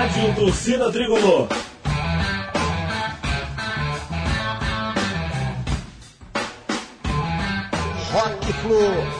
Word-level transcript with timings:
Rádio 0.00 0.34
Torcida 0.34 0.90
Tricolor. 0.90 1.46
Rock 8.10 8.52
Flu. 8.62 9.19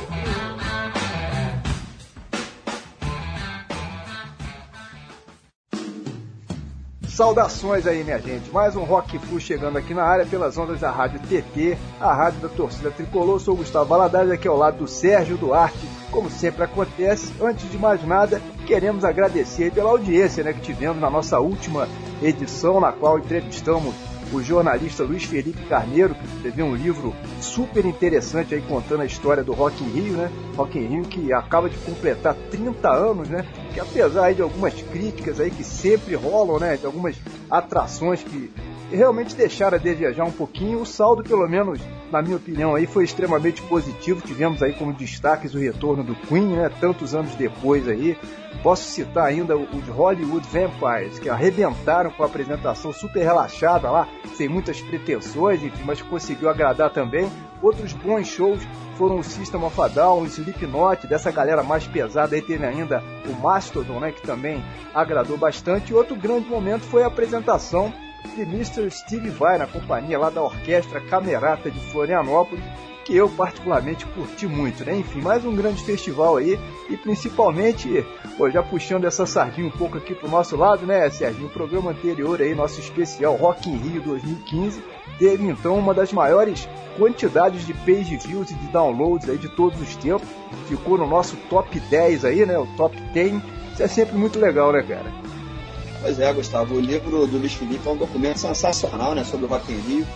Saudações 7.21 7.87
aí, 7.87 8.03
minha 8.03 8.19
gente. 8.19 8.51
Mais 8.51 8.75
um 8.75 8.83
Rock 8.83 9.19
Flu 9.19 9.39
chegando 9.39 9.77
aqui 9.77 9.93
na 9.93 10.03
área 10.03 10.25
pelas 10.25 10.57
ondas 10.57 10.81
da 10.81 10.91
Rádio 10.91 11.21
TT, 11.21 11.77
a 12.01 12.15
rádio 12.15 12.41
da 12.41 12.49
torcida 12.49 12.91
tricolor. 12.91 13.39
Sou 13.39 13.53
o 13.53 13.57
Gustavo 13.59 13.85
Valadares, 13.85 14.31
aqui 14.31 14.49
ao 14.49 14.57
lado 14.57 14.79
do 14.79 14.89
Sérgio 14.89 15.37
Duarte. 15.37 15.87
Como 16.11 16.31
sempre 16.31 16.65
acontece, 16.65 17.31
antes 17.39 17.71
de 17.71 17.77
mais 17.77 18.03
nada, 18.07 18.41
queremos 18.67 19.05
agradecer 19.05 19.71
pela 19.71 19.91
audiência 19.91 20.43
né, 20.43 20.55
que 20.55 20.63
tivemos 20.63 20.99
na 20.99 21.11
nossa 21.11 21.39
última 21.39 21.87
edição, 22.23 22.81
na 22.81 22.91
qual 22.91 23.19
entrevistamos 23.19 23.95
o 24.33 24.43
jornalista 24.43 25.03
Luiz 25.03 25.25
Felipe 25.25 25.63
Carneiro, 25.67 26.15
que 26.15 26.25
escreveu 26.25 26.67
um 26.67 26.75
livro 26.75 27.15
super 27.41 27.85
interessante 27.85 28.55
aí 28.55 28.63
contando 28.63 29.03
a 29.03 29.07
história 29.07 29.43
do 29.43 29.53
Rock 29.53 29.83
in 29.83 29.89
Rio, 29.89 30.13
né? 30.15 30.31
Rock 30.57 30.79
in 30.79 30.87
Rio 30.87 31.03
que 31.03 31.33
acaba 31.33 31.69
de 31.69 31.77
completar 31.79 32.35
30 32.51 32.89
anos, 32.91 33.29
né? 33.29 33.45
Que 33.75 33.81
apesar 33.81 34.33
de 34.33 34.43
algumas 34.43 34.75
críticas 34.75 35.41
aí 35.41 35.51
que 35.51 35.65
sempre 35.65 36.15
rolam, 36.15 36.59
né? 36.59 36.77
De 36.77 36.87
algumas 36.87 37.17
atrações 37.51 38.23
que 38.23 38.51
realmente 38.97 39.35
deixaram 39.35 39.77
a 39.77 39.81
desejar 39.81 40.25
um 40.25 40.33
pouquinho, 40.33 40.81
o 40.81 40.87
saldo, 40.87 41.23
pelo 41.23 41.49
menos 41.49 41.81
na 42.11 42.21
minha 42.21 42.37
opinião, 42.37 42.75
aí 42.75 42.87
foi 42.87 43.05
extremamente 43.05 43.63
positivo. 43.63 44.21
Tivemos 44.21 44.63
aí 44.63 44.73
como 44.73 44.93
destaques 44.93 45.55
o 45.55 45.59
retorno 45.59 46.03
do 46.03 46.15
Queen, 46.15 46.49
né? 46.49 46.71
Tantos 46.81 47.15
anos 47.15 47.35
depois 47.35 47.89
aí. 47.89 48.19
Posso 48.63 48.83
citar 48.91 49.27
ainda 49.27 49.57
os 49.57 49.89
Hollywood 49.89 50.47
Vampires, 50.49 51.19
que 51.19 51.29
arrebentaram 51.29 52.11
com 52.11 52.23
a 52.23 52.27
apresentação 52.27 52.93
super 52.93 53.23
relaxada 53.23 53.91
lá, 53.91 54.09
sem 54.35 54.49
muitas 54.49 54.81
pretensões, 54.81 55.63
enfim, 55.63 55.83
mas 55.85 56.03
conseguiu 56.03 56.51
agradar 56.51 56.91
também. 56.91 57.31
Outros 57.63 57.93
bons 57.93 58.27
shows 58.27 58.61
foram 58.97 59.19
o 59.19 59.25
System 59.25 59.63
of 59.65 59.81
a 59.81 59.89
Down, 59.89 60.23
o 60.23 60.27
Slipknot, 60.27 61.07
dessa 61.07 61.31
galera 61.31 61.63
mais 61.63 61.87
pesada 61.87 62.35
aí 62.35 62.43
teve 62.43 62.67
ainda 62.67 63.03
o 63.27 63.41
Mastodon, 63.41 64.01
né, 64.01 64.13
que 64.13 64.23
também 64.23 64.63
agradou 64.95 65.39
bastante. 65.39 65.93
E 65.93 65.95
outro 65.95 66.17
grande 66.17 66.49
momento 66.49 66.83
foi 66.83 67.03
a 67.03 67.07
apresentação 67.07 67.93
de 68.35 68.43
Mr. 68.43 68.91
Steve 68.91 69.31
Vai 69.31 69.59
na 69.59 69.67
companhia 69.67 70.19
lá 70.19 70.31
da 70.31 70.43
Orquestra 70.43 71.01
Camerata 71.01 71.71
de 71.71 71.81
Florianópolis, 71.91 72.65
que 73.05 73.17
eu 73.17 73.29
particularmente 73.29 74.07
curti 74.07 74.47
muito, 74.47 74.85
né? 74.85 74.97
Enfim, 74.97 75.21
mais 75.21 75.45
um 75.45 75.55
grande 75.55 75.83
festival 75.83 76.37
aí 76.37 76.59
e 76.89 76.97
principalmente, 76.97 78.07
pô, 78.37 78.51
já 78.51 78.63
puxando 78.63 79.05
essa 79.05 79.27
sardinha 79.27 79.67
um 79.67 79.71
pouco 79.71 79.99
aqui 79.99 80.15
pro 80.15 80.31
nosso 80.31 80.57
lado, 80.57 80.87
né, 80.87 81.09
Serginho? 81.11 81.47
O 81.47 81.51
programa 81.51 81.91
anterior 81.91 82.41
aí, 82.41 82.55
nosso 82.55 82.79
especial 82.79 83.35
Rock 83.35 83.69
in 83.69 83.77
Rio 83.77 84.03
2015, 84.03 84.83
teve 85.19 85.45
então 85.49 85.77
uma 85.77 85.93
das 85.93 86.13
maiores 86.13 86.69
quantidades 86.97 87.67
de 87.67 87.75
page 87.75 88.17
views 88.17 88.51
e 88.51 88.55
de 88.55 88.67
downloads 88.69 89.29
aí 89.29 89.39
de 89.39 89.49
todos 89.49 89.81
os 89.81 89.97
tempos. 89.97 90.29
Ficou 90.69 90.97
no 90.97 91.07
nosso 91.07 91.37
top 91.49 91.81
10 91.81 92.25
aí, 92.25 92.47
né? 92.47 92.59
O 92.59 92.67
top 92.77 92.97
10. 93.13 93.43
Isso 93.73 93.83
é 93.83 93.89
sempre 93.89 94.17
muito 94.17 94.39
legal, 94.39 94.73
né, 94.73 94.83
cara? 94.83 95.20
Pois 96.01 96.19
é, 96.19 96.33
Gustavo, 96.33 96.77
o 96.77 96.81
livro 96.81 97.27
do 97.27 97.37
Luiz 97.37 97.53
Felipe 97.53 97.87
é 97.87 97.91
um 97.91 97.97
documento 97.97 98.39
sensacional 98.39 99.15
né, 99.15 99.23
sobre 99.23 99.45
o 99.45 99.49
Rock 99.49 99.71
in 99.71 99.81
Rio. 99.81 100.07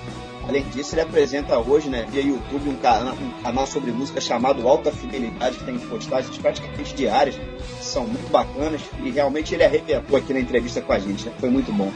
Além 0.48 0.62
disso, 0.70 0.94
ele 0.94 1.02
apresenta 1.02 1.58
hoje, 1.58 1.90
né, 1.90 2.06
via 2.10 2.22
YouTube, 2.22 2.70
um 2.70 2.77
canal, 2.77 3.14
um 3.14 3.42
canal 3.42 3.66
sobre 3.66 3.90
música 3.92 4.20
chamado 4.20 4.66
Alta 4.66 4.90
Fidelidade, 4.90 5.58
que 5.58 5.64
tem 5.64 5.78
postagens 5.78 6.36
praticamente 6.38 6.94
diárias, 6.94 7.36
que 7.36 7.84
são 7.84 8.06
muito 8.06 8.30
bacanas, 8.30 8.80
e 9.02 9.10
realmente 9.10 9.55
ele 9.55 9.64
arrebentou 9.64 10.16
aqui 10.16 10.32
na 10.32 10.40
entrevista 10.40 10.80
com 10.80 10.92
a 10.92 10.98
gente, 10.98 11.27
né, 11.27 11.33
foi 11.39 11.50
muito 11.50 11.70
bom. 11.73 11.90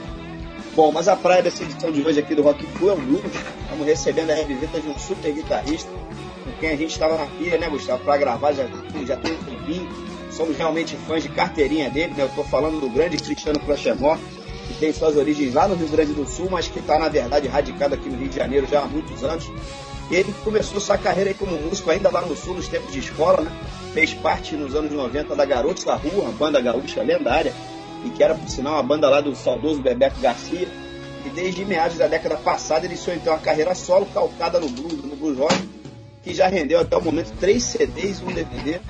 Bom, 0.75 0.93
mas 0.93 1.09
a 1.09 1.17
praia 1.17 1.43
dessa 1.43 1.63
edição 1.63 1.91
de 1.91 2.03
hoje 2.03 2.21
aqui 2.21 2.35
do 2.35 2.43
Rock 2.43 2.65
Flu 2.67 2.91
é 2.91 2.93
o 2.93 3.01
Lucas. 3.01 3.33
Estamos 3.63 3.87
recebendo 3.87 4.31
a 4.31 4.35
revisita 4.35 4.81
de 4.81 4.89
um 4.89 4.99
super 4.99 5.33
guitarrista, 5.33 5.91
com 6.45 6.53
quem 6.61 6.71
a 6.71 6.77
gente 6.77 6.91
estava 6.91 7.17
na 7.17 7.27
pilha, 7.27 7.59
né, 7.59 7.69
Gustavo, 7.69 8.05
para 8.05 8.17
gravar 8.19 8.53
já, 8.53 8.65
já 9.07 9.17
tem 9.17 9.33
um 9.33 9.45
tempinho 9.45 10.08
somos 10.39 10.57
realmente 10.57 10.97
fãs 10.97 11.25
de 11.25 11.29
carteirinha 11.29 11.91
dele, 11.91 12.15
né? 12.17 12.23
Eu 12.23 12.29
estou 12.29 12.45
falando 12.45 12.81
do 12.81 12.89
grande 12.89 13.17
Cristiano 13.17 13.59
Clochemort, 13.59 14.21
que 14.69 14.75
tem 14.75 14.93
suas 14.93 15.17
origens 15.17 15.53
lá 15.53 15.67
no 15.67 15.75
Rio 15.75 15.89
Grande 15.89 16.13
do 16.13 16.25
Sul, 16.29 16.47
mas 16.49 16.69
que 16.69 16.79
está, 16.79 16.97
na 16.97 17.09
verdade, 17.09 17.49
radicado 17.49 17.97
aqui 17.97 18.09
no 18.09 18.17
Rio 18.17 18.29
de 18.29 18.37
Janeiro 18.37 18.65
já 18.71 18.83
há 18.83 18.87
muitos 18.87 19.25
anos. 19.25 19.51
E 20.09 20.15
ele 20.15 20.33
começou 20.45 20.81
sua 20.81 20.97
carreira 20.97 21.35
como 21.35 21.61
músico 21.61 21.91
ainda 21.91 22.09
lá 22.09 22.21
no 22.21 22.37
Sul, 22.37 22.55
nos 22.55 22.69
tempos 22.69 22.93
de 22.93 23.01
escola, 23.01 23.41
né? 23.41 23.51
Fez 23.93 24.15
parte 24.15 24.55
nos 24.55 24.77
anos 24.77 24.93
90 24.93 25.35
da 25.35 25.45
Garotos 25.45 25.83
da 25.83 25.97
Rua, 25.97 26.33
banda 26.39 26.61
gaúcha 26.61 27.03
lendária, 27.03 27.53
e 28.05 28.11
que 28.11 28.23
era, 28.23 28.37
por 28.37 28.49
sinal, 28.49 28.75
uma 28.75 28.83
banda 28.85 29.11
lá 29.11 29.21
do 29.21 29.35
saudoso 29.35 29.83
Bebeco 29.83 30.21
Garcia. 30.21 30.69
E 31.27 31.31
desde 31.31 31.65
meados 31.65 31.99
da 31.99 32.07
década 32.07 32.37
passada 32.37 32.87
ele 32.87 32.95
iniciou 32.95 33.17
então 33.17 33.33
uma 33.33 33.41
carreira 33.41 33.75
solo 33.75 34.07
calcada 34.15 34.61
no 34.61 34.69
blues, 34.69 35.03
no 35.03 35.17
blues 35.17 35.37
rock, 35.37 35.69
que 36.23 36.33
já 36.33 36.47
rendeu 36.47 36.79
até 36.79 36.97
o 36.97 37.03
momento 37.03 37.33
três 37.41 37.65
CDs 37.65 38.21
e 38.21 38.25
um 38.25 38.33
DVD, 38.33 38.81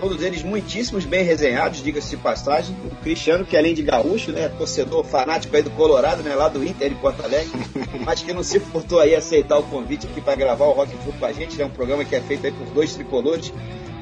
todos 0.00 0.22
eles 0.22 0.42
muitíssimos 0.42 1.04
bem 1.04 1.22
resenhados, 1.22 1.82
diga-se 1.82 2.10
de 2.10 2.16
passagem. 2.16 2.74
O 2.90 2.96
Cristiano, 2.96 3.44
que 3.44 3.56
além 3.56 3.74
de 3.74 3.82
gaúcho, 3.82 4.32
né, 4.32 4.48
torcedor 4.48 5.04
fanático 5.04 5.54
aí 5.54 5.62
do 5.62 5.70
Colorado, 5.70 6.22
né, 6.22 6.34
lá 6.34 6.48
do 6.48 6.64
Inter 6.64 6.88
de 6.88 6.94
Porto 6.96 7.22
Alegre, 7.22 7.50
mas 8.04 8.22
que 8.22 8.32
não 8.32 8.42
se 8.42 8.58
furtou 8.58 8.98
aí 8.98 9.14
a 9.14 9.18
aceitar 9.18 9.58
o 9.58 9.62
convite 9.64 10.06
aqui 10.06 10.20
para 10.20 10.34
gravar 10.34 10.64
o 10.64 10.72
Rock 10.72 10.96
Flu 11.04 11.12
com 11.12 11.26
a 11.26 11.32
gente, 11.32 11.54
é 11.56 11.58
né, 11.58 11.64
um 11.66 11.74
programa 11.74 12.04
que 12.04 12.16
é 12.16 12.20
feito 12.20 12.46
aí 12.46 12.52
por 12.52 12.66
dois 12.68 12.94
tricolores. 12.94 13.52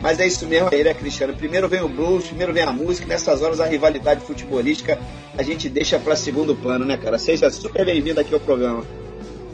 Mas 0.01 0.21
é 0.21 0.27
isso 0.29 0.47
mesmo, 0.47 0.69
ele 0.71 0.89
é 0.89 0.95
Cristiano. 0.95 1.35
Primeiro 1.35 1.69
vem 1.69 1.83
o 1.83 1.89
blues, 1.89 2.29
primeiro 2.29 2.53
vem 2.53 2.63
a 2.63 2.73
música, 2.73 3.05
nessas 3.05 3.43
horas 3.43 3.61
a 3.61 3.67
rivalidade 3.67 4.21
futebolística 4.21 4.97
a 5.37 5.43
gente 5.43 5.69
deixa 5.69 5.99
para 5.99 6.15
segundo 6.15 6.55
plano, 6.55 6.85
né, 6.85 6.97
cara? 6.97 7.19
Seja 7.19 7.51
super 7.51 7.85
bem-vindo 7.85 8.21
aqui 8.21 8.33
ao 8.33 8.41
programa. 8.41 8.85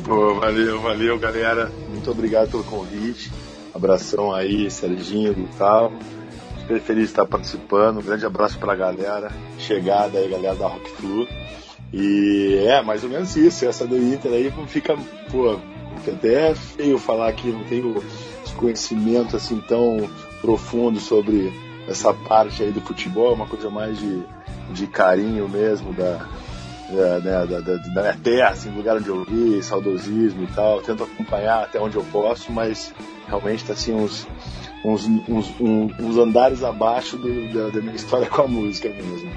Pô, 0.04 0.34
valeu, 0.34 0.80
valeu, 0.80 1.18
galera. 1.18 1.72
Muito 1.88 2.10
obrigado 2.10 2.50
pelo 2.50 2.64
convite. 2.64 3.32
Abração 3.74 4.32
aí, 4.32 4.70
Serginho, 4.70 5.34
Gustavo 5.34 5.98
super 6.64 6.80
feliz 6.80 7.04
de 7.04 7.10
estar 7.10 7.26
participando. 7.26 7.98
Um 7.98 8.02
grande 8.02 8.24
abraço 8.24 8.58
para 8.58 8.72
a 8.72 8.76
galera. 8.76 9.30
Chegada 9.58 10.18
aí, 10.18 10.28
galera 10.28 10.56
da 10.56 10.66
Rock 10.66 10.90
Flu. 10.92 11.28
E 11.92 12.64
é 12.66 12.82
mais 12.82 13.04
ou 13.04 13.10
menos 13.10 13.36
isso. 13.36 13.66
Essa 13.66 13.86
do 13.86 13.96
Inter 13.96 14.32
aí 14.32 14.52
fica, 14.66 14.96
pô, 15.30 15.58
fica 15.98 16.12
até 16.12 16.54
feio 16.54 16.98
falar 16.98 17.32
que 17.34 17.48
não 17.48 17.64
tenho 17.64 18.02
conhecimento 18.56 19.36
assim 19.36 19.60
tão 19.68 20.08
profundo 20.40 21.00
sobre 21.00 21.52
essa 21.86 22.12
parte 22.14 22.62
aí 22.62 22.72
do 22.72 22.80
futebol. 22.80 23.32
É 23.32 23.34
uma 23.34 23.46
coisa 23.46 23.68
mais 23.68 23.98
de, 23.98 24.22
de 24.70 24.86
carinho 24.86 25.48
mesmo 25.48 25.92
da, 25.92 26.26
da, 26.90 27.18
né, 27.20 27.46
da, 27.46 27.60
da, 27.60 27.76
da, 27.76 28.00
minha 28.00 28.16
terra, 28.22 28.50
assim, 28.50 28.70
lugar 28.70 28.96
onde 28.96 29.08
eu 29.08 29.22
vi, 29.24 29.62
saudosismo 29.62 30.44
e 30.44 30.46
tal. 30.48 30.80
tento 30.80 31.04
acompanhar 31.04 31.64
até 31.64 31.78
onde 31.78 31.96
eu 31.96 32.04
posso, 32.04 32.50
mas 32.50 32.94
realmente 33.28 33.60
está 33.60 33.74
assim 33.74 33.94
uns 33.94 34.26
uns, 34.84 35.06
uns, 35.06 35.52
uns 35.60 36.16
andares 36.18 36.62
abaixo 36.62 37.16
do, 37.16 37.52
da, 37.52 37.68
da, 37.70 37.80
minha 37.80 37.94
história 37.94 38.26
com 38.28 38.42
a 38.42 38.48
música 38.48 38.90
mesmo. 38.90 39.30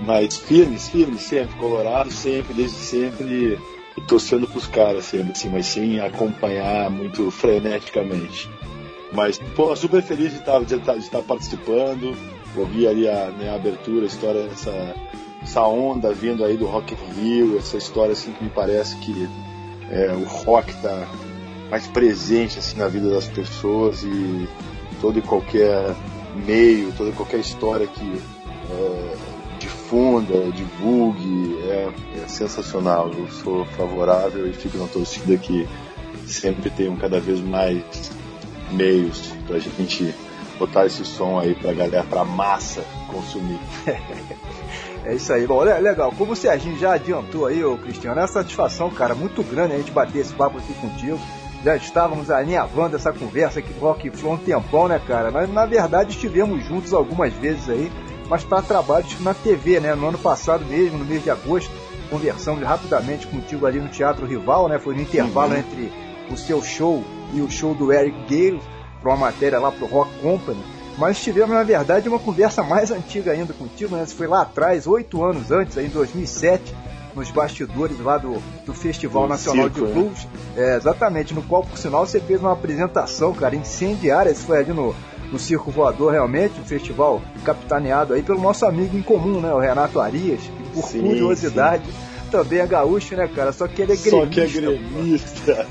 Mas 0.00 0.36
firmes, 0.36 0.88
firmes, 0.88 1.22
sempre, 1.22 1.56
colorado, 1.56 2.10
sempre, 2.10 2.54
desde 2.54 2.76
sempre, 2.76 3.58
e 3.96 4.00
torcendo 4.02 4.46
pros 4.46 4.66
caras 4.66 5.04
sempre, 5.04 5.32
assim, 5.32 5.48
mas 5.48 5.66
sem 5.66 6.00
acompanhar 6.00 6.90
muito 6.90 7.30
freneticamente. 7.30 8.50
Mas, 9.12 9.38
pô, 9.56 9.74
super 9.74 10.02
feliz 10.02 10.32
de 10.32 10.38
estar, 10.38 10.62
de 10.62 10.74
estar, 10.74 10.94
de 10.94 11.00
estar 11.00 11.22
participando, 11.22 12.16
ouvir 12.56 12.88
ali 12.88 13.08
a, 13.08 13.30
né, 13.30 13.50
a 13.50 13.54
abertura, 13.54 14.04
a 14.04 14.06
história, 14.06 14.48
essa, 14.52 14.94
essa 15.42 15.62
onda 15.62 16.12
vindo 16.12 16.44
aí 16.44 16.56
do 16.56 16.66
Rock 16.66 16.94
in 16.94 17.20
Rio, 17.20 17.58
essa 17.58 17.76
história 17.76 18.12
assim 18.12 18.32
que 18.32 18.44
me 18.44 18.50
parece 18.50 18.96
que 18.98 19.28
é, 19.90 20.12
o 20.12 20.24
rock 20.24 20.70
está 20.70 21.08
mais 21.70 21.86
presente 21.86 22.58
assim 22.58 22.78
na 22.78 22.88
vida 22.88 23.10
das 23.10 23.26
pessoas 23.26 24.02
e 24.02 24.48
todo 25.00 25.18
e 25.18 25.22
qualquer 25.22 25.94
meio, 26.46 26.92
toda 26.92 27.10
e 27.10 27.12
qualquer 27.12 27.40
história 27.40 27.86
que 27.86 28.22
é, 28.70 29.16
difunda, 29.58 30.50
divulgue, 30.52 31.58
é, 31.62 31.88
é, 32.22 32.28
sensacional. 32.28 33.10
Eu 33.16 33.28
sou 33.28 33.64
favorável 33.64 34.46
e 34.48 34.52
fico 34.52 34.78
na 34.78 34.86
torcida 34.86 35.36
que 35.36 35.68
sempre 36.26 36.70
tenham 36.70 36.96
cada 36.96 37.20
vez 37.20 37.40
mais 37.40 37.82
meios 38.70 39.32
para 39.46 39.56
a 39.56 39.60
gente 39.60 40.14
botar 40.58 40.86
esse 40.86 41.04
som 41.04 41.38
aí 41.38 41.54
para 41.54 41.70
a 41.70 41.74
galera, 41.74 42.04
para 42.04 42.24
massa 42.24 42.84
consumir. 43.10 43.60
É 45.04 45.14
isso 45.14 45.32
aí. 45.32 45.46
Bom, 45.46 45.62
legal. 45.62 46.12
Como 46.12 46.32
o 46.32 46.36
Serginho 46.36 46.76
já 46.76 46.92
adiantou 46.92 47.46
aí, 47.46 47.64
ô 47.64 47.78
Cristiano, 47.78 48.18
é 48.18 48.22
uma 48.22 48.28
satisfação, 48.28 48.90
cara, 48.90 49.14
muito 49.14 49.42
grande 49.42 49.72
a 49.72 49.78
gente 49.78 49.90
bater 49.90 50.18
esse 50.18 50.34
papo 50.34 50.58
aqui 50.58 50.74
contigo 50.74 51.18
já 51.64 51.76
estávamos 51.76 52.30
alinhavando 52.30 52.96
essa 52.96 53.12
conversa 53.12 53.58
aqui 53.58 53.72
Rock 53.80 54.10
Flow 54.10 54.34
um 54.34 54.38
tempão, 54.38 54.88
né, 54.88 55.00
cara? 55.06 55.30
Nós, 55.30 55.52
na 55.52 55.66
verdade, 55.66 56.10
estivemos 56.10 56.64
juntos 56.64 56.92
algumas 56.92 57.32
vezes 57.34 57.68
aí, 57.68 57.90
mas 58.28 58.44
para 58.44 58.62
trabalhos 58.62 59.18
na 59.20 59.34
TV, 59.34 59.80
né? 59.80 59.94
No 59.94 60.08
ano 60.08 60.18
passado 60.18 60.64
mesmo, 60.64 60.98
no 60.98 61.04
mês 61.04 61.22
de 61.22 61.30
agosto, 61.30 61.70
conversamos 62.10 62.62
rapidamente 62.62 63.26
contigo 63.26 63.66
ali 63.66 63.80
no 63.80 63.88
Teatro 63.88 64.26
Rival, 64.26 64.68
né? 64.68 64.78
Foi 64.78 64.94
no 64.94 65.02
intervalo 65.02 65.52
uhum. 65.52 65.58
entre 65.58 65.92
o 66.30 66.36
seu 66.36 66.62
show 66.62 67.02
e 67.34 67.40
o 67.40 67.50
show 67.50 67.74
do 67.74 67.92
Eric 67.92 68.16
Gale, 68.28 68.62
para 69.00 69.10
uma 69.10 69.16
matéria 69.16 69.58
lá 69.58 69.72
pro 69.72 69.86
Rock 69.86 70.10
Company. 70.20 70.62
mas 70.96 71.22
tivemos, 71.22 71.50
na 71.50 71.62
verdade, 71.62 72.08
uma 72.08 72.18
conversa 72.18 72.62
mais 72.62 72.90
antiga 72.90 73.32
ainda 73.32 73.52
contigo, 73.52 73.96
né? 73.96 74.04
Você 74.04 74.14
foi 74.14 74.26
lá 74.26 74.42
atrás, 74.42 74.86
oito 74.86 75.24
anos 75.24 75.50
antes, 75.50 75.76
aí 75.78 75.86
em 75.86 75.90
2007, 75.90 76.74
nos 77.14 77.30
bastidores 77.30 77.98
lá 78.00 78.18
do, 78.18 78.40
do 78.64 78.72
Festival 78.74 79.24
Do 79.24 79.28
Nacional 79.30 79.64
circo, 79.64 79.80
de 79.80 79.86
né? 79.86 79.92
Blues. 79.94 80.28
É, 80.56 80.76
exatamente, 80.76 81.34
no 81.34 81.42
qual, 81.42 81.62
por 81.62 81.78
sinal, 81.78 82.06
você 82.06 82.20
fez 82.20 82.40
uma 82.40 82.52
apresentação, 82.52 83.32
cara, 83.32 83.56
incendiária. 83.56 84.30
Isso 84.30 84.46
foi 84.46 84.58
ali 84.58 84.72
no, 84.72 84.94
no 85.32 85.38
Circo 85.38 85.70
Voador, 85.70 86.12
realmente, 86.12 86.60
um 86.60 86.64
festival 86.64 87.20
capitaneado 87.44 88.14
aí 88.14 88.22
pelo 88.22 88.40
nosso 88.40 88.64
amigo 88.66 88.96
em 88.96 89.02
comum, 89.02 89.40
né? 89.40 89.52
O 89.52 89.58
Renato 89.58 90.00
Arias, 90.00 90.40
que 90.40 90.70
por 90.74 90.88
Sim, 90.88 91.00
curiosidade. 91.00 91.84
Também 92.30 92.58
é 92.58 92.66
gaúcho, 92.66 93.16
né, 93.16 93.26
cara? 93.26 93.52
Só 93.52 93.66
que 93.66 93.80
ele 93.80 93.94
é 93.94 93.96
Só 93.96 94.26
que 94.26 94.40
é 94.40 94.46
gremista. 94.46 95.54
gremista. 95.54 95.66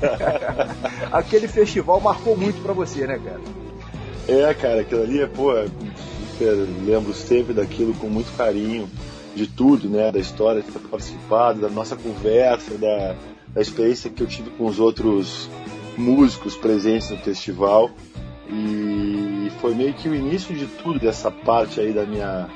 Aquele 1.12 1.46
festival 1.46 2.00
marcou 2.00 2.36
muito 2.36 2.60
pra 2.62 2.72
você, 2.72 3.06
né, 3.06 3.20
cara? 3.24 3.40
É, 4.26 4.52
cara, 4.54 4.80
aquilo 4.80 5.04
ali 5.04 5.20
é, 5.20 5.26
pô, 5.26 5.56
é 5.56 5.66
lembro 6.84 7.14
sempre 7.14 7.54
daquilo 7.54 7.94
com 7.94 8.08
muito 8.08 8.34
carinho, 8.36 8.88
de 9.38 9.46
tudo, 9.46 9.88
né, 9.88 10.10
da 10.10 10.18
história 10.18 10.60
de 10.60 10.70
ter 10.70 10.80
participado, 10.80 11.60
da 11.60 11.68
nossa 11.68 11.94
conversa, 11.94 12.76
da, 12.76 13.14
da 13.54 13.60
experiência 13.60 14.10
que 14.10 14.20
eu 14.22 14.26
tive 14.26 14.50
com 14.50 14.66
os 14.66 14.80
outros 14.80 15.48
músicos 15.96 16.56
presentes 16.56 17.10
no 17.10 17.16
festival. 17.18 17.90
E 18.50 19.50
foi 19.60 19.74
meio 19.74 19.94
que 19.94 20.08
o 20.08 20.14
início 20.14 20.54
de 20.54 20.66
tudo 20.66 20.98
dessa 20.98 21.30
parte 21.30 21.80
aí 21.80 21.92
da 21.92 22.04
minha 22.04 22.48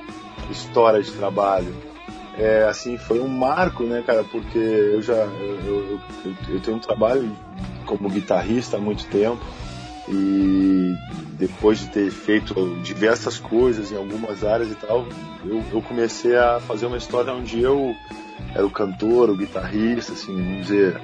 história 0.50 1.00
de 1.02 1.12
trabalho. 1.12 1.72
É, 2.36 2.64
assim, 2.64 2.96
foi 2.96 3.20
um 3.20 3.28
marco, 3.28 3.84
né, 3.84 4.02
cara, 4.04 4.24
porque 4.24 4.58
eu 4.58 5.02
já, 5.02 5.12
eu, 5.12 5.58
eu, 5.66 6.00
eu, 6.24 6.34
eu 6.54 6.60
tenho 6.60 6.78
um 6.78 6.80
trabalho 6.80 7.30
como 7.84 8.08
guitarrista 8.08 8.78
há 8.78 8.80
muito 8.80 9.06
tempo 9.06 9.44
e 10.08 10.94
depois 11.42 11.80
de 11.80 11.88
ter 11.88 12.08
feito 12.08 12.54
diversas 12.84 13.36
coisas 13.36 13.90
em 13.90 13.96
algumas 13.96 14.44
áreas 14.44 14.70
e 14.70 14.76
tal, 14.76 15.04
eu, 15.44 15.60
eu 15.72 15.82
comecei 15.82 16.36
a 16.36 16.60
fazer 16.60 16.86
uma 16.86 16.96
história 16.96 17.32
onde 17.32 17.60
eu 17.60 17.96
era 18.54 18.64
o 18.64 18.70
cantor, 18.70 19.28
o 19.28 19.36
guitarrista, 19.36 20.12
assim, 20.12 20.36
vamos 20.36 20.68
dizer, 20.68 21.00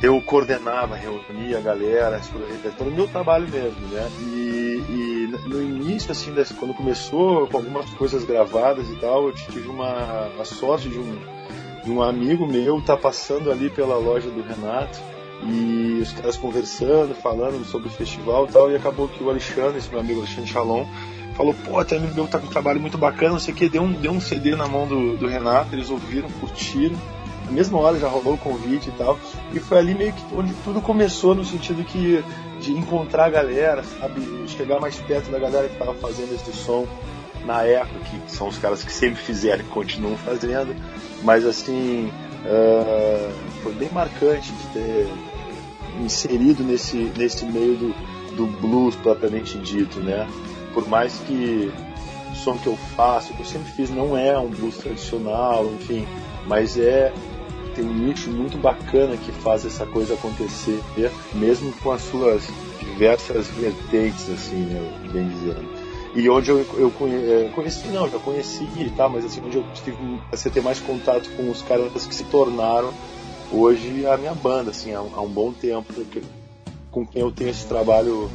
eu 0.00 0.22
coordenava, 0.22 0.94
reunia 0.94 1.58
a 1.58 1.60
galera, 1.60 2.16
escolhia 2.18 2.46
o 2.46 2.52
repertório, 2.52 2.92
meu 2.92 3.08
trabalho 3.08 3.48
mesmo, 3.48 3.80
né? 3.88 4.08
E, 4.20 4.84
e 4.88 5.48
no 5.48 5.60
início, 5.60 6.12
assim, 6.12 6.32
quando 6.56 6.74
começou 6.74 7.48
com 7.48 7.56
algumas 7.56 7.90
coisas 7.94 8.22
gravadas 8.22 8.88
e 8.88 8.94
tal, 9.00 9.26
eu 9.26 9.32
tive 9.32 9.68
uma 9.68 10.30
a 10.38 10.44
sorte 10.44 10.88
de 10.88 10.98
um, 11.00 11.18
de 11.82 11.90
um 11.90 12.00
amigo 12.00 12.46
meu 12.46 12.78
estar 12.78 12.98
passando 12.98 13.50
ali 13.50 13.68
pela 13.68 13.96
loja 13.96 14.30
do 14.30 14.42
Renato 14.42 15.11
e 15.44 16.00
os 16.00 16.12
caras 16.12 16.36
conversando, 16.36 17.14
falando 17.14 17.64
sobre 17.64 17.88
o 17.88 17.90
festival 17.90 18.46
e 18.46 18.52
tal, 18.52 18.70
e 18.70 18.76
acabou 18.76 19.08
que 19.08 19.22
o 19.22 19.30
Alexandre, 19.30 19.78
esse 19.78 19.90
meu 19.90 20.00
amigo 20.00 20.20
Alexandre 20.20 20.50
Chalon, 20.50 20.86
falou, 21.34 21.54
pô, 21.64 21.72
um 21.72 21.80
amigo 21.80 22.14
meu 22.14 22.28
tá 22.28 22.38
com 22.38 22.46
um 22.46 22.50
trabalho 22.50 22.80
muito 22.80 22.98
bacana, 22.98 23.32
não 23.32 23.40
sei 23.40 23.52
o 23.52 23.56
que, 23.56 23.68
deu 23.68 23.82
um, 23.82 23.92
deu 23.92 24.12
um 24.12 24.20
CD 24.20 24.54
na 24.54 24.68
mão 24.68 24.86
do, 24.86 25.16
do 25.16 25.26
Renato, 25.26 25.74
eles 25.74 25.90
ouviram, 25.90 26.30
curtiram, 26.40 26.96
na 27.46 27.52
mesma 27.52 27.78
hora 27.78 27.98
já 27.98 28.08
rolou 28.08 28.34
o 28.34 28.38
convite 28.38 28.88
e 28.88 28.92
tal, 28.92 29.18
e 29.52 29.58
foi 29.58 29.78
ali 29.78 29.94
meio 29.94 30.12
que 30.12 30.22
onde 30.34 30.52
tudo 30.64 30.80
começou, 30.80 31.34
no 31.34 31.44
sentido 31.44 31.84
que 31.84 32.22
de 32.60 32.72
encontrar 32.72 33.24
a 33.24 33.30
galera, 33.30 33.82
sabe, 33.82 34.20
chegar 34.46 34.80
mais 34.80 34.96
perto 34.96 35.30
da 35.30 35.38
galera 35.38 35.68
que 35.68 35.76
tava 35.76 35.94
fazendo 35.94 36.32
esse 36.34 36.52
som 36.52 36.86
na 37.44 37.64
época, 37.64 37.98
que 37.98 38.30
são 38.30 38.46
os 38.46 38.58
caras 38.58 38.84
que 38.84 38.92
sempre 38.92 39.20
fizeram 39.20 39.64
e 39.64 39.68
continuam 39.68 40.16
fazendo, 40.16 40.76
mas 41.24 41.44
assim, 41.44 42.12
ah, 42.44 43.32
foi 43.62 43.72
bem 43.74 43.88
marcante 43.90 44.52
de 44.52 44.66
ter 44.68 45.08
inserido 46.02 46.62
nesse, 46.62 47.12
nesse 47.16 47.44
meio 47.44 47.76
do, 47.76 47.94
do 48.36 48.46
blues 48.46 48.94
propriamente 48.96 49.58
dito, 49.58 50.00
né? 50.00 50.28
Por 50.74 50.88
mais 50.88 51.18
que 51.26 51.70
o 52.30 52.34
som 52.34 52.56
que 52.56 52.66
eu 52.66 52.76
faço, 52.96 53.34
que 53.34 53.40
eu 53.40 53.46
sempre 53.46 53.70
fiz, 53.72 53.90
não 53.90 54.16
é 54.16 54.38
um 54.38 54.48
blues 54.48 54.76
tradicional, 54.78 55.66
enfim, 55.66 56.06
mas 56.46 56.78
é 56.78 57.12
tem 57.74 57.84
um 57.84 57.94
nicho 57.94 58.30
muito 58.30 58.58
bacana 58.58 59.16
que 59.16 59.32
faz 59.32 59.64
essa 59.64 59.86
coisa 59.86 60.14
acontecer, 60.14 60.78
mesmo 61.32 61.72
com 61.82 61.90
as 61.90 62.02
suas 62.02 62.46
diversas 62.80 63.48
vertentes, 63.48 64.28
assim, 64.28 64.56
né, 64.56 65.10
bem 65.10 65.28
dizendo. 65.28 65.82
E 66.14 66.28
onde 66.28 66.50
eu, 66.50 66.58
eu 66.74 66.92
eh, 67.08 67.50
conheci, 67.54 67.88
não, 67.88 68.08
já 68.10 68.18
conheci 68.18 68.68
tal, 68.94 69.08
mas 69.08 69.24
assim, 69.24 69.40
onde 69.44 69.56
eu 69.56 69.64
tive 69.72 69.96
a 70.30 70.36
ter 70.36 70.60
mais 70.60 70.78
contato 70.78 71.30
com 71.36 71.50
os 71.50 71.62
caras 71.62 72.06
que 72.06 72.14
se 72.14 72.24
tornaram 72.24 72.92
hoje 73.52 74.06
a 74.06 74.16
minha 74.16 74.34
banda, 74.34 74.70
assim, 74.70 74.92
há, 74.94 75.02
um- 75.02 75.14
há 75.14 75.20
um 75.22 75.28
bom 75.28 75.52
tempo, 75.52 75.86
com 76.90 77.06
quem 77.06 77.22
eu 77.22 77.30
tenho 77.30 77.50
esse 77.50 77.66
trabalho 77.66 78.30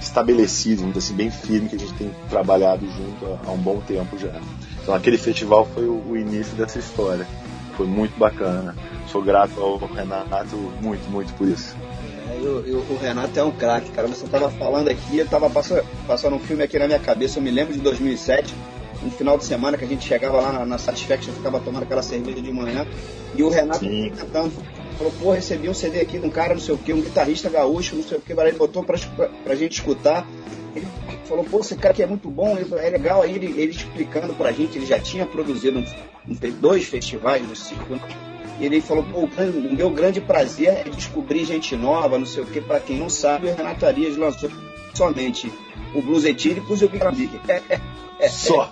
estabelecido, 0.00 0.96
assim, 0.96 1.14
bem 1.14 1.30
firme, 1.30 1.68
que 1.68 1.76
a 1.76 1.78
gente 1.78 1.94
tem 1.94 2.10
trabalhado 2.28 2.86
junto 2.86 3.26
há, 3.26 3.48
há 3.48 3.52
um 3.52 3.58
bom 3.58 3.80
tempo 3.80 4.18
já. 4.18 4.32
Então 4.82 4.94
aquele 4.94 5.18
festival 5.18 5.66
foi 5.74 5.84
o, 5.86 6.02
o 6.10 6.16
início 6.16 6.54
dessa 6.56 6.78
história. 6.78 7.26
Foi 7.76 7.86
muito 7.86 8.16
bacana. 8.18 8.74
Sou 9.10 9.22
grato 9.22 9.60
ao 9.60 9.76
Renato 9.78 10.56
muito, 10.80 11.08
muito 11.10 11.32
por 11.34 11.46
isso. 11.48 11.74
É, 12.30 12.38
eu- 12.40 12.64
eu- 12.66 12.84
o 12.90 12.98
Renato 13.00 13.38
é 13.38 13.42
um 13.44 13.50
craque, 13.50 13.90
cara. 13.90 14.08
Você 14.08 14.26
tava 14.26 14.50
falando 14.50 14.88
aqui, 14.88 15.18
eu 15.18 15.26
tava 15.28 15.48
passando, 15.50 15.84
passando 16.06 16.36
um 16.36 16.40
filme 16.40 16.62
aqui 16.62 16.78
na 16.78 16.86
minha 16.86 16.98
cabeça. 16.98 17.38
Eu 17.38 17.42
me 17.42 17.50
lembro 17.50 17.74
de 17.74 17.80
2007, 17.80 18.54
um 19.04 19.10
final 19.10 19.36
de 19.38 19.44
semana 19.44 19.76
que 19.76 19.84
a 19.84 19.88
gente 19.88 20.06
chegava 20.06 20.40
lá 20.40 20.52
na, 20.52 20.66
na 20.66 20.78
Satisfaction, 20.78 21.32
ficava 21.32 21.60
tomando 21.60 21.82
aquela 21.84 22.02
cerveja 22.02 22.40
de 22.40 22.52
manhã, 22.52 22.86
e 23.34 23.42
o 23.42 23.48
Renato 23.48 23.80
Sim. 23.80 24.10
cantando. 24.16 24.52
Falou, 24.96 25.12
pô, 25.20 25.32
recebi 25.32 25.68
um 25.68 25.74
CD 25.74 26.00
aqui 26.00 26.18
de 26.18 26.26
um 26.26 26.30
cara, 26.30 26.54
não 26.54 26.60
sei 26.60 26.74
o 26.74 26.78
que, 26.78 26.92
um 26.92 27.02
guitarrista 27.02 27.50
gaúcho, 27.50 27.96
não 27.96 28.02
sei 28.02 28.16
o 28.16 28.20
que, 28.20 28.32
ele 28.32 28.52
botou 28.52 28.82
pra, 28.82 28.96
pra, 29.44 29.54
gente 29.54 29.72
escutar. 29.72 30.26
Ele 30.74 30.86
falou, 31.26 31.44
pô, 31.44 31.60
esse 31.60 31.74
cara 31.76 31.92
aqui 31.92 32.02
é 32.02 32.06
muito 32.06 32.30
bom, 32.30 32.56
ele- 32.56 32.74
é 32.74 32.90
legal. 32.90 33.20
Aí 33.22 33.34
ele, 33.34 33.46
ele 33.60 33.72
explicando 33.72 34.32
pra 34.32 34.52
gente, 34.52 34.78
ele 34.78 34.86
já 34.86 34.98
tinha 34.98 35.26
produzido 35.26 35.78
um- 35.78 35.84
um- 36.32 36.50
dois 36.60 36.86
festivais 36.86 37.46
no 37.46 37.54
circo, 37.54 37.94
né? 37.94 38.00
E 38.58 38.64
ele 38.64 38.80
falou, 38.80 39.04
pô, 39.04 39.20
o 39.20 39.74
meu 39.74 39.90
grande 39.90 40.18
prazer 40.18 40.68
é 40.68 40.84
descobrir 40.84 41.44
gente 41.44 41.76
nova, 41.76 42.18
não 42.18 42.24
sei 42.24 42.42
o 42.42 42.46
que, 42.46 42.60
pra 42.62 42.80
quem 42.80 42.98
não 42.98 43.10
sabe, 43.10 43.48
o 43.48 43.54
Renato 43.54 43.84
Arias 43.84 44.16
lançou 44.16 44.50
somente 44.94 45.52
o 45.94 46.00
Blues 46.00 46.24
Etíricos 46.24 46.80
e 46.80 46.86
o 46.86 46.88
Bicabic. 46.88 47.38
Só. 48.28 48.70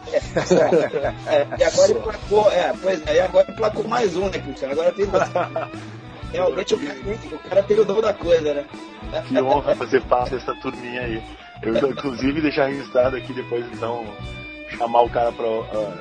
É, 1.26 1.46
e 1.58 1.64
agora 1.64 1.90
ele 1.90 2.00
placou, 2.00 2.50
é, 2.50 2.72
pois 2.80 3.06
é, 3.06 3.16
e 3.16 3.20
agora 3.20 3.46
ele 3.48 3.56
placou 3.56 3.86
mais 3.86 4.16
um, 4.16 4.28
né, 4.28 4.38
Cristiano? 4.38 4.72
Agora 4.72 4.92
tem 4.92 5.06
Realmente 6.32 6.74
o 6.74 6.78
cara, 6.78 6.98
o 7.32 7.38
cara 7.48 7.62
tem 7.62 7.78
o 7.78 7.84
dom 7.84 8.00
da 8.00 8.12
coisa, 8.12 8.54
né? 8.54 8.64
Que 9.28 9.40
honra 9.40 9.76
fazer 9.76 10.02
parte 10.02 10.30
dessa 10.30 10.54
turminha 10.56 11.02
aí. 11.02 11.22
Eu, 11.62 11.90
inclusive, 11.90 12.40
deixar 12.40 12.66
registrado 12.66 13.16
aqui 13.16 13.32
depois, 13.32 13.64
então, 13.72 14.04
chamar 14.76 15.02
o 15.02 15.10
cara 15.10 15.30
pra. 15.30 15.46
ah, 15.46 15.94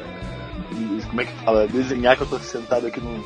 como 1.08 1.22
é 1.22 1.26
que 1.26 1.34
fala? 1.44 1.68
Desenhar 1.68 2.18
que 2.18 2.24
eu 2.24 2.28
tô 2.28 2.40
sentado 2.40 2.88
aqui 2.88 3.00
num 3.00 3.24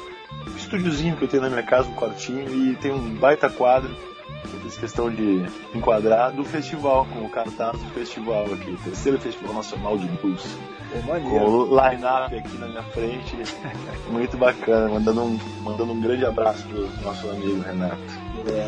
estúdiozinho 0.57 1.15
que 1.15 1.23
eu 1.23 1.27
tenho 1.27 1.43
na 1.43 1.49
minha 1.49 1.63
casa, 1.63 1.87
um 1.87 1.95
quartinho, 1.95 2.49
e 2.53 2.75
tem 2.75 2.91
um 2.91 3.15
baita 3.15 3.49
quadro. 3.49 3.95
Fiz 4.63 4.77
questão 4.77 5.09
de 5.09 5.45
enquadrar 5.73 6.31
do 6.31 6.43
festival, 6.43 7.05
com 7.13 7.25
o 7.25 7.29
cartaz 7.29 7.79
do 7.79 7.89
festival 7.91 8.45
aqui, 8.45 8.77
terceiro 8.83 9.19
Festival 9.19 9.53
Nacional 9.53 9.97
de 9.97 10.07
Blues. 10.07 10.43
Pô, 10.43 11.01
Com 11.01 11.07
maneiro. 11.07 11.45
o 11.45 11.65
line-up 11.65 12.35
aqui 12.35 12.57
na 12.57 12.67
minha 12.67 12.83
frente, 12.83 13.35
muito 14.09 14.37
bacana, 14.37 14.89
mandando 14.89 15.23
um, 15.23 15.39
mandando 15.63 15.91
um 15.93 16.01
grande 16.01 16.25
abraço 16.25 16.65
pro 16.67 16.87
nosso 17.03 17.29
amigo 17.29 17.61
Renato. 17.61 17.97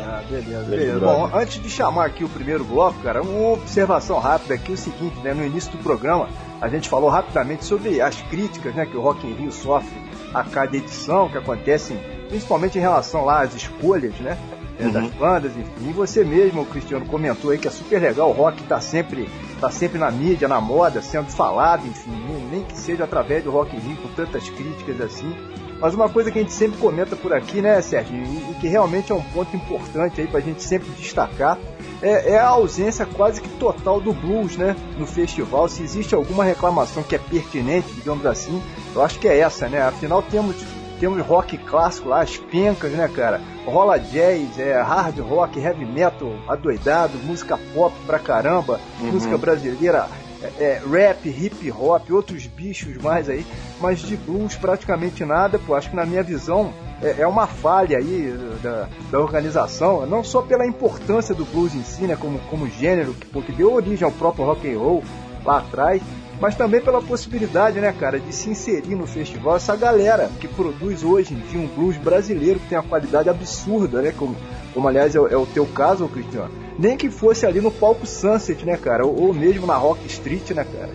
Ah, 0.04 0.22
beleza, 0.28 0.64
beleza. 0.64 0.98
Bom, 1.00 1.30
antes 1.32 1.62
de 1.62 1.70
chamar 1.70 2.06
aqui 2.06 2.24
o 2.24 2.28
primeiro 2.28 2.64
bloco, 2.64 2.98
cara, 3.02 3.22
uma 3.22 3.52
observação 3.52 4.18
rápida 4.18 4.54
aqui, 4.54 4.72
o 4.72 4.76
seguinte, 4.76 5.16
né, 5.20 5.32
no 5.32 5.44
início 5.44 5.72
do 5.72 5.78
programa, 5.78 6.28
a 6.60 6.68
gente 6.68 6.88
falou 6.88 7.08
rapidamente 7.08 7.64
sobre 7.64 8.00
as 8.00 8.20
críticas, 8.22 8.74
né, 8.74 8.84
que 8.84 8.96
o 8.96 9.00
Rock 9.00 9.26
in 9.26 9.32
Rio 9.32 9.52
sofre 9.52 9.98
a 10.34 10.44
cada 10.44 10.76
edição, 10.76 11.28
que 11.28 11.38
acontecem 11.38 11.98
principalmente 12.28 12.78
em 12.78 12.80
relação 12.80 13.24
lá 13.24 13.42
às 13.42 13.54
escolhas, 13.54 14.14
né, 14.20 14.36
é, 14.80 14.84
Uhum. 14.86 14.92
das 14.92 15.10
bandas, 15.14 15.52
enfim. 15.56 15.90
E 15.90 15.92
você 15.92 16.24
mesmo, 16.24 16.64
Cristiano, 16.66 17.04
comentou 17.06 17.50
aí 17.50 17.58
que 17.58 17.68
é 17.68 17.70
super 17.70 18.00
legal, 18.00 18.30
o 18.30 18.32
rock 18.32 18.62
tá 18.64 18.80
sempre, 18.80 19.28
tá 19.60 19.70
sempre 19.70 19.98
na 19.98 20.10
mídia, 20.10 20.48
na 20.48 20.60
moda, 20.60 21.02
sendo 21.02 21.28
falado, 21.30 21.86
enfim, 21.86 22.10
nem- 22.50 22.62
que 22.64 22.76
seja 22.76 23.04
através 23.04 23.44
do 23.44 23.50
Rock 23.50 23.76
in 23.76 23.96
com 23.96 24.08
tantas 24.08 24.48
críticas 24.50 25.00
assim. 25.00 25.34
Mas 25.80 25.94
uma 25.94 26.08
coisa 26.10 26.30
que 26.30 26.38
a 26.38 26.42
gente 26.42 26.52
sempre 26.52 26.78
comenta 26.78 27.16
por 27.16 27.32
aqui, 27.32 27.62
né, 27.62 27.80
Sérgio, 27.80 28.14
e, 28.14 28.50
e 28.50 28.54
que 28.60 28.68
realmente 28.68 29.10
é 29.12 29.14
um 29.14 29.22
ponto 29.22 29.56
importante 29.56 30.20
aí 30.20 30.26
pra 30.26 30.38
gente 30.40 30.62
sempre 30.62 30.90
destacar, 30.90 31.56
é, 32.02 32.32
é 32.34 32.38
a 32.38 32.48
ausência 32.48 33.06
quase 33.06 33.40
que 33.40 33.48
total 33.50 33.98
do 34.00 34.12
blues, 34.12 34.56
né, 34.58 34.76
no 34.98 35.06
festival. 35.06 35.68
Se 35.68 35.82
existe 35.82 36.14
alguma 36.14 36.44
reclamação 36.44 37.02
que 37.02 37.14
é 37.14 37.18
pertinente, 37.18 37.90
digamos 37.94 38.26
assim, 38.26 38.60
eu 38.94 39.02
acho 39.02 39.18
que 39.18 39.26
é 39.26 39.38
essa, 39.38 39.68
né? 39.70 39.80
Afinal, 39.80 40.22
temos 40.22 40.56
temos 41.00 41.20
rock 41.26 41.56
clássico 41.58 42.08
lá, 42.10 42.20
as 42.20 42.36
pencas, 42.36 42.92
né, 42.92 43.08
cara? 43.08 43.40
Rola 43.66 43.98
jazz, 43.98 44.58
é, 44.58 44.80
hard 44.80 45.18
rock, 45.18 45.58
heavy 45.58 45.84
metal, 45.84 46.30
adoidado, 46.46 47.18
música 47.24 47.58
pop 47.74 47.94
pra 48.06 48.18
caramba, 48.18 48.78
Uhum. 49.00 49.12
música 49.12 49.36
brasileira, 49.38 50.06
é, 50.42 50.62
é, 50.62 50.82
rap, 50.88 51.26
hip 51.28 51.72
hop, 51.72 52.10
outros 52.10 52.46
bichos 52.46 52.96
mais 52.98 53.28
aí, 53.28 53.44
mas 53.80 53.98
de 54.00 54.16
blues 54.16 54.54
praticamente 54.56 55.24
nada, 55.24 55.58
pô, 55.58 55.74
acho 55.74 55.90
que 55.90 55.96
na 55.96 56.04
minha 56.06 56.22
visão 56.22 56.72
é, 57.02 57.16
é 57.22 57.26
uma 57.26 57.46
falha 57.46 57.96
aí 57.98 58.34
da, 58.62 58.86
da 59.10 59.18
organização, 59.20 60.06
não 60.06 60.22
só 60.22 60.42
pela 60.42 60.66
importância 60.66 61.34
do 61.34 61.44
blues 61.46 61.74
em 61.74 61.82
si, 61.82 62.02
né, 62.02 62.16
como, 62.18 62.38
como 62.50 62.68
gênero, 62.68 63.14
que, 63.14 63.26
pô, 63.26 63.40
que 63.42 63.52
deu 63.52 63.72
origem 63.72 64.04
ao 64.04 64.12
próprio 64.12 64.44
rock 64.44 64.70
and 64.70 64.78
roll, 64.78 65.02
lá 65.44 65.58
atrás, 65.58 66.02
mas 66.40 66.54
também 66.54 66.80
pela 66.80 67.02
possibilidade, 67.02 67.80
né, 67.80 67.92
cara, 67.92 68.18
de 68.18 68.32
se 68.32 68.50
inserir 68.50 68.94
no 68.94 69.06
festival 69.06 69.56
essa 69.56 69.76
galera 69.76 70.30
que 70.40 70.48
produz 70.48 71.04
hoje 71.04 71.34
em 71.34 71.38
dia 71.38 71.60
um 71.60 71.66
blues 71.66 71.96
brasileiro 71.96 72.58
que 72.58 72.68
tem 72.68 72.78
uma 72.78 72.88
qualidade 72.88 73.28
absurda, 73.28 74.00
né, 74.00 74.12
como, 74.16 74.34
como 74.72 74.88
aliás 74.88 75.14
é, 75.14 75.18
é 75.18 75.36
o 75.36 75.46
teu 75.46 75.66
caso, 75.66 76.08
Cristiano. 76.08 76.50
Nem 76.78 76.96
que 76.96 77.10
fosse 77.10 77.44
ali 77.44 77.60
no 77.60 77.70
palco 77.70 78.06
Sunset, 78.06 78.64
né, 78.64 78.76
cara, 78.76 79.06
ou, 79.06 79.26
ou 79.26 79.34
mesmo 79.34 79.66
na 79.66 79.76
Rock 79.76 80.06
Street, 80.06 80.50
né, 80.50 80.64
cara. 80.64 80.90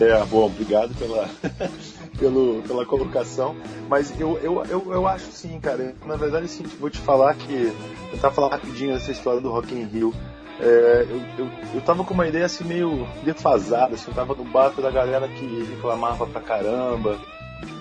É, 0.00 0.24
bom, 0.24 0.46
obrigado 0.46 0.94
pela, 0.94 1.28
pelo, 2.18 2.62
pela 2.62 2.86
colocação, 2.86 3.54
mas 3.86 4.18
eu, 4.18 4.38
eu, 4.38 4.64
eu, 4.64 4.92
eu 4.92 5.06
acho 5.06 5.30
sim, 5.30 5.60
cara. 5.60 5.94
Na 6.06 6.16
verdade, 6.16 6.48
sim, 6.48 6.64
vou 6.80 6.88
te 6.88 6.98
falar 6.98 7.34
que. 7.34 7.70
Tentar 8.10 8.30
falar 8.30 8.48
rapidinho 8.48 8.94
dessa 8.94 9.12
história 9.12 9.42
do 9.42 9.50
Rock 9.50 9.74
in 9.74 9.84
Rio. 9.84 10.14
É, 10.60 11.06
eu, 11.08 11.22
eu, 11.38 11.50
eu 11.74 11.80
tava 11.80 12.04
com 12.04 12.12
uma 12.12 12.28
ideia 12.28 12.44
assim 12.44 12.64
meio 12.64 13.08
defasada, 13.22 13.94
assim, 13.94 14.08
eu 14.08 14.14
tava 14.14 14.34
no 14.34 14.44
barco 14.44 14.82
da 14.82 14.90
galera 14.90 15.26
que 15.26 15.64
reclamava 15.70 16.26
pra 16.26 16.40
caramba, 16.40 17.18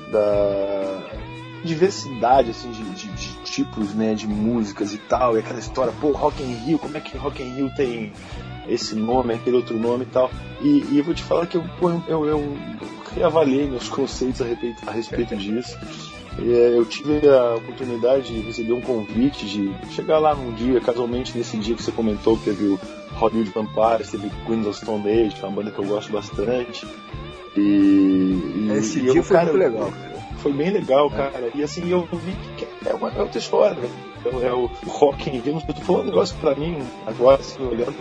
da 0.09 1.01
diversidade 1.63 2.51
assim, 2.51 2.71
de, 2.71 2.83
de, 2.91 3.07
de, 3.09 3.33
tipos 3.43 3.93
né, 3.93 4.13
de 4.13 4.27
músicas 4.27 4.93
e 4.93 4.97
tal, 4.97 5.35
e 5.35 5.39
aquela 5.39 5.59
história, 5.59 5.93
pô, 5.99 6.11
Rock 6.11 6.41
in 6.41 6.53
Rio, 6.53 6.79
como 6.79 6.95
é 6.95 7.01
que 7.01 7.17
Rock 7.17 7.43
in 7.43 7.53
Rio 7.53 7.69
tem 7.75 8.13
esse 8.67 8.95
nome, 8.95 9.33
aquele 9.33 9.57
outro 9.57 9.77
nome 9.77 10.03
e 10.03 10.07
tal. 10.07 10.31
E, 10.61 10.85
e 10.91 10.97
eu 10.99 11.03
vou 11.03 11.13
te 11.13 11.23
falar 11.23 11.47
que 11.47 11.57
eu, 11.57 11.65
eu, 12.07 12.25
eu 12.25 12.57
reavaliei 13.13 13.67
meus 13.67 13.89
conceitos 13.89 14.41
a 14.41 14.45
respeito, 14.45 14.87
a 14.87 14.91
respeito 14.91 15.35
disso. 15.35 15.77
É, 16.41 16.77
eu 16.77 16.85
tive 16.85 17.27
a 17.27 17.55
oportunidade 17.55 18.33
de 18.33 18.39
receber 18.41 18.73
um 18.73 18.81
convite 18.81 19.45
de 19.45 19.73
chegar 19.91 20.19
lá 20.19 20.33
num 20.33 20.53
dia, 20.53 20.79
casualmente 20.79 21.37
nesse 21.37 21.57
dia 21.57 21.75
que 21.75 21.83
você 21.83 21.91
comentou, 21.91 22.37
que 22.37 22.45
teve 22.45 22.65
o 22.65 22.79
Hollywood 23.13 23.51
Vampires, 23.51 24.11
teve 24.11 24.29
Queens 24.45 24.65
of 24.65 24.79
Stone 24.79 25.07
Age, 25.09 25.35
que 25.35 25.43
é 25.43 25.47
uma 25.47 25.55
banda 25.55 25.71
que 25.71 25.79
eu 25.79 25.85
gosto 25.85 26.11
bastante. 26.11 26.87
E, 27.57 27.59
e 27.59 28.71
esse 28.71 28.99
e 28.99 29.01
dia 29.01 29.19
eu, 29.19 29.23
foi 29.23 29.37
cara, 29.37 29.51
muito 29.51 29.57
legal. 29.57 29.93
Foi 30.37 30.53
bem 30.53 30.69
legal, 30.71 31.09
cara. 31.09 31.51
E 31.53 31.61
assim, 31.61 31.89
eu 31.89 32.07
vi 32.13 32.35
que 32.55 32.67
é, 32.87 32.93
uma, 32.93 33.09
é 33.09 33.21
outra 33.21 33.37
história, 33.37 33.75
né? 33.75 33.89
Então, 34.19 34.41
é 34.41 34.53
o 34.53 34.69
rock 34.87 35.29
in 35.29 35.39
Rio. 35.39 35.61
Tô 35.61 35.73
falando 35.81 36.03
um 36.03 36.09
negócio 36.09 36.37
pra 36.37 36.55
mim, 36.55 36.77
agora, 37.05 37.41
assim, 37.41 37.61
olhando. 37.61 37.95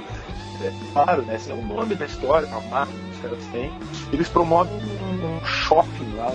É, 0.62 0.73
claro, 0.92 1.23
né? 1.23 1.37
Esse 1.37 1.50
é 1.50 1.54
o 1.54 1.64
nome 1.64 1.95
da 1.95 2.07
história, 2.07 2.49
a 2.49 2.61
marca 2.68 2.92
que 2.92 3.11
os 3.11 3.18
caras 3.23 3.45
têm. 3.52 3.73
Eles 4.12 4.28
promovem 4.28 4.73
um, 4.75 5.37
um 5.37 5.45
shopping 5.45 6.14
lá, 6.16 6.33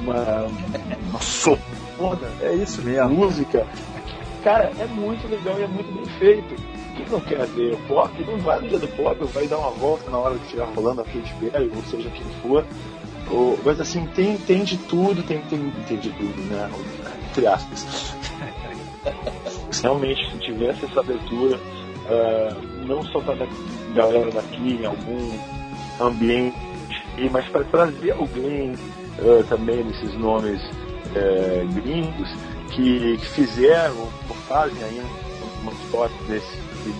uma, 0.00 0.46
uma 1.08 1.20
sopona. 1.20 2.28
É 2.40 2.54
isso 2.54 2.82
mesmo. 2.82 3.08
Música. 3.10 3.66
Cara, 4.42 4.72
é 4.78 4.86
muito 4.86 5.28
legal 5.28 5.58
e 5.58 5.62
é 5.62 5.66
muito 5.66 5.92
bem 5.92 6.06
feito. 6.18 6.54
Quem 6.96 7.06
não 7.08 7.20
quer 7.20 7.46
ver 7.46 7.74
o 7.74 7.78
pop, 7.86 8.24
não 8.24 8.38
vai 8.38 8.60
no 8.60 8.68
dia 8.68 8.78
do 8.78 8.88
pop, 8.88 9.24
vai 9.32 9.46
dar 9.46 9.58
uma 9.58 9.70
volta 9.70 10.10
na 10.10 10.18
hora 10.18 10.36
que 10.36 10.44
estiver 10.44 10.66
rolando 10.74 11.02
a 11.02 11.04
Katy 11.04 11.34
Perry, 11.40 11.70
ou 11.74 11.82
seja 11.82 12.10
quem 12.10 12.26
for. 12.42 12.64
Ou, 13.30 13.58
mas 13.64 13.80
assim, 13.80 14.06
tem, 14.06 14.36
tem 14.38 14.64
de 14.64 14.76
tudo, 14.76 15.22
tem, 15.22 15.40
tem, 15.42 15.70
tem 15.86 15.98
de 15.98 16.10
tudo, 16.10 16.42
né? 16.50 16.70
Entre 17.30 17.46
aspas. 17.46 18.14
Se 19.70 19.82
realmente 19.82 20.38
tivesse 20.40 20.84
essa 20.84 21.00
abertura, 21.00 21.56
uh, 21.56 22.86
não 22.86 23.02
só 23.04 23.20
para 23.20 23.44
a 23.44 23.94
galera 23.94 24.30
daqui, 24.30 24.80
em 24.80 24.84
algum 24.84 25.38
ambiente, 26.00 26.56
mas 27.30 27.46
para 27.48 27.64
trazer 27.64 28.12
alguém 28.12 28.74
uh, 29.18 29.44
também 29.48 29.82
desses 29.84 30.14
nomes 30.14 30.60
uh, 30.62 31.72
gringos 31.74 32.28
que, 32.70 33.16
que, 33.18 33.26
fizeram 33.26 33.96
ou 33.98 34.36
fazem 34.48 34.82
ainda 34.84 35.06
uma 35.62 35.72
história 35.72 36.14
desse, 36.28 36.56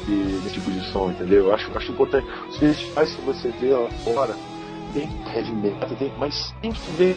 de, 0.06 0.38
desse 0.40 0.54
tipo 0.54 0.70
de 0.70 0.92
som, 0.92 1.10
entendeu? 1.10 1.46
Eu 1.46 1.54
acho, 1.54 1.70
acho 1.76 1.92
importante. 1.92 2.26
Os 2.48 2.58
festivais 2.58 3.14
que 3.14 3.22
você 3.22 3.48
vê 3.60 3.72
lá 3.72 3.88
fora, 4.04 4.34
tem 4.92 5.08
heavy 5.34 5.52
metal, 5.52 5.88
tem, 5.98 6.12
mas 6.18 6.52
tem 6.60 6.72
que 6.72 6.90
ver 6.92 7.16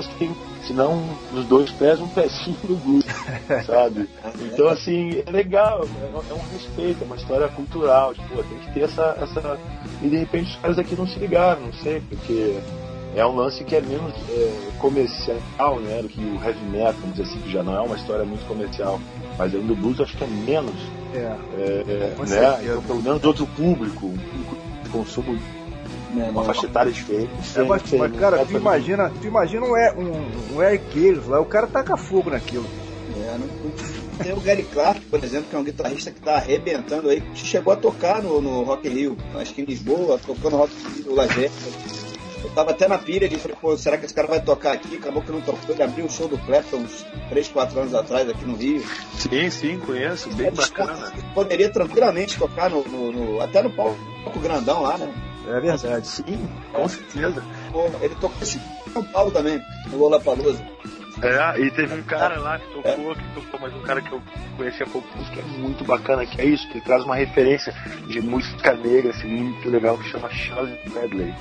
que 0.00 0.18
tem, 0.18 0.34
senão 0.66 1.04
os 1.32 1.44
dois 1.44 1.70
pés, 1.72 2.00
um 2.00 2.08
pezinho 2.08 2.56
no 2.68 2.76
blues, 2.76 3.04
sabe? 3.66 4.08
Então, 4.40 4.68
assim, 4.68 5.22
é 5.26 5.30
legal, 5.30 5.84
é 5.84 6.34
um 6.34 6.52
respeito, 6.52 7.02
é 7.02 7.04
uma 7.04 7.16
história 7.16 7.48
cultural, 7.48 8.14
tipo, 8.14 8.42
tem 8.42 8.58
que 8.58 8.72
ter 8.72 8.80
essa, 8.82 9.16
essa. 9.20 9.58
E 10.00 10.08
de 10.08 10.16
repente 10.16 10.50
os 10.50 10.56
caras 10.56 10.78
aqui 10.78 10.96
não 10.96 11.06
se 11.06 11.18
ligaram, 11.18 11.60
não 11.60 11.72
sei, 11.74 12.00
porque 12.08 12.58
é 13.14 13.26
um 13.26 13.36
lance 13.36 13.62
que 13.64 13.76
é 13.76 13.80
menos 13.80 14.14
é, 14.30 14.70
comercial, 14.78 15.80
né, 15.80 16.02
do 16.02 16.08
que 16.08 16.20
o 16.20 16.42
heavy 16.42 16.64
metal, 16.66 16.94
vamos 16.94 17.16
dizer 17.16 17.30
assim, 17.30 17.40
que 17.40 17.52
já 17.52 17.62
não 17.62 17.76
é 17.76 17.80
uma 17.80 17.96
história 17.96 18.24
muito 18.24 18.46
comercial. 18.46 19.00
Mas 19.38 19.54
ainda 19.54 19.72
o 19.72 19.76
blues 19.76 20.00
acho 20.00 20.16
que 20.16 20.24
é 20.24 20.26
menos. 20.26 20.74
É. 21.14 21.18
é, 21.18 21.84
é 21.88 22.26
né? 22.26 22.58
Então, 22.62 22.82
pelo 22.82 23.02
menos 23.02 23.24
outro 23.24 23.46
público, 23.46 24.06
um 24.06 24.16
público 24.16 24.56
de 24.82 24.88
consumo 24.90 25.38
né, 26.14 26.28
uma 26.30 26.44
faixa 26.44 26.66
etária 26.66 26.92
diferente. 26.92 27.30
É, 27.54 27.62
mas, 27.62 27.82
mas, 27.92 28.16
cara, 28.16 28.44
tu 28.44 28.56
imagina, 28.56 29.10
tu 29.20 29.26
imagina 29.26 29.66
um, 29.66 29.74
um, 30.00 30.56
um 30.56 30.62
Eric 30.62 30.84
Gales 30.94 31.26
lá, 31.26 31.40
o 31.40 31.44
cara 31.44 31.66
taca 31.66 31.96
fogo 31.96 32.30
naquilo. 32.30 32.66
É, 33.16 33.38
não, 33.38 33.48
tem 34.22 34.32
o 34.32 34.40
Gary 34.40 34.62
Clark, 34.62 35.00
por 35.02 35.22
exemplo, 35.22 35.46
que 35.50 35.56
é 35.56 35.58
um 35.58 35.64
guitarrista 35.64 36.10
que 36.10 36.20
tá 36.20 36.36
arrebentando 36.36 37.08
aí, 37.08 37.22
chegou 37.34 37.72
a 37.72 37.76
tocar 37.76 38.22
no, 38.22 38.40
no 38.40 38.62
Rock 38.62 38.88
in 38.88 38.92
Rio, 38.92 39.16
acho 39.34 39.54
que 39.54 39.62
em 39.62 39.64
Lisboa, 39.64 40.18
tocou 40.18 40.50
no 40.50 40.58
Rock 40.58 40.72
in 40.74 41.02
Rio, 41.02 41.06
no 41.06 42.01
Eu 42.42 42.50
tava 42.50 42.72
até 42.72 42.88
na 42.88 42.98
pilha 42.98 43.28
de 43.28 43.36
falei, 43.38 43.56
pô, 43.60 43.76
será 43.76 43.96
que 43.96 44.04
esse 44.04 44.14
cara 44.14 44.26
vai 44.26 44.40
tocar 44.40 44.72
aqui? 44.72 44.96
Acabou 44.96 45.22
que 45.22 45.30
não 45.30 45.40
tocou. 45.40 45.74
Ele 45.74 45.82
abriu 45.82 46.06
o 46.06 46.10
show 46.10 46.28
do 46.28 46.38
Clapton 46.38 46.78
uns 46.78 47.06
3, 47.28 47.48
4 47.48 47.80
anos 47.80 47.94
atrás 47.94 48.28
aqui 48.28 48.44
no 48.44 48.56
Rio. 48.56 48.84
Sim, 49.14 49.50
sim, 49.50 49.78
conheço, 49.78 50.28
bem 50.34 50.48
é, 50.48 50.50
bacana. 50.50 51.12
Poderia 51.34 51.70
tranquilamente 51.70 52.38
tocar 52.38 52.68
no, 52.68 52.82
no, 52.84 53.12
no, 53.12 53.40
até 53.40 53.62
no 53.62 53.70
palco 53.70 54.40
grandão 54.40 54.82
lá, 54.82 54.98
né? 54.98 55.12
É 55.46 55.60
verdade. 55.60 56.06
Sim, 56.06 56.48
com 56.72 56.88
certeza. 56.88 57.42
Ele 58.00 58.14
tocou 58.16 58.42
em 58.42 58.92
São 58.92 59.04
Paulo 59.04 59.30
também, 59.30 59.60
no 59.88 59.98
Lollapalooza. 59.98 60.62
É, 61.22 61.60
e 61.60 61.70
teve 61.70 61.94
um 61.94 62.02
cara 62.02 62.40
lá 62.40 62.58
que 62.58 62.66
tocou, 62.72 63.12
é. 63.12 63.14
que 63.14 63.34
tocou, 63.34 63.60
mas 63.60 63.74
um 63.74 63.82
cara 63.82 64.00
que 64.00 64.10
eu 64.10 64.20
conheci 64.56 64.82
há 64.82 64.86
pouco 64.86 65.06
que 65.32 65.38
é 65.38 65.42
muito 65.42 65.84
bacana, 65.84 66.26
que 66.26 66.40
é 66.40 66.44
isso, 66.44 66.68
que 66.68 66.80
traz 66.80 67.04
uma 67.04 67.14
referência 67.14 67.72
de 68.08 68.20
música 68.20 68.72
negra, 68.74 69.10
assim, 69.10 69.28
muito 69.28 69.68
legal, 69.68 69.96
que 69.98 70.08
chama 70.08 70.28
Charles 70.30 70.76
Bradley. 70.90 71.32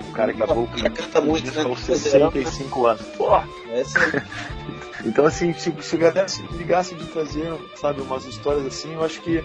O 0.00 0.12
cara 0.12 0.32
que 0.32 0.40
com 0.40 0.66
canta 0.66 1.20
muito, 1.20 1.52
né? 1.54 1.62
aos 1.62 1.80
65 1.80 2.86
anos. 2.86 3.02
Pô! 3.16 3.36
É 3.36 3.82
então, 5.04 5.26
assim, 5.26 5.52
se, 5.52 5.72
se 5.80 5.96
ligasse 5.96 6.94
de 6.94 7.06
trazer, 7.06 7.52
sabe, 7.74 8.00
umas 8.00 8.24
histórias 8.24 8.66
assim, 8.66 8.94
eu 8.94 9.04
acho 9.04 9.20
que 9.20 9.42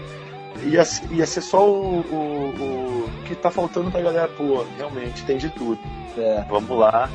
ia, 0.64 0.84
ia 1.10 1.26
ser 1.26 1.40
só 1.40 1.68
o, 1.68 2.00
o, 2.00 3.04
o 3.06 3.10
que 3.24 3.34
tá 3.34 3.50
faltando 3.50 3.90
pra 3.90 4.00
galera, 4.00 4.28
pô, 4.28 4.64
realmente 4.76 5.24
tem 5.24 5.36
de 5.36 5.50
tudo. 5.50 5.78
É. 6.16 6.44
Vamos 6.48 6.78
lá. 6.78 7.08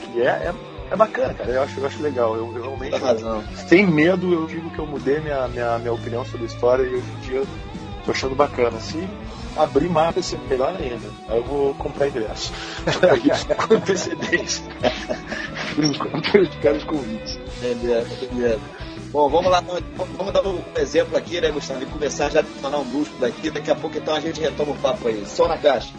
Que 0.00 0.22
é, 0.22 0.26
é, 0.26 0.54
é, 0.90 0.96
bacana, 0.96 1.32
cara. 1.34 1.50
Eu 1.50 1.62
acho, 1.62 1.80
eu 1.80 1.86
acho 1.86 2.02
legal. 2.02 2.36
Eu, 2.36 2.52
eu 2.54 2.62
realmente. 2.62 2.96
razão. 2.96 3.42
Sem 3.68 3.86
medo, 3.86 4.32
eu 4.32 4.46
digo 4.46 4.70
que 4.70 4.78
eu 4.78 4.86
mudei 4.86 5.20
minha, 5.20 5.48
minha, 5.48 5.78
minha 5.78 5.92
opinião 5.92 6.24
sobre 6.24 6.44
a 6.44 6.46
história 6.46 6.82
e 6.82 6.94
hoje 6.94 7.10
em 7.16 7.20
dia 7.20 7.42
tô 8.04 8.10
achando 8.10 8.34
bacana. 8.34 8.78
Se 8.80 9.08
abrir 9.56 9.88
mapa, 9.88 10.12
vai 10.12 10.22
ser 10.22 10.38
melhor 10.48 10.74
ainda. 10.76 11.08
Aí 11.28 11.38
eu 11.38 11.44
vou 11.44 11.74
comprar 11.74 12.08
ingresso. 12.08 12.52
com 13.66 13.74
antecedência. 13.74 14.64
Enquanto, 15.78 16.76
os 16.76 16.84
convites. 16.84 17.38
Bom, 19.10 19.28
vamos 19.28 19.50
lá, 19.50 19.62
vamos 20.16 20.32
dar 20.32 20.46
um 20.46 20.62
exemplo 20.76 21.16
aqui, 21.16 21.40
né, 21.40 21.50
Gustavo? 21.50 21.82
E 21.82 21.86
começar 21.86 22.30
já 22.30 22.40
a 22.40 22.42
detonar 22.42 22.80
um 22.80 22.84
brusco 22.84 23.14
daqui. 23.18 23.50
Daqui 23.50 23.70
a 23.70 23.74
pouco 23.74 23.98
então 23.98 24.14
a 24.14 24.20
gente 24.20 24.40
retoma 24.40 24.72
o 24.72 24.76
papo 24.76 25.08
aí. 25.08 25.24
Só 25.26 25.46
na 25.46 25.58
caixa. 25.58 25.92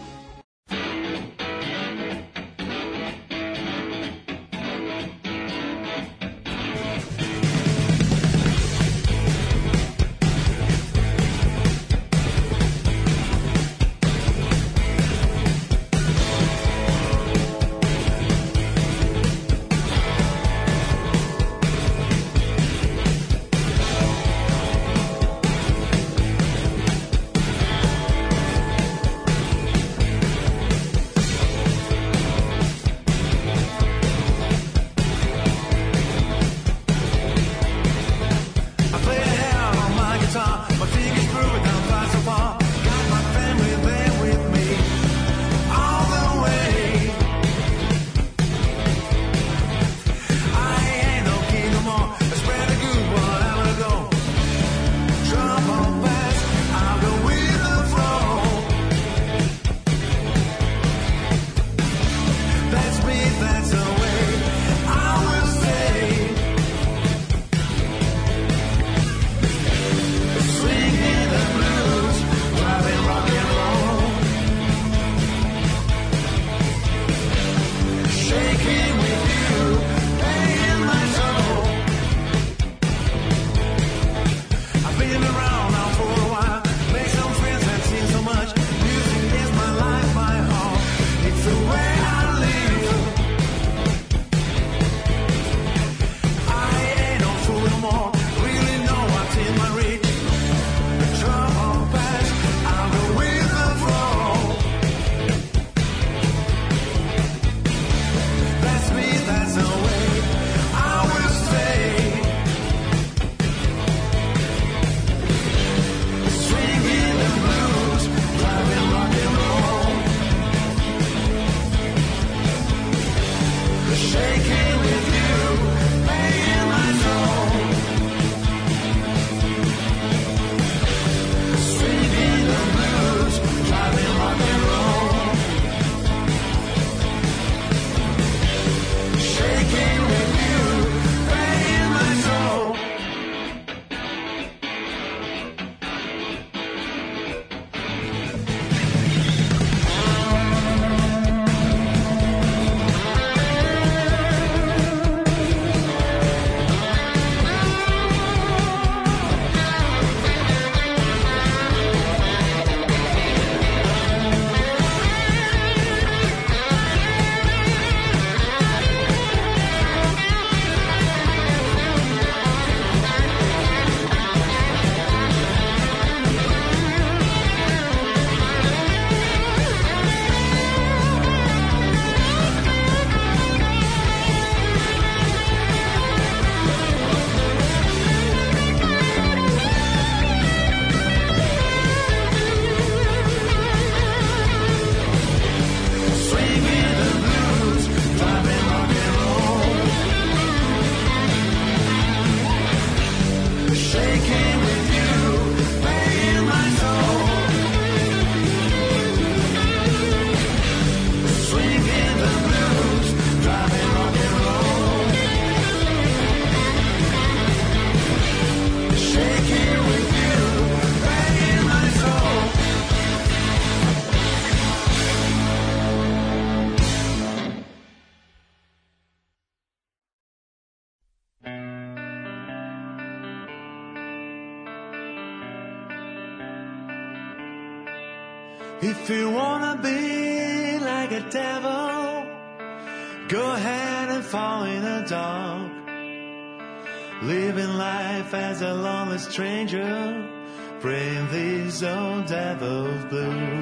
devil's 252.22 253.04
blue. 253.06 253.60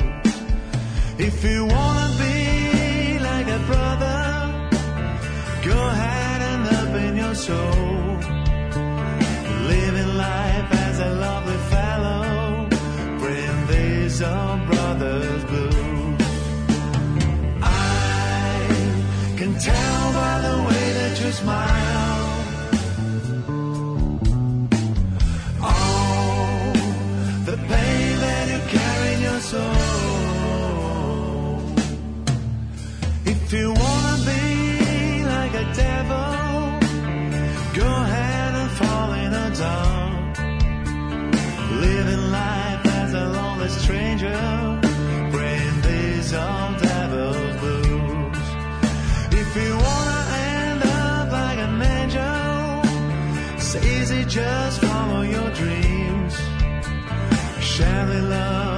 If 1.19 1.45
you 1.45 1.65
wanna 1.65 2.09
be 2.19 3.19
like 3.19 3.49
a 3.49 3.61
brother, 3.71 4.21
go 5.65 5.79
ahead 5.93 6.41
and 6.51 6.63
open 6.81 7.17
your 7.17 7.35
soul. 7.35 8.19
Living 9.75 10.17
life 10.17 10.69
as 10.87 10.99
a 11.01 11.11
lovely 11.27 11.61
fellow, 11.75 12.69
bring 13.19 13.67
these 13.73 14.23
old 14.23 14.61
brothers 14.71 15.45
blue. 15.45 16.17
I 17.63 18.67
can 19.39 19.53
tell 19.59 20.13
by 20.13 20.35
the 20.47 20.57
way 20.69 20.85
that 20.99 21.21
you 21.21 21.33
smile. 21.33 22.12
If 29.55 29.61
you 33.53 33.71
wanna 33.71 34.17
be 34.25 35.25
like 35.27 35.53
a 35.53 35.67
devil, 35.75 36.81
go 37.75 37.87
ahead 37.87 38.55
and 38.55 38.71
fall 38.81 39.13
in 39.13 39.35
a 39.35 39.51
dump. 39.55 40.39
Living 41.83 42.31
life 42.31 42.87
as 42.87 43.13
a 43.13 43.27
lonely 43.29 43.69
stranger, 43.69 44.81
praying 45.31 45.81
these 45.83 46.33
old 46.33 46.79
devil 46.81 47.35
blues. 47.61 48.47
If 49.33 49.55
you 49.55 49.77
wanna 49.77 50.21
end 50.57 50.83
up 50.83 51.31
like 51.31 51.59
an 51.59 51.83
angel, 51.83 52.81
it's 53.57 53.75
easy, 53.77 54.25
just 54.25 54.81
follow 54.81 55.21
your 55.21 55.51
dreams. 55.51 56.35
Share 57.61 58.23
love. 58.23 58.72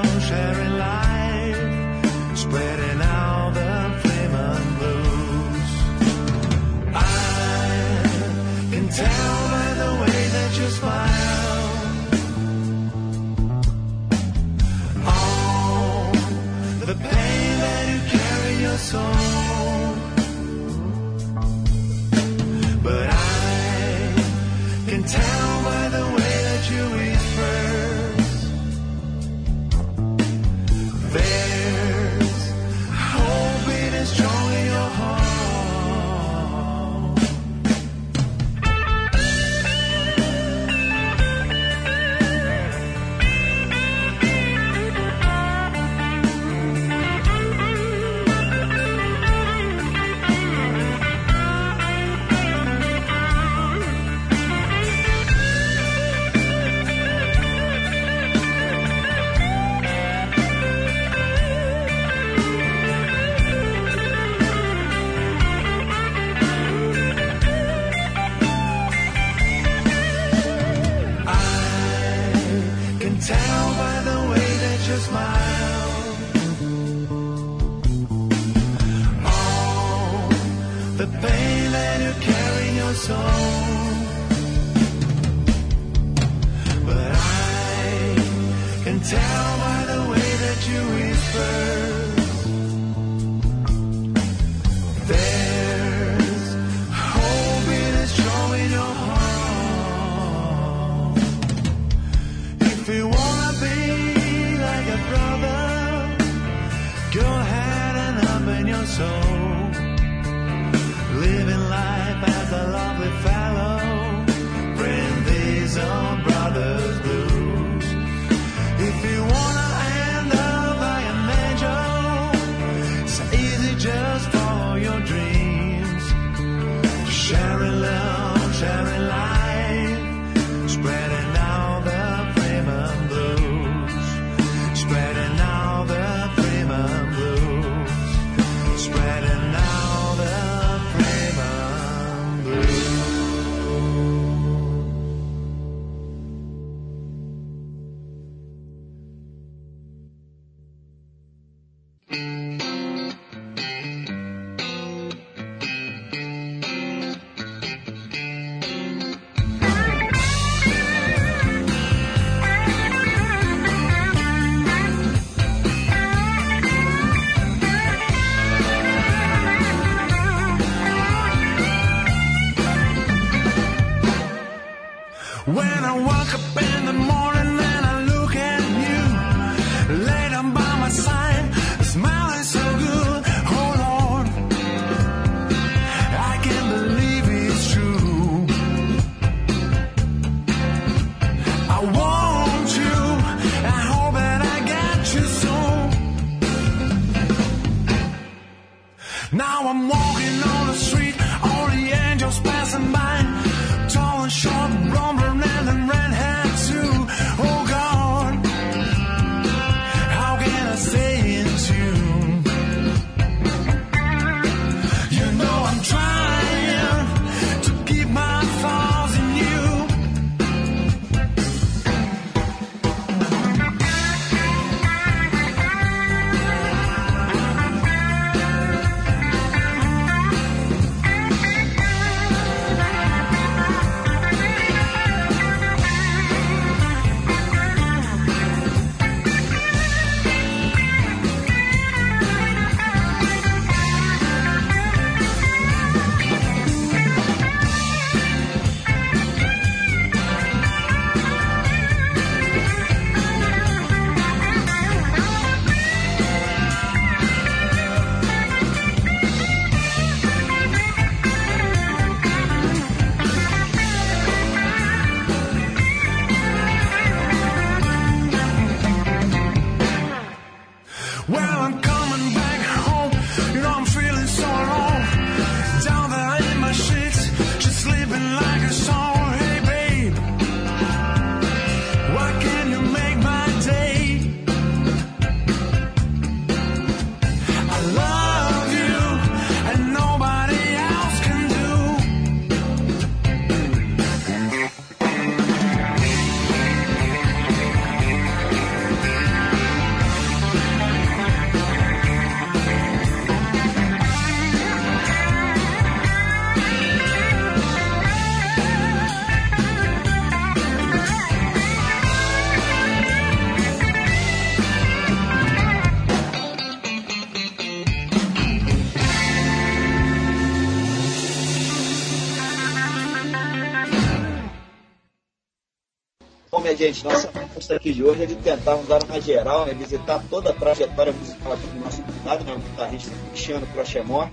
Proposta 327.64 327.77
aqui 327.77 327.92
de 327.92 328.05
hoje 328.05 328.22
é 328.22 328.27
de 328.27 328.35
tentarmos 328.37 328.87
dar 328.87 329.03
uma 329.03 329.20
geral, 329.20 329.66
né, 329.66 329.74
visitar 329.74 330.22
toda 330.29 330.50
a 330.50 330.53
trajetória 330.53 331.12
musical 331.12 331.53
aqui 331.53 331.66
do 331.66 331.81
nosso 331.81 332.03
convidado, 332.03 332.44
né, 332.44 332.55
o 332.55 332.59
guitarrista 332.59 333.11
Cristiano 333.31 333.66
Crochemor. 333.68 334.29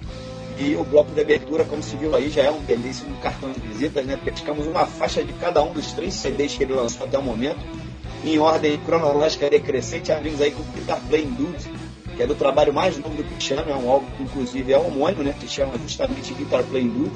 E 0.60 0.76
o 0.76 0.84
bloco 0.84 1.12
de 1.12 1.22
abertura, 1.22 1.64
como 1.64 1.82
se 1.82 1.96
viu 1.96 2.16
aí, 2.16 2.30
já 2.30 2.44
é 2.44 2.52
um 2.52 2.60
belíssimo 2.60 3.16
cartão 3.18 3.52
de 3.52 3.60
visitas, 3.62 4.06
né? 4.06 4.20
Praticamos 4.22 4.68
uma 4.68 4.86
faixa 4.86 5.24
de 5.24 5.34
cada 5.34 5.64
um 5.64 5.74
dos 5.74 5.92
três 5.94 6.14
CDs 6.14 6.56
que 6.56 6.64
ele 6.64 6.74
lançou 6.74 7.08
até 7.08 7.18
o 7.18 7.24
momento, 7.24 7.60
em 8.24 8.38
ordem 8.38 8.78
cronológica 8.86 9.50
decrescente, 9.50 10.12
abrimos 10.12 10.40
aí 10.40 10.52
com 10.52 10.62
o 10.62 10.66
Guitar 10.66 11.02
Playing 11.08 11.32
Dude, 11.32 11.72
que 12.16 12.22
é 12.22 12.28
do 12.28 12.36
trabalho 12.36 12.72
mais 12.72 12.96
novo 12.98 13.16
do 13.16 13.24
Cristiano, 13.24 13.72
é 13.72 13.76
um 13.76 13.90
álbum 13.90 14.06
que 14.18 14.24
inclusive 14.24 14.72
é 14.72 14.78
homônimo, 14.78 15.24
né? 15.24 15.34
Que 15.40 15.48
chama 15.48 15.74
justamente 15.80 16.32
Guitar 16.34 16.64
Playing 16.64 16.90
Dude. 16.90 17.12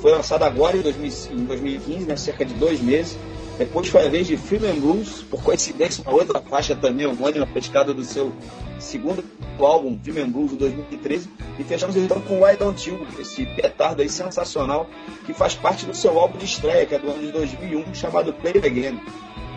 Foi 0.00 0.12
lançado 0.12 0.44
agora 0.44 0.76
em 0.76 0.82
2000 0.82 1.12
em 1.32 1.44
2015, 1.46 2.04
né? 2.04 2.16
cerca 2.16 2.44
de 2.44 2.54
dois 2.54 2.80
meses. 2.80 3.16
Depois 3.58 3.88
foi 3.88 4.06
a 4.06 4.08
vez 4.08 4.26
de 4.26 4.36
Film 4.36 4.64
and 4.64 4.80
Blues, 4.80 5.22
por 5.30 5.42
coincidência, 5.42 6.02
uma 6.02 6.12
outra 6.12 6.40
faixa 6.40 6.74
também 6.74 7.06
homônima, 7.06 7.46
pescada 7.46 7.94
do 7.94 8.02
seu 8.02 8.32
segundo 8.80 9.24
álbum, 9.60 9.98
Film 10.02 10.18
and 10.18 10.30
Blues, 10.30 10.50
de 10.50 10.56
2013. 10.56 11.30
E 11.58 11.64
fechamos 11.64 11.96
então 11.96 12.20
com 12.22 12.42
Why 12.42 12.56
Don't 12.56 12.88
You, 12.88 13.06
esse 13.18 13.46
petardo 13.46 14.02
aí 14.02 14.08
sensacional, 14.08 14.88
que 15.24 15.32
faz 15.32 15.54
parte 15.54 15.86
do 15.86 15.94
seu 15.94 16.18
álbum 16.18 16.36
de 16.36 16.46
estreia, 16.46 16.84
que 16.84 16.96
é 16.96 16.98
do 16.98 17.08
ano 17.08 17.20
de 17.20 17.30
2001, 17.30 17.94
chamado 17.94 18.32
Play 18.32 18.58
Again. 18.58 19.00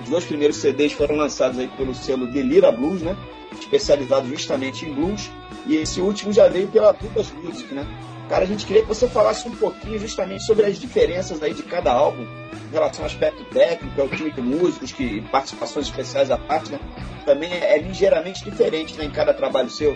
Os 0.04 0.10
dois 0.10 0.26
primeiros 0.26 0.58
CDs 0.58 0.94
foram 0.94 1.16
lançados 1.16 1.58
aí 1.58 1.68
pelo 1.70 1.96
selo 1.96 2.32
Delira 2.32 2.72
Blues, 2.72 3.02
né? 3.02 3.18
especializado 3.60 4.28
justamente 4.28 4.86
em 4.86 4.94
blues. 4.94 5.30
E 5.66 5.76
esse 5.76 6.00
último 6.00 6.32
já 6.32 6.48
veio 6.48 6.68
pela 6.68 6.94
Tubas 6.94 7.32
Music, 7.32 7.74
né? 7.74 7.86
Cara, 8.30 8.44
a 8.44 8.48
gente 8.48 8.66
queria 8.66 8.82
que 8.82 8.88
você 8.88 9.08
falasse 9.08 9.48
um 9.48 9.56
pouquinho 9.56 9.98
justamente 9.98 10.44
sobre 10.44 10.66
as 10.66 10.78
diferenças 10.78 11.42
aí 11.42 11.54
de 11.54 11.64
cada 11.64 11.94
álbum 11.94 12.24
em 12.24 12.74
relação 12.74 13.06
ao 13.06 13.10
aspecto 13.10 13.44
técnico, 13.46 14.02
ao 14.02 14.10
time 14.10 14.32
de 14.32 14.42
músicos, 14.42 14.92
que 14.92 15.22
participações 15.32 15.86
especiais 15.86 16.30
à 16.30 16.38
parte, 16.38 16.72
né? 16.72 16.80
Também 17.26 17.52
é, 17.52 17.76
é 17.76 17.78
ligeiramente 17.78 18.44
diferente 18.44 18.98
né, 18.98 19.06
em 19.06 19.12
cada 19.12 19.34
trabalho 19.34 19.70
seu. 19.70 19.96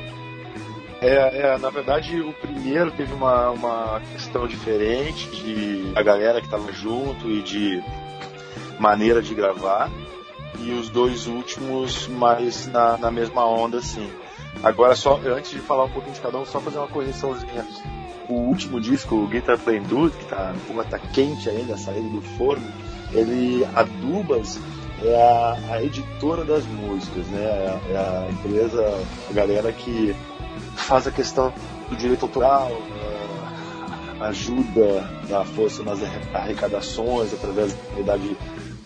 É, 1.01 1.39
é, 1.39 1.57
na 1.57 1.69
verdade, 1.69 2.21
o 2.21 2.31
primeiro 2.31 2.91
teve 2.91 3.11
uma, 3.11 3.49
uma 3.49 4.01
questão 4.13 4.47
diferente 4.47 5.27
de 5.31 5.91
a 5.95 6.01
galera 6.01 6.39
que 6.39 6.47
estava 6.47 6.71
junto 6.71 7.29
e 7.29 7.41
de 7.41 7.83
maneira 8.79 9.21
de 9.21 9.35
gravar. 9.35 9.89
E 10.59 10.71
os 10.71 10.89
dois 10.89 11.27
últimos 11.27 12.07
mais 12.07 12.67
na, 12.67 12.97
na 12.97 13.11
mesma 13.11 13.45
onda, 13.45 13.79
assim. 13.79 14.09
Agora, 14.63 14.95
só 14.95 15.19
antes 15.25 15.51
de 15.51 15.59
falar 15.59 15.85
um 15.85 15.89
pouquinho 15.89 16.13
de 16.13 16.21
cada 16.21 16.37
um, 16.37 16.45
só 16.45 16.61
fazer 16.61 16.77
uma 16.77 16.87
correçãozinha. 16.87 17.65
O 18.29 18.33
último 18.33 18.79
disco, 18.79 19.15
o 19.15 19.27
Guitar 19.27 19.57
Playing 19.57 19.83
Dude, 19.83 20.15
que 20.15 20.25
tá, 20.25 20.53
pô, 20.67 20.83
tá 20.83 20.99
quente 20.99 21.49
ainda, 21.49 21.77
saindo 21.77 22.09
do 22.09 22.21
forno, 22.37 22.65
ele, 23.11 23.65
a 23.75 23.83
Dubas 23.83 24.59
é 25.03 25.15
a, 25.15 25.73
a 25.73 25.83
editora 25.83 26.45
das 26.45 26.65
músicas, 26.65 27.25
né? 27.27 27.43
É 27.43 27.67
a, 27.67 27.91
é 27.91 27.97
a 27.97 28.31
empresa, 28.31 29.03
a 29.29 29.33
galera 29.33 29.71
que 29.71 30.15
faz 30.75 31.07
a 31.07 31.11
questão 31.11 31.53
do 31.89 31.95
direito 31.95 32.23
autoral, 32.23 32.71
eh, 32.71 34.25
ajuda, 34.25 35.09
dá 35.27 35.43
força 35.43 35.83
nas 35.83 35.99
arrecadações 36.33 37.33
através 37.33 37.73
da 37.73 37.79
unidade 37.95 38.37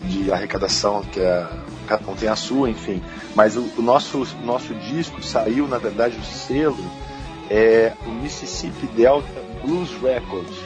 de 0.01 0.31
arrecadação 0.31 1.01
que 1.03 1.19
é, 1.19 1.47
cada 1.87 2.09
um 2.09 2.15
tem 2.15 2.29
a 2.29 2.35
sua, 2.35 2.69
enfim. 2.69 3.01
Mas 3.35 3.55
o, 3.57 3.69
o 3.77 3.81
nosso 3.81 4.25
nosso 4.43 4.73
disco 4.75 5.21
saiu, 5.21 5.67
na 5.67 5.77
verdade, 5.77 6.17
o 6.17 6.23
selo 6.23 6.83
é 7.49 7.93
o 8.05 8.09
Mississippi 8.09 8.87
Delta 8.87 9.41
Blues 9.63 9.89
Records, 10.01 10.57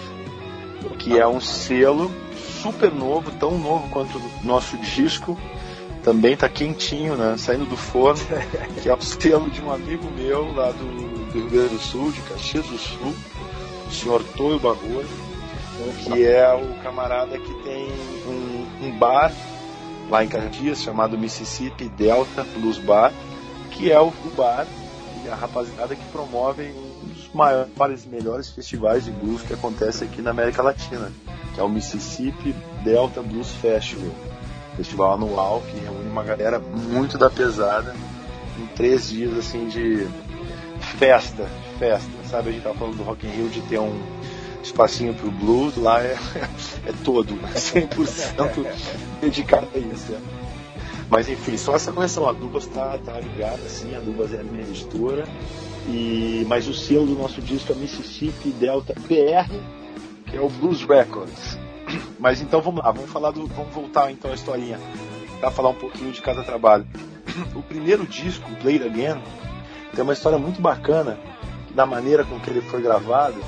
que 0.98 1.18
é 1.18 1.28
um 1.28 1.40
selo 1.40 2.12
super 2.62 2.92
novo, 2.92 3.32
tão 3.32 3.58
novo 3.58 3.88
quanto 3.90 4.18
o 4.18 4.32
nosso 4.44 4.78
disco. 4.78 5.38
Também 6.04 6.36
tá 6.36 6.48
quentinho, 6.48 7.16
né? 7.16 7.36
Saindo 7.38 7.66
do 7.66 7.76
forno, 7.76 8.22
que 8.82 8.90
é 8.90 8.94
o 8.94 9.02
selo 9.02 9.50
de 9.50 9.62
um 9.62 9.72
amigo 9.72 10.10
meu 10.12 10.54
lá 10.54 10.72
do, 10.72 11.26
do 11.32 11.40
Rio 11.40 11.50
Grande 11.50 11.76
do 11.76 11.80
Sul, 11.80 12.12
de 12.12 12.22
Caxias 12.22 12.66
do 12.66 12.78
Sul, 12.78 13.14
o 13.88 13.92
senhor 13.92 14.24
Toio 14.36 14.60
Bagulho, 14.60 15.08
que 16.04 16.26
é 16.26 16.54
o 16.54 16.82
camarada 16.82 17.38
que 17.38 17.54
tem 17.64 17.90
um, 18.28 18.88
um 18.88 18.98
bar 18.98 19.34
lá 20.10 20.24
em 20.24 20.28
Caxias 20.28 20.82
chamado 20.82 21.18
Mississippi 21.18 21.88
Delta 21.90 22.44
Blues 22.56 22.78
Bar, 22.78 23.14
que 23.72 23.92
é 23.92 24.00
o, 24.00 24.12
bar 24.36 24.66
a 25.32 25.36
rapaziada 25.36 25.96
que 25.96 26.06
promove 26.12 26.64
um 26.64 27.08
dos 27.08 27.30
maiores 27.34 28.06
melhores 28.06 28.50
festivais 28.50 29.06
de 29.06 29.12
blues 29.12 29.42
que 29.42 29.54
acontece 29.54 30.04
aqui 30.04 30.22
na 30.22 30.32
América 30.32 30.62
Latina, 30.62 31.12
que 31.54 31.60
é 31.60 31.64
o 31.64 31.70
Mississippi 31.70 32.56
Delta 32.84 33.22
Blues 33.22 33.52
Festival, 33.52 34.12
festival 34.76 35.14
anual 35.14 35.62
que 35.70 35.78
reúne 35.80 36.10
uma 36.10 36.24
galera 36.24 36.60
muito 36.60 37.18
da 37.18 37.30
pesada 37.30 37.96
em 38.58 38.66
três 38.76 39.10
dias 39.10 39.38
assim 39.38 39.68
de 39.68 40.08
festa, 40.98 41.48
festa, 41.78 42.10
sabe? 42.30 42.50
A 42.50 42.52
gente 42.52 42.64
tava 42.64 42.76
falando 42.76 42.98
do 42.98 43.04
Rock 43.04 43.26
in 43.28 43.32
Rio 43.32 43.50
de 43.50 43.62
ter 43.62 43.80
um 43.80 44.00
espacinho 44.64 45.14
pro 45.14 45.32
blues, 45.32 45.76
lá 45.78 46.02
é, 46.02 46.18
é 46.86 46.94
todo, 47.04 47.34
100% 47.56 48.66
dedicado 49.22 49.68
a 49.74 49.78
isso. 49.78 50.12
né? 50.12 50.20
Mas 51.10 51.28
enfim, 51.28 51.58
só 51.58 51.76
essa 51.76 51.92
correção, 51.92 52.30
a 52.30 52.32
Dubas 52.32 52.68
tá, 52.68 52.98
tá 53.00 53.20
ligada, 53.20 53.64
assim, 53.66 53.96
a 53.96 54.00
Dubas 54.00 54.34
é 54.34 54.42
a 54.42 54.44
minha 54.44 54.62
editora, 54.62 55.26
e, 55.88 56.46
mas 56.48 56.68
o 56.68 56.74
selo 56.74 57.08
do 57.08 57.16
nosso 57.16 57.42
disco 57.42 57.72
é 57.72 57.76
Mississippi 57.76 58.50
Delta 58.50 58.94
BR, 58.94 59.52
que 60.28 60.38
é 60.38 60.42
o 60.42 60.50
Blues 60.50 60.84
Records. 60.84 61.58
Mas 62.20 62.42
então 62.42 62.62
vamos 62.62 62.84
lá, 62.84 62.92
vamos 62.92 63.10
falar 63.10 63.32
do. 63.32 63.48
Vamos 63.48 63.74
voltar 63.74 64.12
então 64.12 64.32
à 64.32 64.36
historinha. 64.36 64.80
Pra 65.40 65.50
falar 65.50 65.70
um 65.70 65.76
pouquinho 65.76 66.12
de 66.12 66.22
cada 66.22 66.44
trabalho. 66.44 66.86
O 67.56 67.64
primeiro 67.64 68.06
disco, 68.06 68.50
Play 68.62 68.76
It 68.76 68.86
Again, 68.86 69.22
tem 69.96 70.04
uma 70.04 70.14
história 70.14 70.38
muito 70.38 70.62
bacana, 70.62 71.18
da 71.74 71.86
maneira 71.86 72.26
com 72.26 72.40
que 72.40 72.50
ele 72.50 72.62
foi 72.62 72.82
gravado. 72.82 73.40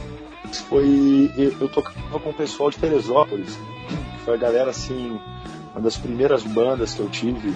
Foi. 0.70 1.32
Eu, 1.38 1.54
eu 1.60 1.68
tocava 1.68 2.20
com 2.20 2.30
o 2.30 2.34
pessoal 2.34 2.70
de 2.70 2.78
Teresópolis, 2.78 3.56
que 3.56 4.26
foi 4.26 4.36
a 4.36 4.38
galera 4.38 4.70
assim, 4.70 5.20
uma 5.74 5.82
das 5.82 5.98
primeiras 5.98 6.44
bandas 6.44 6.94
que 6.94 7.00
eu 7.00 7.10
tive 7.10 7.54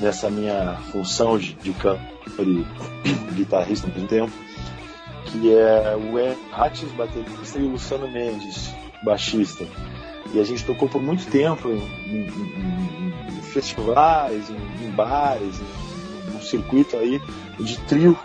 nessa 0.00 0.30
minha 0.30 0.76
função 0.90 1.38
de, 1.38 1.52
de 1.54 1.72
cantor 1.72 2.00
e 2.40 2.66
guitarrista 3.34 3.86
ao 3.86 3.92
mesmo 3.92 4.08
tempo, 4.08 4.32
que 5.26 5.52
é 5.54 5.96
o 5.96 6.18
Ed 6.18 6.36
Hatches, 6.52 6.90
baterista, 6.92 7.58
e 7.58 7.62
o 7.62 7.70
Luciano 7.70 8.08
Mendes, 8.10 8.70
baixista. 9.04 9.64
E 10.34 10.40
a 10.40 10.44
gente 10.44 10.64
tocou 10.64 10.88
por 10.88 11.02
muito 11.02 11.26
tempo 11.30 11.68
em, 11.68 11.78
em- 12.06 12.26
em- 12.26 13.42
festivais, 13.42 14.48
em, 14.50 14.90
bares, 14.90 15.60
em, 15.60 16.32
num 16.32 16.40
circuito 16.40 16.96
aí 16.96 17.20
de 17.60 17.76
trio, 17.80 18.18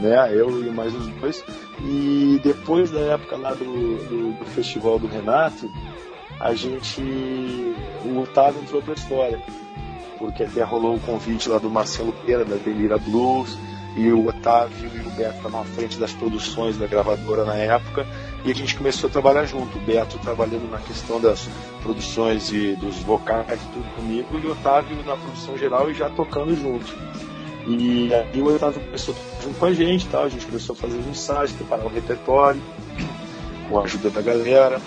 né? 0.00 0.30
Eu 0.34 0.64
e 0.66 0.70
mais 0.70 0.94
uns 0.94 1.08
dois. 1.20 1.44
E 1.84 2.40
depois 2.42 2.90
da 2.90 3.00
época 3.00 3.36
lá 3.36 3.52
do, 3.52 3.64
do, 3.64 4.32
do 4.38 4.44
festival 4.54 4.98
do 4.98 5.06
Renato, 5.06 5.70
a 6.42 6.54
gente. 6.54 7.00
O 8.04 8.20
Otávio 8.20 8.60
entrou 8.60 8.82
pra 8.82 8.94
história. 8.94 9.40
Porque 10.18 10.42
até 10.42 10.62
rolou 10.62 10.96
o 10.96 11.00
convite 11.00 11.48
lá 11.48 11.58
do 11.58 11.70
Marcelo 11.70 12.12
Pera, 12.26 12.44
da 12.44 12.56
Delira 12.56 12.98
Blues, 12.98 13.56
e 13.96 14.10
o 14.10 14.26
Otávio 14.26 14.90
e 14.94 15.06
o 15.06 15.10
Beto 15.10 15.36
estavam 15.36 15.60
à 15.60 15.64
frente 15.64 15.98
das 15.98 16.12
produções 16.12 16.76
da 16.76 16.86
gravadora 16.86 17.44
na 17.44 17.54
época, 17.56 18.06
e 18.44 18.50
a 18.50 18.54
gente 18.54 18.76
começou 18.76 19.08
a 19.08 19.12
trabalhar 19.12 19.44
junto. 19.46 19.78
O 19.78 19.80
Beto 19.80 20.18
trabalhando 20.18 20.70
na 20.70 20.78
questão 20.78 21.20
das 21.20 21.48
produções 21.82 22.52
e 22.52 22.74
dos 22.76 22.96
vocais 22.98 23.60
tudo 23.72 23.96
comigo, 23.96 24.28
e 24.38 24.46
o 24.46 24.52
Otávio 24.52 24.96
na 25.04 25.16
produção 25.16 25.56
geral 25.56 25.90
e 25.90 25.94
já 25.94 26.08
tocando 26.10 26.54
junto. 26.56 26.94
E 27.66 28.10
aí 28.12 28.40
o 28.40 28.54
Otávio 28.54 28.80
começou 28.80 29.14
junto 29.42 29.58
com 29.58 29.66
a 29.66 29.72
gente, 29.72 30.06
tal, 30.06 30.24
a 30.24 30.28
gente 30.28 30.46
começou 30.46 30.74
a 30.74 30.76
fazer 30.76 30.98
os 30.98 31.06
ensaios, 31.06 31.52
preparar 31.52 31.84
o 31.84 31.88
repertório, 31.88 32.60
com 33.68 33.78
a 33.78 33.84
ajuda 33.84 34.10
da 34.10 34.20
galera. 34.20 34.80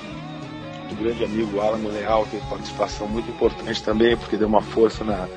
Do 0.89 0.95
grande 0.95 1.23
amigo 1.23 1.59
Alan 1.59 1.77
Leal 1.77 2.27
teve 2.29 2.45
participação 2.47 3.07
muito 3.07 3.29
importante 3.29 3.81
também, 3.81 4.15
porque 4.15 4.37
deu 4.37 4.47
uma 4.47 4.61
força 4.61 5.03
na, 5.03 5.27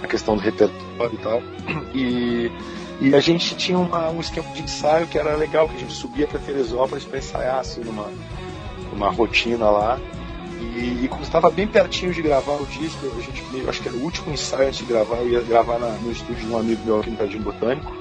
na 0.00 0.08
questão 0.08 0.36
do 0.36 0.42
repertório 0.42 1.14
e 1.14 1.18
tal. 1.18 1.42
E, 1.94 2.50
e 3.00 3.14
a 3.14 3.20
gente 3.20 3.54
tinha 3.56 3.78
uma, 3.78 4.10
um 4.10 4.20
esquema 4.20 4.48
de 4.52 4.62
ensaio 4.62 5.06
que 5.06 5.18
era 5.18 5.36
legal, 5.36 5.68
que 5.68 5.76
a 5.76 5.78
gente 5.78 5.92
subia 5.92 6.26
para 6.26 6.40
Teresópolis 6.40 7.04
para 7.04 7.18
ensaiar 7.18 7.58
assim, 7.58 7.82
numa, 7.82 8.10
numa 8.92 9.10
rotina 9.10 9.70
lá. 9.70 10.00
E, 10.60 11.04
e 11.04 11.08
como 11.08 11.22
estava 11.22 11.50
bem 11.50 11.66
pertinho 11.66 12.12
de 12.12 12.22
gravar 12.22 12.54
o 12.54 12.66
disco, 12.66 13.06
a 13.06 13.20
gente 13.20 13.68
acho 13.68 13.82
que 13.82 13.88
era 13.88 13.96
o 13.96 14.02
último 14.02 14.32
ensaio 14.32 14.68
antes 14.68 14.78
de 14.80 14.86
gravar, 14.86 15.16
eu 15.16 15.28
ia 15.28 15.40
gravar 15.42 15.78
na, 15.78 15.88
no 15.88 16.10
estúdio 16.10 16.46
de 16.46 16.52
um 16.52 16.58
amigo 16.58 16.82
meu 16.84 17.00
aqui 17.00 17.10
no 17.10 17.16
Jardim 17.16 17.40
Botânico. 17.40 17.94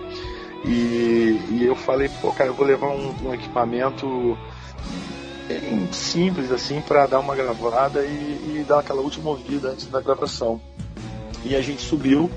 E, 0.65 1.39
e 1.51 1.65
eu 1.65 1.75
falei, 1.75 2.09
pô, 2.21 2.31
cara, 2.31 2.49
eu 2.49 2.53
vou 2.53 2.65
levar 2.65 2.87
um, 2.87 3.13
um 3.23 3.33
equipamento 3.33 4.37
bem 5.47 5.91
simples 5.91 6.51
assim 6.51 6.81
para 6.81 7.05
dar 7.05 7.19
uma 7.19 7.35
gravada 7.35 8.03
e, 8.03 8.59
e, 8.59 8.65
dar 8.67 8.79
aquela 8.79 9.01
última 9.01 9.29
ouvida 9.29 9.69
antes 9.69 9.87
da 9.87 10.01
gravação. 10.01 10.59
E 11.43 11.55
a 11.55 11.61
gente 11.61 11.81
subiu, 11.81 12.29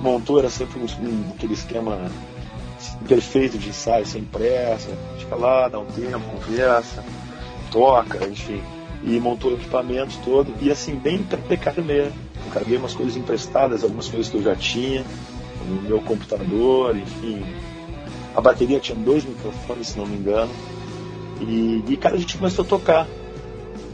montou, 0.00 0.38
era 0.38 0.50
sempre 0.50 0.78
um, 0.78 0.84
um, 0.84 1.32
aquele 1.34 1.54
esquema 1.54 2.10
perfeito 3.08 3.58
de 3.58 3.70
ensaio, 3.70 4.06
sem 4.06 4.24
pressa, 4.24 4.90
fica 5.18 5.34
lá, 5.36 5.68
dá 5.68 5.78
um 5.78 5.86
tempo, 5.86 6.20
conversa, 6.20 7.02
toca, 7.70 8.26
enfim 8.26 8.60
e 9.04 9.18
montou 9.18 9.50
o 9.50 9.54
equipamento 9.54 10.18
todo. 10.24 10.52
E 10.60 10.70
assim, 10.70 10.94
bem 10.94 11.18
precário 11.22 11.84
mesmo. 11.84 12.12
Eu 12.44 12.52
carreguei 12.52 12.78
umas 12.78 12.94
coisas 12.94 13.16
emprestadas, 13.16 13.82
algumas 13.82 14.08
coisas 14.08 14.30
que 14.30 14.36
eu 14.36 14.42
já 14.42 14.54
tinha, 14.54 15.04
o 15.60 15.82
meu 15.82 16.00
computador, 16.00 16.96
enfim. 16.96 17.42
A 18.34 18.40
bateria 18.40 18.80
tinha 18.80 18.96
dois 18.96 19.24
microfones, 19.24 19.88
se 19.88 19.98
não 19.98 20.06
me 20.06 20.16
engano. 20.16 20.50
E, 21.46 21.84
e 21.86 21.96
cara, 21.96 22.14
a 22.14 22.18
gente 22.18 22.36
começou 22.38 22.64
a 22.64 22.68
tocar. 22.68 23.06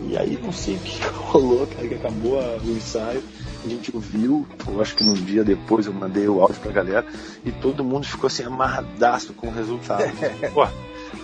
E 0.03 0.17
aí 0.17 0.39
não 0.43 0.53
sei 0.53 0.77
o 0.77 0.79
que 0.79 1.03
rolou, 1.13 1.67
cara, 1.67 1.87
que 1.87 1.95
acabou 1.95 2.39
o 2.39 2.71
ensaio. 2.71 3.23
A 3.65 3.69
gente 3.69 3.95
ouviu, 3.95 4.47
eu 4.67 4.81
acho 4.81 4.95
que 4.95 5.03
no 5.03 5.15
dia 5.15 5.43
depois 5.43 5.87
eu 5.87 5.93
mandei 5.93 6.29
o 6.29 6.41
áudio 6.41 6.61
pra 6.61 6.71
galera 6.71 7.05
e 7.45 7.51
todo 7.51 7.83
mundo 7.83 8.07
ficou 8.07 8.29
assim 8.29 8.45
amarradaço 8.45 9.35
com 9.35 9.49
o 9.49 9.53
resultado. 9.53 10.05
Pô, 10.55 10.67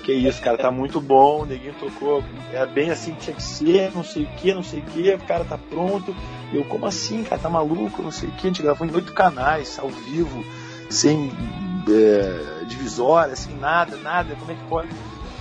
que 0.03 0.13
isso, 0.13 0.43
cara, 0.43 0.59
tá 0.59 0.71
muito 0.71 1.01
bom, 1.01 1.43
o 1.43 1.47
neguinho 1.47 1.75
tocou, 1.75 2.25
é 2.53 2.67
bem 2.67 2.91
assim, 2.91 3.15
tinha 3.15 3.35
que 3.35 3.43
ser, 3.43 3.93
não 3.95 4.03
sei 4.03 4.25
o 4.25 4.29
que, 4.37 4.53
não 4.53 4.63
sei 4.63 4.81
o 4.81 4.83
que, 4.83 5.15
o 5.15 5.19
cara 5.21 5.45
tá 5.45 5.57
pronto. 5.57 6.15
Eu, 6.53 6.65
como 6.65 6.87
assim, 6.87 7.23
cara, 7.23 7.41
tá 7.41 7.49
maluco, 7.49 8.03
não 8.03 8.11
sei 8.11 8.29
o 8.29 8.33
que, 8.33 8.47
a 8.47 8.51
gente 8.51 8.63
gravou 8.63 8.87
em 8.87 8.95
oito 8.95 9.13
canais, 9.13 9.79
ao 9.79 9.89
vivo, 9.89 10.45
sem 10.91 11.31
é, 11.89 12.65
divisória, 12.67 13.37
sem 13.37 13.57
nada, 13.57 13.97
nada, 13.97 14.35
como 14.37 14.51
é 14.51 14.55
que 14.55 14.65
pode? 14.69 14.89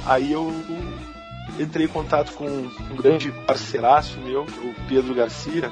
Aí 0.05 0.31
eu 0.31 0.51
entrei 1.59 1.85
em 1.85 1.89
contato 1.89 2.33
com 2.33 2.45
um 2.45 2.95
grande 2.95 3.31
parceiraço 3.45 4.19
meu, 4.19 4.41
é 4.41 4.67
o 4.67 4.75
Pedro 4.87 5.13
Garcia, 5.13 5.71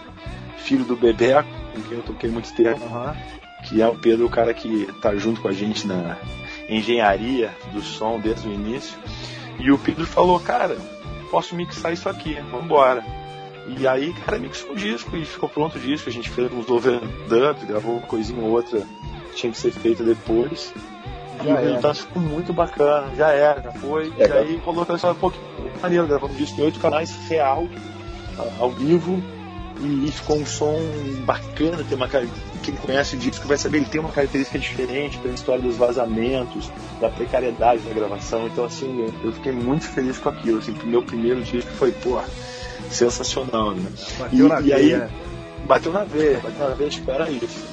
filho 0.58 0.86
do 0.86 0.96
Bebeco, 0.96 1.50
com 1.74 1.82
quem 1.82 1.98
eu 1.98 2.04
toquei 2.04 2.30
muito 2.30 2.54
tempo, 2.54 2.84
uhum. 2.86 3.14
que 3.68 3.82
é 3.82 3.88
o 3.88 3.96
Pedro, 3.96 4.26
o 4.26 4.30
cara 4.30 4.54
que 4.54 4.88
tá 5.02 5.16
junto 5.16 5.42
com 5.42 5.48
a 5.48 5.54
gente 5.54 5.88
na 5.88 6.18
engenharia 6.70 7.54
do 7.74 7.82
som 7.82 8.20
desde 8.20 8.48
o 8.48 8.54
início. 8.54 8.98
E 9.60 9.72
o 9.72 9.78
Pedro 9.78 10.06
falou, 10.06 10.40
cara, 10.40 10.78
posso 11.30 11.56
mixar 11.56 11.94
isso 11.94 12.08
aqui, 12.08 12.36
vambora. 12.52 13.04
E 13.68 13.88
aí, 13.88 14.14
cara, 14.26 14.40
mixou 14.40 14.72
o 14.72 14.76
disco 14.76 15.16
e 15.16 15.26
ficou 15.26 15.48
pronto 15.48 15.78
o 15.78 15.82
disco. 15.82 16.10
A 16.10 16.12
gente 16.12 16.30
fez 16.30 16.52
uns 16.52 16.70
overdubs, 16.70 17.64
gravou 17.64 17.98
uma 17.98 18.08
coisinha 18.08 18.42
ou 18.42 18.52
outra 18.52 18.82
que 19.30 19.36
tinha 19.36 19.52
que 19.52 19.58
ser 19.58 19.72
feita 19.72 20.04
depois. 20.04 20.74
Já 21.44 21.92
e 21.92 21.96
ficou 21.96 22.22
muito 22.22 22.54
bacana, 22.54 23.08
já 23.16 23.30
era, 23.30 23.62
já 23.62 23.72
foi. 23.72 24.12
É, 24.18 24.28
e 24.28 24.32
aí 24.32 24.62
rolou 24.64 24.84
aquela 24.84 24.96
história 24.96 25.16
um 25.16 25.20
pouquinho 25.20 25.52
maneiro, 25.82 26.08
gravamos 26.08 26.36
um 26.36 26.40
disco 26.40 26.62
em 26.62 26.64
oito 26.64 26.80
canais, 26.80 27.12
real, 27.28 27.68
ao 28.60 28.70
vivo, 28.72 29.22
e 29.84 30.12
ficou 30.12 30.38
um 30.38 30.46
som 30.46 30.80
bacana, 31.26 31.84
tem 31.88 31.98
uma 31.98 32.08
quem 32.62 32.76
conhece 32.76 33.16
o 33.16 33.20
disco 33.20 33.48
vai 33.48 33.58
saber, 33.58 33.78
ele 33.78 33.88
tem 33.88 34.00
uma 34.00 34.12
característica 34.12 34.60
diferente 34.60 35.18
pela 35.18 35.34
história 35.34 35.62
dos 35.62 35.76
vazamentos, 35.76 36.72
da 37.00 37.10
precariedade 37.10 37.82
da 37.82 37.94
gravação. 37.94 38.46
Então, 38.46 38.66
assim, 38.66 39.12
eu 39.24 39.32
fiquei 39.32 39.52
muito 39.52 39.86
feliz 39.86 40.20
com 40.20 40.30
aquilo. 40.30 40.60
Assim, 40.60 40.72
o 40.72 40.86
meu 40.86 41.02
primeiro 41.02 41.42
disco 41.42 41.72
foi, 41.72 41.92
pô, 41.92 42.22
sensacional, 42.92 43.72
né? 43.72 43.90
Bateu 44.20 44.46
e, 44.46 44.50
na 44.50 44.60
e 44.60 44.64
veia. 44.64 45.06
aí, 45.06 45.66
bateu 45.66 45.92
na 45.92 46.04
veia, 46.04 46.40
bateu 46.40 46.70
na 46.70 46.76
veia, 46.76 46.90
espera 46.90 47.30
isso. 47.32 47.71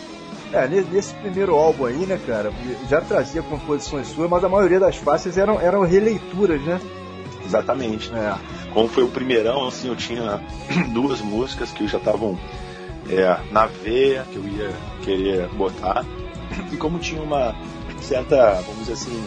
É, 0.53 0.67
nesse 0.67 1.13
primeiro 1.15 1.55
álbum 1.55 1.85
aí, 1.85 2.07
né, 2.07 2.19
cara, 2.27 2.51
já 2.89 3.01
trazia 3.01 3.43
composições 3.43 4.09
suas, 4.09 4.31
mas 4.31 4.43
a 4.43 4.49
maioria 4.49 4.81
das 4.81 4.97
faixas 4.97 5.37
eram, 5.37 5.61
eram 5.61 5.83
releituras, 5.83 6.61
né? 6.63 6.81
Exatamente. 7.45 8.11
É. 8.15 8.35
Como 8.73 8.89
foi 8.89 9.03
o 9.03 9.09
primeirão, 9.09 9.69
assim, 9.69 9.89
eu 9.89 9.97
tinha 9.97 10.41
duas 10.93 11.21
músicas 11.21 11.71
que 11.71 11.87
já 11.87 11.99
estavam 11.99 12.39
é, 13.11 13.39
na 13.51 13.67
veia, 13.67 14.25
que 14.31 14.37
eu 14.37 14.45
ia 14.45 14.71
querer 15.03 15.49
botar. 15.49 16.05
E 16.73 16.77
como 16.77 16.99
tinha 16.99 17.23
uma 17.23 17.55
certa, 18.01 18.55
vamos 18.63 18.81
dizer 18.81 18.93
assim, 18.95 19.25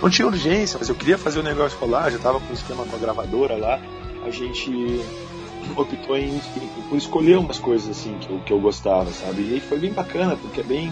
não 0.00 0.08
tinha 0.08 0.26
urgência, 0.26 0.78
mas 0.78 0.88
eu 0.88 0.94
queria 0.94 1.18
fazer 1.18 1.40
o 1.40 1.42
negócio 1.42 1.78
rolar, 1.78 2.10
já 2.10 2.16
estava 2.16 2.40
com 2.40 2.50
o 2.50 2.54
esquema 2.54 2.84
com 2.84 2.96
a 2.96 2.98
gravadora 2.98 3.56
lá, 3.56 3.80
a 4.24 4.30
gente 4.30 5.02
optou 5.76 6.16
em, 6.16 6.40
por 6.88 6.96
escolher 6.96 7.38
umas 7.38 7.58
coisas 7.58 7.88
assim 7.88 8.16
que 8.18 8.30
eu, 8.30 8.40
que 8.40 8.52
eu 8.52 8.60
gostava, 8.60 9.10
sabe? 9.12 9.42
E 9.56 9.60
foi 9.60 9.78
bem 9.78 9.92
bacana, 9.92 10.36
porque 10.36 10.60
é 10.60 10.64
bem 10.64 10.90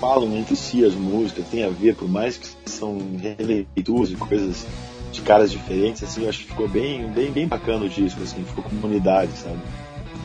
falam 0.00 0.36
entre 0.36 0.56
si 0.56 0.84
as 0.84 0.94
músicas, 0.94 1.46
tem 1.46 1.62
a 1.62 1.68
ver, 1.68 1.94
por 1.94 2.08
mais 2.08 2.36
que 2.36 2.48
são 2.68 2.98
releituras 3.38 4.10
e 4.10 4.16
coisas 4.16 4.66
de 5.12 5.20
caras 5.20 5.52
diferentes, 5.52 6.02
assim, 6.02 6.24
eu 6.24 6.28
acho 6.28 6.40
que 6.40 6.46
ficou 6.46 6.66
bem, 6.66 7.06
bem, 7.12 7.30
bem 7.30 7.46
bacana 7.46 7.84
o 7.84 7.88
disco, 7.88 8.20
assim, 8.20 8.42
ficou 8.42 8.64
comunidade, 8.64 9.30
sabe? 9.32 9.60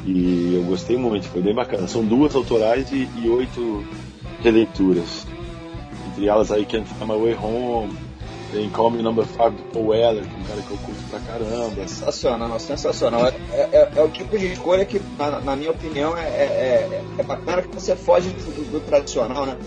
E 0.03 0.55
eu 0.55 0.63
gostei 0.63 0.97
muito, 0.97 1.27
foi 1.27 1.41
bem 1.41 1.53
bacana. 1.53 1.87
São 1.87 2.03
duas 2.03 2.33
autorais 2.33 2.91
e, 2.91 3.07
e 3.21 3.29
oito 3.29 3.85
releituras. 4.41 5.27
Entre 6.07 6.27
elas 6.27 6.51
aí 6.51 6.65
Can't 6.65 6.87
Find 6.87 7.07
My 7.07 7.17
Way 7.17 7.35
Home, 7.35 7.93
tem 8.51 8.69
Call 8.69 8.91
Me 8.91 9.01
Number 9.01 9.25
5 9.25 9.49
do 9.51 9.63
Paul 9.73 9.87
Weller, 9.87 10.23
que 10.23 10.33
é 10.33 10.37
um 10.37 10.43
cara 10.43 10.61
que 10.61 10.71
eu 10.71 10.77
curto 10.77 11.09
pra 11.09 11.19
caramba. 11.19 11.87
Sensacional, 11.87 12.59
sensacional. 12.59 13.27
É, 13.27 13.33
é, 13.53 13.91
é 13.95 14.01
o 14.01 14.09
tipo 14.09 14.37
de 14.37 14.53
escolha 14.53 14.85
que, 14.85 15.01
na, 15.17 15.39
na 15.41 15.55
minha 15.55 15.71
opinião, 15.71 16.17
é, 16.17 16.23
é, 16.23 17.03
é, 17.17 17.23
bacana 17.23 17.61
que 17.61 17.73
você 17.73 17.95
foge 17.95 18.29
do, 18.29 18.71
do 18.71 18.79
tradicional, 18.81 19.45
né? 19.45 19.57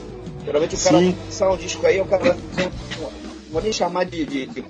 Geralmente 0.45 0.75
o 0.75 0.79
cara 0.79 0.99
lançar 0.99 1.51
um 1.51 1.57
disco 1.57 1.87
aí, 1.87 2.01
o 2.01 2.07
cara 2.07 2.23
vai 2.23 2.35
fazer 2.35 2.67
um 2.67 3.21
vou 3.51 3.61
nem 3.61 3.73
chamar 3.73 4.05
de, 4.05 4.25
de, 4.25 4.47
de, 4.47 4.65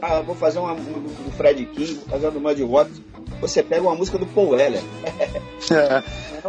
ah, 0.00 0.20
vou 0.20 0.34
fazer 0.34 0.58
uma 0.58 0.74
do 0.74 1.32
Fred 1.36 1.64
King, 1.66 1.94
vou 1.94 2.08
fazer 2.08 2.26
uma 2.26 2.32
do 2.32 2.40
Muddy 2.40 2.64
Waters. 2.64 3.00
Você 3.40 3.62
pega 3.62 3.82
uma 3.82 3.94
música 3.94 4.18
do 4.18 4.26
Paul 4.26 4.50
Weller. 4.50 4.82
é, 5.70 6.02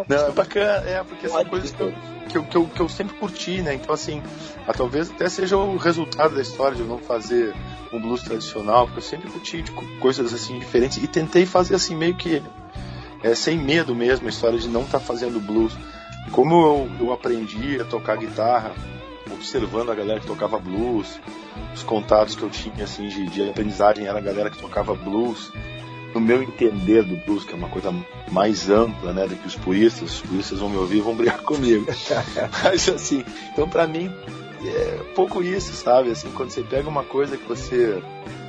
não, 0.07 0.27
é 0.27 0.31
bacana, 0.31 0.89
é, 0.89 1.03
porque 1.03 1.27
são 1.27 1.43
coisas 1.45 1.71
que 1.71 1.81
eu, 1.81 1.93
que 2.29 2.37
eu, 2.37 2.43
que, 2.43 2.57
eu, 2.57 2.67
que 2.67 2.79
eu 2.81 2.89
sempre 2.89 3.15
curti, 3.15 3.61
né? 3.61 3.73
Então, 3.73 3.93
assim, 3.93 4.21
ah, 4.67 4.73
talvez 4.73 5.09
até 5.09 5.29
seja 5.29 5.57
o 5.57 5.77
resultado 5.77 6.35
da 6.35 6.41
história 6.41 6.75
de 6.75 6.81
eu 6.81 6.87
não 6.87 6.97
fazer 6.97 7.53
um 7.93 7.99
blues 7.99 8.21
tradicional, 8.23 8.85
porque 8.85 8.99
eu 8.99 9.03
sempre 9.03 9.29
curti 9.29 9.61
de 9.61 9.71
coisas 9.99 10.33
assim 10.33 10.59
diferentes 10.59 10.97
e 10.97 11.07
tentei 11.07 11.45
fazer 11.45 11.75
assim 11.75 11.95
meio 11.95 12.15
que 12.15 12.41
é, 13.23 13.35
sem 13.35 13.57
medo 13.57 13.95
mesmo 13.95 14.27
a 14.27 14.29
história 14.29 14.57
de 14.57 14.67
não 14.67 14.81
estar 14.81 14.99
tá 14.99 15.05
fazendo 15.05 15.39
blues. 15.39 15.73
Como 16.31 16.53
eu, 16.53 16.89
eu 16.99 17.13
aprendi 17.13 17.79
a 17.81 17.85
tocar 17.85 18.17
guitarra 18.17 18.73
observando 19.33 19.91
a 19.91 19.95
galera 19.95 20.19
que 20.19 20.27
tocava 20.27 20.59
blues, 20.59 21.19
os 21.73 21.83
contatos 21.83 22.35
que 22.35 22.43
eu 22.43 22.49
tinha 22.49 22.83
assim 22.83 23.07
de, 23.07 23.27
de 23.27 23.49
aprendizagem 23.49 24.05
era 24.05 24.17
a 24.17 24.21
galera 24.21 24.49
que 24.49 24.57
tocava 24.57 24.93
blues. 24.93 25.51
No 26.13 26.19
meu 26.19 26.43
entender 26.43 27.03
do 27.03 27.15
blues, 27.25 27.43
que 27.45 27.53
é 27.53 27.55
uma 27.55 27.69
coisa 27.69 27.93
mais 28.31 28.69
ampla, 28.69 29.13
né, 29.13 29.27
do 29.27 29.35
que 29.35 29.47
os 29.47 29.55
puristas, 29.55 30.15
os 30.15 30.21
puristas 30.21 30.59
vão 30.59 30.69
me 30.69 30.77
ouvir 30.77 30.97
e 30.97 31.01
vão 31.01 31.15
brigar 31.15 31.39
comigo. 31.43 31.85
Mas 32.63 32.89
assim, 32.89 33.23
então 33.51 33.67
para 33.67 33.87
mim 33.87 34.11
é 34.65 35.03
pouco 35.15 35.41
isso, 35.41 35.73
sabe? 35.73 36.11
Assim, 36.11 36.29
quando 36.31 36.51
você 36.51 36.61
pega 36.61 36.89
uma 36.89 37.03
coisa 37.03 37.37
que 37.37 37.47
você 37.47 38.01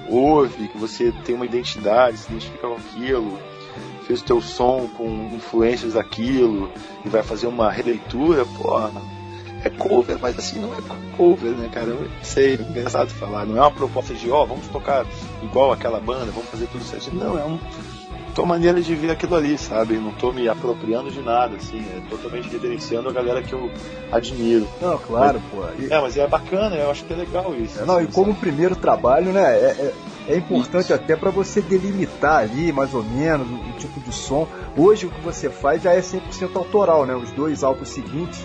ouve, 0.09 0.69
que 0.69 0.79
você 0.79 1.13
tem 1.25 1.35
uma 1.35 1.47
identidade, 1.47 2.19
se 2.19 2.31
identifica 2.31 2.69
com 2.69 2.75
aquilo, 2.75 3.39
fez 4.07 4.21
o 4.21 4.25
teu 4.25 4.41
som 4.41 4.89
com 4.97 5.31
influências 5.35 5.95
daquilo 5.95 6.71
e 7.05 7.09
vai 7.09 7.23
fazer 7.23 7.47
uma 7.47 7.71
releitura, 7.71 8.45
porra, 8.45 8.91
é 9.65 9.71
cover, 9.71 10.19
mas 10.21 10.39
assim, 10.39 10.59
não 10.59 10.75
é 10.75 10.79
cover, 11.17 11.53
né, 11.53 11.69
cara? 11.73 11.87
Eu 11.87 12.09
sei, 12.23 12.55
é 12.55 12.63
engraçado 12.63 13.11
falar. 13.11 13.47
Não 13.47 13.57
é 13.57 13.61
uma 13.61 13.71
proposta 13.71 14.13
de, 14.15 14.31
ó, 14.31 14.43
oh, 14.43 14.47
vamos 14.47 14.67
tocar 14.69 15.07
igual 15.43 15.73
aquela 15.73 16.01
banda, 16.01 16.33
vamos 16.33 16.49
fazer 16.49 16.67
tudo 16.67 16.83
certinho. 16.85 17.23
Não, 17.23 17.39
é 17.39 17.45
um, 17.45 17.59
uma 18.37 18.47
maneira 18.47 18.81
de 18.81 18.95
ver 18.95 19.11
aquilo 19.11 19.37
ali, 19.37 19.57
sabe? 19.57 19.95
Não 19.95 20.13
tô 20.13 20.33
me 20.33 20.49
apropriando 20.49 21.11
de 21.11 21.21
nada, 21.21 21.57
assim, 21.57 21.79
é 21.79 22.01
totalmente 22.11 22.49
reverenciando 22.49 23.09
a 23.09 23.13
galera 23.13 23.43
que 23.43 23.53
eu 23.53 23.71
admiro. 24.11 24.67
Não, 24.81 24.99
claro, 24.99 25.41
mas, 25.41 25.65
pô. 25.65 25.83
E... 25.83 25.93
É, 25.93 26.01
mas 26.01 26.17
é 26.17 26.27
bacana, 26.27 26.75
eu 26.75 26.91
acho 26.91 27.05
que 27.05 27.13
é 27.13 27.17
legal 27.17 27.55
isso. 27.55 27.81
É, 27.81 27.85
não, 27.85 27.97
assim, 27.99 28.09
e 28.09 28.13
como 28.13 28.33
sabe? 28.33 28.41
primeiro 28.41 28.75
trabalho, 28.75 29.33
né, 29.33 29.43
é, 29.43 29.93
é, 30.29 30.35
é 30.35 30.37
importante 30.37 30.87
isso. 30.87 30.95
até 30.95 31.15
para 31.15 31.31
você 31.31 31.61
delimitar 31.61 32.39
ali, 32.39 32.73
mais 32.73 32.95
ou 32.95 33.05
menos, 33.05 33.47
o, 33.49 33.55
o, 33.55 33.73
tipo 33.79 34.01
de 34.01 34.13
som. 34.13 34.49
Hoje 34.77 35.07
o 35.07 35.11
que 35.11 35.21
você 35.21 35.49
faz 35.49 35.83
já 35.83 35.93
é 35.93 36.01
100% 36.01 36.57
autoral, 36.57 37.07
né? 37.07 37.15
Os 37.15 37.31
dois 37.31 37.63
álbuns 37.63 37.91
seguintes 37.91 38.45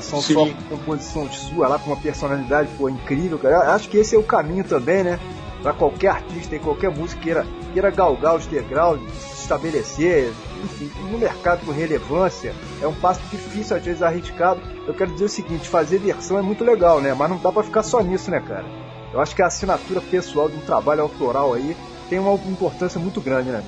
São 0.00 0.20
Sim. 0.20 0.34
só 0.34 0.48
composições 0.68 1.34
suas 1.36 1.70
lá 1.70 1.78
com 1.78 1.90
uma 1.90 1.96
personalidade 1.96 2.68
pô, 2.76 2.88
incrível, 2.88 3.38
cara. 3.38 3.74
Acho 3.74 3.88
que 3.88 3.96
esse 3.96 4.14
é 4.14 4.18
o 4.18 4.22
caminho 4.22 4.64
também, 4.64 5.02
né? 5.02 5.18
Pra 5.62 5.72
qualquer 5.72 6.08
artista 6.08 6.54
e 6.54 6.58
qualquer 6.58 6.90
música 6.90 7.20
queira, 7.20 7.46
queira 7.72 7.90
galgar 7.90 8.36
os 8.36 8.46
degraus, 8.46 9.00
se 9.18 9.42
estabelecer, 9.42 10.32
enfim, 10.62 10.90
no 11.10 11.18
mercado 11.18 11.64
com 11.64 11.72
relevância. 11.72 12.54
É 12.80 12.86
um 12.86 12.94
passo 12.94 13.20
difícil, 13.30 13.76
às 13.76 13.84
vezes 13.84 14.02
arriscado. 14.02 14.60
Eu 14.86 14.94
quero 14.94 15.12
dizer 15.12 15.24
o 15.24 15.28
seguinte: 15.28 15.68
fazer 15.68 15.98
versão 15.98 16.38
é 16.38 16.42
muito 16.42 16.62
legal, 16.62 17.00
né? 17.00 17.12
Mas 17.14 17.28
não 17.28 17.38
dá 17.38 17.50
pra 17.50 17.62
ficar 17.62 17.82
só 17.82 18.00
nisso, 18.00 18.30
né, 18.30 18.40
cara? 18.40 18.64
Eu 19.12 19.20
acho 19.20 19.34
que 19.34 19.42
a 19.42 19.46
assinatura 19.46 20.00
pessoal 20.00 20.48
de 20.48 20.56
um 20.56 20.60
trabalho 20.60 21.02
autoral 21.02 21.54
aí 21.54 21.76
tem 22.08 22.18
uma 22.18 22.34
importância 22.34 23.00
muito 23.00 23.20
grande, 23.20 23.50
né? 23.50 23.62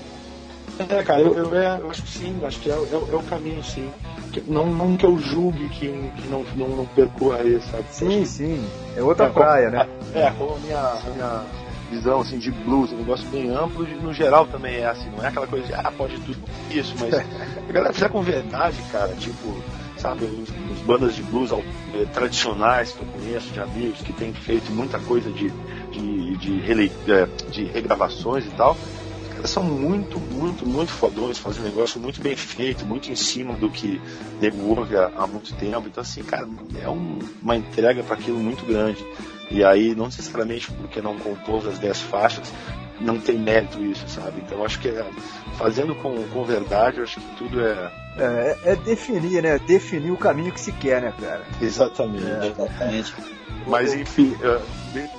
É, 0.79 1.03
cara, 1.03 1.21
eu, 1.21 1.35
eu, 1.37 1.55
é, 1.55 1.79
eu 1.81 1.91
acho 1.91 2.03
que 2.03 2.09
sim, 2.09 2.41
acho 2.45 2.61
que 2.61 2.71
é, 2.71 2.75
é, 2.75 2.77
é 2.77 3.17
o 3.17 3.23
caminho, 3.23 3.63
sim. 3.63 3.91
Que- 4.33 4.43
não, 4.47 4.67
não 4.67 4.97
que 4.97 5.05
eu 5.05 5.19
julgue 5.19 5.69
que, 5.69 5.87
que 6.17 6.29
não, 6.29 6.45
não, 6.57 6.69
não 6.77 6.87
percorra 6.87 7.39
aí, 7.39 7.61
sabe? 7.61 7.85
Sim, 7.91 8.25
sim. 8.25 8.67
É 8.97 9.03
outra 9.03 9.27
É, 9.27 9.31
como- 9.31 9.45
praia, 9.45 9.71
né? 9.71 9.87
É, 10.15 10.31
como 10.31 10.55
a 10.55 10.59
minha, 10.61 10.79
a 10.81 11.11
minha 11.11 11.47
visão 11.91 12.21
assim, 12.21 12.39
de 12.39 12.51
blues, 12.51 12.93
um 12.93 12.99
negócio 12.99 13.29
bem 13.29 13.51
amplo, 13.51 13.87
e 13.87 13.95
no 13.97 14.13
geral 14.15 14.47
também 14.47 14.77
é 14.77 14.87
assim, 14.87 15.11
não 15.11 15.23
é 15.23 15.29
aquela 15.29 15.47
coisa 15.47 15.67
de, 15.67 15.75
ah, 15.75 15.93
pode 15.97 16.19
tudo 16.21 16.39
isso, 16.71 16.95
mas 16.99 17.13
a 17.69 17.73
galera 17.73 17.93
fizer 17.93 18.09
com 18.09 18.23
verdade, 18.23 18.81
cara, 18.91 19.15
tipo, 19.17 19.63
sabe, 19.97 20.25
os, 20.25 20.49
os 20.73 20.83
bandas 20.83 21.15
de 21.15 21.23
blues 21.25 21.51
eh, 21.53 22.07
tradicionais 22.15 22.93
que 22.93 23.03
eu 23.03 23.07
conheço, 23.07 23.53
de 23.53 23.61
amigos, 23.61 24.01
que 24.01 24.13
têm 24.13 24.33
feito 24.33 24.73
muita 24.73 24.99
coisa 25.01 25.31
de, 25.31 25.51
de, 25.91 26.37
de, 26.37 26.61
relei- 26.61 26.93
eh, 27.09 27.27
de 27.51 27.65
regravações 27.65 28.47
e 28.47 28.51
tal, 28.51 28.77
são 29.49 29.63
muito, 29.63 30.19
muito, 30.19 30.67
muito 30.67 30.91
fodões, 30.93 31.39
fazem 31.39 31.63
um 31.63 31.65
negócio 31.67 32.01
muito 32.01 32.21
bem 32.21 32.37
feito, 32.37 32.85
muito 32.85 33.11
em 33.11 33.17
cima 33.17 33.55
do 33.55 33.71
que 33.71 34.01
nego 34.41 34.63
ouve 34.77 34.97
há, 34.97 35.11
há 35.17 35.27
muito 35.27 35.55
tempo. 35.55 35.85
Então, 35.87 36.03
assim, 36.03 36.23
cara, 36.23 36.49
é 36.83 36.89
um- 36.89 37.19
uma 37.43 37.57
entrega 37.57 38.03
para 38.03 38.15
aquilo 38.17 38.39
muito 38.39 38.65
grande. 38.67 39.05
E 39.51 39.65
aí, 39.65 39.95
não 39.95 40.07
necessariamente 40.07 40.71
porque 40.73 41.01
não 41.03 41.17
compôs 41.19 41.67
as 41.67 41.79
10 41.79 41.99
faixas, 42.01 42.53
não 43.01 43.19
tem 43.19 43.39
mérito 43.39 43.83
isso, 43.83 44.05
sabe? 44.09 44.43
Então, 44.47 44.65
acho 44.65 44.79
que 44.79 44.89
é, 44.89 45.05
fazendo 45.57 45.95
com, 45.97 46.15
com 46.29 46.45
verdade, 46.45 46.99
eu 46.99 47.05
acho 47.05 47.19
que 47.19 47.37
tudo 47.37 47.61
é. 47.61 47.91
É, 48.19 48.59
é 48.65 48.77
definir, 48.77 49.43
né? 49.43 49.59
Definir 49.59 50.11
o 50.13 50.17
caminho 50.17 50.53
que 50.53 50.61
se 50.61 50.71
quer, 50.73 51.01
né, 51.01 51.13
cara? 51.19 51.43
Exatamente. 51.61 52.25
Exatamente. 52.47 53.15
Mas 53.67 53.95
enfim, 53.95 54.37
eh, 54.43 54.61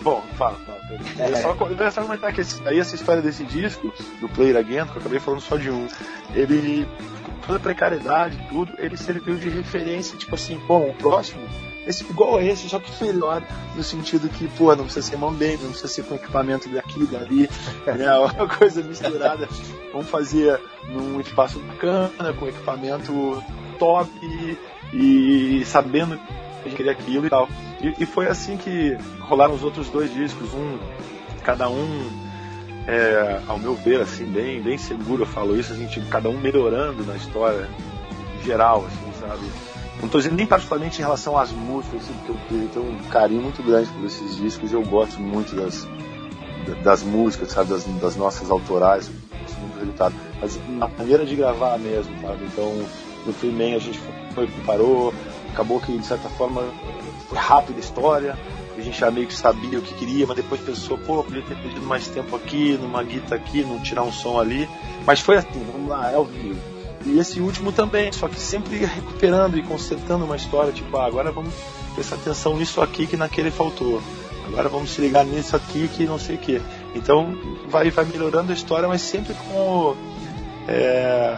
bom, 0.02 0.22
fala, 0.38 0.58
fala. 0.66 0.80
Eu 0.90 1.26
É. 1.26 1.42
só, 1.42 1.56
eu 1.56 1.92
só 1.92 2.02
comentar 2.04 2.34
que 2.34 2.42
esse, 2.42 2.68
aí 2.68 2.80
essa 2.80 2.96
história 2.96 3.22
desse 3.22 3.44
disco, 3.44 3.94
do 4.20 4.28
Player 4.30 4.58
Again, 4.58 4.86
que 4.86 4.96
eu 4.96 5.02
acabei 5.02 5.20
falando 5.20 5.42
só 5.42 5.58
de 5.58 5.70
um, 5.70 5.88
ele, 6.34 6.88
com 7.24 7.48
toda 7.48 7.58
a 7.58 7.62
precariedade 7.62 8.38
e 8.38 8.50
tudo, 8.50 8.74
ele 8.78 8.98
serviu 8.98 9.36
de 9.36 9.50
referência, 9.50 10.18
tipo 10.18 10.36
assim, 10.36 10.60
bom, 10.68 10.90
o 10.90 10.94
próximo, 10.94 11.42
esse, 11.88 12.04
igual 12.04 12.38
a 12.38 12.44
esse, 12.44 12.70
só 12.70 12.80
que 12.80 12.92
melhor, 13.04 13.42
no 13.76 13.84
sentido 13.84 14.30
que, 14.30 14.48
pô, 14.50 14.76
não 14.76 14.84
precisa 14.86 15.08
ser 15.08 15.18
mão 15.18 15.34
bem, 15.34 15.58
não 15.58 15.70
precisa 15.70 15.88
ser 15.88 16.04
com 16.04 16.16
equipamento 16.16 16.70
daqui, 16.70 17.06
dali, 17.06 17.50
né, 17.88 18.18
uma 18.18 18.48
coisa 18.48 18.84
misturada. 18.84 19.48
Vamos 19.92 20.10
fazer 20.10 20.60
num 20.90 21.20
espaço 21.20 21.60
bacana, 21.60 22.34
com 22.40 22.48
equipamento 22.48 23.44
top 23.80 24.10
e 24.94 25.64
sabendo 25.66 26.18
que 26.18 26.51
a 26.64 26.70
gente 26.70 26.78
queria 26.78 26.92
aquilo 26.92 27.26
e 27.26 27.30
tal. 27.30 27.48
E, 27.82 28.04
e 28.04 28.06
foi 28.06 28.28
assim 28.28 28.58
que 28.58 28.98
rolaram 29.20 29.54
os 29.54 29.64
outros 29.64 29.90
dois 29.90 30.14
discos, 30.14 30.54
um, 30.54 30.78
cada 31.44 31.70
um, 31.70 32.10
é, 32.88 33.42
ao 33.48 33.58
meu 33.58 33.76
ver, 33.76 34.02
assim, 34.02 34.26
bem, 34.26 34.62
bem 34.62 34.78
seguro 34.78 35.24
eu 35.24 35.28
falo 35.28 35.58
isso, 35.58 35.74
assim, 35.74 35.88
tipo, 35.88 36.08
cada 36.08 36.30
um 36.30 36.38
melhorando 36.38 37.04
na 37.06 37.16
história 37.16 37.70
geral, 38.44 38.86
assim, 38.86 39.20
sabe? 39.20 39.44
Não 40.00 40.06
estou 40.06 40.20
dizendo 40.20 40.36
nem 40.36 40.48
particularmente 40.48 41.00
em 41.00 41.04
relação 41.04 41.38
às 41.38 41.52
músicas, 41.52 42.02
assim, 42.02 42.14
porque 42.26 42.54
eu 42.56 42.70
tenho 42.74 42.90
um 42.90 42.98
carinho 43.10 43.42
muito 43.42 43.62
grande 43.62 43.90
por 43.90 44.06
esses 44.06 44.36
discos 44.36 44.72
e 44.72 44.74
eu 44.74 44.84
gosto 44.84 45.20
muito 45.22 45.56
das, 45.56 45.88
das 46.84 47.04
músicas, 47.04 47.52
sabe, 47.52 47.70
das, 47.70 47.86
das 47.86 48.16
nossas 48.16 48.50
autorais, 48.50 49.10
muito 49.60 49.74
do 49.74 49.80
resultado. 49.80 50.16
Mas 50.42 50.60
na 50.70 50.88
maneira 50.88 51.26
de 51.26 51.36
gravar 51.36 51.78
mesmo, 51.78 52.20
sabe? 52.20 52.46
Então, 52.46 52.84
no 53.26 53.34
Freeman 53.34 53.76
a 53.76 53.80
gente 53.80 54.00
foi, 54.34 54.48
parou, 54.66 55.14
acabou 55.52 55.80
que 55.80 55.98
de 55.98 56.06
certa 56.06 56.30
forma 56.30 56.64
foi 57.30 57.38
rápida 57.38 57.78
a 57.78 57.80
história, 57.80 58.38
a 58.78 58.82
gente 58.82 59.00
já 59.00 59.12
meio 59.12 59.28
que 59.28 59.34
sabia 59.34 59.78
o 59.78 59.82
que 59.82 59.94
queria, 59.94 60.26
mas 60.26 60.36
depois 60.36 60.60
pensou, 60.60 60.98
pô, 60.98 61.24
podia 61.24 61.44
ter 61.44 61.56
pedido 61.56 61.86
mais 61.86 62.08
tempo 62.08 62.36
aqui, 62.36 62.78
numa 62.82 63.04
guita 63.04 63.36
aqui, 63.36 63.64
não 63.64 63.80
tirar 63.80 64.04
um 64.04 64.12
som 64.12 64.40
ali. 64.40 64.68
Mas 65.06 65.20
foi 65.20 65.38
assim, 65.38 65.64
vamos 65.72 65.88
lá, 65.88 66.12
é 66.12 66.24
vivo. 66.24 66.60
E 67.06 67.20
esse 67.20 67.40
último 67.40 67.72
também, 67.72 68.12
só 68.12 68.28
que 68.28 68.40
sempre 68.40 68.78
recuperando 68.78 69.58
e 69.58 69.64
consertando 69.64 70.26
uma 70.26 70.36
história, 70.36 70.72
tipo, 70.72 70.98
ah, 70.98 71.06
agora 71.06 71.32
vamos 71.32 71.54
prestar 71.96 72.16
atenção 72.16 72.58
nisso 72.58 72.82
aqui 72.82 73.06
que 73.06 73.18
naquele 73.18 73.52
faltou. 73.52 74.02
Agora 74.48 74.70
vamos 74.70 74.92
se 74.92 75.02
ligar 75.02 75.26
nisso 75.26 75.56
aqui 75.56 75.88
que 75.88 76.06
não 76.06 76.20
sei 76.20 76.36
o 76.36 76.40
que. 76.40 76.62
Então 76.96 77.38
vai, 77.70 77.90
vai 77.90 78.06
melhorando 78.06 78.52
a 78.52 78.56
história, 78.56 78.88
mas 78.88 79.02
sempre 79.02 79.34
com, 79.34 79.96
é, 80.68 81.38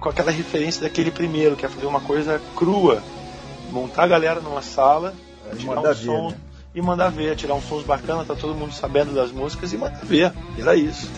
com 0.00 0.08
aquela 0.08 0.30
referência 0.30 0.82
daquele 0.82 1.10
primeiro, 1.10 1.56
que 1.56 1.66
é 1.66 1.68
fazer 1.68 1.86
uma 1.86 2.00
coisa 2.00 2.40
crua. 2.56 3.02
Montar 3.70 4.04
a 4.04 4.06
galera 4.06 4.40
numa 4.40 4.62
sala, 4.62 5.14
E 5.52 5.56
tirar 5.56 5.80
um 5.80 5.82
ver, 5.82 5.94
som 5.94 6.30
né? 6.30 6.36
e 6.74 6.82
mandar 6.82 7.08
ver, 7.10 7.36
tirar 7.36 7.54
uns 7.54 7.64
sons 7.68 7.84
bacanas, 7.84 8.26
tá 8.26 8.34
todo 8.34 8.54
mundo 8.54 8.72
sabendo 8.72 9.14
das 9.14 9.30
músicas 9.30 9.72
e 9.72 9.76
mandar 9.76 10.00
ver. 10.04 10.32
Era 10.58 10.74
isso. 10.74 11.08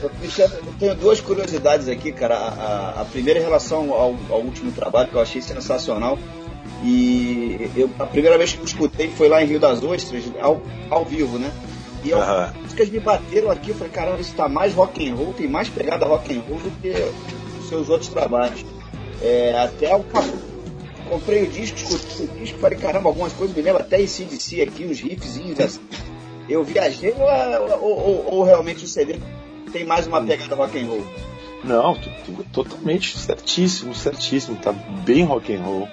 Eu, 0.00 0.10
tenho 0.78 0.94
duas 0.94 1.20
curiosidades 1.20 1.88
aqui, 1.88 2.12
cara. 2.12 2.36
A, 2.36 2.48
a- 2.48 3.00
a 3.02 3.04
primeira 3.04 3.38
em 3.40 3.42
relação 3.42 3.92
ao, 3.92 4.14
ao 4.30 4.40
último 4.40 4.72
trabalho, 4.72 5.08
que 5.08 5.14
eu 5.14 5.20
achei 5.20 5.40
sensacional. 5.40 6.18
E 6.82 7.70
eu, 7.76 7.88
a 7.98 8.06
primeira 8.06 8.36
vez 8.36 8.52
que 8.52 8.60
eu 8.60 8.64
escutei 8.64 9.08
foi 9.10 9.28
lá 9.28 9.42
em 9.42 9.46
Rio 9.46 9.58
das 9.60 9.82
Ostras, 9.82 10.24
ao, 10.40 10.60
ao 10.90 11.04
vivo, 11.04 11.38
né? 11.38 11.50
E 12.04 12.10
eu- 12.10 12.20
Aham. 12.20 12.44
as 12.54 12.56
músicas 12.62 12.90
me 12.90 13.00
bateram 13.00 13.50
aqui, 13.50 13.70
eu 13.70 13.74
falei, 13.76 13.92
caramba, 13.92 14.20
isso 14.20 14.34
tá 14.34 14.48
mais 14.48 14.74
rock 14.74 15.08
and 15.08 15.14
roll, 15.14 15.32
tem 15.32 15.48
mais 15.48 15.68
pegada 15.68 16.04
rock 16.06 16.36
and 16.36 16.40
roll 16.48 16.58
do 16.58 16.70
que 16.82 16.92
os 17.60 17.68
seus 17.68 17.88
outros 17.88 18.10
trabalhos. 18.10 18.64
É, 19.22 19.58
até 19.58 19.94
o 19.96 20.04
comprei 21.08 21.42
o 21.44 21.46
disco, 21.46 21.76
escutei 21.78 22.26
o 22.26 22.38
disco, 22.40 22.58
falei, 22.58 22.78
caramba, 22.78 23.08
algumas 23.08 23.32
coisas 23.32 23.54
me 23.56 23.62
lembram 23.62 23.82
até 23.84 24.00
esse 24.00 24.24
DC 24.24 24.62
aqui, 24.62 24.84
uns 24.84 25.00
riffzinhos 25.00 25.58
assim. 25.60 25.80
Eu 26.48 26.62
viajei 26.62 27.12
ou, 27.12 27.80
ou- 27.82 27.98
ou- 27.98 28.34
ou 28.34 28.42
realmente 28.44 28.84
o 28.84 28.88
CD 28.88 29.16
tem 29.72 29.84
mais 29.84 30.06
uma 30.06 30.22
pegada 30.22 30.54
rock 30.54 30.78
and 30.78 30.86
roll? 30.86 31.04
Não, 31.64 31.98
totalmente 32.52 33.16
certíssimo, 33.18 33.94
certíssimo. 33.94 34.56
Tá 34.56 34.72
bem 34.72 35.24
rock 35.24 35.52
and 35.54 35.62
roll. 35.62 35.88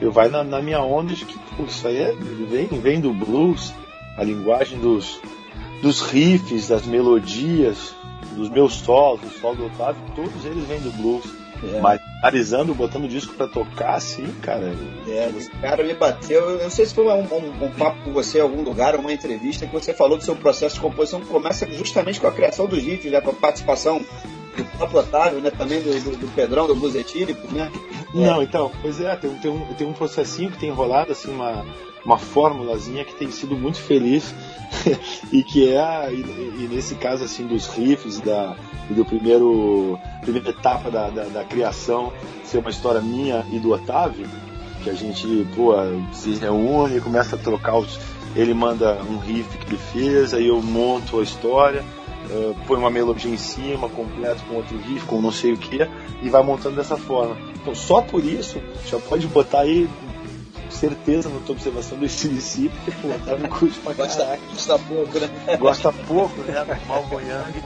Eu 0.00 0.12
vai 0.12 0.28
na, 0.28 0.44
na 0.44 0.60
minha 0.60 0.82
onda 0.82 1.14
de 1.14 1.24
que 1.24 1.38
pô, 1.56 1.64
isso 1.64 1.86
aí 1.88 1.96
é, 1.96 2.12
vem, 2.50 2.66
vem 2.66 3.00
do 3.00 3.12
blues, 3.14 3.72
a 4.18 4.24
linguagem 4.24 4.78
dos, 4.78 5.18
dos 5.80 6.02
riffs, 6.02 6.68
das 6.68 6.84
melodias, 6.84 7.94
dos 8.36 8.50
meus 8.50 8.74
solos, 8.74 9.20
do 9.20 9.30
solo 9.40 9.56
do 9.56 9.66
Otávio, 9.66 10.02
todos 10.14 10.44
eles 10.44 10.64
vêm 10.66 10.80
do 10.80 10.90
blues. 10.92 11.24
É. 11.72 11.80
Mas 11.80 12.00
analisando, 12.22 12.74
botando 12.74 13.08
disco 13.08 13.34
pra 13.34 13.46
tocar, 13.46 13.94
assim, 13.94 14.26
cara. 14.42 14.74
É, 15.08 15.30
esse 15.36 15.50
cara 15.50 15.82
me 15.84 15.94
bateu. 15.94 16.50
Eu 16.50 16.62
não 16.62 16.70
sei 16.70 16.86
se 16.86 16.94
foi 16.94 17.04
um, 17.06 17.22
um- 17.22 17.64
um 17.66 17.70
papo 17.70 18.02
com 18.04 18.12
você 18.12 18.38
em 18.38 18.42
algum 18.42 18.62
lugar, 18.62 18.96
uma 18.96 19.12
entrevista, 19.12 19.66
que 19.66 19.72
você 19.72 19.92
falou 19.94 20.16
do 20.18 20.24
seu 20.24 20.34
processo 20.36 20.74
de 20.76 20.80
composição 20.80 21.20
que 21.20 21.26
começa 21.26 21.66
justamente 21.72 22.20
com 22.20 22.26
a 22.26 22.32
criação 22.32 22.66
dos 22.66 22.82
riffs, 22.82 23.10
né, 23.12 23.20
com 23.20 23.30
a 23.30 23.34
participação 23.34 23.98
do 24.56 24.64
próprio 24.78 25.00
Otávio, 25.00 25.40
né, 25.40 25.50
também 25.50 25.80
do, 25.82 25.90
do, 26.00 26.16
do 26.16 26.28
Pedrão, 26.34 26.66
do 26.66 26.74
Blues 26.76 26.94
Etílico, 26.94 27.52
né? 27.52 27.70
Não, 28.14 28.42
então, 28.42 28.70
pois 28.80 29.00
é, 29.00 29.14
tem, 29.16 29.30
um- 29.30 29.38
tem, 29.38 29.50
um, 29.50 29.74
tem 29.74 29.86
um 29.86 29.92
processinho 29.92 30.50
que 30.50 30.58
tem 30.58 30.70
rolado, 30.70 31.12
assim, 31.12 31.30
uma, 31.32 31.64
uma 32.04 32.18
formulazinha 32.18 33.04
que 33.04 33.14
tem 33.14 33.30
sido 33.30 33.56
muito 33.56 33.78
feliz 33.78 34.34
e 35.32 35.42
que 35.42 35.72
é, 35.72 36.12
e, 36.12 36.20
e 36.20 36.68
nesse 36.70 36.94
caso, 36.96 37.24
assim, 37.24 37.46
dos 37.46 37.66
riffs 37.68 38.20
da, 38.20 38.54
e 38.90 38.94
do 38.94 39.04
primeiro, 39.04 39.98
primeira 40.20 40.50
etapa 40.50 40.90
da, 40.90 41.08
da, 41.08 41.24
da 41.24 41.44
criação 41.44 42.12
ser 42.44 42.58
uma 42.58 42.70
história 42.70 43.00
minha 43.00 43.44
e 43.50 43.58
do 43.58 43.72
Otávio, 43.72 44.26
que 44.82 44.90
a 44.90 44.94
gente, 44.94 45.46
pô, 45.56 45.72
se 46.12 46.34
reúne, 46.34 47.00
começa 47.00 47.36
a 47.36 47.38
trocar 47.38 47.78
os. 47.78 47.98
Ele 48.36 48.52
manda 48.52 49.00
um 49.08 49.18
riff 49.18 49.56
que 49.58 49.70
ele 49.70 49.78
fez, 49.92 50.34
aí 50.34 50.48
eu 50.48 50.60
monto 50.60 51.20
a 51.20 51.22
história, 51.22 51.84
eh, 52.28 52.52
põe 52.66 52.76
uma 52.76 52.90
melodia 52.90 53.30
em 53.30 53.36
cima, 53.36 53.88
completo 53.88 54.42
com 54.48 54.56
outro 54.56 54.76
riff, 54.76 55.06
com 55.06 55.20
não 55.20 55.30
sei 55.30 55.52
o 55.52 55.56
que, 55.56 55.88
e 56.20 56.28
vai 56.28 56.42
montando 56.42 56.74
dessa 56.74 56.96
forma. 56.96 57.36
Então, 57.54 57.74
só 57.74 58.02
por 58.02 58.24
isso, 58.24 58.60
já 58.86 58.98
pode 58.98 59.26
botar 59.28 59.60
aí 59.60 59.88
certeza 60.74 61.28
na 61.28 61.40
tua 61.40 61.54
observação 61.54 61.98
do 61.98 62.08
CDC, 62.08 62.70
porque 62.70 63.06
o 63.06 63.14
Otávio 63.14 63.48
curte 63.48 63.78
pra 63.80 63.92
Gosta, 63.94 64.24
caralho 64.24 64.42
gosta 64.50 64.78
pouco, 64.78 65.18
né? 65.18 65.56
gosta 65.58 65.92
pouco, 65.92 66.40
né, 66.42 66.80
Malvo 66.86 67.20
Yang. 67.20 67.62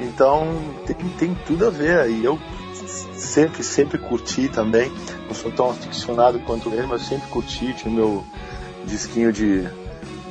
Então 0.00 0.46
tem, 0.86 0.96
tem 1.18 1.34
tudo 1.46 1.66
a 1.66 1.70
ver. 1.70 2.10
E 2.10 2.24
eu 2.24 2.38
sempre, 3.14 3.62
sempre 3.62 3.98
curti 3.98 4.48
também. 4.48 4.90
Não 5.26 5.34
sou 5.34 5.50
tão 5.50 5.70
aficionado 5.70 6.38
quanto 6.40 6.68
ele, 6.70 6.86
mas 6.86 7.02
sempre 7.02 7.28
curti. 7.28 7.72
Tinha 7.74 7.90
o 7.90 7.94
meu 7.94 8.24
disquinho 8.84 9.32
de, 9.32 9.62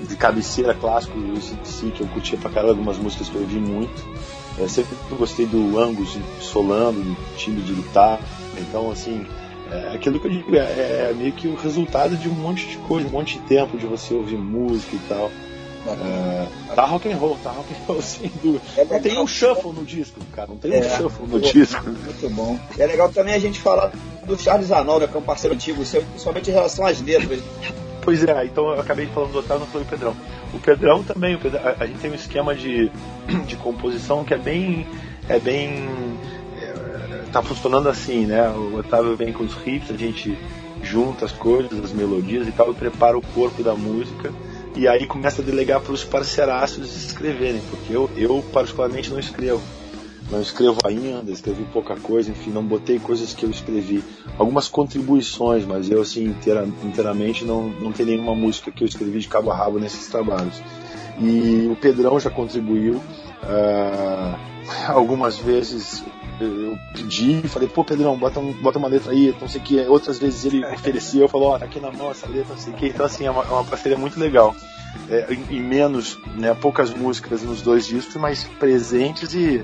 de 0.07 0.15
cabeceira 0.15 0.73
clássico 0.73 1.17
do 1.17 1.39
CDC, 1.39 1.91
que 1.91 2.01
eu 2.01 2.07
curtia 2.07 2.37
pra 2.37 2.49
caralho, 2.49 2.71
algumas 2.71 2.97
músicas 2.97 3.29
que 3.29 3.35
eu 3.35 3.41
ouvi 3.41 3.59
muito. 3.59 4.05
Eu 4.57 4.67
sempre 4.67 4.95
gostei 5.17 5.45
do 5.45 5.79
Angus 5.79 6.17
solando, 6.41 7.01
do 7.01 7.37
timbre 7.37 7.63
de 7.63 7.73
guitarra. 7.73 8.19
Então, 8.57 8.91
assim, 8.91 9.25
é 9.71 9.95
aquilo 9.95 10.19
que 10.19 10.27
eu 10.27 10.31
digo, 10.31 10.55
é, 10.55 10.59
é 11.09 11.13
meio 11.15 11.31
que 11.31 11.47
o 11.47 11.55
resultado 11.55 12.15
de 12.17 12.27
um 12.29 12.33
monte 12.33 12.67
de 12.67 12.77
coisa, 12.77 13.07
um 13.07 13.11
monte 13.11 13.39
de 13.39 13.45
tempo 13.45 13.77
de 13.77 13.85
você 13.85 14.13
ouvir 14.13 14.37
música 14.37 14.95
e 14.95 14.99
tal. 15.07 15.31
É, 15.87 16.47
tá 16.75 16.85
rock 16.85 17.11
and 17.11 17.17
roll, 17.17 17.37
tá 17.43 17.49
rock 17.49 17.73
and 17.73 17.83
roll 17.87 18.01
sem 18.03 18.31
dúvida. 18.43 18.61
É 18.77 18.85
não 18.85 18.99
tem 19.01 19.19
um 19.19 19.25
shuffle 19.25 19.71
no 19.73 19.83
disco, 19.83 20.19
cara. 20.31 20.47
Não 20.49 20.57
tem 20.57 20.71
um 20.71 20.75
É. 20.75 20.97
shuffle 20.97 21.27
no 21.27 21.39
disco. 21.39 21.83
Muito 21.83 22.29
bom. 22.35 22.59
E 22.77 22.81
é 22.81 22.85
legal 22.85 23.09
também 23.09 23.33
a 23.33 23.39
gente 23.39 23.59
falar 23.59 23.91
do 24.25 24.37
Charles 24.37 24.71
Arnoldo, 24.71 25.07
que 25.07 25.15
é 25.15 25.19
um 25.19 25.23
parceiro 25.23 25.55
antigo 25.55 25.83
seu, 25.83 26.03
principalmente 26.03 26.51
em 26.51 26.53
relação 26.53 26.85
às 26.85 27.01
letras. 27.01 27.41
Pois 28.03 28.23
é, 28.23 28.45
então 28.45 28.67
eu 28.73 28.79
acabei 28.79 29.05
de 29.07 29.11
falando 29.11 29.31
do 29.31 29.39
Otávio, 29.39 29.61
não 29.61 29.67
falei 29.67 29.85
do 29.85 29.89
Pedrão. 29.89 30.15
O 30.53 30.59
Pedrão 30.59 31.03
também, 31.03 31.35
o 31.35 31.39
Pedrão- 31.39 31.61
a, 31.63 31.83
a 31.83 31.87
gente 31.87 31.99
tem 31.99 32.11
um 32.11 32.15
esquema 32.15 32.53
de, 32.55 32.91
de 33.47 33.55
composição 33.57 34.23
que 34.23 34.33
é 34.33 34.37
bem. 34.37 34.85
É 35.29 35.39
bem. 35.39 35.87
Tá 37.31 37.41
funcionando 37.41 37.89
assim, 37.89 38.25
né? 38.25 38.49
O 38.49 38.75
Otávio 38.77 39.15
vem 39.15 39.31
com 39.31 39.43
os 39.43 39.53
riffs, 39.53 39.89
a 39.89 39.97
gente 39.97 40.37
junta 40.83 41.25
as 41.25 41.31
coisas, 41.31 41.83
as 41.83 41.91
melodias 41.91 42.47
e 42.47 42.51
tal, 42.51 42.71
e 42.71 42.75
prepara 42.75 43.17
o 43.17 43.21
corpo 43.21 43.63
da 43.63 43.73
música. 43.73 44.31
E 44.75 44.87
aí 44.87 45.05
começa 45.05 45.41
a 45.41 45.45
delegar 45.45 45.81
para 45.81 45.93
os 45.93 46.03
parceiraços 46.03 46.95
escreverem, 47.05 47.61
porque 47.69 47.93
eu, 47.93 48.09
eu 48.15 48.43
particularmente 48.53 49.09
não 49.09 49.19
escrevo. 49.19 49.61
Não 50.29 50.41
escrevo 50.41 50.77
ainda, 50.85 51.29
escrevi 51.29 51.65
pouca 51.73 51.95
coisa, 51.97 52.31
enfim, 52.31 52.51
não 52.51 52.63
botei 52.63 52.99
coisas 52.99 53.33
que 53.33 53.45
eu 53.45 53.49
escrevi. 53.49 54.01
Algumas 54.37 54.69
contribuições, 54.69 55.65
mas 55.65 55.89
eu, 55.89 56.01
assim, 56.01 56.23
inteira, 56.23 56.65
inteiramente 56.83 57.43
não, 57.43 57.67
não 57.67 57.91
tem 57.91 58.05
nenhuma 58.05 58.33
música 58.33 58.71
que 58.71 58.81
eu 58.81 58.87
escrevi 58.87 59.19
de 59.19 59.27
cabo 59.27 59.51
a 59.51 59.55
rabo 59.55 59.77
nesses 59.77 60.07
trabalhos. 60.07 60.61
E 61.19 61.67
o 61.69 61.75
Pedrão 61.75 62.17
já 62.17 62.29
contribuiu. 62.29 63.01
ah, 63.43 64.39
algumas 64.87 65.37
vezes 65.37 66.03
eu 66.43 66.79
pedi, 66.93 67.41
falei, 67.47 67.67
pô, 67.67 67.83
Pedrão, 67.83 68.17
bota, 68.17 68.39
um- 68.39 68.53
bota 68.53 68.77
uma 68.79 68.87
letra 68.87 69.11
aí, 69.11 69.35
não 69.39 69.47
sei 69.47 69.61
o 69.61 69.63
que. 69.63 69.79
Outras 69.81 70.19
vezes 70.19 70.45
ele 70.45 70.63
oferecia, 70.73 71.21
eu 71.21 71.27
falei, 71.29 71.47
ó, 71.47 71.59
tá 71.59 71.65
aqui 71.65 71.79
na 71.79 71.91
mão 71.91 72.11
essa 72.11 72.27
letra, 72.27 72.53
não 72.53 72.61
sei 72.61 72.73
o 72.73 72.75
que. 72.75 72.87
Então, 72.87 73.05
assim, 73.05 73.25
é 73.25 73.31
uma, 73.31 73.43
é 73.43 73.47
uma 73.49 73.63
parceria 73.63 73.97
muito 73.97 74.19
legal. 74.19 74.55
É, 75.09 75.33
em, 75.33 75.57
em 75.57 75.61
menos, 75.61 76.19
né, 76.35 76.53
poucas 76.53 76.91
músicas 76.93 77.41
nos 77.43 77.61
dois 77.61 77.85
discos, 77.87 78.15
mas 78.17 78.43
presentes 78.59 79.33
e 79.33 79.63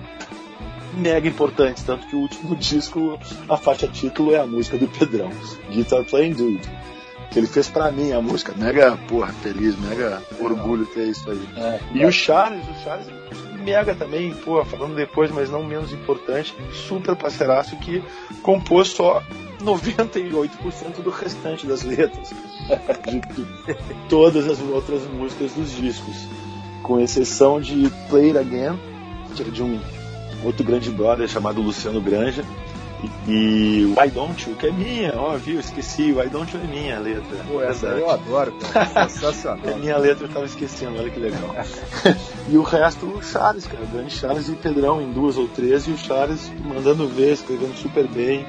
mega 0.93 1.28
importantes. 1.28 1.84
Tanto 1.84 2.07
que 2.07 2.15
o 2.15 2.19
último 2.19 2.55
disco, 2.57 3.19
a 3.49 3.57
faixa 3.57 3.88
título 3.88 4.34
é 4.34 4.39
a 4.39 4.45
música 4.45 4.78
do 4.78 4.88
Pedrão, 4.88 5.30
Guitar 5.69 6.03
Playing 6.05 6.34
Dude. 6.34 6.69
Que 7.30 7.39
ele 7.39 7.47
fez 7.47 7.67
pra 7.67 7.91
mim 7.91 8.13
a 8.13 8.21
música, 8.21 8.53
mega, 8.55 8.95
porra, 9.09 9.34
feliz, 9.43 9.78
mega 9.78 10.21
orgulho 10.39 10.86
ter 10.86 11.09
isso 11.09 11.30
aí. 11.30 11.41
É, 11.57 11.80
E 11.93 12.05
o 12.05 12.11
Charles, 12.11 12.63
o 12.65 12.84
Charles 12.84 13.05
mega 13.68 13.93
também, 13.93 14.34
pô, 14.34 14.63
falando 14.63 14.95
depois, 14.95 15.30
mas 15.30 15.49
não 15.49 15.61
menos 15.61 15.91
importante, 15.91 16.55
super 16.72 17.18
parceiraço 17.18 17.76
que 17.76 18.01
compôs 18.41 18.88
só 18.88 19.22
98% 19.61 21.01
do 21.03 21.09
restante 21.09 21.68
das 21.68 21.84
letras 21.84 22.30
de, 23.05 23.76
todas 24.07 24.47
as 24.47 24.61
outras 24.61 25.05
músicas 25.07 25.51
dos 25.51 25.76
discos, 25.76 26.30
com 26.82 26.97
exceção 26.97 27.59
de 27.59 27.91
Play 28.09 28.30
It 28.30 28.38
Again, 28.38 28.80
que 29.36 29.41
é 29.41 29.45
de 29.45 29.61
um 29.61 29.78
outro 30.45 30.63
grande 30.63 30.89
brother 30.89 31.28
chamado 31.28 31.61
Luciano 31.61 31.99
Granja, 31.99 32.45
e, 33.03 33.31
e 33.31 33.85
Why 33.85 34.09
Don't 34.09 34.49
You, 34.49 34.55
que 34.55 34.67
é 34.67 34.71
minha, 34.71 35.13
ó, 35.15 35.37
viu, 35.37 35.59
esqueci, 35.59 36.11
Why 36.11 36.29
Don't 36.29 36.55
You 36.55 36.63
é 36.63 36.67
minha 36.67 36.99
letra. 36.99 37.37
Pô, 37.47 37.61
essa 37.61 37.87
eu 37.87 38.09
adoro, 38.09 38.53
cara. 38.53 38.89
É 39.05 39.09
Sensacional. 39.09 39.77
minha 39.77 39.97
letra 39.97 40.25
eu 40.25 40.29
tava 40.29 40.45
esquecendo, 40.45 40.97
olha 40.99 41.09
que 41.09 41.19
legal. 41.19 41.55
e 42.49 42.57
o 42.57 42.63
resto, 42.63 43.05
o 43.05 43.21
Charles, 43.21 43.67
cara, 43.67 43.83
o 43.83 43.87
grande 43.87 44.13
Charles 44.13 44.49
e 44.49 44.53
Pedrão 44.53 45.01
em 45.01 45.11
duas 45.11 45.37
ou 45.37 45.47
três, 45.47 45.87
e 45.87 45.91
o 45.91 45.97
Charles 45.97 46.51
mandando 46.63 47.07
ver, 47.07 47.33
escrevendo 47.33 47.75
super 47.75 48.07
bem, 48.07 48.45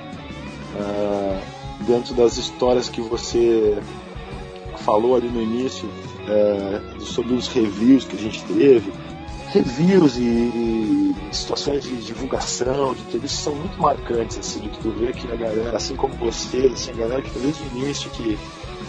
ah, 0.76 1.40
dentro 1.86 2.14
das 2.14 2.36
histórias 2.36 2.88
que 2.88 3.00
você 3.00 3.78
falou 4.78 5.14
ali 5.14 5.28
no 5.28 5.42
início, 5.42 5.88
eh, 6.28 6.80
sobre 7.00 7.34
os 7.34 7.48
reviews 7.48 8.04
que 8.04 8.16
a 8.16 8.18
gente 8.18 8.42
teve. 8.44 8.92
Reviews 9.52 10.16
e, 10.16 10.22
e 10.22 11.16
situações 11.32 11.82
de 11.84 11.96
divulgação, 11.96 12.94
de 12.94 13.00
entrevistas 13.00 13.40
são 13.40 13.54
muito 13.54 13.80
marcantes, 13.80 14.38
assim, 14.38 14.60
de 14.60 14.68
que 14.68 14.78
tu 14.78 14.90
vê 14.90 15.12
que 15.12 15.30
a 15.30 15.36
galera, 15.36 15.76
assim 15.76 15.96
como 15.96 16.14
vocês, 16.14 16.72
assim, 16.72 16.90
a 16.90 16.94
galera 16.94 17.22
que 17.22 17.30
desde 17.38 17.62
o 17.62 17.66
início, 17.78 18.10
que 18.10 18.38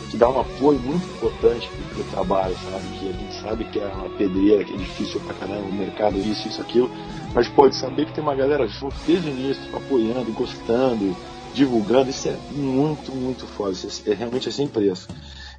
que 0.10 0.18
dá 0.18 0.28
um 0.28 0.40
apoio 0.40 0.80
muito 0.80 1.06
importante 1.06 1.70
pro 1.94 2.04
trabalho, 2.06 2.56
sabe? 2.70 2.98
Que 2.98 3.10
a 3.10 3.12
gente 3.12 3.42
sabe 3.42 3.64
que 3.66 3.80
é 3.80 3.86
uma 3.86 4.10
pedreira, 4.10 4.64
que 4.64 4.74
é 4.74 4.78
difícil 4.78 5.20
pra 5.22 5.36
caramba, 5.36 5.68
o 5.68 5.74
mercado, 5.74 6.18
isso, 6.18 6.48
isso, 6.48 6.62
aquilo. 6.62 6.90
Mas 7.34 7.48
pode 7.48 7.76
saber 7.76 8.06
que 8.06 8.14
tem 8.14 8.24
uma 8.24 8.36
galera 8.36 8.68
junto 8.68 8.96
desde 9.06 9.30
o 9.30 9.32
início, 9.32 9.64
apoiando, 9.76 10.32
gostando, 10.32 11.16
divulgando, 11.54 12.10
isso 12.10 12.28
é 12.28 12.38
muito, 12.52 13.12
muito 13.12 13.46
foda. 13.46 13.72
Isso 13.72 14.02
é, 14.06 14.12
é 14.12 14.16
realmente 14.16 14.50
é 14.50 14.52
sem 14.52 14.68
preço. 14.68 15.08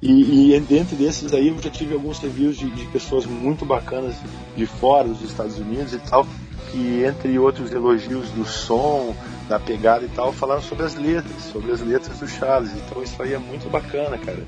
E, 0.01 0.55
e 0.55 0.59
dentro 0.61 0.95
desses 0.95 1.31
aí 1.33 1.49
eu 1.49 1.61
já 1.61 1.69
tive 1.69 1.93
alguns 1.93 2.17
reviews 2.17 2.57
de, 2.57 2.69
de 2.71 2.85
pessoas 2.87 3.25
muito 3.25 3.65
bacanas 3.65 4.15
de 4.55 4.65
fora 4.65 5.07
dos 5.07 5.21
Estados 5.21 5.59
Unidos 5.59 5.93
e 5.93 5.99
tal, 5.99 6.25
que 6.71 7.03
entre 7.03 7.37
outros 7.37 7.71
elogios 7.71 8.29
do 8.31 8.43
som, 8.43 9.15
da 9.47 9.59
pegada 9.59 10.03
e 10.03 10.09
tal, 10.09 10.33
falaram 10.33 10.61
sobre 10.61 10.85
as 10.85 10.95
letras, 10.95 11.43
sobre 11.51 11.71
as 11.71 11.81
letras 11.81 12.17
do 12.17 12.27
Charles. 12.27 12.71
Então 12.73 13.03
isso 13.03 13.21
aí 13.21 13.33
é 13.33 13.37
muito 13.37 13.69
bacana, 13.69 14.17
cara. 14.17 14.43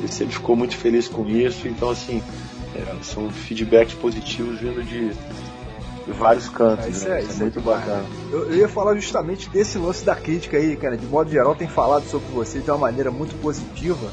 Ele 0.00 0.08
sempre 0.08 0.34
ficou 0.34 0.56
muito 0.56 0.76
feliz 0.76 1.06
com 1.06 1.24
isso. 1.28 1.68
Então 1.68 1.90
assim, 1.90 2.20
é, 2.74 2.84
são 3.02 3.30
feedbacks 3.30 3.94
positivos 3.94 4.58
vindo 4.58 4.82
de, 4.82 5.12
vários 6.12 6.48
cantos. 6.48 6.84
Ah, 6.84 6.88
isso 6.88 7.08
né? 7.08 7.18
é- 7.18 7.22
Isso 7.22 7.30
isso 7.30 7.40
é 7.40 7.42
muito 7.44 7.60
demais. 7.60 7.78
bacana. 7.80 8.04
Eu, 8.32 8.50
eu 8.50 8.56
ia 8.56 8.68
falar 8.68 8.94
justamente 8.96 9.48
desse 9.50 9.78
lance 9.78 10.04
da 10.04 10.16
crítica 10.16 10.56
aí, 10.56 10.76
cara. 10.76 10.96
De 10.96 11.06
modo 11.06 11.30
geral, 11.30 11.54
tem 11.54 11.68
falado 11.68 12.04
sobre 12.08 12.26
você 12.32 12.58
de 12.58 12.70
uma 12.70 12.78
maneira 12.78 13.10
muito 13.10 13.40
positiva. 13.40 14.10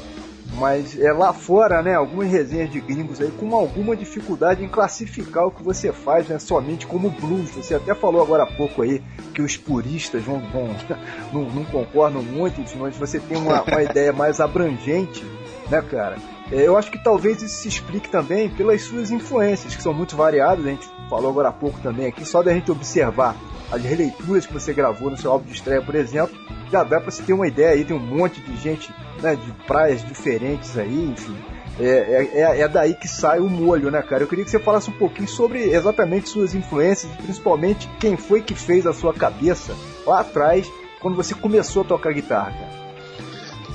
Mas 0.58 0.98
é 1.00 1.12
lá 1.12 1.32
fora, 1.32 1.82
né? 1.82 1.94
Algumas 1.94 2.30
resenhas 2.30 2.70
de 2.70 2.80
gringos 2.80 3.20
aí 3.20 3.30
com 3.32 3.54
alguma 3.54 3.96
dificuldade 3.96 4.62
em 4.64 4.68
classificar 4.68 5.46
o 5.46 5.50
que 5.50 5.62
você 5.62 5.92
faz, 5.92 6.28
né? 6.28 6.38
Somente 6.38 6.86
como 6.86 7.10
blues. 7.10 7.50
Você 7.50 7.74
até 7.74 7.94
falou 7.94 8.22
agora 8.22 8.44
há 8.44 8.46
pouco 8.46 8.82
aí 8.82 9.02
que 9.34 9.42
os 9.42 9.56
puristas 9.56 10.22
vão, 10.22 10.38
vão- 10.52 10.74
não, 11.32 11.42
não 11.50 11.64
concordam 11.64 12.22
muito, 12.22 12.62
mas 12.78 12.96
você 12.96 13.18
tem 13.18 13.36
uma, 13.36 13.62
uma 13.62 13.82
ideia 13.84 14.12
mais 14.12 14.40
abrangente, 14.40 15.24
né, 15.70 15.82
cara? 15.82 16.16
É, 16.52 16.56
Eu 16.66 16.76
acho 16.76 16.90
que 16.90 17.02
talvez 17.02 17.42
isso 17.42 17.56
se 17.62 17.68
explique 17.68 18.08
também 18.08 18.48
pelas 18.50 18.82
suas 18.82 19.10
influências, 19.10 19.74
que 19.74 19.82
são 19.82 19.92
muito 19.94 20.14
variadas. 20.14 20.64
A 20.64 20.68
gente 20.68 20.88
falou 21.08 21.30
agora 21.30 21.48
há 21.48 21.52
pouco 21.52 21.78
também 21.80 22.06
aqui, 22.06 22.24
só 22.24 22.42
da 22.42 22.52
gente 22.52 22.70
observar 22.70 23.36
as 23.70 23.82
releituras 23.82 24.46
que 24.46 24.52
você 24.52 24.72
gravou 24.72 25.10
no 25.10 25.16
seu 25.16 25.30
álbum 25.32 25.46
de 25.46 25.54
estreia, 25.54 25.80
por 25.82 25.94
exemplo, 25.94 26.36
já 26.70 26.82
dá 26.84 27.00
pra 27.00 27.10
você 27.10 27.22
ter 27.22 27.32
uma 27.32 27.46
ideia 27.48 27.70
aí, 27.70 27.84
tem 27.84 27.96
um 27.96 28.00
monte 28.00 28.40
de 28.40 28.56
gente 28.56 28.92
né, 29.22 29.34
de 29.36 29.50
praias 29.66 30.04
diferentes 30.04 30.76
aí, 30.78 31.10
enfim. 31.10 31.36
É, 31.80 31.84
é, 31.84 32.40
é- 32.40 32.60
é 32.60 32.68
daí 32.68 32.94
que 32.94 33.08
sai 33.08 33.40
o 33.40 33.48
molho, 33.50 33.90
né, 33.90 34.00
cara? 34.02 34.22
Eu 34.22 34.28
queria 34.28 34.44
que 34.44 34.50
você 34.50 34.60
falasse 34.60 34.90
um 34.90 34.98
pouquinho 34.98 35.26
sobre 35.26 35.58
exatamente 35.70 36.28
suas 36.28 36.54
influências 36.54 37.10
principalmente 37.16 37.88
quem 37.98 38.16
foi 38.16 38.42
que 38.42 38.54
fez 38.54 38.86
a 38.86 38.92
sua 38.92 39.12
cabeça 39.12 39.74
lá 40.06 40.20
atrás, 40.20 40.70
quando 41.00 41.16
você 41.16 41.34
começou 41.34 41.82
a 41.82 41.86
tocar 41.86 42.12
guitarra, 42.12 42.52
cara. 42.52 42.83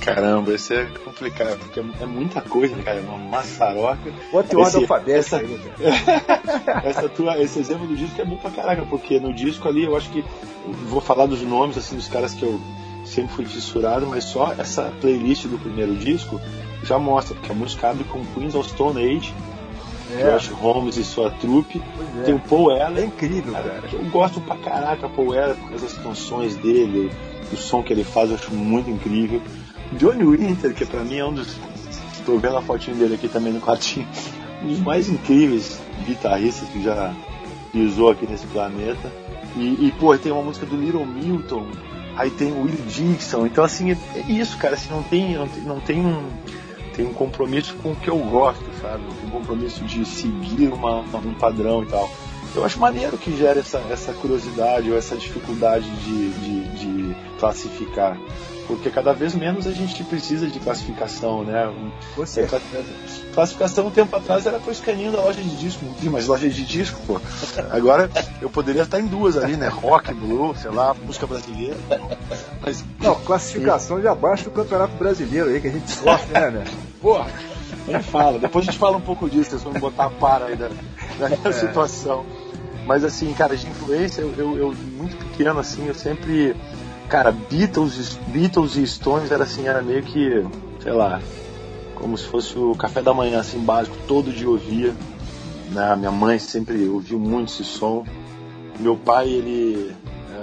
Caramba, 0.00 0.54
isso 0.54 0.72
é 0.72 0.86
complicado, 1.04 1.58
porque 1.58 1.80
é 1.80 1.84
é 2.00 2.06
muita 2.06 2.40
coisa, 2.40 2.74
né, 2.74 2.82
cara? 2.82 2.98
É 2.98 3.02
uma 3.02 3.18
maçaroca. 3.18 4.10
Bota 4.32 4.54
em 4.54 4.58
ordem 4.58 4.80
alfabética 4.82 5.18
essa- 5.18 5.36
aí. 5.36 5.60
Essa 6.84 7.08
tua, 7.08 7.38
esse 7.38 7.58
exemplo 7.58 7.86
do 7.86 7.94
disco 7.96 8.20
é 8.20 8.24
bom 8.24 8.36
pra 8.36 8.50
caraca, 8.50 8.82
porque 8.88 9.20
no 9.20 9.32
disco 9.32 9.68
ali 9.68 9.84
eu 9.84 9.96
acho 9.96 10.10
que. 10.10 10.20
eu 10.20 10.72
Vou 10.88 11.00
falar 11.00 11.26
dos 11.26 11.42
nomes 11.42 11.76
assim 11.78 11.96
dos 11.96 12.08
caras 12.08 12.32
que 12.34 12.42
eu 12.42 12.60
sempre 13.04 13.32
fui 13.34 13.44
fissurado, 13.44 14.06
mas 14.06 14.24
só 14.24 14.52
essa 14.58 14.92
playlist 15.00 15.46
do 15.46 15.58
primeiro 15.58 15.94
disco 15.96 16.40
já 16.82 16.98
mostra, 16.98 17.34
porque 17.34 17.52
a 17.52 17.54
música 17.54 17.90
abre 17.90 18.04
com 18.04 18.24
Queens 18.34 18.54
of 18.54 18.68
Stone 18.70 18.98
Age, 19.02 19.34
Josh 20.22 20.48
Holmes 20.48 20.96
e 20.96 21.04
sua 21.04 21.30
trupe. 21.30 21.80
pois 21.96 22.24
Tem 22.24 22.34
o 22.34 22.38
é. 22.38 22.40
Paul 22.48 22.72
É 22.72 22.82
Allen, 22.82 23.06
incrível, 23.06 23.52
cara, 23.52 23.68
cara. 23.82 23.88
eu 23.92 24.04
gosto 24.10 24.40
pra 24.40 24.56
caraca 24.56 25.08
Paul 25.08 25.32
Allen 25.38 25.54
por 25.56 25.68
causa 25.70 25.84
das 25.86 25.98
canções 25.98 26.56
dele, 26.56 27.10
o 27.52 27.56
som 27.56 27.82
que 27.82 27.92
ele 27.92 28.04
faz, 28.04 28.30
eu 28.30 28.36
acho 28.36 28.52
muito 28.54 28.90
incrível. 28.90 29.40
Johnny 29.92 30.24
Winter, 30.24 30.74
que 30.74 30.84
pra 30.84 31.00
mim 31.00 31.18
é 31.18 31.24
um 31.24 31.32
dos. 31.32 31.56
Tô 32.24 32.38
vendo 32.38 32.56
a 32.56 32.62
fotinho 32.62 32.96
dele 32.96 33.14
aqui 33.14 33.28
também 33.28 33.52
no 33.52 33.60
quartinho. 33.60 34.06
Um 34.62 34.68
dos 34.68 34.78
mais 34.80 35.08
incríveis 35.08 35.80
guitarristas 36.06 36.68
que 36.68 36.82
já 36.82 37.14
pisou 37.72 38.10
aqui 38.10 38.26
nesse 38.26 38.46
planeta. 38.46 39.10
E, 39.56 39.86
e 39.86 39.94
pô, 39.98 40.16
tem 40.16 40.30
uma 40.30 40.42
música 40.42 40.66
do 40.66 40.76
Little 40.76 41.06
Milton, 41.06 41.66
aí 42.16 42.30
tem 42.30 42.52
o 42.52 42.62
Willie 42.62 42.82
Dixon. 42.82 43.46
Então, 43.46 43.64
assim, 43.64 43.92
é, 43.92 43.98
é 44.14 44.20
isso, 44.32 44.56
cara. 44.58 44.74
Assim, 44.74 44.90
não 44.90 45.02
tem, 45.02 45.34
não 45.34 45.48
tem, 45.48 45.62
não 45.62 45.80
tem 45.80 46.00
um. 46.00 46.28
Tem 46.94 47.06
um 47.06 47.14
compromisso 47.14 47.74
com 47.76 47.92
o 47.92 47.96
que 47.96 48.10
eu 48.10 48.18
gosto, 48.18 48.64
sabe? 48.82 49.02
Um 49.24 49.30
compromisso 49.30 49.82
de 49.84 50.04
seguir 50.04 50.68
uma, 50.68 51.00
um 51.00 51.34
padrão 51.34 51.82
e 51.82 51.86
tal. 51.86 52.10
Eu 52.54 52.64
acho 52.64 52.80
maneiro 52.80 53.16
que 53.16 53.34
gera 53.36 53.60
essa, 53.60 53.78
essa 53.90 54.12
curiosidade 54.12 54.90
ou 54.90 54.98
essa 54.98 55.16
dificuldade 55.16 55.88
de, 55.88 56.30
de, 56.30 56.62
de 56.76 57.16
classificar. 57.38 58.18
Porque 58.70 58.88
cada 58.88 59.12
vez 59.12 59.34
menos 59.34 59.66
a 59.66 59.72
gente 59.72 60.04
precisa 60.04 60.46
de 60.46 60.60
classificação, 60.60 61.42
né? 61.42 61.72
Com 62.14 62.24
certeza. 62.24 62.62
Classificação 63.34 63.88
um 63.88 63.90
tempo 63.90 64.14
atrás 64.14 64.46
era 64.46 64.60
pro 64.60 64.70
escaninho 64.70 65.10
da 65.10 65.20
loja 65.20 65.42
de 65.42 65.56
disco, 65.56 65.84
mais 66.04 66.28
loja 66.28 66.48
de 66.48 66.64
disco, 66.64 67.00
pô. 67.04 67.20
Agora 67.70 68.08
eu 68.40 68.48
poderia 68.48 68.82
estar 68.82 69.00
em 69.00 69.06
duas 69.06 69.36
ali, 69.36 69.56
né? 69.56 69.66
Rock, 69.66 70.14
blue, 70.14 70.54
sei 70.56 70.70
lá, 70.70 70.94
música 70.94 71.26
brasileira. 71.26 71.76
Mas, 72.62 72.84
Não, 73.00 73.16
classificação 73.16 74.00
já 74.00 74.14
baixa 74.14 74.44
do 74.44 74.52
Campeonato 74.52 74.94
Brasileiro 74.96 75.50
aí, 75.50 75.60
que 75.60 75.66
a 75.66 75.72
gente 75.72 75.90
sofre, 75.90 76.32
né, 76.32 76.50
né? 76.50 76.64
Porra, 77.00 77.26
nem 77.88 78.00
fala. 78.00 78.38
Depois 78.38 78.68
a 78.68 78.70
gente 78.70 78.78
fala 78.78 78.96
um 78.96 79.00
pouco 79.00 79.28
disso, 79.28 79.50
vocês 79.50 79.62
vão 79.62 79.72
botar 79.72 80.04
a 80.04 80.10
para 80.10 80.46
aí 80.46 80.56
da, 80.56 80.68
da 81.18 81.28
minha 81.28 81.52
situação. 81.52 82.24
Mas 82.86 83.04
assim, 83.04 83.32
cara, 83.34 83.56
de 83.56 83.66
influência, 83.66 84.22
eu, 84.22 84.34
eu, 84.36 84.58
eu 84.58 84.74
muito 84.96 85.16
pequeno, 85.16 85.58
assim, 85.58 85.86
eu 85.86 85.94
sempre. 85.94 86.54
Cara, 87.10 87.32
Beatles, 87.32 88.16
Beatles 88.28 88.76
e 88.76 88.86
Stones 88.86 89.30
era 89.32 89.42
assim, 89.42 89.66
era 89.66 89.82
meio 89.82 90.02
que, 90.02 90.44
sei 90.80 90.92
lá, 90.92 91.20
como 91.96 92.16
se 92.16 92.24
fosse 92.26 92.56
o 92.56 92.74
café 92.76 93.02
da 93.02 93.12
manhã, 93.12 93.40
assim, 93.40 93.58
básico, 93.58 93.96
todo 94.06 94.32
dia 94.32 94.48
ouvia. 94.48 94.94
Né? 95.72 95.96
Minha 95.96 96.10
mãe 96.12 96.38
sempre 96.38 96.88
ouviu 96.88 97.18
muito 97.18 97.52
esse 97.52 97.64
som. 97.64 98.04
Meu 98.78 98.96
pai, 98.96 99.28
ele, 99.28 99.92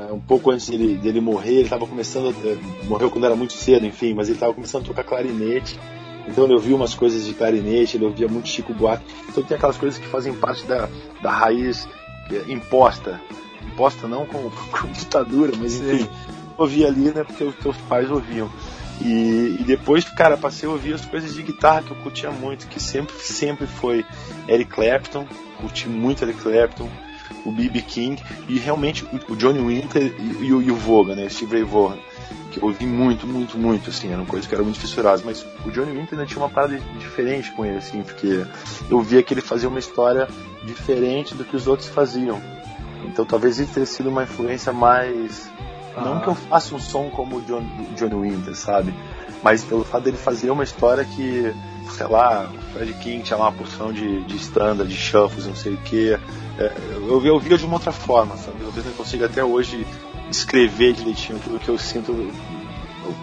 é, 0.09 0.11
um 0.13 0.20
pouco 0.20 0.51
antes 0.51 0.70
dele, 0.70 0.95
dele 0.95 1.22
morrer, 1.22 1.53
ele 1.53 1.63
estava 1.63 1.88
começando, 1.88 2.30
a- 2.30 2.86
morreu 2.86 3.09
quando 3.09 3.26
era 3.26 3.36
muito 3.36 3.53
cedo, 3.53 3.86
enfim, 3.86 4.13
mas 4.13 4.28
ele 4.28 4.36
estava 4.36 4.53
começando 4.53 4.84
a 4.84 4.88
tocar 4.88 5.03
clarinete. 5.03 5.80
Então 6.28 6.43
ele 6.43 6.53
ouvia 6.53 6.76
umas 6.76 6.93
coisas 6.93 7.26
de 7.26 7.34
clarinete, 7.34 7.95
ele 7.95 8.05
ouvia 8.05 8.28
muito 8.28 8.49
Chico 8.49 8.74
Buarque. 8.74 9.05
Então 9.30 9.41
tem 9.41 9.55
aquelas 9.55 9.78
coisas 9.78 9.97
que 9.97 10.05
fazem 10.07 10.34
parte 10.34 10.65
da, 10.65 10.89
da 11.24 11.32
raiz 11.32 11.88
é, 12.30 12.51
imposta. 12.51 13.22
Imposta 13.65 14.05
não 14.07 14.26
com, 14.26 14.49
com 14.72 14.88
ditadura, 14.91 15.53
mas 15.57 15.76
enfim, 15.80 15.99
Sim. 16.03 16.09
Ouvia 16.58 16.88
ali, 16.88 17.12
né, 17.12 17.24
porque 17.24 17.43
os 17.43 17.55
teus 17.55 17.78
pais 17.89 18.10
ouviam. 18.10 18.49
E, 19.01 19.58
e 19.60 19.64
depois, 19.64 20.03
cara, 20.05 20.36
passei 20.38 20.68
a 20.68 20.72
ouvir 20.72 20.93
as 20.93 21.05
coisas 21.05 21.34
de 21.34 21.43
guitarra 21.43 21.84
que 21.84 21.91
eu 21.91 21.97
curtia 21.97 22.32
muito, 22.32 22.68
que 22.68 22.80
sempre, 22.80 23.16
sempre 23.20 23.68
foi 23.68 24.03
Eric 24.47 24.72
Clapton, 24.72 25.28
curti 25.60 25.88
muito 25.88 26.24
Eric 26.24 26.41
Clapton, 26.41 26.89
o 27.45 27.51
B.B. 27.51 27.82
King 27.82 28.22
e 28.47 28.58
realmente 28.58 29.05
o, 29.30 29.36
Johnny 29.36 29.60
Winter 29.60 30.01
e, 30.20 30.43
e 30.43 30.47
e 30.47 30.72
o 30.72 30.76
Vaughan, 30.76 31.16
né, 31.16 31.30
Steve 31.30 31.53
Ray 31.53 31.64
Vaughan, 31.64 31.97
que 32.51 32.60
eu 32.60 32.66
ouvi 32.66 32.86
muito, 32.86 33.28
muito, 33.28 33.58
muito, 33.58 33.89
assim, 33.89 34.12
eram 34.12 34.26
coisas 34.26 34.47
que 34.47 34.55
eram 34.55 34.64
muito 34.64 34.80
fissuradas, 34.80 35.24
mas 35.24 35.45
o 35.66 35.70
Johnny 35.70 35.91
Winter 35.91 36.18
ainda 36.18 36.26
tinha 36.26 36.39
uma 36.39 36.49
parada 36.49 36.80
diferente 36.97 37.51
com 37.51 37.66
ele, 37.66 37.78
assim, 37.78 38.01
porque 38.01 38.45
eu 38.89 39.01
via 39.01 39.22
que 39.22 39.34
ele 39.34 39.41
fazia 39.41 39.70
uma 39.70 39.80
história 39.80 40.28
diferente 40.64 41.36
do 41.36 41.45
que 41.45 41.55
os 41.55 41.68
outros 41.68 41.88
faziam. 41.88 42.41
Então 43.05 43.26
talvez 43.26 43.60
isso 43.60 43.74
tenha 43.74 43.86
sido 43.86 44.10
uma 44.10 44.24
influência 44.24 44.74
mais 44.74 45.49
não 45.98 46.18
Ah. 46.18 46.22
que 46.22 46.28
eu 46.28 46.36
faça 46.36 46.76
um 46.76 46.80
som 46.80 47.10
como 47.10 47.38
o 47.38 47.41
John, 47.41 47.64
Johnny 47.95 48.30
Winter, 48.30 48.56
sabe? 48.56 48.93
Mas 49.43 49.64
pelo 49.64 49.84
fato 49.84 50.04
dele 50.04 50.18
fazer 50.18 50.50
uma 50.50 50.64
história 50.64 51.06
que, 51.06 51.54
sei 51.91 52.08
lá, 52.08 52.50
o 52.52 52.74
Fred 52.74 52.93
King 52.95 53.24
tinha 53.24 53.38
lá 53.38 53.45
uma 53.45 53.52
porção 53.52 53.93
de, 53.93 54.24
de 54.24 54.36
standard, 54.38 54.89
de 54.89 54.98
shuffles, 54.98 55.45
não 55.45 55.56
sei 55.56 55.74
o 55.74 55.78
que. 55.78 56.18
eu, 57.08 57.26
eu 57.26 57.39
via 57.39 57.58
de 57.58 57.66
uma 57.66 57.76
outra 57.76 57.91
forma, 57.91 58.36
sabe? 58.38 58.58
Talvez 58.62 58.86
não 58.86 58.93
consiga 58.93 59.28
até 59.28 59.43
hoje 59.43 59.86
descrever 60.30 60.93
direitinho 60.93 61.39
tudo 61.39 61.60
que 61.60 61.70
eu 61.70 61.78
sinto 61.78 62.32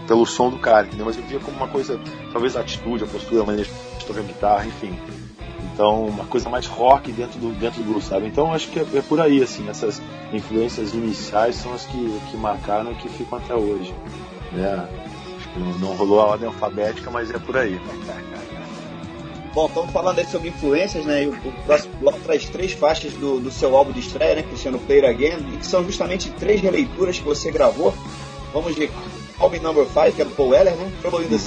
pelo 0.07 0.25
som 0.25 0.51
do 0.51 0.59
cara, 0.59 0.87
entendeu? 0.87 1.07
Mas 1.07 1.17
eu 1.17 1.23
via 1.25 1.39
como 1.41 1.57
uma 1.57 1.69
coisa, 1.69 2.01
talvez 2.33 2.57
a 2.57 2.61
atitude, 2.61 3.05
a 3.05 3.07
postura, 3.07 3.43
a 3.43 3.47
maneira 3.47 3.69
de 3.99 4.05
tocar 4.07 4.23
guitarra, 4.23 4.67
enfim. 4.67 4.99
Então, 5.75 6.07
uma 6.07 6.25
coisa 6.25 6.49
mais 6.49 6.67
rock 6.67 7.11
dentro 7.11 7.37
do, 7.41 7.49
dentro 7.59 7.83
do 7.83 7.91
blues, 7.91 8.05
sabe? 8.05 8.29
Então, 8.29 8.53
acho 8.53 8.71
que 8.71 8.79
é, 8.79 8.87
é 8.95 9.03
por 9.03 9.21
aí, 9.21 9.43
assim, 9.43 9.69
essas 9.69 10.01
influências 10.33 10.95
iniciais 10.95 11.57
são 11.57 11.75
as 11.75 11.85
que, 11.85 12.21
que 12.31 12.37
marcaram 12.37 12.93
e 12.93 12.95
que 12.95 13.09
ficam 13.09 13.39
até 13.39 13.57
hoje. 13.57 13.93
Né? 14.53 14.89
Não, 15.57 15.79
não 15.79 15.97
rolou 15.97 16.21
a 16.21 16.27
ordem 16.27 16.47
alfabética, 16.47 17.11
mas 17.11 17.29
é 17.33 17.39
por 17.41 17.57
aí. 17.57 17.81
Bom, 19.53 19.67
estamos 19.67 19.91
falando 19.91 20.19
aí 20.21 20.27
sobre 20.27 20.49
influências, 20.49 21.05
né? 21.05 21.25
E 21.25 21.27
o, 21.27 21.33
o 21.33 21.53
próximo 21.65 21.95
bloco 21.97 22.21
traz 22.21 22.49
três 22.49 22.73
faixas 22.73 23.13
do, 23.15 23.41
do 23.41 23.51
seu 23.51 23.77
álbum 23.77 23.91
de 23.91 24.01
estreia, 24.01 24.37
né? 24.37 24.43
Cristiano 24.43 24.79
Play 24.79 25.05
It 25.05 25.09
Again, 25.09 25.55
e 25.55 25.57
que 25.57 25.67
são 25.67 25.85
justamente 25.85 26.31
três 26.31 26.61
releituras 26.61 27.19
que 27.19 27.25
você 27.25 27.51
gravou. 27.51 27.93
Vamos 28.53 28.77
de 28.77 28.89
Album 29.41 29.61
Number 29.61 29.87
5, 29.87 30.13
que 30.13 30.23
é 30.23 30.25
do 30.25 30.31
Paul 30.33 30.51
Weller, 30.51 30.77
né? 30.77 30.93
Trouble 31.03 31.25
in 31.25 31.29
the 31.29 31.39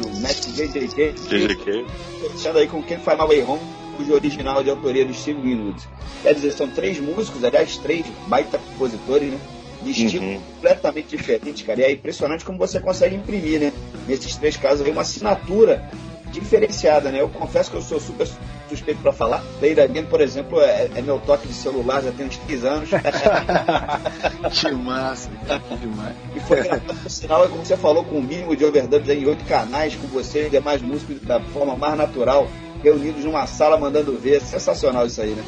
do 0.00 0.20
Matt 0.20 0.46
JJK. 0.46 1.12
JJK. 1.28 1.86
Fechando 2.32 2.58
aí 2.58 2.66
com 2.68 2.82
Can't 2.82 3.02
Find 3.04 3.18
My 3.18 3.26
Way 3.26 3.42
Home, 3.42 3.60
cujo 3.96 4.12
original 4.14 4.60
é 4.60 4.64
de 4.64 4.70
autoria 4.70 5.04
do 5.04 5.12
Steve 5.14 5.40
Winwood. 5.40 5.80
Quer 6.22 6.34
dizer, 6.34 6.52
são 6.52 6.68
três 6.68 6.98
músicos, 7.00 7.42
aliás, 7.44 7.76
três 7.78 8.06
baita 8.26 8.58
compositores, 8.58 9.30
né? 9.30 9.38
De 9.82 9.90
estilo 9.92 10.24
Uhum. 10.26 10.40
completamente 10.56 11.16
diferente, 11.16 11.64
cara. 11.64 11.80
E 11.80 11.84
é 11.84 11.92
impressionante 11.92 12.44
como 12.44 12.58
você 12.58 12.78
consegue 12.80 13.16
imprimir, 13.16 13.58
né? 13.60 13.72
Nesses 14.06 14.36
três 14.36 14.54
casos 14.56 14.86
uma 14.86 15.00
assinatura 15.00 15.90
diferenciada, 16.30 17.10
né? 17.10 17.20
Eu 17.20 17.28
confesso 17.28 17.70
que 17.70 17.76
eu 17.76 17.82
sou 17.82 17.98
super 18.00 18.26
suspeito 18.68 19.00
pra 19.02 19.12
falar. 19.12 19.42
It 19.62 19.80
Again, 19.80 20.04
por 20.04 20.20
exemplo, 20.20 20.60
é, 20.60 20.88
é 20.94 21.02
meu 21.02 21.18
toque 21.18 21.48
de 21.48 21.54
celular, 21.54 22.02
já 22.02 22.12
tem 22.12 22.26
uns 22.26 22.36
3 22.38 22.64
anos. 22.64 22.88
que 24.52 24.70
massa, 24.72 25.28
que 25.68 25.76
demais. 25.76 26.14
E 26.34 26.40
foi 26.40 26.62
por 26.62 27.10
sinal, 27.10 27.48
como 27.48 27.64
você 27.64 27.76
falou, 27.76 28.04
com 28.04 28.16
o 28.18 28.22
mínimo 28.22 28.54
de 28.56 28.64
overdubs 28.64 29.08
em 29.08 29.26
oito 29.26 29.44
canais, 29.44 29.94
com 29.96 30.06
você 30.08 30.46
e 30.46 30.50
demais 30.50 30.80
músicos 30.82 31.20
da 31.22 31.40
forma 31.40 31.74
mais 31.76 31.96
natural, 31.96 32.48
reunidos 32.82 33.24
numa 33.24 33.46
sala 33.46 33.76
mandando 33.78 34.16
ver. 34.18 34.40
Sensacional 34.40 35.06
isso 35.06 35.20
aí, 35.20 35.30
né? 35.30 35.44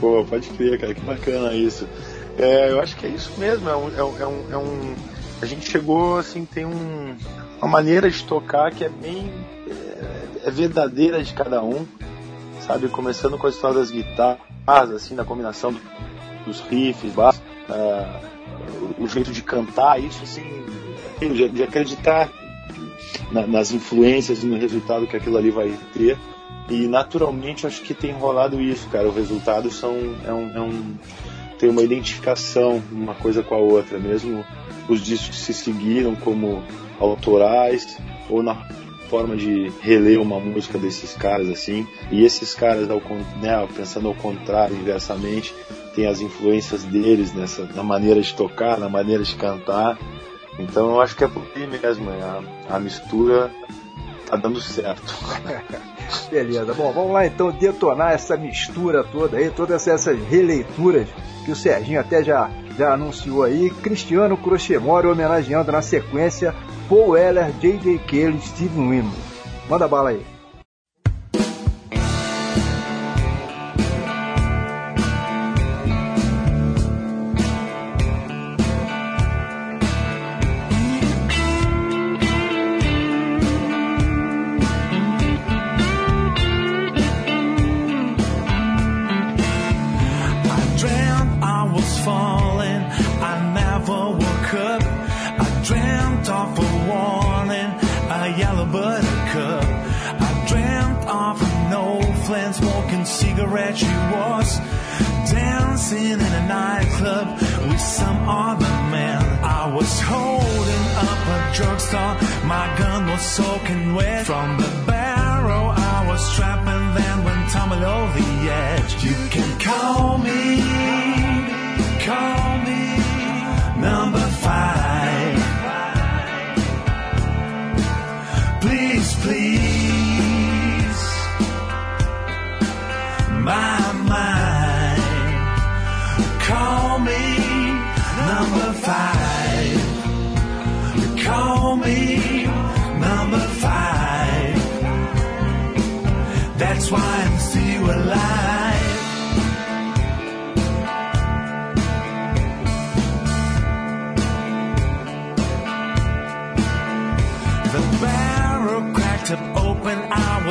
Pô, 0.00 0.24
pode 0.28 0.48
crer, 0.50 0.78
cara, 0.78 0.94
que 0.94 1.00
bacana 1.00 1.54
isso. 1.54 1.86
É, 2.38 2.70
eu 2.70 2.80
acho 2.80 2.96
que 2.96 3.06
é 3.06 3.08
isso 3.10 3.32
mesmo, 3.38 3.68
é 3.68 3.74
um, 3.76 3.88
é 3.96 4.04
um, 4.04 4.20
é 4.20 4.26
um, 4.26 4.44
é 4.52 4.56
um- 4.58 4.94
A 5.40 5.46
gente 5.46 5.70
chegou, 5.70 6.18
assim, 6.18 6.44
tem 6.44 6.66
um, 6.66 7.16
uma 7.58 7.68
maneira 7.68 8.10
de 8.10 8.22
tocar 8.24 8.70
que 8.72 8.84
é 8.84 8.88
bem. 8.90 9.32
É, 10.46 10.50
verdadeira 10.50 11.22
de 11.22 11.32
cada 11.34 11.62
um, 11.62 11.84
sabe? 12.66 12.88
Começando 12.88 13.36
com 13.36 13.46
a 13.46 13.50
história 13.50 13.78
das 13.80 13.90
guitarras, 13.90 14.90
assim, 14.94 15.14
da 15.14 15.24
combinação 15.24 15.72
do- 15.72 15.80
dos 16.46 16.60
riffs, 16.60 17.12
baixos, 17.12 17.42
ah, 17.68 18.20
o, 18.98 19.08
jeito 19.08 19.32
de 19.32 19.42
cantar, 19.42 20.00
isso, 20.00 20.22
assim, 20.22 20.44
de, 21.20 21.48
de 21.48 21.62
acreditar 21.62 22.30
na- 23.32 23.46
nas 23.46 23.72
influências 23.72 24.42
e 24.42 24.46
no 24.46 24.56
resultado 24.56 25.06
que 25.06 25.16
aquilo 25.16 25.36
ali 25.36 25.50
vai 25.50 25.74
ter. 25.92 26.16
E 26.68 26.86
naturalmente 26.86 27.66
acho 27.66 27.82
que 27.82 27.94
tem 27.94 28.12
rolado 28.12 28.60
isso, 28.60 28.88
cara. 28.88 29.08
O 29.08 29.12
resultado 29.12 29.70
são, 29.70 29.94
é 30.24 30.32
um, 30.32 30.56
é 30.56 30.60
um- 30.60 30.94
tem 31.58 31.68
uma 31.68 31.82
identificação 31.82 32.82
uma 32.92 33.14
coisa 33.14 33.42
com 33.42 33.54
a 33.54 33.58
outra, 33.58 33.98
mesmo 33.98 34.44
os 34.88 35.00
discos 35.00 35.36
se 35.38 35.52
seguiram 35.54 36.14
como 36.14 36.62
autorais 37.00 37.98
ou 38.28 38.42
na 38.42 38.54
forma 39.06 39.36
de 39.36 39.72
reler 39.80 40.20
uma 40.20 40.38
música 40.38 40.78
desses 40.78 41.14
caras 41.14 41.48
assim. 41.48 41.86
E 42.10 42.24
esses 42.24 42.54
caras, 42.54 42.90
ao, 42.90 43.00
né, 43.40 43.66
pensando 43.74 44.08
ao 44.08 44.14
contrário, 44.14 44.76
inversamente, 44.76 45.54
tem 45.94 46.06
as 46.06 46.20
influências 46.20 46.84
deles 46.84 47.32
nessa 47.32 47.64
na 47.74 47.82
maneira 47.82 48.20
de 48.20 48.34
tocar, 48.34 48.78
na 48.78 48.88
maneira 48.88 49.22
de 49.22 49.34
cantar. 49.34 49.98
Então 50.58 50.90
eu 50.90 51.00
acho 51.00 51.16
que 51.16 51.24
é 51.24 51.28
por 51.28 51.42
aí 51.54 51.66
mesmo, 51.66 52.10
é 52.10 52.22
a, 52.22 52.42
a 52.76 52.78
mistura 52.78 53.50
tá 54.26 54.36
dando 54.36 54.60
certo. 54.60 55.14
Beleza, 56.30 56.74
bom, 56.74 56.92
vamos 56.92 57.12
lá 57.12 57.26
então 57.26 57.50
detonar 57.50 58.12
essa 58.12 58.36
mistura 58.36 59.04
toda 59.04 59.36
aí, 59.38 59.50
todas 59.50 59.86
essas 59.86 60.18
releituras 60.28 61.08
que 61.44 61.50
o 61.50 61.56
Serginho 61.56 62.00
até 62.00 62.22
já, 62.22 62.50
já 62.76 62.92
anunciou 62.92 63.42
aí. 63.42 63.70
Cristiano 63.82 64.36
Crochemore 64.36 65.06
homenageando 65.06 65.72
na 65.72 65.82
sequência 65.82 66.54
Paul 66.88 67.10
Weller, 67.10 67.52
J.J. 67.60 67.98
Cale 67.98 68.36
e 68.36 68.40
Steven 68.40 68.88
Winwood. 68.88 69.16
Manda 69.68 69.88
bala 69.88 70.10
aí. 70.10 70.35
Cigarette. 103.76 104.06
She 104.06 104.16
was 104.16 104.58
dancing 105.30 106.12
in 106.12 106.20
a 106.20 106.48
nightclub 106.48 107.40
with 107.68 107.80
some 107.80 108.28
other 108.28 108.74
man. 108.90 109.44
I 109.44 109.72
was 109.74 110.00
holding 110.00 110.86
up 110.96 111.26
a 111.26 111.54
drugstore, 111.54 112.16
my 112.46 112.74
gun 112.78 113.06
was 113.10 113.22
soaking 113.22 113.94
wet 113.94 114.26
from 114.26 114.58
the 114.58 114.75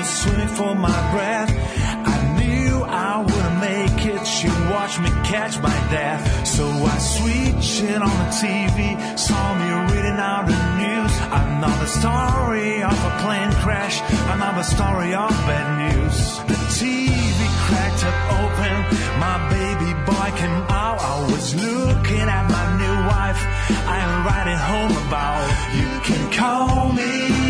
was 0.06 0.14
swimming 0.22 0.54
for 0.60 0.76
my 0.76 1.00
breath. 1.14 1.52
I 2.14 2.18
knew 2.38 2.84
I 2.84 3.14
wouldn't 3.28 3.60
make 3.72 4.00
it. 4.14 4.22
She 4.26 4.48
watched 4.72 5.00
me 5.02 5.10
catch 5.32 5.56
my 5.62 5.78
death. 5.90 6.22
So 6.46 6.66
I 6.66 6.98
switched 6.98 7.82
it 7.84 8.02
on 8.10 8.16
the 8.22 8.30
TV, 8.42 8.80
saw 9.18 9.46
me 9.62 9.70
reading 9.92 10.20
out 10.32 10.46
the 10.54 10.62
news. 10.84 11.14
Another 11.44 11.90
story 12.00 12.84
of 12.84 12.98
a 13.10 13.14
plane 13.24 13.54
crash, 13.64 13.96
another 14.36 14.64
story 14.64 15.12
of 15.14 15.32
bad 15.50 15.68
news. 15.84 16.18
The 16.52 16.60
TV 16.78 17.40
cracked 17.66 18.04
up 18.10 18.20
open, 18.42 18.76
my 19.26 19.38
baby 19.58 19.92
boy 20.10 20.30
came 20.42 20.62
out. 20.84 20.98
I 21.02 21.16
was 21.32 21.56
looking 21.56 22.28
at 22.38 22.46
my 22.56 22.66
new 22.82 22.98
wife, 23.14 23.42
I'm 23.96 24.12
writing 24.26 24.62
home 24.70 24.96
about. 25.08 25.42
You 25.80 25.90
can 26.08 26.24
call 26.32 26.94
me. 26.94 27.45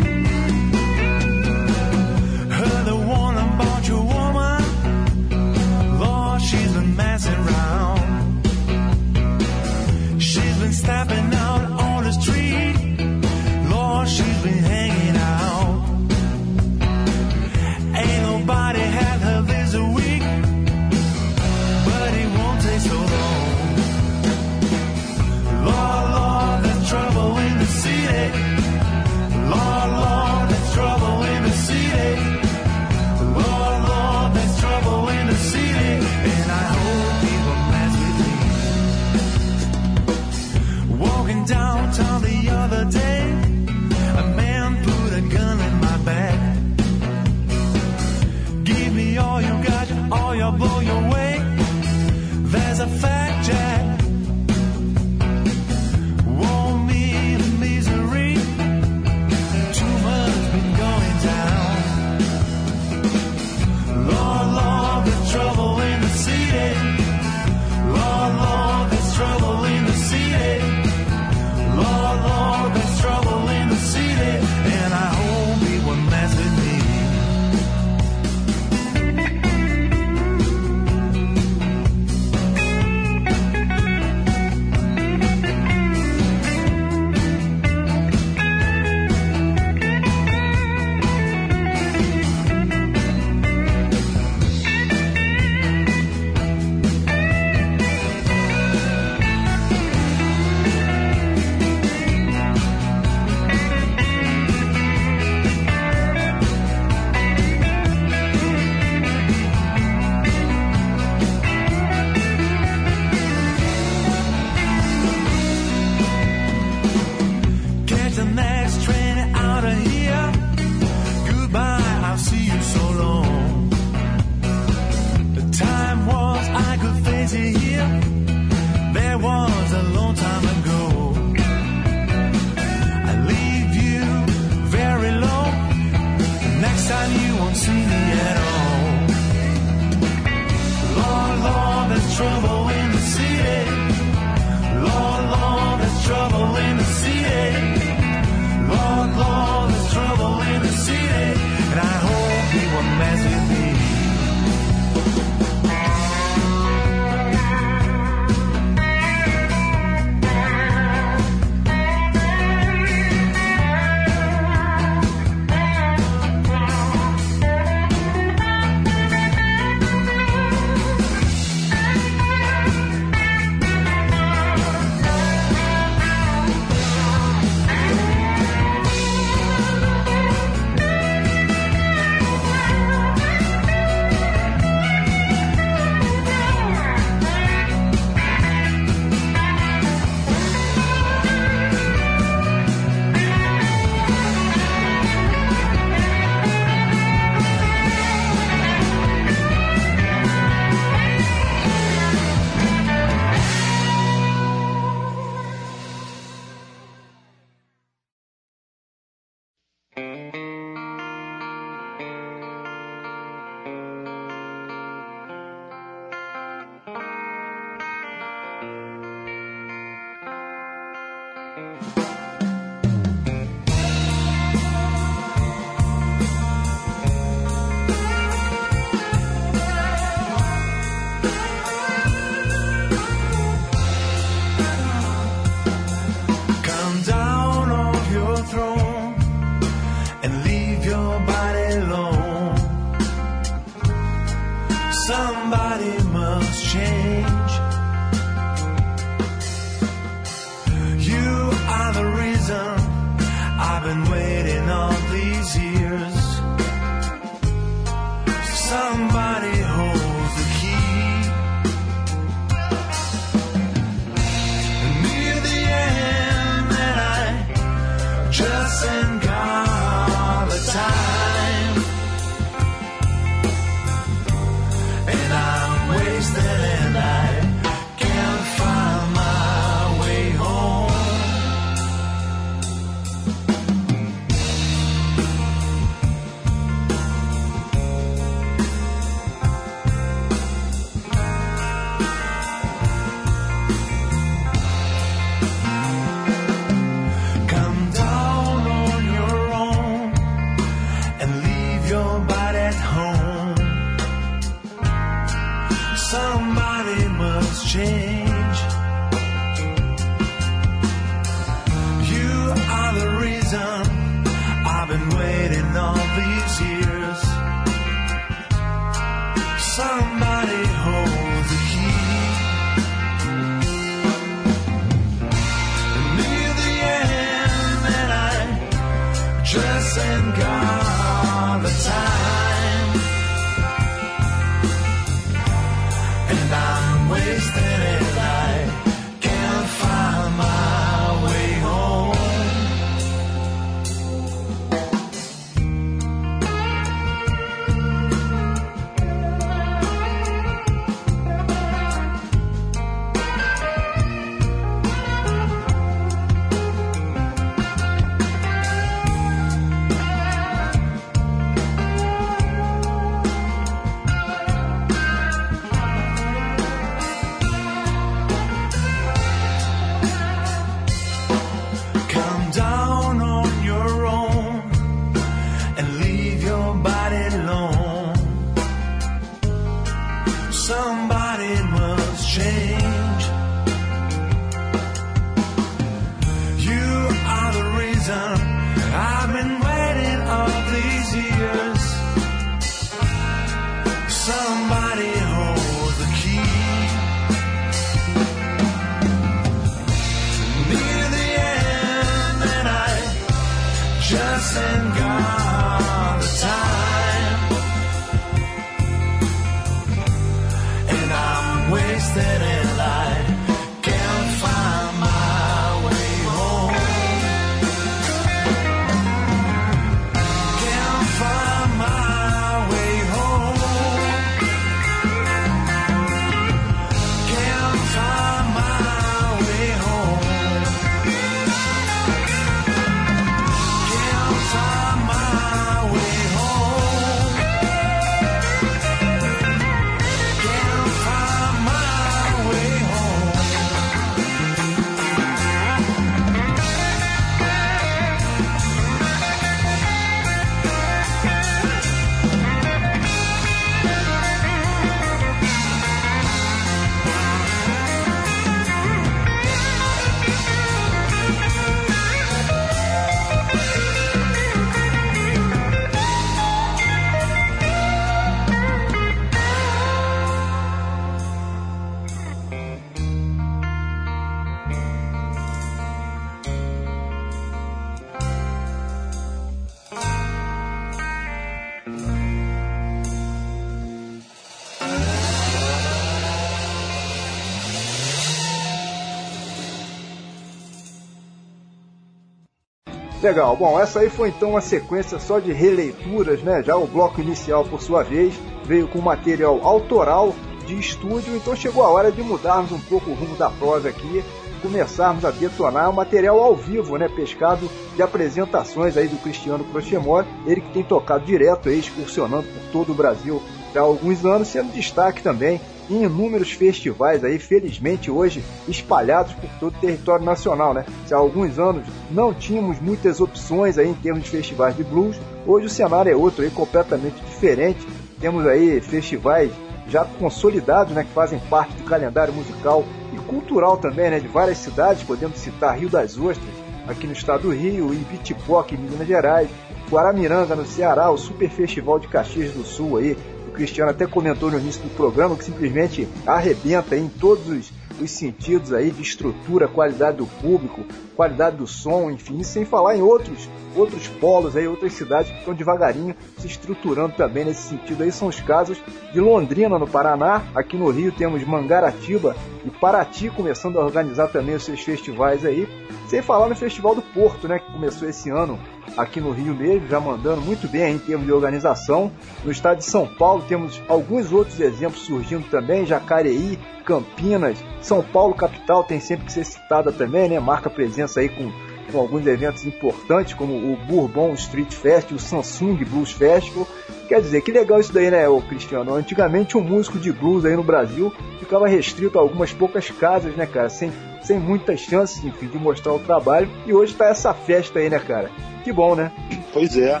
Legal, 493.22 493.54
bom, 493.54 493.78
essa 493.78 494.00
aí 494.00 494.08
foi 494.08 494.30
então 494.30 494.50
uma 494.50 494.62
sequência 494.62 495.18
só 495.18 495.38
de 495.38 495.52
releituras, 495.52 496.42
né? 496.42 496.62
Já 496.62 496.74
o 496.76 496.86
bloco 496.86 497.20
inicial, 497.20 497.64
por 497.64 497.82
sua 497.82 498.02
vez, 498.02 498.34
veio 498.64 498.88
com 498.88 498.98
material 498.98 499.60
autoral 499.62 500.34
de 500.66 500.78
estúdio, 500.78 501.36
então 501.36 501.54
chegou 501.54 501.82
a 501.82 501.90
hora 501.90 502.10
de 502.10 502.22
mudarmos 502.22 502.72
um 502.72 502.80
pouco 502.80 503.10
o 503.10 503.14
rumo 503.14 503.36
da 503.36 503.50
prosa 503.50 503.90
aqui, 503.90 504.24
começarmos 504.62 505.26
a 505.26 505.30
detonar 505.30 505.90
o 505.90 505.92
material 505.92 506.40
ao 506.40 506.56
vivo, 506.56 506.96
né? 506.96 507.10
Pescado 507.14 507.68
de 507.94 508.02
apresentações 508.02 508.96
aí 508.96 509.06
do 509.06 509.18
Cristiano 509.18 509.64
Crochemore, 509.64 510.26
ele 510.46 510.62
que 510.62 510.72
tem 510.72 510.82
tocado 510.82 511.26
direto 511.26 511.68
aí, 511.68 511.78
excursionando 511.78 512.44
por 512.44 512.72
todo 512.72 512.92
o 512.92 512.94
Brasil 512.94 513.42
há 513.76 513.80
alguns 513.80 514.24
anos, 514.24 514.48
sendo 514.48 514.72
destaque 514.72 515.22
também 515.22 515.60
em 515.90 516.04
inúmeros 516.04 516.52
festivais 516.52 517.24
aí, 517.24 517.38
felizmente 517.38 518.10
hoje 518.10 518.42
espalhados 518.68 519.32
por 519.32 519.50
todo 519.58 519.76
o 519.76 519.80
território 519.80 520.24
nacional, 520.24 520.72
né? 520.72 520.84
Se 521.06 521.12
há 521.12 521.16
alguns 521.16 521.58
anos 521.58 521.84
não 522.10 522.32
tínhamos 522.32 522.80
muitas 522.80 523.20
opções 523.20 523.76
aí 523.76 523.88
em 523.88 523.94
termos 523.94 524.22
de 524.22 524.30
festivais 524.30 524.76
de 524.76 524.84
blues, 524.84 525.16
hoje 525.46 525.66
o 525.66 525.70
cenário 525.70 526.12
é 526.12 526.16
outro 526.16 526.42
aí, 526.42 526.50
completamente 526.50 527.20
diferente. 527.24 527.86
Temos 528.20 528.46
aí 528.46 528.80
festivais 528.80 529.50
já 529.88 530.04
consolidados, 530.04 530.94
né, 530.94 531.02
que 531.02 531.12
fazem 531.12 531.40
parte 531.50 531.74
do 531.74 531.82
calendário 531.82 532.32
musical 532.32 532.84
e 533.12 533.16
cultural 533.18 533.76
também, 533.76 534.08
né, 534.08 534.20
de 534.20 534.28
várias 534.28 534.58
cidades, 534.58 535.02
podemos 535.02 535.38
citar 535.38 535.76
Rio 535.76 535.88
das 535.88 536.16
Ostras, 536.16 536.54
aqui 536.86 537.06
no 537.06 537.12
estado 537.12 537.42
do 537.42 537.50
Rio, 537.50 537.92
Ibitipoca, 537.92 538.74
em 538.74 538.78
Minas 538.78 539.06
Gerais, 539.06 539.48
Guaramiranga, 539.90 540.54
no 540.54 540.64
Ceará, 540.64 541.10
o 541.10 541.18
Super 541.18 541.50
Festival 541.50 541.98
de 541.98 542.06
Caxias 542.06 542.52
do 542.52 542.64
Sul 542.64 542.98
aí, 542.98 543.16
o 543.50 543.52
Cristiano 543.52 543.90
até 543.90 544.06
comentou 544.06 544.50
no 544.50 544.58
início 544.58 544.82
do 544.82 544.90
programa, 544.90 545.36
que 545.36 545.44
simplesmente 545.44 546.08
arrebenta 546.26 546.96
em 546.96 547.08
todos 547.08 547.48
os, 547.48 547.72
os 548.00 548.10
sentidos 548.10 548.72
aí 548.72 548.90
de 548.90 549.02
estrutura, 549.02 549.68
qualidade 549.68 550.18
do 550.18 550.26
público, 550.26 550.84
qualidade 551.16 551.56
do 551.56 551.66
som, 551.66 552.10
enfim, 552.10 552.42
sem 552.42 552.64
falar 552.64 552.96
em 552.96 553.02
outros 553.02 553.48
outros 553.74 554.08
polos 554.08 554.56
aí, 554.56 554.66
outras 554.66 554.92
cidades 554.94 555.30
que 555.30 555.38
estão 555.38 555.54
devagarinho 555.54 556.14
se 556.38 556.46
estruturando 556.46 557.14
também 557.14 557.44
nesse 557.44 557.68
sentido 557.68 558.02
aí, 558.02 558.10
são 558.10 558.28
os 558.28 558.40
casos 558.40 558.82
de 559.12 559.20
Londrina 559.20 559.78
no 559.78 559.86
Paraná, 559.86 560.42
aqui 560.54 560.76
no 560.76 560.90
Rio 560.90 561.12
temos 561.12 561.44
Mangaratiba 561.44 562.34
e 562.64 562.70
Paraty 562.70 563.30
começando 563.30 563.78
a 563.78 563.84
organizar 563.84 564.28
também 564.28 564.56
os 564.56 564.64
seus 564.64 564.80
festivais 564.80 565.44
aí, 565.44 565.68
sem 566.08 566.20
falar 566.20 566.48
no 566.48 566.56
Festival 566.56 566.94
do 566.94 567.02
Porto, 567.02 567.46
né, 567.46 567.58
que 567.58 567.72
começou 567.72 568.08
esse 568.08 568.28
ano 568.28 568.58
aqui 568.96 569.20
no 569.20 569.30
Rio 569.30 569.54
mesmo, 569.54 569.88
já 569.88 570.00
mandando 570.00 570.40
muito 570.40 570.68
bem 570.68 570.94
em 570.94 570.98
termos 570.98 571.26
de 571.26 571.32
organização. 571.32 572.10
No 572.44 572.50
estado 572.50 572.78
de 572.78 572.84
São 572.84 573.06
Paulo 573.06 573.44
temos 573.48 573.80
alguns 573.88 574.32
outros 574.32 574.60
exemplos 574.60 575.02
surgindo 575.02 575.48
também, 575.50 575.86
Jacareí, 575.86 576.58
Campinas, 576.84 577.62
São 577.80 578.02
Paulo 578.02 578.34
capital 578.34 578.84
tem 578.84 579.00
sempre 579.00 579.26
que 579.26 579.32
ser 579.32 579.44
citada 579.44 579.92
também, 579.92 580.28
né? 580.28 580.40
Marca 580.40 580.68
presença 580.68 581.20
aí 581.20 581.28
com, 581.28 581.52
com 581.90 581.98
alguns 581.98 582.26
eventos 582.26 582.64
importantes 582.66 583.34
como 583.34 583.54
o 583.54 583.76
Bourbon 583.76 584.32
Street 584.34 584.72
Fest, 584.72 585.12
o 585.12 585.18
Samsung 585.18 585.84
Blues 585.84 586.12
Festival. 586.12 586.66
Quer 587.08 587.20
dizer, 587.20 587.42
que 587.42 587.50
legal 587.50 587.80
isso 587.80 587.92
daí, 587.92 588.10
né, 588.10 588.28
ô 588.28 588.40
Cristiano? 588.40 588.94
Antigamente 588.94 589.56
um 589.56 589.60
músico 589.60 589.98
de 589.98 590.12
blues 590.12 590.44
aí 590.44 590.54
no 590.54 590.62
Brasil 590.62 591.12
ficava 591.38 591.66
restrito 591.66 592.18
a 592.18 592.22
algumas 592.22 592.52
poucas 592.52 592.88
casas, 592.90 593.34
né, 593.34 593.46
cara? 593.46 593.68
Sem, 593.68 593.92
sem 594.22 594.38
muitas 594.38 594.80
chances, 594.80 595.24
enfim, 595.24 595.46
de 595.46 595.58
mostrar 595.58 595.92
o 595.92 595.98
trabalho. 595.98 596.48
E 596.66 596.72
hoje 596.72 596.94
tá 596.94 597.08
essa 597.08 597.34
festa 597.34 597.80
aí, 597.80 597.90
né, 597.90 597.98
cara? 597.98 598.30
Que 598.62 598.72
bom, 598.72 598.94
né? 598.94 599.10
Pois 599.52 599.76
é, 599.76 600.00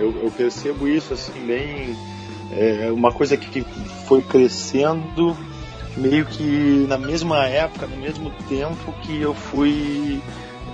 eu, 0.00 0.12
eu 0.22 0.30
percebo 0.30 0.88
isso 0.88 1.14
assim 1.14 1.32
bem. 1.46 1.96
É 2.52 2.90
uma 2.90 3.12
coisa 3.12 3.36
que 3.36 3.64
foi 4.08 4.20
crescendo 4.22 5.36
meio 5.96 6.24
que 6.24 6.86
na 6.88 6.98
mesma 6.98 7.46
época, 7.46 7.86
no 7.86 7.96
mesmo 7.96 8.32
tempo 8.48 8.92
que 9.02 9.20
eu 9.20 9.34
fui 9.34 10.20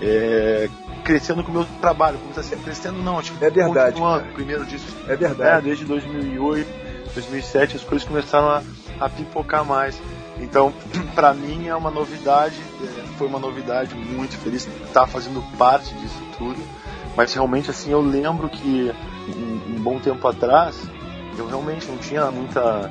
é, 0.03 0.69
crescendo 1.05 1.43
com 1.43 1.51
o 1.51 1.55
meu 1.55 1.67
trabalho. 1.81 2.19
Como 2.19 2.39
assim, 2.39 2.57
crescendo 2.59 3.03
não, 3.03 3.19
acho 3.19 3.33
que 3.33 3.45
é 3.45 3.51
verdade. 3.51 3.93
Continuando, 3.93 4.33
primeiro 4.35 4.65
disso. 4.65 4.87
É 5.09 5.17
verdade. 5.17 5.59
É, 5.59 5.61
desde 5.61 5.85
2008, 5.85 6.69
2007 7.15 7.77
as 7.77 7.85
coisas 7.85 8.07
começaram 8.07 8.49
a, 8.49 8.63
a 9.01 9.09
pipocar 9.09 9.65
mais. 9.65 10.01
Então, 10.39 10.73
para 11.15 11.33
mim 11.33 11.67
é 11.67 11.75
uma 11.75 11.91
novidade, 11.91 12.57
é, 12.83 13.07
foi 13.17 13.27
uma 13.27 13.39
novidade 13.39 13.95
muito 13.95 14.37
feliz 14.39 14.69
estar 14.87 15.07
fazendo 15.07 15.43
parte 15.57 15.95
disso 15.95 16.23
tudo. 16.37 16.61
Mas 17.17 17.33
realmente 17.33 17.71
assim, 17.71 17.91
eu 17.91 18.01
lembro 18.01 18.49
que 18.49 18.93
um, 19.29 19.75
um 19.75 19.83
bom 19.83 19.99
tempo 19.99 20.27
atrás 20.29 20.77
eu 21.39 21.47
realmente 21.47 21.87
não 21.87 21.97
tinha 21.97 22.31
muita 22.31 22.91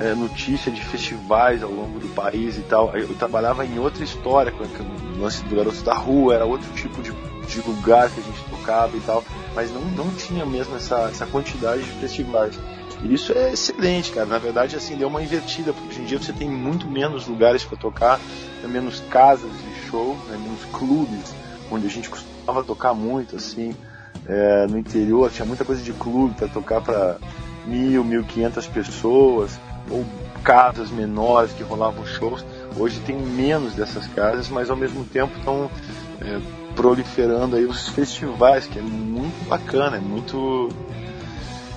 é, 0.00 0.14
notícia 0.14 0.72
de 0.72 0.82
festivais 0.82 1.62
ao 1.62 1.70
longo 1.70 2.00
do 2.00 2.08
país 2.08 2.56
e 2.56 2.62
tal. 2.62 2.96
Eu 2.96 3.14
trabalhava 3.14 3.64
em 3.66 3.78
outra 3.78 4.02
história, 4.02 4.50
com 4.50 4.64
o 4.64 5.20
lance 5.20 5.44
do 5.44 5.54
Garoto 5.54 5.82
da 5.82 5.94
Rua, 5.94 6.34
era 6.34 6.46
outro 6.46 6.72
tipo 6.72 7.02
de, 7.02 7.12
de 7.46 7.60
lugar 7.68 8.10
que 8.10 8.20
a 8.20 8.22
gente 8.22 8.42
tocava 8.48 8.96
e 8.96 9.00
tal, 9.00 9.22
mas 9.54 9.70
não, 9.70 9.82
não 9.82 10.10
tinha 10.14 10.46
mesmo 10.46 10.74
essa, 10.74 11.10
essa 11.10 11.26
quantidade 11.26 11.82
de 11.82 11.90
festivais. 11.92 12.58
E 13.02 13.12
isso 13.12 13.32
é 13.32 13.52
excelente, 13.52 14.10
cara. 14.10 14.26
Na 14.26 14.38
verdade, 14.38 14.74
assim, 14.74 14.96
deu 14.96 15.08
uma 15.08 15.22
invertida, 15.22 15.72
porque 15.72 15.90
hoje 15.90 16.00
em 16.00 16.04
dia 16.04 16.18
você 16.18 16.32
tem 16.32 16.48
muito 16.48 16.86
menos 16.86 17.26
lugares 17.26 17.62
para 17.62 17.76
tocar, 17.76 18.18
menos 18.64 19.00
casas 19.10 19.50
de 19.50 19.90
show, 19.90 20.16
né, 20.28 20.38
menos 20.38 20.64
clubes, 20.72 21.34
onde 21.70 21.86
a 21.86 21.90
gente 21.90 22.08
costumava 22.08 22.64
tocar 22.64 22.94
muito, 22.94 23.36
assim. 23.36 23.74
É, 24.26 24.66
no 24.66 24.78
interior 24.78 25.30
tinha 25.30 25.46
muita 25.46 25.64
coisa 25.64 25.82
de 25.82 25.92
clube 25.92 26.34
para 26.34 26.46
tocar 26.46 26.80
para 26.80 27.16
mil, 27.66 28.04
mil 28.04 28.22
quinhentas 28.22 28.66
pessoas 28.66 29.58
ou 29.90 30.04
casas 30.42 30.90
menores 30.90 31.52
que 31.52 31.62
rolavam 31.62 32.04
shows. 32.06 32.44
Hoje 32.76 33.00
tem 33.00 33.16
menos 33.16 33.74
dessas 33.74 34.06
casas, 34.08 34.48
mas 34.48 34.70
ao 34.70 34.76
mesmo 34.76 35.04
tempo 35.04 35.36
estão 35.38 35.70
é, 36.20 36.40
proliferando 36.74 37.56
aí 37.56 37.64
os 37.64 37.88
festivais, 37.88 38.66
que 38.66 38.78
é 38.78 38.82
muito 38.82 39.48
bacana, 39.48 39.96
é 39.96 40.00
muito. 40.00 40.68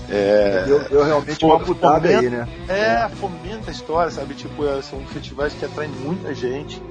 É, 0.09 0.65
eu, 0.67 0.81
eu 0.83 1.03
realmente 1.03 1.43
uma 1.43 1.59
putada 1.59 2.07
aí, 2.07 2.29
né? 2.29 2.47
É, 2.67 3.07
fomenta 3.09 3.69
a 3.69 3.71
história, 3.71 4.11
sabe? 4.11 4.33
Tipo, 4.33 4.65
é, 4.67 4.81
são 4.81 4.99
festivais 5.07 5.53
que 5.53 5.65
atraem 5.65 5.89
muita 5.89 6.33
gente. 6.35 6.81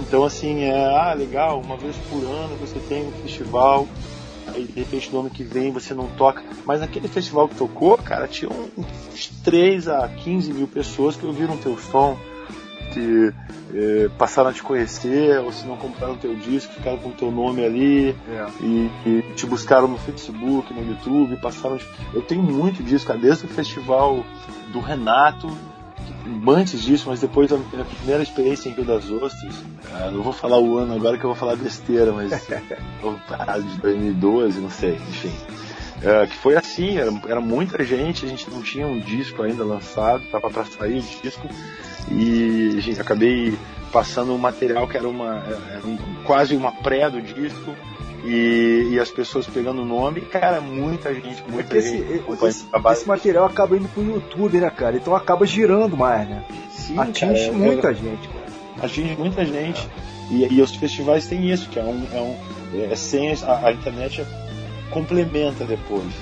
Então, 0.00 0.24
assim, 0.24 0.64
é 0.64 0.86
ah, 0.86 1.14
legal, 1.14 1.60
uma 1.60 1.76
vez 1.76 1.96
por 2.10 2.22
ano 2.24 2.56
você 2.56 2.78
tem 2.88 3.06
um 3.06 3.12
festival 3.22 3.86
aí 4.54 4.64
de 4.64 4.72
repente 4.72 5.10
no 5.12 5.20
ano 5.20 5.30
que 5.30 5.42
vem 5.42 5.72
você 5.72 5.94
não 5.94 6.06
toca. 6.08 6.42
Mas 6.64 6.80
naquele 6.80 7.08
festival 7.08 7.48
que 7.48 7.54
tocou, 7.54 7.96
cara, 7.98 8.26
tinha 8.26 8.50
uns 8.50 9.28
3 9.44 9.88
a 9.88 10.08
15 10.08 10.52
mil 10.52 10.66
pessoas 10.66 11.16
que 11.16 11.26
ouviram 11.26 11.56
teu 11.56 11.78
som, 11.78 12.18
que 12.92 13.32
eh, 13.72 14.10
passaram 14.18 14.50
a 14.50 14.52
te 14.52 14.62
conhecer, 14.62 15.38
ou 15.40 15.52
se 15.52 15.64
não 15.64 15.76
compraram 15.76 16.16
teu 16.16 16.34
disco, 16.34 16.72
ficaram 16.74 16.98
com 16.98 17.10
teu 17.12 17.30
nome 17.30 17.64
ali, 17.64 18.10
é. 18.10 18.46
e, 18.60 18.90
e, 19.06 19.22
te 19.36 19.46
buscaram 19.46 19.86
no 19.86 19.98
Facebook, 19.98 20.72
no 20.74 20.86
YouTube, 20.88 21.36
passaram. 21.36 21.78
Eu 22.12 22.22
tenho 22.22 22.42
muito 22.42 22.82
cara, 23.06 23.18
desde 23.18 23.44
o 23.44 23.48
festival 23.48 24.24
do 24.72 24.80
Renato 24.80 25.48
antes 26.48 26.82
disso, 26.82 27.08
mas 27.08 27.20
depois 27.20 27.50
da 27.50 27.56
minha 27.56 27.84
primeira 27.84 28.22
experiência 28.22 28.68
em 28.68 28.72
Rio 28.72 28.84
das 28.84 29.10
Ostras, 29.10 29.54
uh, 29.54 30.10
não 30.12 30.22
vou 30.22 30.32
falar 30.32 30.58
o 30.58 30.78
ano 30.78 30.94
agora 30.94 31.18
que 31.18 31.24
eu 31.24 31.30
vou 31.30 31.36
falar 31.36 31.56
besteira, 31.56 32.12
mas 32.12 32.30
de 32.50 33.80
2012, 33.80 34.60
não 34.60 34.70
sei, 34.70 34.94
enfim. 34.94 35.32
Uh, 35.98 36.26
que 36.26 36.36
foi 36.36 36.56
assim, 36.56 36.96
era, 36.96 37.10
era, 37.28 37.40
muita 37.40 37.84
gente, 37.84 38.24
a 38.24 38.28
gente 38.28 38.50
não 38.50 38.62
tinha 38.62 38.86
um 38.86 38.98
disco 38.98 39.42
ainda 39.42 39.64
lançado, 39.64 40.24
tava 40.30 40.48
para 40.48 40.64
sair 40.64 40.98
o 40.98 41.22
disco, 41.22 41.46
e 42.10 42.80
gente 42.80 43.00
acabei 43.00 43.54
passando 43.92 44.32
um 44.32 44.38
material 44.38 44.88
que 44.88 44.96
era 44.96 45.08
uma 45.08 45.42
era 45.72 45.86
um, 45.86 45.98
quase 46.24 46.56
uma 46.56 46.72
pré 46.72 47.10
do 47.10 47.20
disco, 47.20 47.74
e, 48.24 48.88
e, 48.92 49.00
as 49.00 49.10
pessoas 49.10 49.46
pegando 49.46 49.82
o 49.82 49.84
nome, 49.84 50.20
cara, 50.20 50.60
muita 50.60 51.14
gente, 51.14 51.42
muita 51.48 51.78
é 51.78 51.80
gente. 51.80 52.02
Esse, 52.02 52.44
esse, 52.44 52.66
esse, 52.92 53.08
material 53.08 53.46
acaba 53.46 53.76
indo 53.76 53.88
pro 53.88 54.02
YouTube, 54.02 54.58
né, 54.58 54.68
cara? 54.70 54.96
Então 54.96 55.14
acaba 55.14 55.46
girando 55.46 55.96
mais, 55.96 56.28
né? 56.28 56.44
Sim, 56.70 56.98
Atinge 56.98 57.46
cara, 57.46 57.52
muita 57.52 57.90
é, 57.90 57.94
gente, 57.94 58.28
cara. 58.28 58.46
Atinge 58.82 59.16
muita 59.16 59.44
gente. 59.44 59.88
E, 60.30 60.46
e, 60.52 60.60
os 60.60 60.74
festivais 60.74 61.26
têm 61.26 61.50
isso, 61.50 61.68
que 61.70 61.78
é 61.78 61.82
um. 61.82 62.06
É, 62.12 62.20
um, 62.20 62.92
é 62.92 62.94
sem 62.94 63.32
a, 63.32 63.66
a, 63.66 63.72
internet 63.72 64.24
complementa 64.90 65.64
depois. 65.64 66.12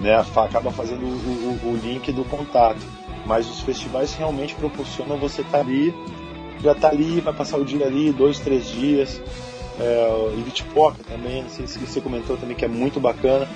Né? 0.00 0.14
Acaba 0.14 0.72
fazendo 0.72 1.04
o, 1.04 1.58
o, 1.64 1.72
o 1.72 1.76
link 1.76 2.10
do 2.12 2.24
contato. 2.24 2.80
Mas 3.24 3.48
os 3.48 3.60
festivais 3.60 4.14
realmente 4.14 4.54
proporcionam 4.54 5.16
você 5.16 5.42
estar 5.42 5.58
tá 5.58 5.64
ali, 5.64 5.92
já 6.62 6.74
tá 6.74 6.88
ali, 6.88 7.20
vai 7.20 7.32
passar 7.32 7.56
o 7.56 7.64
dia 7.64 7.84
ali, 7.84 8.12
dois, 8.12 8.38
três 8.38 8.68
dias 8.68 9.20
é, 9.78 10.30
Elite 10.32 10.64
Poca 10.64 10.98
também, 11.04 11.42
não 11.42 11.50
sei 11.50 11.66
se 11.66 11.78
você 11.78 12.00
comentou 12.00 12.36
também 12.36 12.56
que 12.56 12.64
é 12.64 12.68
muito 12.68 12.98
bacana. 12.98 13.46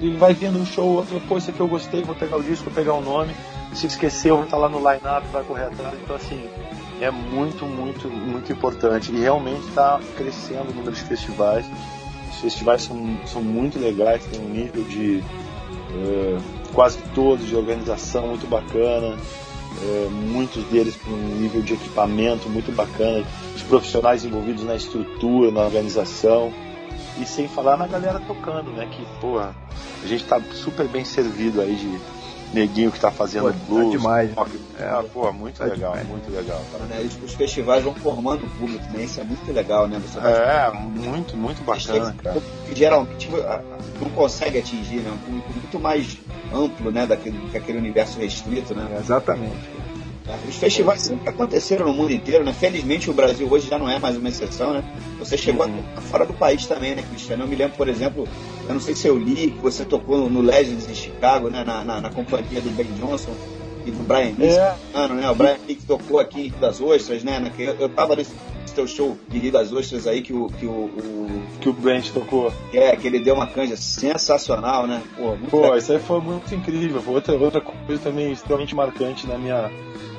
E 0.00 0.10
vai 0.10 0.32
vendo 0.32 0.58
um 0.58 0.66
show, 0.66 0.88
outro, 0.88 1.20
pô, 1.28 1.36
esse 1.36 1.50
aqui 1.50 1.60
eu 1.60 1.68
gostei, 1.68 2.02
vou 2.02 2.14
pegar 2.14 2.36
o 2.36 2.42
disco, 2.42 2.64
vou 2.64 2.74
pegar 2.74 2.94
o 2.94 3.02
nome. 3.02 3.34
Se 3.74 3.86
esqueceu, 3.86 4.36
vai 4.36 4.44
estar 4.44 4.56
lá 4.56 4.68
no 4.68 4.78
line-up, 4.78 5.26
vai 5.32 5.42
correr 5.42 5.64
atrás. 5.64 5.94
Então, 6.02 6.14
assim, 6.14 6.48
é 7.00 7.10
muito, 7.10 7.66
muito, 7.66 8.08
muito 8.08 8.52
importante. 8.52 9.12
E 9.12 9.18
realmente 9.18 9.66
está 9.68 10.00
crescendo 10.16 10.70
o 10.70 10.74
número 10.74 10.92
de 10.92 11.02
festivais. 11.02 11.66
Os 12.30 12.40
festivais 12.40 12.82
são, 12.82 13.18
são 13.26 13.42
muito 13.42 13.78
legais, 13.78 14.24
tem 14.26 14.40
um 14.40 14.48
nível 14.48 14.84
de 14.84 15.22
uh, 15.90 16.42
quase 16.72 16.98
todos 17.14 17.46
de 17.46 17.56
organização 17.56 18.28
muito 18.28 18.46
bacana 18.46 19.16
é, 19.82 20.08
muitos 20.10 20.64
deles 20.64 20.96
com 20.96 21.10
um 21.10 21.40
nível 21.40 21.62
de 21.62 21.74
equipamento 21.74 22.48
muito 22.48 22.72
bacana, 22.72 23.24
os 23.54 23.62
profissionais 23.62 24.24
envolvidos 24.24 24.64
na 24.64 24.76
estrutura, 24.76 25.50
na 25.50 25.62
organização, 25.62 26.52
e 27.20 27.24
sem 27.24 27.48
falar 27.48 27.76
na 27.76 27.86
galera 27.86 28.20
tocando, 28.20 28.70
né? 28.70 28.86
Que, 28.90 29.04
porra, 29.20 29.54
a 30.02 30.06
gente 30.06 30.24
tá 30.24 30.40
super 30.52 30.86
bem 30.86 31.04
servido 31.04 31.60
aí 31.60 31.74
de 31.76 31.98
neguinho 32.54 32.90
que 32.90 33.00
tá 33.00 33.10
fazendo 33.10 33.52
pô, 33.52 33.74
blues. 33.74 33.92
Tá 33.92 33.98
demais. 33.98 34.34
Rock. 34.34 34.63
É, 34.78 35.02
pô, 35.12 35.32
muito 35.32 35.58
tá 35.58 35.64
legal, 35.64 35.92
demais. 35.92 36.08
muito 36.08 36.30
legal. 36.32 36.60
Cara. 36.72 36.84
Né, 36.84 37.08
os 37.24 37.34
festivais 37.34 37.84
vão 37.84 37.94
formando 37.94 38.44
o 38.44 38.50
público, 38.50 38.84
né? 38.92 39.04
Isso 39.04 39.20
é 39.20 39.24
muito 39.24 39.52
legal, 39.52 39.86
né? 39.86 40.00
Você 40.00 40.18
é, 40.18 40.70
muito, 40.72 41.36
muito 41.36 41.62
bacana, 41.62 42.14
cara. 42.22 42.42
Que 42.66 42.74
geralmente 42.74 43.28
não 43.30 44.10
consegue 44.10 44.58
atingir, 44.58 44.96
né? 44.96 45.12
Um 45.12 45.18
público 45.18 45.52
muito 45.52 45.80
mais 45.80 46.18
amplo, 46.52 46.90
né? 46.90 47.06
Daquele, 47.06 47.38
daquele 47.52 47.78
universo 47.78 48.18
restrito, 48.18 48.74
né? 48.74 48.88
É, 48.96 48.98
exatamente. 48.98 49.84
Os 50.48 50.56
festivais 50.56 51.02
sempre 51.02 51.28
aconteceram 51.28 51.86
no 51.86 51.92
mundo 51.92 52.10
inteiro, 52.10 52.42
né? 52.44 52.52
Felizmente 52.52 53.10
o 53.10 53.12
Brasil 53.12 53.46
hoje 53.48 53.68
já 53.68 53.78
não 53.78 53.88
é 53.88 53.98
mais 53.98 54.16
uma 54.16 54.28
exceção, 54.28 54.72
né? 54.72 54.82
Você 55.18 55.36
chegou 55.36 55.66
uhum. 55.66 55.82
fora 56.10 56.24
do 56.24 56.32
país 56.32 56.66
também, 56.66 56.96
né, 56.96 57.02
Cristiano? 57.02 57.44
Eu 57.44 57.48
me 57.48 57.54
lembro, 57.54 57.76
por 57.76 57.88
exemplo, 57.88 58.26
eu 58.66 58.72
não 58.72 58.80
sei 58.80 58.96
se 58.96 59.06
eu 59.06 59.18
li 59.18 59.50
que 59.50 59.58
você 59.58 59.84
tocou 59.84 60.28
no 60.30 60.40
Legends 60.40 60.88
em 60.88 60.94
Chicago, 60.94 61.50
né? 61.50 61.62
Na, 61.62 61.84
na, 61.84 62.00
na 62.00 62.10
companhia 62.10 62.60
do 62.60 62.70
Ben 62.70 62.86
Johnson 62.94 63.32
e 63.84 63.90
do 63.90 64.02
Brian 64.04 64.34
Lee, 64.38 64.48
é. 64.48 64.74
ano, 64.94 65.14
né? 65.14 65.30
O 65.30 65.34
Brian 65.34 65.56
que 65.66 65.76
tocou 65.86 66.18
aqui 66.18 66.46
em 66.48 66.60
das 66.60 66.80
Ostras, 66.80 67.22
né? 67.22 67.52
Eu, 67.58 67.74
eu 67.74 67.88
tava 67.88 68.16
nesse 68.16 68.34
teu 68.74 68.86
show 68.86 69.16
de 69.28 69.38
Rio 69.38 69.52
das 69.52 69.72
Ostras 69.72 70.06
aí 70.06 70.22
que 70.22 70.32
o. 70.32 70.48
Que 70.48 70.66
o, 70.66 70.70
o 70.70 71.42
que 71.60 71.68
o 71.68 71.72
Brent 71.72 72.10
tocou. 72.10 72.52
É, 72.72 72.94
que 72.96 73.06
ele 73.06 73.20
deu 73.20 73.34
uma 73.34 73.46
canja 73.46 73.76
sensacional, 73.76 74.86
né? 74.86 75.02
Pô, 75.16 75.36
Pô 75.50 75.76
isso 75.76 75.92
aí 75.92 75.98
foi 75.98 76.20
muito 76.20 76.54
incrível. 76.54 77.00
Foi 77.00 77.14
outra, 77.14 77.34
outra 77.36 77.60
coisa 77.60 78.02
também 78.02 78.32
extremamente 78.32 78.74
marcante 78.74 79.26
na 79.26 79.38
minha, 79.38 79.70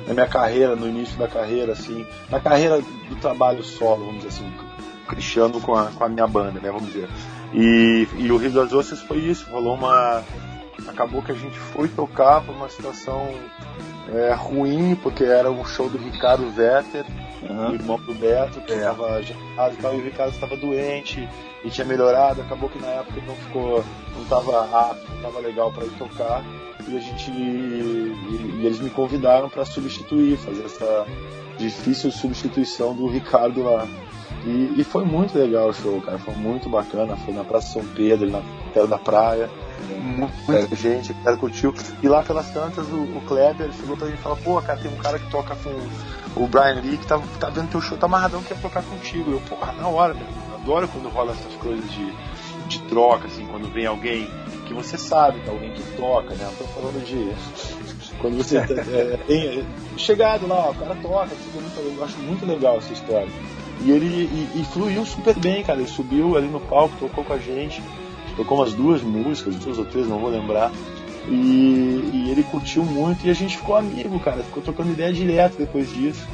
na 0.06 0.14
minha 0.14 0.26
carreira, 0.26 0.74
no 0.74 0.88
início 0.88 1.16
da 1.18 1.28
carreira, 1.28 1.72
assim. 1.72 2.06
Na 2.30 2.40
carreira 2.40 2.80
do 2.80 3.16
trabalho 3.16 3.62
solo, 3.62 4.06
vamos 4.06 4.24
dizer 4.24 4.28
assim. 4.28 4.52
Cristiano 5.08 5.60
com 5.60 5.74
a, 5.76 5.86
com 5.86 6.04
a 6.04 6.08
minha 6.08 6.26
banda, 6.26 6.60
né? 6.60 6.70
Vamos 6.70 6.86
dizer. 6.86 7.08
E, 7.54 8.08
e 8.18 8.32
o 8.32 8.36
Rio 8.36 8.50
das 8.50 8.72
Ostras 8.72 9.00
foi 9.00 9.18
isso. 9.18 9.46
Rolou 9.50 9.74
uma. 9.74 10.24
Acabou 10.88 11.22
que 11.22 11.32
a 11.32 11.34
gente 11.34 11.58
foi 11.58 11.88
tocar 11.88 12.40
por 12.42 12.54
uma 12.54 12.68
situação 12.68 13.28
é, 14.08 14.32
ruim, 14.34 14.94
porque 14.96 15.24
era 15.24 15.50
um 15.50 15.64
show 15.64 15.88
do 15.88 15.98
Ricardo 15.98 16.48
Vetter, 16.50 17.04
uhum. 17.42 17.70
o 17.70 17.74
irmão 17.74 17.98
do 17.98 18.14
Beto, 18.14 18.60
que 18.60 18.72
estava 18.72 19.18
é. 19.18 19.22
gelado 19.22 19.74
e 19.74 19.82
tal, 19.82 19.94
e 19.94 19.98
o 19.98 20.04
Ricardo 20.04 20.32
estava 20.32 20.56
doente 20.56 21.28
e 21.64 21.70
tinha 21.70 21.86
melhorado, 21.86 22.40
acabou 22.40 22.68
que 22.68 22.78
na 22.78 22.88
época 22.88 23.18
ele 23.18 23.26
não 23.26 23.34
ficou, 23.34 23.84
não 24.14 24.22
estava 24.22 24.90
apto, 24.90 25.08
não 25.08 25.16
estava 25.16 25.40
legal 25.40 25.72
para 25.72 25.84
ir 25.84 25.90
tocar, 25.98 26.44
e 26.86 26.96
a 26.96 27.00
gente 27.00 27.30
e, 27.30 28.60
e 28.60 28.66
eles 28.66 28.78
me 28.78 28.90
convidaram 28.90 29.48
para 29.48 29.64
substituir, 29.64 30.36
fazer 30.36 30.64
essa 30.64 31.06
difícil 31.58 32.12
substituição 32.12 32.94
do 32.94 33.08
Ricardo 33.08 33.64
lá. 33.64 33.86
E, 34.44 34.80
e, 34.80 34.84
foi 34.84 35.04
muito 35.04 35.36
legal 35.36 35.70
o 35.70 35.72
show, 35.72 36.00
cara. 36.00 36.18
Foi 36.18 36.34
muito 36.34 36.68
bacana. 36.68 37.16
Foi 37.16 37.34
na 37.34 37.42
Praça 37.42 37.72
São 37.72 37.84
Pedro, 37.84 38.30
na 38.30 38.40
perto 38.72 38.86
da 38.86 38.98
praia 38.98 39.50
muita 40.06 40.74
gente, 40.74 41.12
a 41.12 41.14
galera 41.14 41.36
curtiu. 41.36 41.74
E 42.02 42.08
lá 42.08 42.22
pelas 42.22 42.50
tantas, 42.50 42.86
o, 42.88 43.02
o 43.02 43.22
Kleber 43.26 43.70
chegou 43.72 43.96
pra 43.96 44.06
mim 44.06 44.14
e 44.14 44.18
falou: 44.18 44.38
pô, 44.38 44.62
cara, 44.62 44.78
tem 44.78 44.90
um 44.90 44.96
cara 44.96 45.18
que 45.18 45.30
toca 45.30 45.56
com 45.56 46.42
o 46.42 46.46
Brian 46.46 46.80
Lee 46.82 46.96
que 46.96 47.06
tá, 47.06 47.20
tá 47.40 47.50
vendo 47.50 47.70
teu 47.70 47.80
show, 47.80 47.96
tá 47.96 48.06
amarradão, 48.06 48.42
quer 48.42 48.60
tocar 48.60 48.82
contigo. 48.82 49.30
Eu, 49.30 49.40
porra, 49.40 49.72
na 49.72 49.88
hora, 49.88 50.14
meu, 50.14 50.26
adoro 50.54 50.88
quando 50.88 51.08
rola 51.08 51.32
essas 51.32 51.54
coisas 51.54 51.90
de, 51.90 52.12
de 52.68 52.82
troca, 52.88 53.26
assim, 53.26 53.46
quando 53.46 53.72
vem 53.72 53.86
alguém 53.86 54.28
que 54.66 54.74
você 54.74 54.98
sabe 54.98 55.40
que 55.40 55.48
é 55.48 55.52
alguém 55.52 55.72
que 55.72 55.82
toca, 55.96 56.34
né? 56.34 56.44
Eu 56.44 56.56
tô 56.58 56.64
falando 56.72 57.04
de. 57.04 58.16
Quando 58.18 58.36
você 58.38 58.60
tá, 58.60 58.74
é, 59.28 59.60
é, 59.60 59.64
chegado 59.96 60.46
lá, 60.46 60.70
o 60.70 60.74
cara 60.74 60.94
toca, 60.96 61.30
eu 61.76 62.04
acho 62.04 62.18
muito 62.18 62.46
legal 62.46 62.78
essa 62.78 62.92
história. 62.92 63.28
E 63.82 63.90
ele 63.90 64.06
e, 64.06 64.60
e 64.60 64.64
fluiu 64.64 65.04
super 65.04 65.34
bem, 65.38 65.62
cara. 65.62 65.78
Ele 65.78 65.88
subiu 65.88 66.36
ali 66.36 66.48
no 66.48 66.60
palco, 66.60 66.96
tocou 66.98 67.22
com 67.22 67.34
a 67.34 67.38
gente 67.38 67.82
tocou 68.36 68.58
umas 68.58 68.74
duas 68.74 69.02
músicas, 69.02 69.56
duas 69.56 69.78
ou 69.78 69.84
três, 69.84 70.06
não 70.06 70.18
vou 70.18 70.30
lembrar. 70.30 70.70
E, 71.28 72.10
e, 72.12 72.30
ele 72.30 72.42
curtiu 72.44 72.84
muito 72.84 73.26
e 73.26 73.30
a 73.30 73.34
gente 73.34 73.56
ficou 73.56 73.76
amigo, 73.76 74.18
cara. 74.20 74.42
Ficou 74.42 74.62
trocando 74.62 74.92
ideia 74.92 75.12
direto 75.12 75.56
depois 75.58 75.92
disso. 75.92 76.24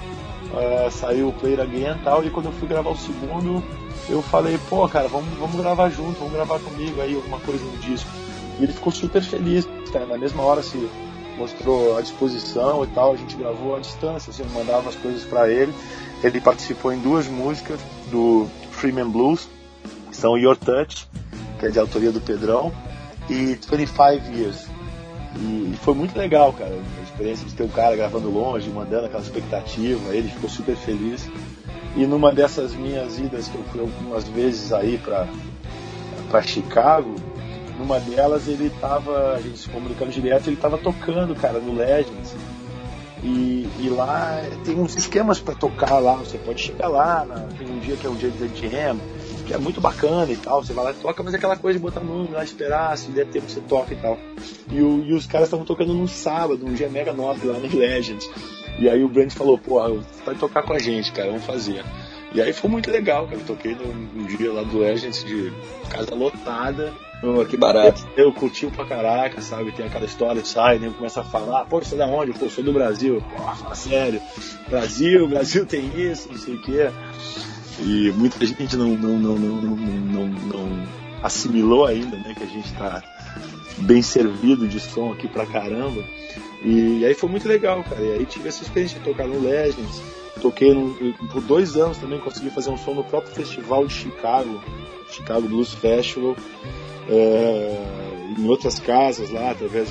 Uh, 0.52 0.90
saiu 0.90 1.28
o 1.28 1.32
Player 1.32 1.60
Again 1.60 1.92
e 1.92 2.04
tal. 2.04 2.24
E 2.24 2.30
quando 2.30 2.46
eu 2.46 2.52
fui 2.52 2.68
gravar 2.68 2.90
o 2.90 2.96
segundo, 2.96 3.64
eu 4.08 4.20
falei, 4.20 4.58
pô, 4.68 4.86
cara, 4.88 5.08
vamos, 5.08 5.32
vamos 5.38 5.56
gravar 5.56 5.88
junto, 5.88 6.18
vamos 6.18 6.34
gravar 6.34 6.58
comigo 6.58 7.00
aí 7.00 7.14
alguma 7.14 7.40
coisa 7.40 7.64
no 7.64 7.78
disco. 7.78 8.10
E 8.60 8.64
ele 8.64 8.72
ficou 8.72 8.92
super 8.92 9.22
feliz, 9.22 9.66
cara. 9.90 10.04
Na 10.04 10.18
mesma 10.18 10.42
hora 10.42 10.62
se 10.62 10.76
mostrou 11.38 11.96
a 11.96 12.02
disposição 12.02 12.84
e 12.84 12.88
tal. 12.88 13.14
A 13.14 13.16
gente 13.16 13.34
gravou 13.36 13.76
à 13.76 13.78
distância, 13.78 14.30
assim, 14.30 14.42
eu 14.42 14.50
mandava 14.50 14.90
as 14.90 14.96
coisas 14.96 15.24
para 15.24 15.50
ele. 15.50 15.72
Ele 16.22 16.38
participou 16.38 16.92
em 16.92 16.98
duas 16.98 17.26
músicas 17.26 17.80
do 18.10 18.46
Freeman 18.72 19.08
Blues, 19.08 19.48
que 20.10 20.16
são 20.16 20.36
Your 20.36 20.56
Touch 20.56 21.08
que 21.62 21.66
é 21.66 21.70
de 21.70 21.78
autoria 21.78 22.10
do 22.10 22.20
Pedrão, 22.20 22.72
e 23.30 23.54
25 23.54 24.36
Years. 24.36 24.66
E 25.36 25.74
foi 25.80 25.94
muito 25.94 26.18
legal, 26.18 26.52
cara, 26.52 26.72
a 26.72 27.02
experiência 27.04 27.46
de 27.46 27.54
ter 27.54 27.62
um 27.62 27.68
cara 27.68 27.94
gravando 27.94 28.28
longe, 28.28 28.68
mandando 28.68 29.06
aquela 29.06 29.22
expectativa, 29.22 30.12
ele 30.12 30.28
ficou 30.28 30.50
super 30.50 30.74
feliz. 30.74 31.30
E 31.94 32.04
numa 32.04 32.32
dessas 32.32 32.74
minhas 32.74 33.16
idas, 33.16 33.46
que 33.46 33.54
eu 33.54 33.62
fui 33.70 33.80
algumas 33.80 34.26
vezes 34.28 34.72
aí 34.72 34.98
para 34.98 35.28
para 36.28 36.42
Chicago, 36.42 37.14
numa 37.78 38.00
delas 38.00 38.48
ele 38.48 38.70
tava, 38.80 39.34
a 39.34 39.40
gente 39.40 39.58
se 39.58 39.68
comunicando 39.68 40.10
direto, 40.10 40.48
ele 40.48 40.56
tava 40.56 40.78
tocando, 40.78 41.34
cara, 41.36 41.60
no 41.60 41.74
Legends. 41.74 42.34
E, 43.22 43.68
e 43.78 43.88
lá 43.88 44.42
tem 44.64 44.80
uns 44.80 44.96
esquemas 44.96 45.38
para 45.38 45.54
tocar 45.54 45.98
lá, 45.98 46.14
você 46.14 46.38
pode 46.38 46.60
chegar 46.60 46.88
lá, 46.88 47.24
na, 47.24 47.36
tem 47.56 47.70
um 47.70 47.78
dia 47.78 47.96
que 47.96 48.04
é 48.04 48.10
um 48.10 48.16
dia 48.16 48.30
de 48.30 48.48
jam, 48.68 48.96
que 49.46 49.52
é 49.52 49.58
muito 49.58 49.80
bacana 49.80 50.30
e 50.30 50.36
tal. 50.36 50.62
Você 50.62 50.72
vai 50.72 50.84
lá 50.84 50.90
e 50.92 50.94
toca, 50.94 51.22
mas 51.22 51.34
é 51.34 51.36
aquela 51.36 51.56
coisa 51.56 51.78
de 51.78 51.82
botar 51.82 52.00
no 52.00 52.30
lá, 52.30 52.44
esperar, 52.44 52.96
se 52.96 53.10
der 53.10 53.26
tempo 53.26 53.48
você 53.48 53.60
toca 53.60 53.92
e 53.92 53.96
tal. 53.96 54.18
E, 54.70 54.80
o, 54.80 55.04
e 55.04 55.12
os 55.12 55.26
caras 55.26 55.48
estavam 55.48 55.64
tocando 55.64 55.92
num 55.92 56.06
sábado, 56.06 56.66
um 56.66 56.72
dia 56.72 56.88
mega 56.88 57.12
nobre 57.12 57.46
lá 57.46 57.58
no 57.58 57.68
Legends. 57.76 58.28
E 58.78 58.88
aí 58.88 59.04
o 59.04 59.08
Brand 59.08 59.30
falou, 59.30 59.58
porra, 59.58 59.90
você 59.90 60.24
vai 60.24 60.34
tocar 60.34 60.62
com 60.62 60.72
a 60.72 60.78
gente, 60.78 61.12
cara, 61.12 61.28
vamos 61.28 61.44
fazer. 61.44 61.84
E 62.34 62.40
aí 62.40 62.52
foi 62.52 62.70
muito 62.70 62.90
legal, 62.90 63.26
cara. 63.26 63.38
Eu 63.38 63.44
toquei 63.44 63.74
num, 63.74 64.24
dia 64.24 64.52
lá 64.52 64.62
do 64.62 64.78
Legends 64.78 65.22
de 65.22 65.52
casa 65.90 66.14
lotada. 66.14 66.92
Oh, 67.22 67.44
que 67.44 67.56
barato. 67.56 68.04
Eu, 68.16 68.26
eu 68.26 68.32
curti 68.32 68.66
pra 68.66 68.84
caraca, 68.84 69.40
sabe? 69.40 69.70
Tem 69.72 69.86
aquela 69.86 70.06
história, 70.06 70.44
sai, 70.44 70.78
né? 70.78 70.92
Começa 70.96 71.20
a 71.20 71.24
falar, 71.24 71.66
pô, 71.66 71.78
você 71.78 71.94
é 71.94 71.98
da 71.98 72.06
onde? 72.06 72.32
Pô, 72.32 72.48
sou 72.48 72.64
do 72.64 72.72
Brasil. 72.72 73.22
Pô, 73.36 73.42
fala 73.54 73.74
sério. 73.74 74.20
Brasil, 74.68 75.28
Brasil 75.28 75.66
tem 75.66 75.92
isso, 75.94 76.28
não 76.32 76.38
sei 76.38 76.54
o 76.54 76.62
quê. 76.62 76.90
E 77.84 78.12
muita 78.12 78.44
gente 78.46 78.76
não, 78.76 78.90
não, 78.90 79.18
não, 79.18 79.36
não, 79.36 79.76
não, 79.76 80.26
não 80.28 80.86
assimilou 81.22 81.84
ainda, 81.84 82.16
né? 82.16 82.34
Que 82.36 82.44
a 82.44 82.46
gente 82.46 82.66
está 82.66 83.02
bem 83.78 84.00
servido 84.02 84.68
de 84.68 84.78
som 84.78 85.12
aqui 85.12 85.26
pra 85.26 85.44
caramba. 85.46 86.04
E 86.64 87.04
aí 87.04 87.14
foi 87.14 87.28
muito 87.28 87.48
legal, 87.48 87.82
cara. 87.82 88.00
E 88.00 88.12
aí 88.12 88.26
tive 88.26 88.48
essa 88.48 88.62
experiência 88.62 88.98
de 88.98 89.04
tocar 89.04 89.26
no 89.26 89.40
Legends. 89.40 90.00
Toquei 90.40 90.72
no, 90.72 90.94
por 91.28 91.42
dois 91.42 91.76
anos 91.76 91.98
também, 91.98 92.18
consegui 92.20 92.50
fazer 92.50 92.70
um 92.70 92.76
som 92.76 92.94
no 92.94 93.04
próprio 93.04 93.34
festival 93.34 93.86
de 93.86 93.94
Chicago, 93.94 94.60
Chicago 95.10 95.48
Blues 95.48 95.72
Festival. 95.72 96.36
É, 97.08 98.32
em 98.38 98.48
outras 98.48 98.78
casas 98.78 99.30
lá, 99.30 99.50
através 99.50 99.90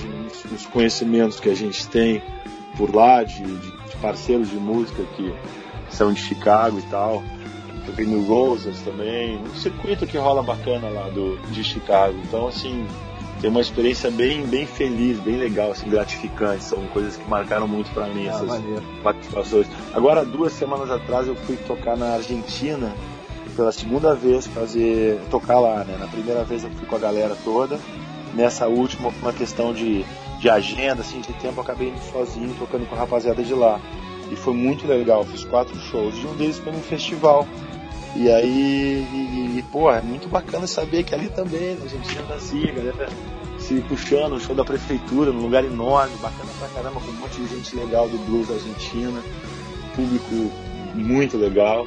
dos 0.50 0.66
conhecimentos 0.68 1.40
que 1.40 1.50
a 1.50 1.56
gente 1.56 1.88
tem 1.88 2.22
por 2.78 2.94
lá, 2.96 3.24
de, 3.24 3.44
de, 3.44 3.72
de 3.72 3.98
parceiros 4.02 4.50
de 4.50 4.56
música 4.56 5.04
que 5.16 5.34
são 5.90 6.14
de 6.14 6.22
Chicago 6.22 6.80
e 6.80 6.84
tal 6.84 7.22
toquei 7.86 8.06
no 8.06 8.24
Roses 8.24 8.80
também, 8.82 9.38
um 9.38 9.56
circuito 9.56 10.06
que 10.06 10.18
rola 10.18 10.42
bacana 10.44 10.90
lá 10.90 11.10
do, 11.10 11.38
de 11.52 11.64
Chicago. 11.64 12.18
Então, 12.24 12.48
assim, 12.48 12.86
tem 13.42 13.50
uma 13.50 13.62
experiência 13.62 14.12
bem, 14.12 14.46
bem 14.46 14.68
feliz, 14.68 15.20
bem 15.20 15.36
legal, 15.36 15.72
assim, 15.72 15.90
gratificante. 15.90 16.64
São 16.64 16.80
coisas 16.88 17.18
que 17.18 17.28
marcaram 17.28 17.68
muito 17.68 17.92
para 17.92 18.06
mim 18.08 18.28
ah, 18.28 18.32
essas 18.32 18.48
maneiro. 18.48 18.84
participações. 19.02 19.68
Agora, 19.94 20.24
duas 20.24 20.54
semanas 20.54 20.92
atrás, 20.92 21.28
eu 21.28 21.36
fui 21.36 21.56
tocar 21.58 21.98
na 21.98 22.14
Argentina 22.14 22.94
pela 23.56 23.72
segunda 23.72 24.14
vez 24.14 24.48
fazer 24.48 25.20
tocar 25.30 25.60
lá, 25.60 25.84
né? 25.84 25.98
Na 26.00 26.08
primeira 26.08 26.44
vez 26.44 26.64
eu 26.64 26.70
fui 26.72 26.86
com 26.86 26.96
a 26.96 27.00
galera 27.00 27.36
toda. 27.44 27.80
Nessa 28.34 28.68
última, 28.68 29.10
uma 29.22 29.34
questão 29.34 29.74
de, 29.74 30.06
de 30.40 30.50
agenda, 30.50 31.02
assim, 31.02 31.20
de 31.20 31.34
tempo, 31.34 31.56
eu 31.58 31.64
acabei 31.64 31.90
indo 31.90 32.00
sozinho, 32.12 32.56
tocando 32.58 32.88
com 32.88 32.96
a 32.96 33.00
rapaziada 33.00 33.44
de 33.44 33.54
lá. 33.54 33.82
E 34.32 34.36
foi 34.36 34.54
muito 34.54 34.88
legal, 34.88 35.26
fiz 35.26 35.44
quatro 35.44 35.76
shows. 35.78 36.16
E 36.16 36.26
um 36.26 36.36
deles 36.36 36.60
foi 36.60 36.72
num 36.72 36.82
festival 36.82 37.46
e 38.16 38.30
aí, 38.30 39.08
e, 39.12 39.58
e, 39.60 39.64
pô, 39.72 39.92
é 39.92 40.02
muito 40.02 40.28
bacana 40.28 40.68
saber 40.68 41.04
que 41.04 41.16
ali 41.16 41.30
também, 41.30 41.78
a 41.84 41.88
gente 41.88 42.20
anda 42.20 42.36
assim, 42.36 42.68
a 42.68 42.72
galera 42.72 43.10
se 43.58 43.80
puxando, 43.82 44.40
show 44.40 44.56
da 44.56 44.66
prefeitura, 44.66 45.32
num 45.32 45.44
lugar 45.44 45.64
enorme, 45.64 46.16
bacana 46.18 46.52
pra 46.60 46.68
caramba, 46.70 47.00
com 47.00 47.12
um 47.12 47.14
monte 47.14 47.42
de 47.42 47.48
gente 47.48 47.76
legal 47.76 48.10
do 48.10 48.18
blues 48.26 48.50
argentina, 48.50 49.22
público 49.96 50.52
muito 50.96 51.38
legal. 51.38 51.86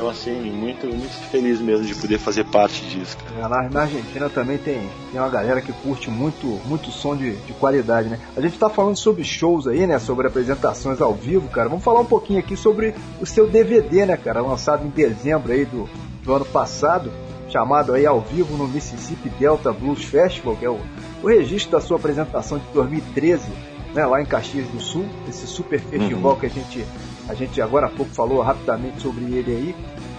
Então, 0.00 0.08
assim, 0.08 0.50
muito, 0.50 0.86
muito 0.86 1.12
feliz 1.30 1.60
mesmo 1.60 1.84
de 1.84 1.94
poder 1.94 2.18
fazer 2.18 2.44
parte 2.44 2.86
disso. 2.86 3.18
É, 3.36 3.42
na, 3.42 3.68
na, 3.68 3.82
Argentina 3.82 4.30
também 4.30 4.56
tem, 4.56 4.88
tem 5.12 5.20
uma 5.20 5.28
galera 5.28 5.60
que 5.60 5.74
curte 5.74 6.08
muito, 6.08 6.46
muito 6.64 6.90
som 6.90 7.14
de, 7.14 7.36
de 7.36 7.52
qualidade, 7.52 8.08
né? 8.08 8.18
A 8.34 8.40
gente 8.40 8.58
tá 8.58 8.70
falando 8.70 8.96
sobre 8.96 9.22
shows 9.24 9.66
aí, 9.66 9.86
né? 9.86 9.98
Sobre 9.98 10.26
apresentações 10.26 11.02
ao 11.02 11.12
vivo, 11.12 11.48
cara. 11.48 11.68
Vamos 11.68 11.84
falar 11.84 12.00
um 12.00 12.06
pouquinho 12.06 12.38
aqui 12.38 12.56
sobre 12.56 12.94
o 13.20 13.26
seu 13.26 13.46
DVD, 13.46 14.06
né, 14.06 14.16
cara? 14.16 14.40
Lançado 14.40 14.86
em 14.86 14.88
dezembro 14.88 15.52
aí 15.52 15.66
do, 15.66 15.86
do 16.24 16.32
ano 16.32 16.46
passado, 16.46 17.12
chamado 17.50 17.92
aí 17.92 18.06
ao 18.06 18.22
vivo 18.22 18.56
no 18.56 18.66
Mississippi 18.66 19.28
Delta 19.28 19.70
Blues 19.70 20.02
Festival, 20.02 20.56
que 20.56 20.64
é 20.64 20.70
o, 20.70 20.80
o 21.22 21.28
registro 21.28 21.72
da 21.72 21.80
sua 21.82 21.98
apresentação 21.98 22.56
de 22.56 22.64
2013, 22.72 23.50
né? 23.92 24.06
Lá 24.06 24.22
em 24.22 24.24
Caxias 24.24 24.66
do 24.68 24.80
Sul, 24.80 25.04
esse 25.28 25.46
super 25.46 25.78
festival 25.78 26.32
uhum. 26.32 26.38
que 26.40 26.46
a 26.46 26.50
gente 26.50 26.86
a 27.30 27.34
gente 27.34 27.62
agora 27.62 27.86
há 27.86 27.90
pouco 27.90 28.12
falou 28.12 28.42
rapidamente 28.42 29.00
sobre 29.00 29.24
ele 29.24 29.52
aí. 29.52 29.74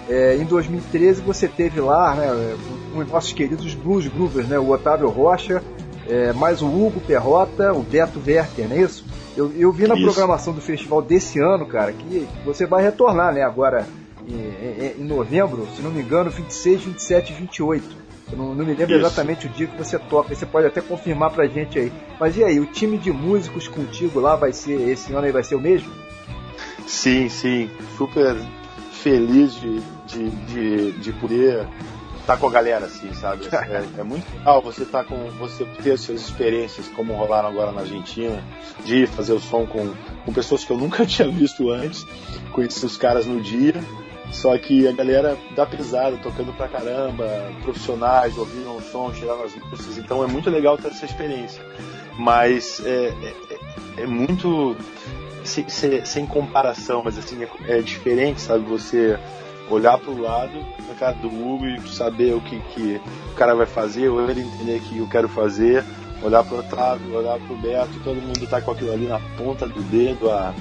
É, 0.09 0.35
em 0.35 0.45
2013 0.45 1.21
você 1.21 1.47
teve 1.47 1.79
lá 1.79 2.15
né, 2.15 2.55
um 2.95 3.03
nossos 3.03 3.33
queridos 3.33 3.73
Blues 3.73 4.07
Groovers, 4.07 4.47
né, 4.47 4.57
o 4.57 4.69
Otávio 4.71 5.09
Rocha, 5.09 5.61
é, 6.07 6.33
mais 6.33 6.61
o 6.61 6.67
Hugo 6.67 6.99
Perrota, 7.01 7.73
o 7.73 7.81
Beto 7.81 8.21
Werther, 8.25 8.67
não 8.67 8.75
é 8.75 8.81
isso? 8.81 9.05
Eu, 9.35 9.51
eu 9.55 9.71
vi 9.71 9.88
na 9.88 9.95
isso. 9.95 10.03
programação 10.03 10.53
do 10.53 10.61
festival 10.61 11.01
desse 11.01 11.39
ano, 11.39 11.65
cara, 11.65 11.93
que 11.93 12.27
você 12.43 12.65
vai 12.65 12.81
retornar, 12.83 13.33
né, 13.33 13.43
agora 13.43 13.85
em, 14.27 14.33
em, 14.33 15.01
em 15.01 15.05
novembro, 15.05 15.67
se 15.75 15.81
não 15.81 15.91
me 15.91 16.01
engano, 16.01 16.29
26, 16.29 16.83
27 16.83 17.31
e 17.31 17.35
28. 17.35 18.01
Eu 18.31 18.38
não, 18.38 18.55
não 18.55 18.65
me 18.65 18.73
lembro 18.73 18.95
Isso. 18.95 19.05
exatamente 19.05 19.45
o 19.45 19.49
dia 19.49 19.67
que 19.67 19.77
você 19.77 19.99
toca, 19.99 20.33
você 20.33 20.45
pode 20.45 20.65
até 20.67 20.79
confirmar 20.79 21.31
pra 21.31 21.47
gente 21.47 21.77
aí. 21.77 21.91
Mas 22.19 22.38
e 22.38 22.43
aí, 22.43 22.59
o 22.59 22.65
time 22.65 22.97
de 22.97 23.11
músicos 23.11 23.67
contigo 23.67 24.19
lá 24.19 24.35
vai 24.35 24.53
ser, 24.53 24.89
esse 24.89 25.11
ano 25.11 25.25
aí 25.25 25.31
vai 25.31 25.43
ser 25.43 25.55
o 25.55 25.59
mesmo? 25.59 25.91
Sim, 26.91 27.30
sim, 27.30 27.69
super 27.97 28.35
feliz 28.91 29.53
de, 29.55 29.80
de, 30.05 30.30
de, 30.30 30.91
de 30.91 31.13
poder 31.13 31.65
estar 32.19 32.34
tá 32.34 32.38
com 32.38 32.47
a 32.47 32.51
galera, 32.51 32.85
assim, 32.85 33.11
sabe? 33.13 33.47
É, 33.49 34.01
é 34.01 34.03
muito 34.03 34.30
legal 34.38 34.61
você 34.61 34.84
tá 34.84 35.01
com. 35.01 35.15
você 35.39 35.63
ter 35.81 35.97
suas 35.97 36.22
experiências, 36.22 36.89
como 36.89 37.13
rolaram 37.13 37.47
agora 37.47 37.72
na 37.72 37.81
Argentina, 37.81 38.43
de 38.84 39.07
fazer 39.07 39.31
o 39.31 39.39
som 39.39 39.65
com, 39.65 39.93
com 40.26 40.34
pessoas 40.34 40.65
que 40.65 40.72
eu 40.72 40.77
nunca 40.77 41.03
tinha 41.07 41.30
visto 41.30 41.72
antes, 41.72 42.05
conheci 42.51 42.85
os 42.85 42.97
caras 42.97 43.26
no 43.26 43.41
dia. 43.41 43.73
Só 44.34 44.55
que 44.57 44.85
a 44.88 44.91
galera 44.91 45.38
dá 45.55 45.65
pesada, 45.65 46.18
tocando 46.18 46.53
pra 46.53 46.68
caramba, 46.68 47.26
profissionais, 47.63 48.38
ouvindo 48.38 48.76
o 48.76 48.81
som, 48.81 49.11
tirando 49.11 49.43
as 49.43 49.55
músicas, 49.55 49.97
então 49.97 50.23
é 50.23 50.27
muito 50.27 50.49
legal 50.49 50.77
ter 50.77 50.89
essa 50.89 51.05
experiência. 51.05 51.63
Mas 52.18 52.81
é, 52.85 53.13
é, 53.97 54.03
é 54.03 54.07
muito 54.07 54.76
sem, 55.51 56.05
sem, 56.05 56.25
comparação, 56.25 57.01
mas 57.03 57.17
assim, 57.17 57.43
é, 57.43 57.77
é 57.77 57.81
diferente, 57.81 58.41
sabe? 58.41 58.63
Você 58.65 59.19
olhar 59.69 59.97
para 59.97 60.11
o 60.11 60.21
lado 60.21 60.53
na 60.87 60.93
cara 60.95 61.13
do 61.13 61.27
Hugo 61.27 61.65
e 61.65 61.79
saber 61.89 62.33
o 62.33 62.41
que, 62.41 62.59
que 62.59 63.01
o 63.31 63.35
cara 63.35 63.55
vai 63.55 63.65
fazer, 63.65 64.09
ou 64.09 64.29
ele 64.29 64.41
entender 64.41 64.79
que 64.81 64.97
eu 64.97 65.07
quero 65.07 65.29
fazer, 65.29 65.83
olhar 66.21 66.43
para 66.43 66.55
o 66.55 66.59
Otávio, 66.59 67.15
olhar 67.15 67.39
para 67.39 67.53
o 67.53 67.57
Beto, 67.57 67.99
todo 68.03 68.21
mundo 68.21 68.43
está 68.43 68.61
com 68.61 68.71
aquilo 68.71 68.91
ali 68.91 69.07
na 69.07 69.19
ponta 69.37 69.67
do 69.67 69.81
dedo 69.83 70.29
há 70.29 70.53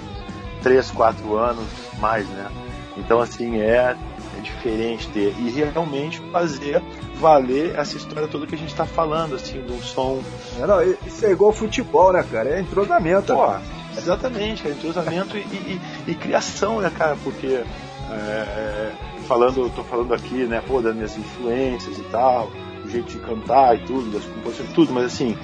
3, 0.63 0.91
4 0.91 1.37
anos 1.37 1.67
mais, 1.99 2.29
né? 2.29 2.51
Então, 2.97 3.21
assim, 3.21 3.61
é, 3.61 3.97
é 4.39 4.41
diferente 4.43 5.09
ter. 5.09 5.35
E 5.39 5.51
realmente 5.51 6.21
fazer 6.33 6.83
valer 7.17 7.75
essa 7.77 7.97
história 7.97 8.29
toda 8.29 8.47
que 8.47 8.55
a 8.55 8.59
gente 8.59 8.71
está 8.71 8.85
falando, 8.85 9.35
assim, 9.35 9.63
de 9.63 9.73
um 9.73 9.81
som. 9.81 10.21
É, 10.61 10.67
não, 10.67 10.83
isso 10.83 11.25
é 11.25 11.31
igual 11.31 11.53
futebol, 11.53 12.13
né, 12.13 12.25
cara? 12.31 12.51
É 12.51 12.61
entrosamento. 12.61 13.35
Pô, 13.35 13.55
exatamente, 14.03 14.63
cara, 14.63 14.75
entrosamento 14.75 15.37
e, 15.37 15.41
e, 15.41 15.81
e, 16.09 16.15
criação, 16.15 16.81
né, 16.81 16.91
cara? 16.91 17.17
Porque 17.23 17.47
é, 17.47 18.13
é, 18.13 18.93
falando, 19.27 19.71
tô 19.75 19.85
falando 19.85 20.13
aqui, 20.13 20.45
né, 20.45 20.63
pô, 20.67 20.81
das 20.81 20.95
minhas 20.95 21.17
influências 21.17 21.99
e 21.99 22.03
tal, 22.11 22.51
o 22.85 22.89
jeito 22.89 23.09
de 23.09 23.19
cantar 23.19 23.77
e 23.77 23.81
tudo, 23.85 24.11
das 24.11 24.25
composições, 24.25 24.73
tudo, 24.73 24.93
mas 24.93 25.05
assim, 25.05 25.37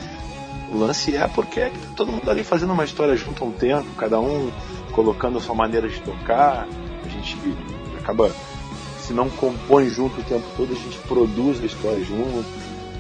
o 0.73 0.79
lance 0.79 1.17
é 1.17 1.29
porque 1.29 1.61
é 1.61 1.69
tá 1.71 1.77
todo 1.95 2.11
mundo 2.11 2.29
ali 2.29 2.43
fazendo 2.43 2.73
uma 2.73 2.85
história 2.85 3.15
junto 3.17 3.45
a 3.45 3.47
um 3.47 3.53
tempo, 3.53 3.87
cada 3.97 4.21
um 4.21 4.51
colocando 4.93 5.39
a 5.39 5.41
sua 5.41 5.55
maneira 5.55 5.89
de 5.89 6.01
tocar, 6.01 6.67
a 7.05 7.09
gente 7.09 7.37
acaba, 7.99 8.31
se 8.99 9.13
não 9.13 9.29
compõe 9.31 9.89
junto 9.89 10.21
o 10.21 10.25
tempo 10.25 10.45
todo, 10.57 10.73
a 10.73 10.77
gente 10.77 10.99
produz 11.07 11.63
a 11.63 11.67
história 11.67 12.03
junto, 12.05 12.45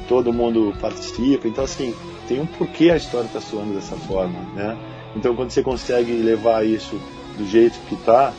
todo 0.08 0.32
mundo 0.32 0.72
participa, 0.80 1.48
então 1.48 1.64
assim, 1.64 1.94
tem 2.28 2.40
um 2.40 2.46
porquê 2.46 2.90
a 2.90 2.96
história 2.96 3.26
está 3.26 3.40
soando 3.40 3.74
dessa 3.74 3.96
forma, 3.96 4.38
né? 4.54 4.76
Então 5.16 5.34
quando 5.34 5.50
você 5.50 5.62
consegue 5.62 6.12
levar 6.12 6.64
isso 6.64 7.00
do 7.36 7.46
jeito 7.46 7.78
que 7.88 7.96
tá, 7.96 8.32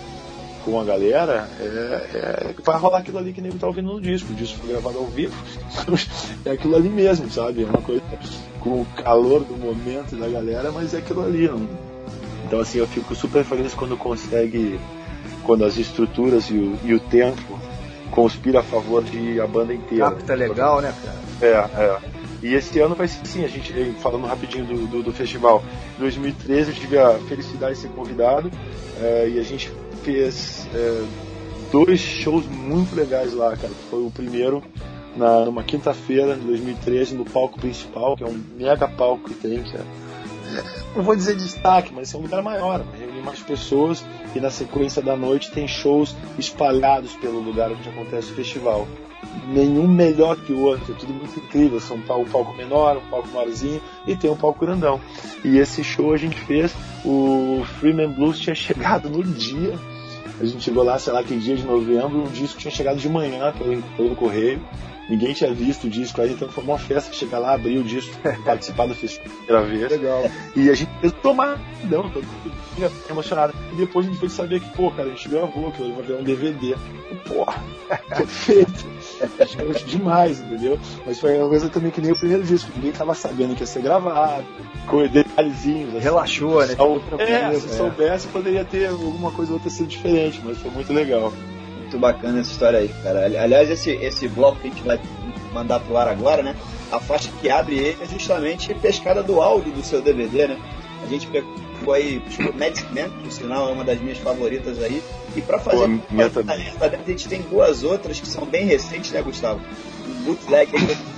com 0.64 0.80
a 0.80 0.84
galera, 0.84 1.50
é, 1.60 1.64
é, 1.64 2.56
vai 2.62 2.78
rolar 2.78 3.00
aquilo 3.00 3.18
ali 3.18 3.32
que 3.32 3.40
nem 3.40 3.52
tá 3.54 3.68
ouvindo 3.68 3.94
no 3.94 4.02
disco. 4.02 4.34
O 4.34 4.36
disco 4.36 4.60
foi 4.60 4.72
gravado 4.72 4.98
ao 4.98 5.06
vivo. 5.06 5.34
é 6.46 6.52
aquilo 6.52 6.76
ali 6.76 6.90
mesmo, 6.90 7.30
sabe? 7.32 7.64
É 7.64 7.66
uma 7.66 7.82
coisa 7.82 8.04
com 8.60 8.82
o 8.82 8.86
calor 8.98 9.46
do 9.46 9.56
momento 9.56 10.18
da 10.18 10.28
galera, 10.28 10.70
mas 10.72 10.94
é 10.94 10.98
aquilo 10.98 11.24
ali. 11.26 11.48
Não... 11.48 11.68
Então, 12.46 12.60
assim, 12.60 12.80
eu 12.80 12.88
fico 12.88 13.16
super 13.16 13.46
feliz 13.46 13.74
quando 13.74 13.96
consegue, 13.96 14.78
quando 15.44 15.64
as 15.64 15.78
estruturas 15.78 16.50
e 16.50 16.56
o, 16.56 16.78
e 16.84 16.94
o 16.94 17.00
tempo 17.00 17.58
conspira 18.12 18.60
a 18.60 18.64
favor 18.64 19.04
de 19.06 19.40
a 19.40 19.48
banda 19.48 19.74
inteira. 19.74 20.12
Capta 20.12 20.36
legal, 20.36 20.82
né, 20.82 20.94
cara? 21.02 21.18
É, 21.42 21.82
é. 21.82 22.17
E 22.42 22.54
esse 22.54 22.80
ano 22.80 22.96
vai 22.96 23.08
ser 23.08 23.26
sim, 23.26 23.44
a 23.44 23.48
gente, 23.48 23.74
falando 24.00 24.26
rapidinho 24.26 24.66
do, 24.66 24.88
do, 24.88 25.04
do 25.04 25.14
festival, 25.14 25.64
em 25.98 26.02
2013 26.02 26.72
eu 26.72 26.76
tive 26.76 26.98
a 26.98 27.18
felicidade 27.28 27.76
de 27.76 27.82
ser 27.82 27.90
convidado 27.90 28.52
é, 29.02 29.30
e 29.30 29.40
a 29.40 29.44
gente 29.44 29.72
fez 30.04 30.68
é, 30.74 31.04
dois 31.72 32.00
shows 32.00 32.46
muito 32.46 32.96
legais 32.96 33.34
lá, 33.34 33.56
cara. 33.58 33.74
Foi 33.90 34.06
o 34.06 34.12
primeiro 34.12 34.64
na, 35.16 35.46
numa 35.46 35.64
quinta-feira 35.64 36.36
de 36.36 36.42
2013 36.42 37.16
no 37.16 37.26
palco 37.26 37.60
principal, 37.60 38.16
que 38.16 38.24
é 38.24 38.28
um 38.28 38.40
mega 38.56 38.88
palco 38.88 39.30
que 39.30 39.34
tem, 39.34 39.64
que 39.64 39.76
é, 39.76 39.80
é, 39.80 40.64
não 40.96 41.04
vou 41.04 41.16
dizer 41.16 41.36
destaque, 41.36 41.92
mas 41.94 42.14
é 42.14 42.18
um 42.18 42.22
lugar 42.22 42.42
maior, 42.42 42.84
reúne 42.98 43.22
mais 43.22 43.40
pessoas 43.40 44.06
e 44.36 44.40
na 44.40 44.52
sequência 44.52 45.02
da 45.02 45.16
noite 45.16 45.52
tem 45.52 45.68
shows 45.68 46.16
espalhados 46.38 47.14
pelo 47.16 47.40
lugar 47.40 47.72
onde 47.72 47.90
acontece 47.90 48.32
o 48.32 48.36
festival. 48.36 48.88
Nenhum 49.48 49.88
melhor 49.88 50.36
que 50.36 50.52
o 50.52 50.60
outro, 50.60 50.94
é 50.94 50.98
tudo 50.98 51.14
muito 51.14 51.40
incrível. 51.40 51.80
São 51.80 51.98
um 51.98 52.02
palco 52.02 52.54
menor, 52.54 52.98
um 52.98 53.10
palco 53.10 53.30
maiorzinho 53.30 53.82
e 54.06 54.16
tem 54.16 54.30
um 54.30 54.36
palco 54.36 54.66
grandão. 54.66 55.00
E 55.44 55.58
esse 55.58 55.84
show 55.84 56.14
a 56.14 56.18
gente 56.18 56.40
fez, 56.42 56.76
o 57.06 57.64
Freeman 57.80 58.10
Blues 58.10 58.40
tinha 58.40 58.56
chegado 58.56 59.10
no 59.10 59.24
dia 59.24 59.78
a 60.40 60.46
gente 60.46 60.64
chegou 60.64 60.84
lá, 60.84 61.00
sei 61.00 61.14
lá, 61.14 61.24
que 61.24 61.36
dia 61.36 61.56
de 61.56 61.64
novembro, 61.64 62.24
o 62.24 62.30
disco 62.30 62.60
tinha 62.60 62.72
chegado 62.72 62.98
de 62.98 63.10
manhã 63.10 63.52
pelo, 63.54 63.82
pelo 63.82 64.16
correio. 64.16 64.62
Ninguém 65.10 65.34
tinha 65.34 65.54
visto 65.54 65.88
o 65.88 65.90
disco 65.90 66.22
aí, 66.22 66.34
então 66.34 66.50
foi 66.50 66.64
uma 66.64 66.78
festa 66.78 67.14
chegar 67.14 67.40
lá, 67.40 67.54
abrir 67.54 67.78
o 67.78 67.84
disco, 67.84 68.14
participar 68.44 68.88
do 68.88 68.96
festival 68.96 69.32
pela 69.46 69.62
vez. 69.64 69.90
Legal. 69.90 70.30
E 70.56 70.70
a 70.70 70.74
gente 70.74 70.92
fez 71.00 71.14
tomar, 71.22 71.60
não, 71.86 72.10
todo 72.10 72.26
mundo 72.26 72.92
emocionado. 73.10 73.54
E 73.74 73.76
depois 73.76 74.06
a 74.06 74.10
gente 74.10 74.20
foi 74.20 74.30
saber 74.30 74.60
que, 74.60 74.70
pô, 74.72 74.92
cara, 74.92 75.08
a 75.08 75.12
gente 75.12 75.30
gravou, 75.30 75.72
que 75.72 75.82
vai 75.82 76.04
ver 76.04 76.20
um 76.20 76.24
DVD. 76.24 76.76
Porra, 77.26 77.64
perfeito. 78.10 78.86
Demais, 79.86 80.42
entendeu? 80.42 80.80
Mas 81.06 81.20
foi 81.20 81.38
uma 81.38 81.48
coisa 81.48 81.70
também 81.70 81.92
que 81.92 82.02
nem 82.02 82.12
o 82.12 82.20
primeiro 82.20 82.44
disco, 82.44 82.70
ninguém 82.76 82.92
tava 82.92 83.16
sabendo 83.16 83.56
que 83.56 83.64
ia 83.64 83.68
ser 83.68 83.82
gravado, 83.82 84.46
com 84.88 85.08
detalhezinhos. 85.08 85.96
Assim. 85.96 86.00
Relaxou, 86.00 86.66
né? 86.66 86.76
É, 87.20 87.54
se 87.60 87.66
é. 87.68 87.70
soubesse, 87.70 88.28
poderia 88.28 88.66
ter 88.66 88.88
alguma 88.88 89.32
coisa 89.32 89.52
ou 89.52 89.58
outra 89.58 89.70
sido 89.70 89.88
diferente, 89.88 90.42
mas 90.44 90.58
foi 90.58 90.72
muito 90.72 90.92
legal. 90.92 91.34
Muito 91.88 92.00
bacana 92.00 92.42
essa 92.42 92.52
história 92.52 92.80
aí, 92.80 92.90
cara. 93.02 93.26
Aliás, 93.42 93.70
esse, 93.70 93.92
esse 93.92 94.28
bloco 94.28 94.60
que 94.60 94.68
a 94.68 94.70
gente 94.70 94.84
vai 94.84 95.00
mandar 95.54 95.80
pro 95.80 95.96
ar 95.96 96.10
agora, 96.10 96.44
né? 96.44 96.54
A 96.92 97.00
faixa 97.00 97.30
que 97.40 97.50
abre 97.50 97.78
ele 97.78 97.98
é 98.02 98.06
justamente 98.06 98.74
pescada 98.74 99.24
do 99.24 99.40
áudio 99.42 99.72
do 99.72 99.82
seu 99.82 100.02
DVD, 100.02 100.48
né? 100.48 100.60
A 101.02 101.08
gente 101.08 101.28
pegou 101.28 101.94
aí 101.94 102.22
Magic 102.60 102.94
Man, 102.94 103.10
que 103.10 103.24
por 103.24 103.32
sinal 103.32 103.70
é 103.70 103.72
uma 103.72 103.86
das 103.86 104.02
minhas 104.02 104.18
favoritas 104.18 104.84
aí. 104.84 105.02
E 105.34 105.42
para 105.42 105.60
fazer 105.60 105.88
Pô, 105.88 106.84
a, 106.84 106.88
a 106.88 107.10
gente 107.10 107.30
tem 107.30 107.42
duas 107.44 107.84
outras 107.84 108.20
que 108.20 108.28
são 108.28 108.46
bem 108.46 108.66
recentes, 108.66 109.12
né, 109.12 109.22
Gustavo? 109.22 109.62
Bootleg 110.24 110.70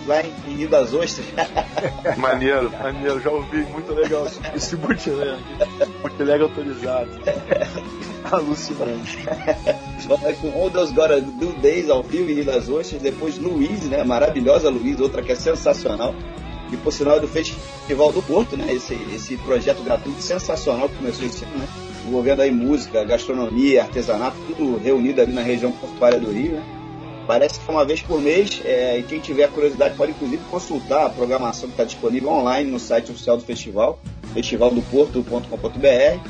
lá 0.05 0.21
em, 0.21 0.55
Rio 0.55 0.69
das 0.69 0.93
Ostras. 0.93 1.25
maneiro, 2.17 2.71
maneiro, 2.71 3.19
já 3.21 3.29
ouvi, 3.29 3.63
muito 3.63 3.93
legal 3.93 4.27
esse 4.55 4.75
bootleg. 4.75 5.39
Bootleg 6.01 6.41
autorizado. 6.41 7.11
Alucinante. 8.31 9.17
Com 10.41 10.61
All 10.61 10.69
Those 10.69 10.93
Gotta 10.93 11.21
Do 11.21 11.53
Days 11.61 11.89
ao 11.89 12.03
vivo 12.03 12.29
em 12.29 12.35
Rio 12.35 12.45
das 12.45 12.69
Ostras, 12.69 13.01
depois 13.01 13.37
Luiz, 13.37 13.83
né? 13.85 14.03
Maravilhosa 14.03 14.69
Luiz, 14.69 14.99
outra 14.99 15.21
que 15.21 15.31
é 15.31 15.35
sensacional. 15.35 16.13
E 16.71 16.77
por 16.77 16.93
sinal 16.93 17.17
é 17.17 17.19
do 17.19 17.27
Festival 17.27 18.11
do 18.11 18.21
Porto, 18.21 18.55
né? 18.55 18.71
Esse, 18.71 18.93
esse 19.13 19.37
projeto 19.37 19.83
gratuito 19.83 20.21
sensacional 20.21 20.87
que 20.87 20.95
começou 20.97 21.25
esse 21.25 21.43
ano, 21.43 21.57
né? 21.57 21.67
Envolvendo 22.07 22.41
aí 22.41 22.51
música, 22.51 23.03
gastronomia, 23.03 23.83
artesanato, 23.83 24.37
tudo 24.47 24.77
reunido 24.77 25.21
ali 25.21 25.33
na 25.33 25.41
região 25.41 25.71
portuária 25.71 26.19
do 26.19 26.31
Rio, 26.31 26.53
né? 26.53 26.78
Parece 27.30 27.60
que 27.60 27.69
é 27.69 27.72
uma 27.72 27.85
vez 27.85 28.01
por 28.01 28.19
mês, 28.19 28.60
é, 28.65 28.97
e 28.97 29.03
quem 29.03 29.19
tiver 29.19 29.47
curiosidade 29.51 29.95
pode 29.95 30.14
inclusive 30.14 30.41
consultar 30.49 31.06
a 31.06 31.10
programação 31.11 31.69
que 31.69 31.73
está 31.73 31.84
disponível 31.84 32.30
online 32.30 32.72
no 32.72 32.80
site 32.80 33.11
oficial 33.11 33.38
do 33.38 33.43
festival, 33.43 33.99
festivaldoporto.com.br. 34.34 36.30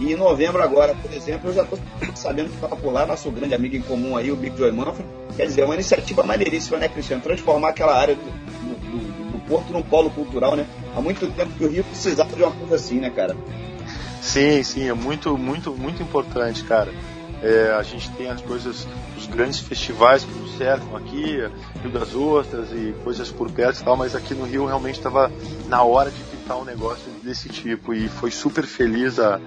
E 0.00 0.12
em 0.12 0.16
novembro 0.16 0.60
agora, 0.60 0.92
por 0.92 1.12
exemplo, 1.12 1.50
eu 1.50 1.54
já 1.54 1.62
estou 1.62 1.78
sabendo 2.16 2.48
que 2.48 2.56
estava 2.56 2.74
por 2.74 2.92
lá 2.92 3.06
nosso 3.06 3.30
grande 3.30 3.54
amigo 3.54 3.76
em 3.76 3.80
comum 3.80 4.16
aí, 4.16 4.32
o 4.32 4.34
Big 4.34 4.58
Joy 4.58 4.72
Manfred. 4.72 5.08
Quer 5.36 5.46
dizer, 5.46 5.60
é 5.60 5.64
uma 5.66 5.74
iniciativa 5.74 6.24
maneiríssima, 6.24 6.78
né, 6.78 6.88
Cristiano? 6.88 7.22
Transformar 7.22 7.68
aquela 7.68 7.96
área 7.96 8.16
do, 8.16 8.22
do, 8.22 9.30
do 9.30 9.38
Porto 9.46 9.72
num 9.72 9.82
polo 9.82 10.10
cultural, 10.10 10.56
né? 10.56 10.66
Há 10.96 11.00
muito 11.00 11.28
tempo 11.28 11.52
que 11.56 11.64
o 11.64 11.70
Rio 11.70 11.84
precisava 11.84 12.34
de 12.34 12.42
uma 12.42 12.50
coisa 12.50 12.74
assim, 12.74 12.98
né, 12.98 13.08
cara? 13.08 13.36
Sim, 14.20 14.64
sim, 14.64 14.88
é 14.88 14.94
muito, 14.94 15.38
muito, 15.38 15.72
muito 15.76 16.02
importante, 16.02 16.64
cara. 16.64 16.92
É, 17.42 17.72
a 17.72 17.82
gente 17.82 18.10
tem 18.12 18.28
as 18.28 18.40
coisas, 18.42 18.86
os 19.16 19.26
grandes 19.26 19.60
festivais 19.60 20.24
que 20.24 20.32
nos 20.32 20.56
cercam 20.58 20.94
aqui, 20.96 21.38
Rio 21.82 21.90
das 21.90 22.14
Ostras 22.14 22.70
e 22.70 22.94
coisas 23.02 23.30
por 23.30 23.50
perto 23.50 23.80
e 23.80 23.84
tal, 23.84 23.96
mas 23.96 24.14
aqui 24.14 24.34
no 24.34 24.44
Rio 24.44 24.66
realmente 24.66 24.96
estava 24.98 25.32
na 25.66 25.82
hora 25.82 26.10
de 26.10 26.22
pintar 26.24 26.58
um 26.58 26.64
negócio 26.64 27.10
desse 27.22 27.48
tipo 27.48 27.94
e 27.94 28.08
foi 28.08 28.30
super 28.30 28.64
feliz 28.64 29.18
a, 29.18 29.40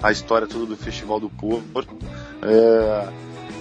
a 0.00 0.12
história 0.12 0.46
toda 0.46 0.66
do 0.66 0.76
Festival 0.76 1.18
do 1.18 1.28
Porto. 1.28 1.96
É, 2.42 3.08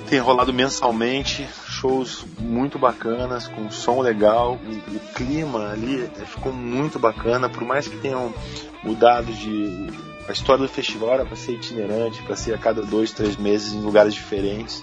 tem 0.08 0.20
rolado 0.20 0.54
mensalmente 0.54 1.48
shows 1.66 2.26
muito 2.38 2.78
bacanas, 2.78 3.48
com 3.48 3.72
som 3.72 4.02
legal, 4.02 4.60
o, 4.64 4.96
o 4.96 5.00
clima 5.16 5.72
ali 5.72 6.08
ficou 6.28 6.54
muito 6.54 7.00
bacana, 7.00 7.50
por 7.50 7.64
mais 7.64 7.88
que 7.88 7.98
tenham 7.98 8.32
mudado 8.84 9.32
de 9.34 10.11
a 10.32 10.34
história 10.34 10.66
do 10.66 10.70
festival 10.70 11.14
era 11.14 11.26
para 11.26 11.36
ser 11.36 11.54
itinerante, 11.54 12.24
para 12.24 12.38
ser 12.38 12.54
a 12.54 12.58
cada 12.58 12.82
dois, 12.82 13.12
três 13.12 13.36
meses 13.36 13.74
em 13.74 13.82
lugares 13.82 14.14
diferentes. 14.14 14.82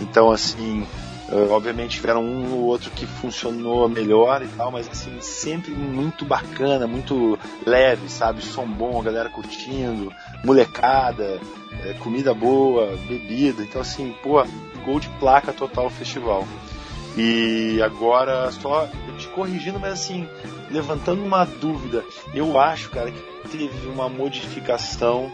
Então, 0.00 0.30
assim, 0.30 0.86
uh, 1.28 1.50
obviamente 1.50 1.96
tiveram 1.96 2.24
um 2.24 2.54
ou 2.54 2.60
outro 2.66 2.90
que 2.92 3.04
funcionou 3.04 3.88
melhor 3.88 4.42
e 4.42 4.48
tal, 4.48 4.70
mas 4.70 4.88
assim, 4.88 5.20
sempre 5.20 5.72
muito 5.72 6.24
bacana, 6.24 6.86
muito 6.86 7.36
leve, 7.66 8.08
sabe? 8.08 8.42
Som 8.42 8.68
bom, 8.68 9.00
a 9.00 9.02
galera 9.02 9.28
curtindo, 9.28 10.12
molecada. 10.44 11.40
é, 11.84 11.94
comida 11.94 12.32
boa, 12.32 12.96
bebida. 13.08 13.62
Então, 13.62 13.80
assim, 13.80 14.14
pô, 14.22 14.44
gol 14.84 15.00
de 15.00 15.08
placa 15.18 15.52
total 15.52 15.86
o 15.86 15.90
festival. 15.90 16.46
E 17.16 17.80
agora, 17.82 18.50
só 18.52 18.88
te 19.16 19.26
corrigindo, 19.28 19.80
mas 19.80 19.94
assim, 19.94 20.28
levantando 20.70 21.24
uma 21.24 21.44
dúvida, 21.44 22.04
eu 22.34 22.58
acho, 22.58 22.90
cara, 22.90 23.10
que 23.10 23.48
teve 23.48 23.88
uma 23.88 24.08
modificação. 24.08 25.30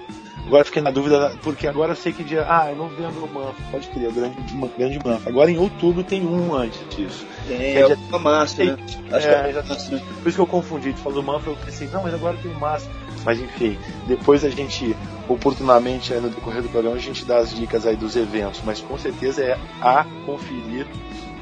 Agora 0.46 0.64
fiquei 0.64 0.82
na 0.82 0.90
dúvida, 0.90 1.36
porque 1.42 1.68
agora 1.68 1.92
eu 1.92 1.96
sei 1.96 2.12
que 2.12 2.24
dia. 2.24 2.44
Ah, 2.48 2.68
é 2.68 2.74
novembro 2.74 3.24
o 3.24 3.32
Manfa, 3.32 3.62
pode 3.70 3.88
crer, 3.88 4.09
o 4.09 4.12
grande, 4.12 4.36
grande 4.76 4.98
Manfa. 5.04 5.30
Agora 5.30 5.50
em 5.50 5.59
outubro 5.59 6.02
tem 6.02 6.26
um 6.26 6.54
antes 6.54 6.80
disso. 6.96 7.24
Tem, 7.46 7.56
é, 7.56 7.80
é 7.80 7.86
dia... 7.86 8.18
março, 8.18 8.64
né? 8.64 8.76
Acho 9.12 9.28
é, 9.28 9.52
que 9.52 9.59
é 9.59 9.62
né? 9.62 10.02
Por 10.20 10.28
isso 10.28 10.36
que 10.36 10.42
eu 10.42 10.46
confundi, 10.46 10.92
tu 10.92 11.00
falou 11.00 11.22
Manfa, 11.22 11.50
eu 11.50 11.56
pensei, 11.64 11.88
não, 11.88 12.02
mas 12.02 12.14
agora 12.14 12.36
tem 12.42 12.52
março. 12.54 12.88
Mas 13.24 13.38
enfim, 13.40 13.78
depois 14.06 14.44
a 14.44 14.50
gente, 14.50 14.96
oportunamente, 15.28 16.12
no 16.14 16.28
decorrer 16.28 16.62
do 16.62 16.68
programa, 16.68 16.96
a 16.96 17.00
gente 17.00 17.24
dá 17.24 17.38
as 17.38 17.54
dicas 17.54 17.86
aí 17.86 17.96
dos 17.96 18.16
eventos, 18.16 18.60
mas 18.64 18.80
com 18.80 18.98
certeza 18.98 19.42
é 19.44 19.59
a 19.80 20.04
conferir, 20.26 20.86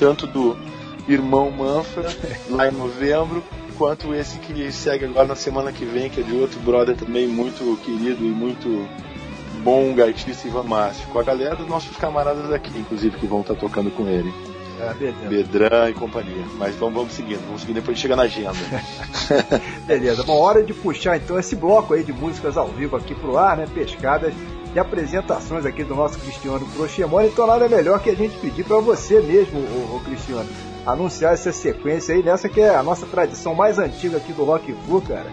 tanto 0.01 0.27
do 0.27 0.57
Irmão 1.07 1.51
Manfa, 1.51 2.07
lá 2.49 2.69
em 2.69 2.73
novembro, 2.73 3.45
quanto 3.77 4.15
esse 4.15 4.39
que 4.39 4.73
segue 4.73 5.05
agora 5.05 5.29
na 5.29 5.37
semana 5.37 5.71
que 5.71 5.85
vem, 5.85 6.09
que 6.09 6.21
é 6.21 6.25
de 6.25 6.35
outro 6.35 6.59
brother 6.61 6.97
também 6.97 7.29
muito 7.29 7.79
querido 7.85 8.25
e 8.25 8.31
muito 8.31 8.89
bom 9.63 9.95
gaitista 9.95 10.49
Ivan 10.49 10.63
Márcio, 10.63 11.07
com 11.09 11.19
a 11.19 11.23
galera 11.23 11.55
dos 11.55 11.69
nossos 11.69 11.95
camaradas 11.99 12.51
aqui, 12.51 12.71
inclusive, 12.79 13.19
que 13.19 13.27
vão 13.27 13.43
estar 13.43 13.55
tocando 13.55 13.91
com 13.91 14.09
ele. 14.09 14.33
É, 14.81 15.29
Bedran 15.29 15.91
e 15.91 15.93
companhia. 15.93 16.43
Mas 16.57 16.75
vamos, 16.77 16.95
vamos 16.95 17.13
seguindo, 17.13 17.45
vamos 17.45 17.61
seguir 17.61 17.75
depois 17.75 17.99
de 17.99 18.01
chegar 18.01 18.17
na 18.17 18.23
agenda. 18.23 18.55
Beleza, 19.87 20.23
bom, 20.23 20.41
hora 20.41 20.63
de 20.63 20.73
puxar 20.73 21.19
então 21.19 21.39
esse 21.39 21.55
bloco 21.55 21.93
aí 21.93 22.03
de 22.03 22.15
músicas 22.15 22.57
ao 22.57 22.69
vivo 22.69 22.97
aqui 22.97 23.15
pro 23.15 23.37
ar, 23.37 23.59
né? 23.59 23.67
Pescadas 23.75 24.33
e 24.75 24.79
apresentações 24.79 25.67
aqui 25.67 25.83
do 25.83 25.95
nosso 25.95 26.19
Cristiano 26.19 26.67
Crochemone. 26.75 27.29
Então 27.29 27.47
nada 27.47 27.69
melhor 27.69 28.01
que 28.01 28.11
a 28.11 28.15
gente 28.15 28.39
pedir 28.39 28.65
para 28.65 28.79
você 28.79 29.21
mesmo, 29.21 29.59
o, 29.59 30.01
Cristiano, 30.05 30.49
anunciar 30.87 31.35
essa 31.35 31.53
sequência 31.53 32.15
aí, 32.15 32.23
nessa 32.23 32.49
que 32.49 32.61
é 32.61 32.75
a 32.75 32.83
nossa 32.83 33.07
tradição 33.07 33.55
mais 33.55 33.79
antiga 33.79 34.17
aqui 34.17 34.33
do 34.33 34.45
Rock 34.45 34.73
Flu, 34.87 35.01
cara. 35.01 35.27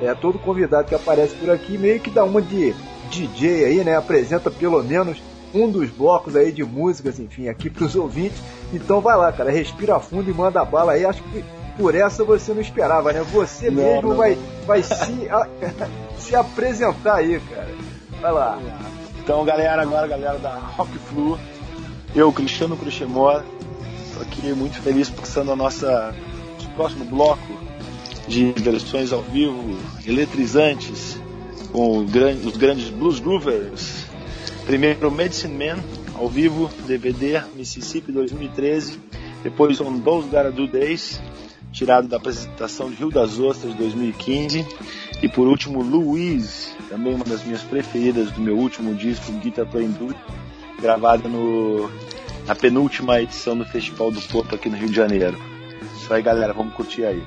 É 0.00 0.12
todo 0.14 0.38
convidado 0.38 0.88
que 0.88 0.94
aparece 0.94 1.34
por 1.36 1.50
aqui 1.50 1.78
meio 1.78 2.00
que 2.00 2.10
dá 2.10 2.24
uma 2.24 2.42
de 2.42 2.74
DJ 3.08 3.64
aí, 3.64 3.84
né? 3.84 3.96
Apresenta 3.96 4.50
pelo 4.50 4.82
menos 4.82 5.22
um 5.54 5.70
dos 5.70 5.90
blocos 5.90 6.34
aí 6.34 6.50
de 6.50 6.64
músicas, 6.64 7.20
enfim, 7.20 7.48
aqui 7.48 7.70
pros 7.70 7.94
ouvintes. 7.94 8.42
Então 8.72 9.00
vai 9.00 9.16
lá, 9.16 9.32
cara, 9.32 9.50
respira 9.50 10.00
fundo 10.00 10.28
e 10.28 10.34
manda 10.34 10.64
bala 10.64 10.92
aí. 10.92 11.04
Acho 11.04 11.22
que 11.22 11.44
por 11.76 11.94
essa 11.94 12.24
você 12.24 12.52
não 12.52 12.60
esperava, 12.60 13.12
né? 13.12 13.24
Você 13.32 13.70
não, 13.70 13.82
mesmo 13.82 14.08
não, 14.10 14.16
vai, 14.16 14.36
vai 14.66 14.82
se, 14.82 15.28
a, 15.30 15.46
se 16.18 16.34
apresentar 16.34 17.16
aí, 17.16 17.40
cara. 17.40 17.68
Vai 18.22 18.32
lá. 18.32 18.56
Então, 19.20 19.44
galera, 19.44 19.82
agora 19.82 20.06
galera 20.06 20.38
da 20.38 20.54
Rock 20.54 20.96
Flu, 20.96 21.36
eu, 22.14 22.32
Cristiano 22.32 22.76
Cruxemor, 22.76 23.42
aqui 24.20 24.52
muito 24.52 24.80
feliz 24.80 25.10
passando 25.10 25.50
a 25.50 25.56
nossa 25.56 26.14
próximo 26.76 27.04
bloco 27.04 27.60
de 28.28 28.52
versões 28.52 29.12
ao 29.12 29.22
vivo 29.22 29.76
eletrizantes 30.06 31.20
com 31.72 31.98
os 31.98 32.56
grandes 32.56 32.90
blues 32.90 33.18
groovers. 33.18 34.06
Primeiro 34.66 35.10
Medicine 35.10 35.52
Man 35.52 35.82
ao 36.14 36.28
vivo, 36.28 36.70
DVD 36.86 37.42
Mississippi 37.56 38.12
2013. 38.12 39.00
Depois 39.42 39.80
On 39.80 39.98
Those 39.98 40.28
Gotta 40.28 40.52
Do 40.52 40.68
Days, 40.68 41.20
tirado 41.72 42.06
da 42.06 42.18
apresentação 42.18 42.88
de 42.88 42.96
Rio 42.96 43.10
das 43.10 43.40
Ostras 43.40 43.72
de 43.72 43.78
2015. 43.78 44.64
E 45.22 45.28
por 45.28 45.46
último 45.46 45.82
Louise, 45.82 46.72
também 46.88 47.14
uma 47.14 47.24
das 47.24 47.44
minhas 47.44 47.62
preferidas 47.62 48.32
do 48.32 48.40
meu 48.40 48.58
último 48.58 48.92
disco 48.92 49.30
Guitar 49.34 49.64
Playing 49.66 49.92
Dude, 49.92 50.18
gravada 50.80 51.28
no 51.28 51.88
a 52.48 52.54
penúltima 52.56 53.20
edição 53.20 53.56
do 53.56 53.64
Festival 53.64 54.10
do 54.10 54.20
Porto 54.22 54.56
aqui 54.56 54.68
no 54.68 54.76
Rio 54.76 54.88
de 54.88 54.96
Janeiro. 54.96 55.38
Isso 55.96 56.12
aí, 56.12 56.20
galera, 56.20 56.52
vamos 56.52 56.74
curtir 56.74 57.04
aí. 57.04 57.22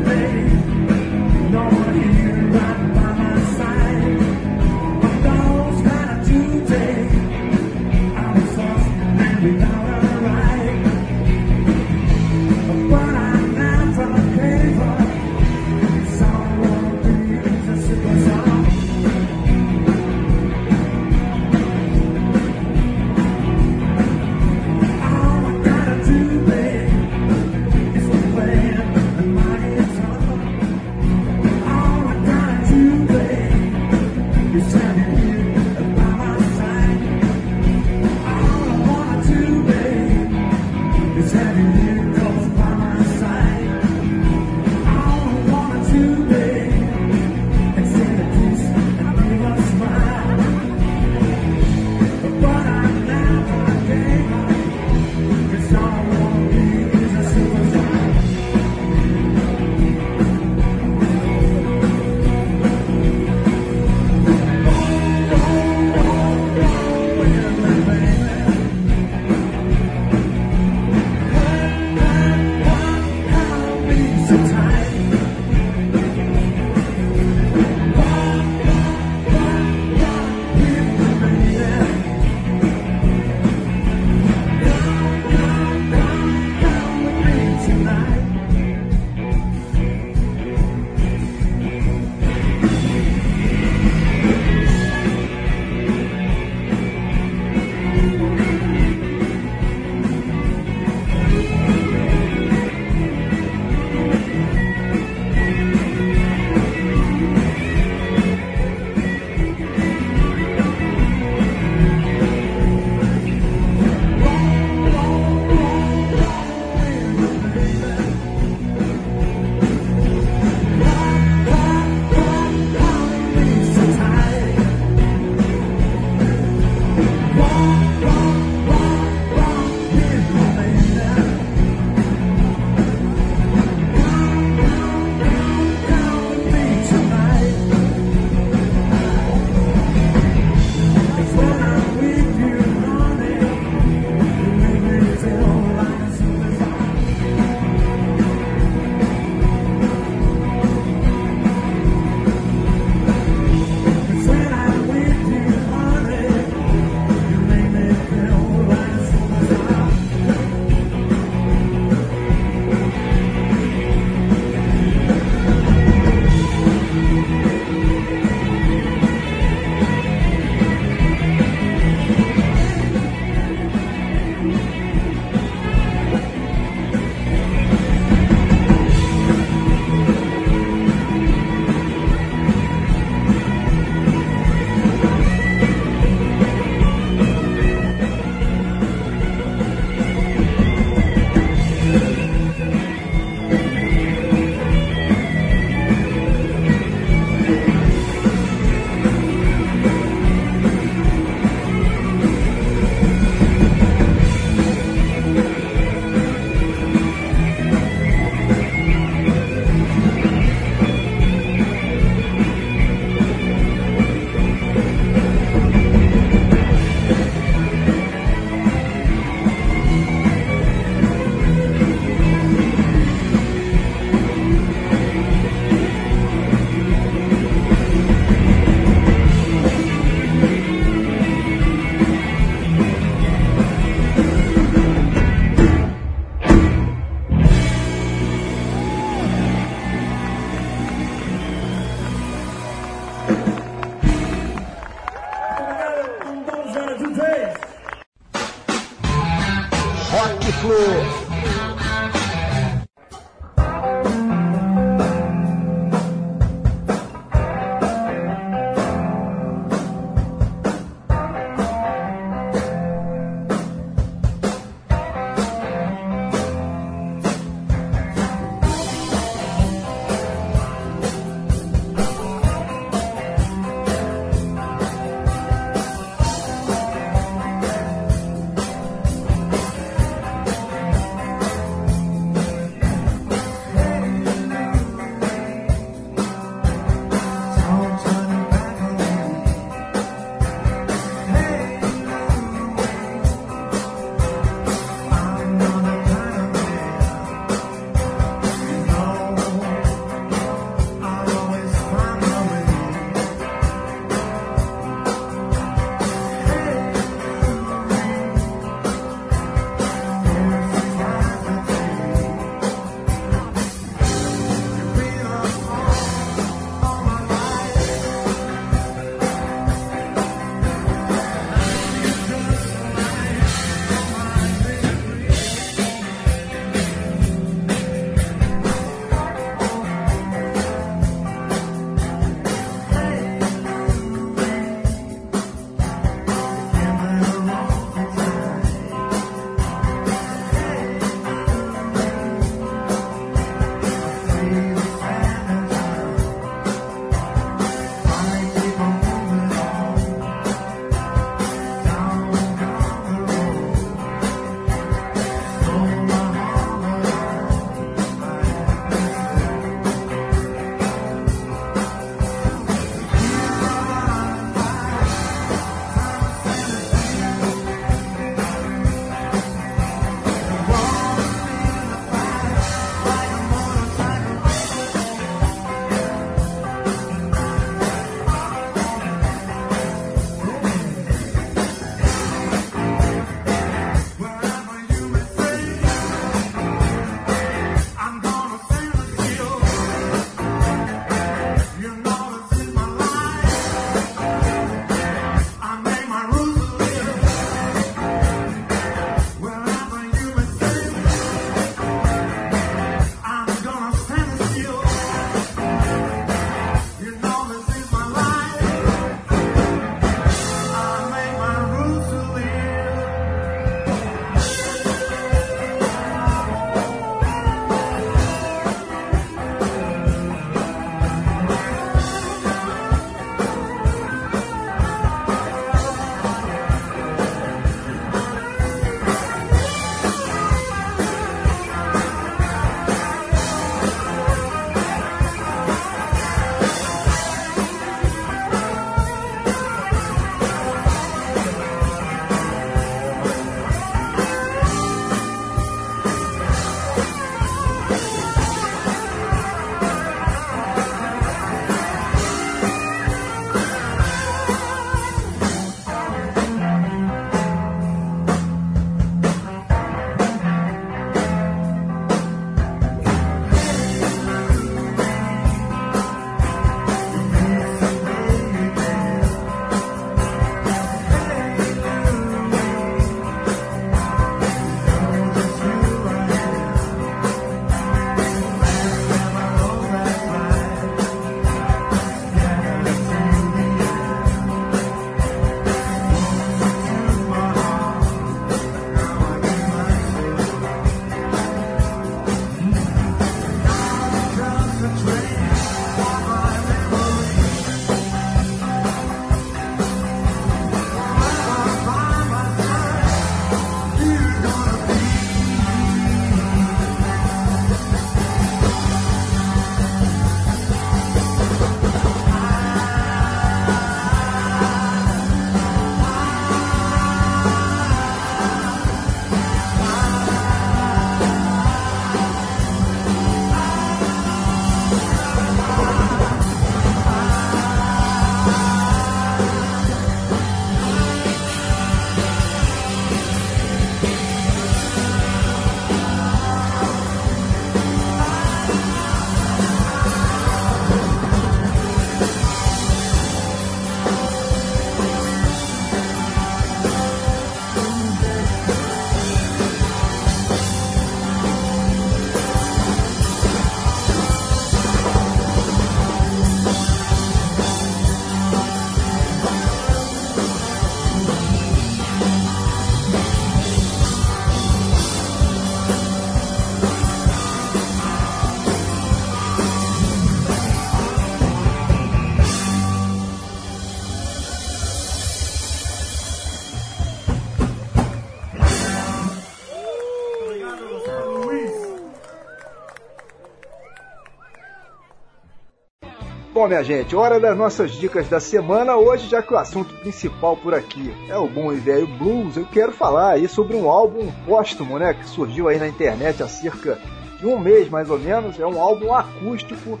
Bom, 586.58 586.66
minha 586.66 586.82
gente, 586.82 587.14
hora 587.14 587.38
das 587.38 587.56
nossas 587.56 587.92
dicas 587.92 588.28
da 588.28 588.40
semana. 588.40 588.96
Hoje, 588.96 589.28
já 589.28 589.40
que 589.40 589.54
o 589.54 589.56
assunto 589.56 589.94
principal 589.94 590.56
por 590.56 590.74
aqui 590.74 591.14
é 591.28 591.36
o 591.36 591.46
bom 591.46 591.72
e 591.72 591.76
velho 591.76 592.08
blues, 592.08 592.56
eu 592.56 592.66
quero 592.66 592.90
falar 592.90 593.34
aí 593.34 593.46
sobre 593.46 593.76
um 593.76 593.88
álbum 593.88 594.28
póstumo, 594.44 594.98
né, 594.98 595.14
que 595.14 595.24
surgiu 595.28 595.68
aí 595.68 595.78
na 595.78 595.86
internet 595.86 596.42
há 596.42 596.48
cerca 596.48 596.98
de 597.38 597.46
um 597.46 597.60
mês 597.60 597.88
mais 597.88 598.10
ou 598.10 598.18
menos. 598.18 598.58
É 598.58 598.66
um 598.66 598.82
álbum 598.82 599.14
acústico. 599.14 600.00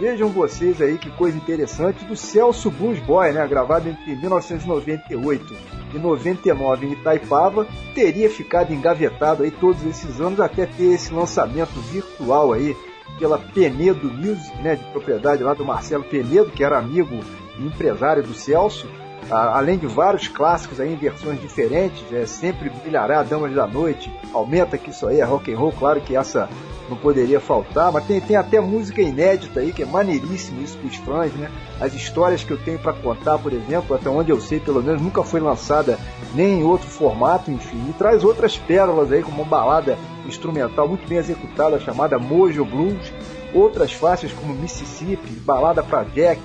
Vejam 0.00 0.30
vocês 0.30 0.80
aí 0.80 0.96
que 0.96 1.10
coisa 1.10 1.36
interessante 1.36 2.02
do 2.06 2.16
Celso 2.16 2.70
Blues 2.70 2.98
Boy, 3.00 3.32
né, 3.32 3.46
gravado 3.46 3.90
entre 3.90 4.16
1998 4.16 5.54
e 5.92 5.98
99 5.98 6.86
em 6.86 6.92
Itaipava, 6.92 7.66
teria 7.94 8.30
ficado 8.30 8.72
engavetado 8.72 9.42
aí 9.42 9.50
todos 9.50 9.84
esses 9.84 10.22
anos 10.22 10.40
até 10.40 10.64
ter 10.64 10.94
esse 10.94 11.12
lançamento 11.12 11.78
virtual 11.80 12.54
aí 12.54 12.74
pela 13.18 13.38
Penedo 13.38 14.10
Music, 14.10 14.56
né, 14.62 14.76
de 14.76 14.84
propriedade 14.84 15.42
lá 15.42 15.54
do 15.54 15.64
Marcelo 15.64 16.04
Penedo, 16.04 16.50
que 16.50 16.64
era 16.64 16.78
amigo 16.78 17.18
e 17.58 17.66
empresário 17.66 18.22
do 18.22 18.34
Celso, 18.34 18.86
além 19.30 19.78
de 19.78 19.86
vários 19.86 20.28
clássicos 20.28 20.80
aí 20.80 20.92
em 20.92 20.96
versões 20.96 21.40
diferentes, 21.40 22.04
é 22.12 22.24
sempre 22.24 22.70
brilhará 22.70 23.22
Damas 23.22 23.54
da 23.54 23.66
Noite, 23.66 24.10
aumenta 24.32 24.78
que 24.78 24.90
isso 24.90 25.06
aí 25.06 25.20
é 25.20 25.24
rock 25.24 25.52
and 25.52 25.58
roll, 25.58 25.72
claro 25.72 26.00
que 26.00 26.16
essa 26.16 26.48
não 26.88 26.96
poderia 26.96 27.38
faltar, 27.38 27.92
mas 27.92 28.06
tem, 28.06 28.20
tem 28.20 28.36
até 28.36 28.58
música 28.60 29.02
inédita 29.02 29.60
aí, 29.60 29.72
que 29.72 29.82
é 29.82 29.86
maneiríssimo 29.86 30.62
isso 30.62 30.78
para 30.78 30.88
os 30.88 30.96
fãs, 30.96 31.32
né? 31.34 31.50
As 31.78 31.92
histórias 31.92 32.42
que 32.42 32.50
eu 32.50 32.56
tenho 32.56 32.78
para 32.78 32.94
contar, 32.94 33.38
por 33.38 33.52
exemplo, 33.52 33.94
até 33.94 34.08
onde 34.08 34.30
eu 34.30 34.40
sei, 34.40 34.58
pelo 34.58 34.82
menos, 34.82 35.02
nunca 35.02 35.22
foi 35.22 35.40
lançada 35.40 35.98
nem 36.34 36.60
em 36.60 36.64
outro 36.64 36.88
formato, 36.88 37.50
enfim, 37.50 37.90
e 37.90 37.92
traz 37.92 38.24
outras 38.24 38.56
pérolas 38.56 39.12
aí, 39.12 39.22
como 39.22 39.42
uma 39.42 39.48
balada 39.48 39.98
instrumental 40.28 40.86
muito 40.88 41.08
bem 41.08 41.18
executada 41.18 41.80
chamada 41.80 42.18
Mojo 42.18 42.64
Blues, 42.64 43.12
outras 43.54 43.92
faixas 43.92 44.32
como 44.32 44.54
Mississippi, 44.54 45.30
Balada 45.40 45.82
para 45.82 46.04
Jack, 46.04 46.40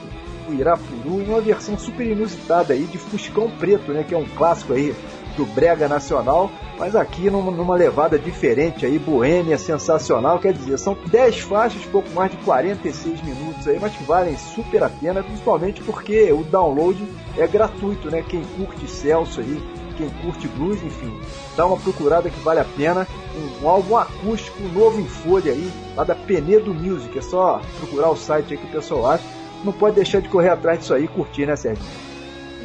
o 0.47 0.53
Irapuru, 0.53 1.21
e 1.21 1.25
uma 1.25 1.41
versão 1.41 1.77
super 1.77 2.05
inusitada 2.05 2.73
aí 2.73 2.85
de 2.85 2.97
Fuscão 2.97 3.49
Preto, 3.49 3.91
né, 3.91 4.03
que 4.03 4.13
é 4.13 4.17
um 4.17 4.25
clássico 4.25 4.73
aí 4.73 4.95
do 5.35 5.45
Brega 5.45 5.87
Nacional, 5.87 6.51
mas 6.77 6.95
aqui 6.95 7.29
numa, 7.29 7.75
levada 7.75 8.19
diferente 8.19 8.85
aí, 8.85 8.99
boêmia, 8.99 9.57
sensacional, 9.57 10.39
quer 10.39 10.53
dizer, 10.53 10.77
são 10.77 10.97
10 11.07 11.39
faixas, 11.39 11.83
pouco 11.85 12.09
mais 12.11 12.31
de 12.31 12.37
46 12.37 13.21
minutos 13.23 13.67
aí, 13.67 13.79
mas 13.79 13.95
que 13.95 14.03
valem 14.03 14.37
super 14.37 14.83
a 14.83 14.89
pena, 14.89 15.23
principalmente 15.23 15.81
porque 15.81 16.31
o 16.31 16.43
download 16.43 17.03
é 17.37 17.47
gratuito, 17.47 18.11
né? 18.11 18.23
Quem 18.27 18.43
curte 18.43 18.87
Celso 18.87 19.39
aí, 19.39 19.61
quem 19.93 20.09
curte 20.09 20.47
blues, 20.47 20.81
enfim, 20.83 21.13
dá 21.55 21.65
uma 21.65 21.77
procurada 21.77 22.29
que 22.29 22.39
vale 22.39 22.59
a 22.59 22.65
pena. 22.65 23.07
Um, 23.35 23.65
um 23.65 23.69
álbum 23.69 23.97
acústico 23.97 24.61
novo 24.69 24.99
em 24.99 25.07
folha 25.07 25.51
aí, 25.51 25.71
lá 25.95 26.03
da 26.03 26.15
Penedo 26.15 26.73
Music. 26.73 27.17
É 27.17 27.21
só 27.21 27.61
procurar 27.77 28.09
o 28.09 28.15
site 28.15 28.53
aí 28.53 28.57
que 28.57 28.65
o 28.65 28.71
pessoal 28.71 29.11
acha. 29.11 29.23
Não 29.63 29.71
pode 29.71 29.95
deixar 29.95 30.21
de 30.21 30.29
correr 30.29 30.49
atrás 30.49 30.79
disso 30.79 30.93
aí 30.93 31.05
e 31.05 31.07
curtir, 31.07 31.45
né, 31.45 31.55
Sérgio? 31.55 31.83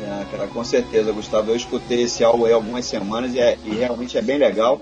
É, 0.00 0.24
cara, 0.30 0.46
com 0.48 0.64
certeza, 0.64 1.12
Gustavo. 1.12 1.50
Eu 1.50 1.56
escutei 1.56 2.02
esse 2.02 2.24
álbum 2.24 2.44
aí 2.44 2.52
algumas 2.52 2.84
semanas 2.84 3.34
e, 3.34 3.40
é, 3.40 3.56
e 3.64 3.70
realmente 3.70 4.16
é 4.18 4.22
bem 4.22 4.38
legal. 4.38 4.80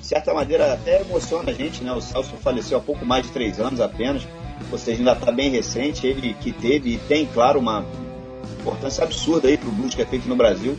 De 0.00 0.06
certa 0.06 0.32
maneira, 0.32 0.74
até 0.74 1.00
emociona 1.00 1.50
a 1.50 1.54
gente, 1.54 1.82
né? 1.82 1.92
O 1.92 2.00
Celso 2.00 2.34
faleceu 2.36 2.78
há 2.78 2.80
pouco 2.80 3.04
mais 3.04 3.26
de 3.26 3.32
três 3.32 3.58
anos 3.58 3.80
apenas, 3.80 4.26
ou 4.70 4.78
seja, 4.78 4.98
ainda 4.98 5.12
está 5.12 5.32
bem 5.32 5.50
recente. 5.50 6.06
Ele 6.06 6.34
que 6.34 6.52
teve 6.52 6.94
e 6.94 6.98
tem, 6.98 7.26
claro, 7.26 7.58
uma 7.58 7.84
importância 8.60 9.02
absurda 9.02 9.48
aí 9.48 9.56
para 9.56 9.68
o 9.68 9.72
blues 9.72 9.94
que 9.94 10.02
é 10.02 10.06
feito 10.06 10.28
no 10.28 10.36
Brasil 10.36 10.78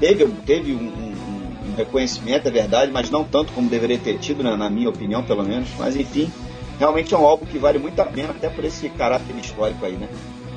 teve, 0.00 0.26
teve 0.46 0.72
um, 0.72 0.78
um, 0.78 1.70
um, 1.70 1.74
reconhecimento, 1.76 2.48
é 2.48 2.50
verdade, 2.50 2.90
mas 2.92 3.10
não 3.10 3.24
tanto 3.24 3.52
como 3.52 3.68
deveria 3.68 3.98
ter 3.98 4.18
tido, 4.18 4.42
né, 4.42 4.56
na 4.56 4.70
minha 4.70 4.88
opinião, 4.88 5.22
pelo 5.22 5.44
menos. 5.44 5.68
Mas 5.78 5.96
enfim, 5.96 6.30
realmente 6.78 7.14
é 7.14 7.18
um 7.18 7.26
álbum 7.26 7.46
que 7.46 7.58
vale 7.58 7.78
muito 7.78 8.00
a 8.00 8.04
pena, 8.04 8.30
até 8.30 8.48
por 8.48 8.64
esse 8.64 8.88
caráter 8.90 9.34
histórico 9.36 9.84
aí, 9.84 9.92
né? 9.92 10.08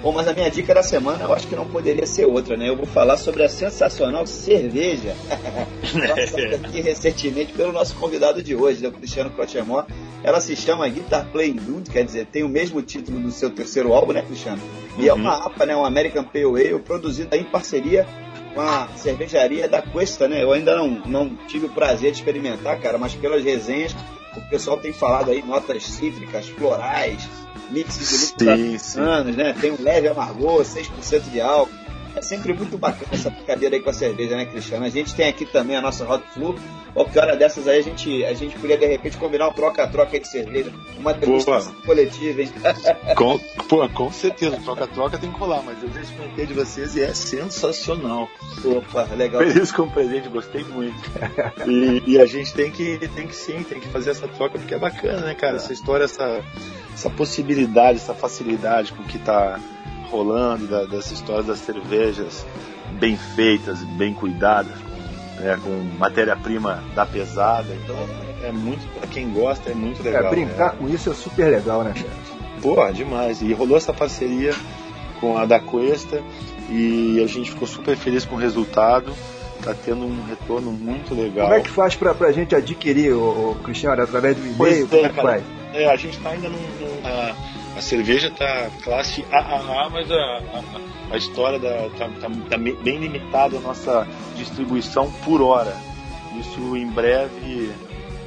Bom, 0.02 0.12
mas 0.12 0.28
a 0.28 0.34
minha 0.34 0.50
dica 0.50 0.74
da 0.74 0.82
semana 0.82 1.26
eu 1.26 1.32
acho 1.32 1.46
que 1.48 1.56
não 1.56 1.68
poderia 1.68 2.08
ser 2.08 2.26
outra, 2.26 2.58
né? 2.58 2.68
Eu 2.68 2.76
vou 2.76 2.88
falar 2.88 3.18
sobre 3.18 3.44
a 3.44 3.50
sensacional 3.50 4.26
cerveja 4.26 5.16
aqui 6.66 6.82
recentemente 6.82 7.54
pelo 7.54 7.72
nosso 7.72 7.94
convidado 7.96 8.42
de 8.42 8.56
hoje, 8.56 8.82
né, 8.82 8.90
o 8.90 8.92
Cristiano 8.92 9.30
Crochemor. 9.30 9.86
Ela 10.24 10.42
se 10.42 10.56
chama 10.56 10.88
Guitar 10.90 11.28
Playing 11.32 11.54
Dude, 11.58 11.92
quer 11.92 12.04
dizer, 12.04 12.26
tem 12.26 12.44
o 12.44 12.50
mesmo 12.50 12.82
título 12.82 13.20
do 13.20 13.30
seu 13.30 13.52
terceiro 13.52 13.94
álbum, 13.94 14.12
né, 14.12 14.24
Cristiano? 14.24 14.62
E 14.98 15.08
é 15.08 15.14
uhum. 15.14 15.20
é 15.20 15.22
uma 15.22 15.46
APA, 15.46 15.68
né, 15.68 15.76
um 15.76 15.86
American 15.86 16.24
Pale 16.24 16.46
Ale, 16.46 16.80
produzida 16.80 17.38
em 17.38 17.44
parceria 17.44 18.08
com 18.54 18.62
a 18.62 18.88
cervejaria 18.96 19.68
da 19.68 19.82
Cuesta, 19.82 20.28
né? 20.28 20.44
Eu 20.44 20.52
ainda 20.52 20.76
não, 20.76 20.90
não 21.06 21.36
tive 21.48 21.66
o 21.66 21.70
prazer 21.70 22.12
de 22.12 22.18
experimentar, 22.18 22.80
cara, 22.80 22.98
mas 22.98 23.16
pelas 23.16 23.44
resenhas, 23.44 23.96
o 24.36 24.42
pessoal 24.50 24.78
tem 24.78 24.94
falado 24.94 25.32
aí 25.32 25.42
notas 25.42 25.84
cítricas, 25.84 26.48
florais, 26.50 27.28
mix 27.70 28.34
de 28.38 28.46
lúpulos 28.46 28.98
anos, 28.98 29.36
né? 29.36 29.56
Tem 29.60 29.72
um 29.72 29.82
leve 29.82 30.08
amargor, 30.08 30.64
6% 30.64 31.32
de 31.32 31.42
álcool. 31.42 31.81
É 32.16 32.22
sempre 32.22 32.54
muito 32.54 32.78
bacana 32.78 33.08
essa 33.12 33.30
brincadeira 33.30 33.76
aí 33.76 33.82
com 33.82 33.90
a 33.90 33.94
cerveja, 33.94 34.36
né, 34.36 34.46
Cristiano? 34.46 34.86
A 34.86 34.90
gente 34.90 35.16
tem 35.16 35.28
aqui 35.28 35.46
também 35.46 35.76
a 35.76 35.82
nossa 35.82 36.10
Hot 36.10 36.24
Flu. 36.34 36.56
Qualquer 36.94 37.22
hora 37.22 37.36
dessas 37.38 37.68
aí 37.68 37.80
a 37.80 37.82
gente, 37.82 38.26
a 38.26 38.34
gente 38.34 38.58
podia 38.60 38.78
de 38.78 38.86
repente 38.86 39.18
combinar 39.18 39.48
um 39.48 39.54
troca-troca 39.54 40.20
de 40.20 40.28
cerveja. 40.28 40.72
Uma 40.98 41.14
degustação 41.14 41.74
coletiva, 41.86 42.42
hein? 42.42 42.52
Com, 43.16 43.40
pô, 43.68 43.88
com 43.90 44.12
certeza, 44.12 44.58
troca-troca 44.58 45.18
tem 45.18 45.32
que 45.32 45.40
rolar, 45.40 45.62
mas 45.64 45.82
eu 45.82 45.90
já 45.90 46.02
experimentei 46.02 46.46
de 46.46 46.54
vocês 46.54 46.96
e 46.96 47.02
é 47.02 47.14
sensacional. 47.14 48.28
Opa, 48.66 49.08
legal. 49.16 49.42
Feliz 49.42 49.72
com 49.72 49.84
o 49.84 49.92
presente, 49.92 50.28
gostei 50.28 50.64
muito. 50.66 51.00
E, 51.68 52.04
e, 52.06 52.20
a 52.20 52.26
gente 52.26 52.54
tem 52.54 52.72
que, 52.72 52.98
tem 53.16 53.28
que 53.28 53.36
sim, 53.36 53.64
tem 53.64 53.80
que 53.80 53.88
fazer 53.88 54.12
essa 54.12 54.28
troca 54.28 54.60
porque 54.60 54.74
é 54.74 54.78
bacana, 54.78 55.22
né, 55.22 55.36
cara? 55.36 55.58
Essa 55.58 55.72
história, 55.72 56.04
essa, 56.04 56.44
essa 56.94 57.10
possibilidade, 57.10 57.98
essa 57.98 58.14
facilidade 58.14 58.94
com 58.94 59.04
que 59.04 59.18
tá 59.20 59.60
rolando, 60.12 60.68
da, 60.68 60.84
dessa 60.86 61.14
história 61.14 61.44
das 61.44 61.60
cervejas 61.60 62.46
bem 63.00 63.18
feitas, 63.18 63.80
bem 63.98 64.14
cuidadas, 64.14 64.76
com, 64.78 65.42
né, 65.42 65.60
com 65.64 65.98
matéria-prima 65.98 66.84
da 66.94 67.06
pesada. 67.06 67.74
Então 67.84 67.96
é 68.44 68.52
muito, 68.52 68.86
para 68.94 69.08
quem 69.08 69.32
gosta, 69.32 69.72
é 69.72 69.74
muito 69.74 70.04
legal. 70.04 70.26
É, 70.26 70.30
brincar 70.30 70.74
né? 70.74 70.80
com 70.80 70.90
isso 70.90 71.10
é 71.10 71.14
super 71.14 71.50
legal, 71.50 71.84
né, 71.84 71.94
Pô, 72.62 72.92
demais. 72.92 73.42
E 73.42 73.54
rolou 73.54 73.78
essa 73.78 73.94
parceria 73.94 74.54
com 75.20 75.38
a 75.38 75.46
da 75.46 75.60
Cuesta 75.60 76.22
e 76.70 77.20
a 77.24 77.28
gente 77.28 77.52
ficou 77.52 77.68
super 77.68 77.96
feliz 77.98 78.26
com 78.26 78.36
o 78.36 78.38
resultado. 78.38 79.14
Tá 79.64 79.76
tendo 79.76 80.06
um 80.06 80.24
retorno 80.26 80.72
muito 80.72 81.14
legal. 81.14 81.48
Como 81.48 81.60
é 81.60 81.62
que 81.62 81.70
faz 81.70 81.96
pra, 81.96 82.16
pra 82.16 82.32
gente 82.32 82.56
adquirir, 82.56 83.14
o, 83.14 83.52
o 83.52 83.56
Cristiano, 83.64 84.02
através 84.02 84.36
do 84.36 84.42
e-mail? 84.42 84.88
Como 84.88 85.30
é, 85.30 85.44
é? 85.74 85.84
É, 85.84 85.92
a 85.92 85.96
gente 85.96 86.18
tá 86.20 86.32
ainda 86.32 86.50
num, 86.50 86.58
num 86.58 87.08
a 87.82 87.84
cerveja 87.84 88.30
tá 88.30 88.70
classe 88.84 89.26
AAA, 89.32 89.90
mas 89.90 90.12
a, 90.12 90.16
a, 90.16 91.16
a 91.16 91.18
história 91.18 91.58
da, 91.58 91.90
tá, 91.98 92.08
tá, 92.22 92.30
tá, 92.50 92.58
bem 92.58 93.00
limitada 93.00 93.58
a 93.58 93.60
nossa 93.60 94.08
distribuição 94.36 95.12
por 95.26 95.42
hora. 95.42 95.76
Isso 96.40 96.78
em 96.78 96.86
breve 96.86 97.72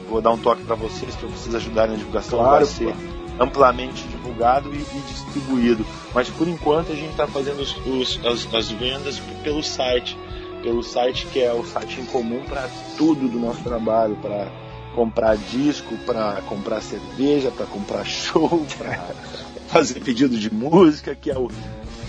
vou 0.08 0.20
dar 0.20 0.32
um 0.32 0.38
toque 0.38 0.64
para 0.64 0.74
vocês 0.74 1.14
para 1.14 1.28
vocês 1.28 1.54
ajudarem 1.54 1.92
na 1.92 1.98
divulgação. 1.98 2.40
Claro, 2.40 2.66
vai 2.66 2.74
ser 2.74 2.94
amplamente 3.38 4.02
divulgado 4.08 4.74
e, 4.74 4.78
e, 4.78 5.00
distribuído. 5.08 5.86
Mas 6.12 6.28
por 6.28 6.48
enquanto 6.48 6.90
a 6.90 6.96
gente 6.96 7.10
está 7.10 7.28
fazendo 7.28 7.60
os, 7.60 7.76
os, 7.86 8.26
as, 8.26 8.52
as 8.52 8.70
vendas 8.72 9.20
pelo 9.44 9.62
site, 9.62 10.18
pelo 10.64 10.82
site 10.82 11.26
que 11.26 11.40
é 11.40 11.52
o 11.52 11.64
site 11.64 12.00
em 12.00 12.06
comum 12.06 12.42
para 12.44 12.68
tudo 12.96 13.28
do 13.28 13.38
nosso 13.38 13.62
trabalho, 13.62 14.16
para 14.16 14.48
comprar 14.94 15.36
disco, 15.36 15.96
para 16.06 16.40
comprar 16.42 16.80
cerveja, 16.80 17.50
para 17.50 17.66
comprar 17.66 18.04
show, 18.04 18.64
para 18.78 19.10
fazer 19.68 19.98
pedido 20.00 20.38
de 20.38 20.52
música, 20.52 21.14
que 21.14 21.30
é 21.30 21.38
o 21.38 21.50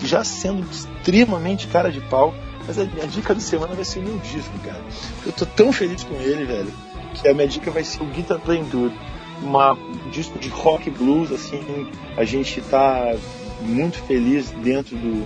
já 0.04 0.24
sendo 0.24 0.64
extremamente 0.70 1.68
cara 1.68 1.92
de 1.92 2.00
pau, 2.00 2.34
mas 2.68 2.78
a 2.78 2.86
minha 2.86 3.08
dica 3.08 3.34
da 3.34 3.42
semana 3.42 3.74
vai 3.74 3.84
ser 3.84 4.00
o 4.00 4.04
meu 4.04 4.18
disco, 4.20 4.58
cara. 4.64 4.82
Eu 5.26 5.32
tô 5.32 5.46
tão 5.46 5.74
feliz 5.74 6.04
com 6.04 6.16
ele, 6.16 6.46
velho, 6.46 6.72
que 7.16 7.28
a 7.28 7.34
minha 7.34 7.48
dica 7.48 7.72
vai 7.72 7.84
ser 7.84 8.04
o 8.04 8.06
Guitar 8.06 8.40
Playing 8.40 8.66
Dude. 8.66 8.96
Um 9.42 10.10
disco 10.10 10.40
de 10.40 10.48
rock 10.48 10.90
blues, 10.90 11.32
assim, 11.32 11.88
a 12.16 12.24
gente 12.24 12.62
tá 12.62 13.14
muito 13.62 13.98
feliz 14.04 14.52
dentro 14.52 14.96
do, 14.96 15.26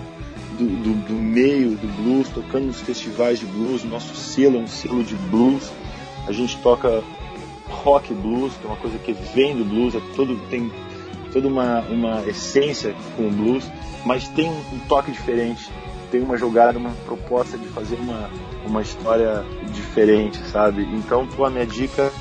do, 0.58 0.66
do, 0.66 0.94
do, 1.08 1.14
meio 1.14 1.72
do 1.72 1.88
blues, 2.02 2.30
tocando 2.30 2.68
nos 2.68 2.82
festivais 2.82 3.40
de 3.40 3.46
blues. 3.46 3.84
Nosso 3.84 4.16
selo 4.16 4.58
é 4.58 4.60
um 4.60 4.68
selo 4.68 5.04
de 5.04 5.16
blues. 5.16 5.72
A 6.28 6.32
gente 6.32 6.58
toca 6.58 7.04
rock 7.68 8.14
blues, 8.14 8.54
que 8.56 8.66
é 8.66 8.68
uma 8.68 8.78
coisa 8.78 8.98
que 8.98 9.14
vem 9.14 9.56
do 9.56 9.66
blues, 9.66 9.96
é 9.96 10.02
todo, 10.16 10.38
tem 10.50 10.72
toda 11.32 11.48
uma, 11.48 11.82
uma 11.82 12.28
essência 12.28 12.96
com 13.16 13.28
o 13.28 13.32
blues, 13.32 13.70
mas 14.06 14.28
tem 14.30 14.50
um 14.50 14.80
toque 14.88 15.12
diferente 15.12 15.70
tem 16.12 16.22
uma 16.22 16.38
jogada, 16.38 16.78
uma 16.78 16.92
proposta 17.06 17.58
de 17.58 17.68
fazer 17.68 17.96
uma, 17.96 18.30
uma 18.66 18.82
história 18.82 19.44
diferente, 19.72 20.40
sabe? 20.50 20.84
Então, 20.84 21.28
pô, 21.28 21.46
a 21.46 21.50
minha 21.50 21.66
dica 21.66 22.12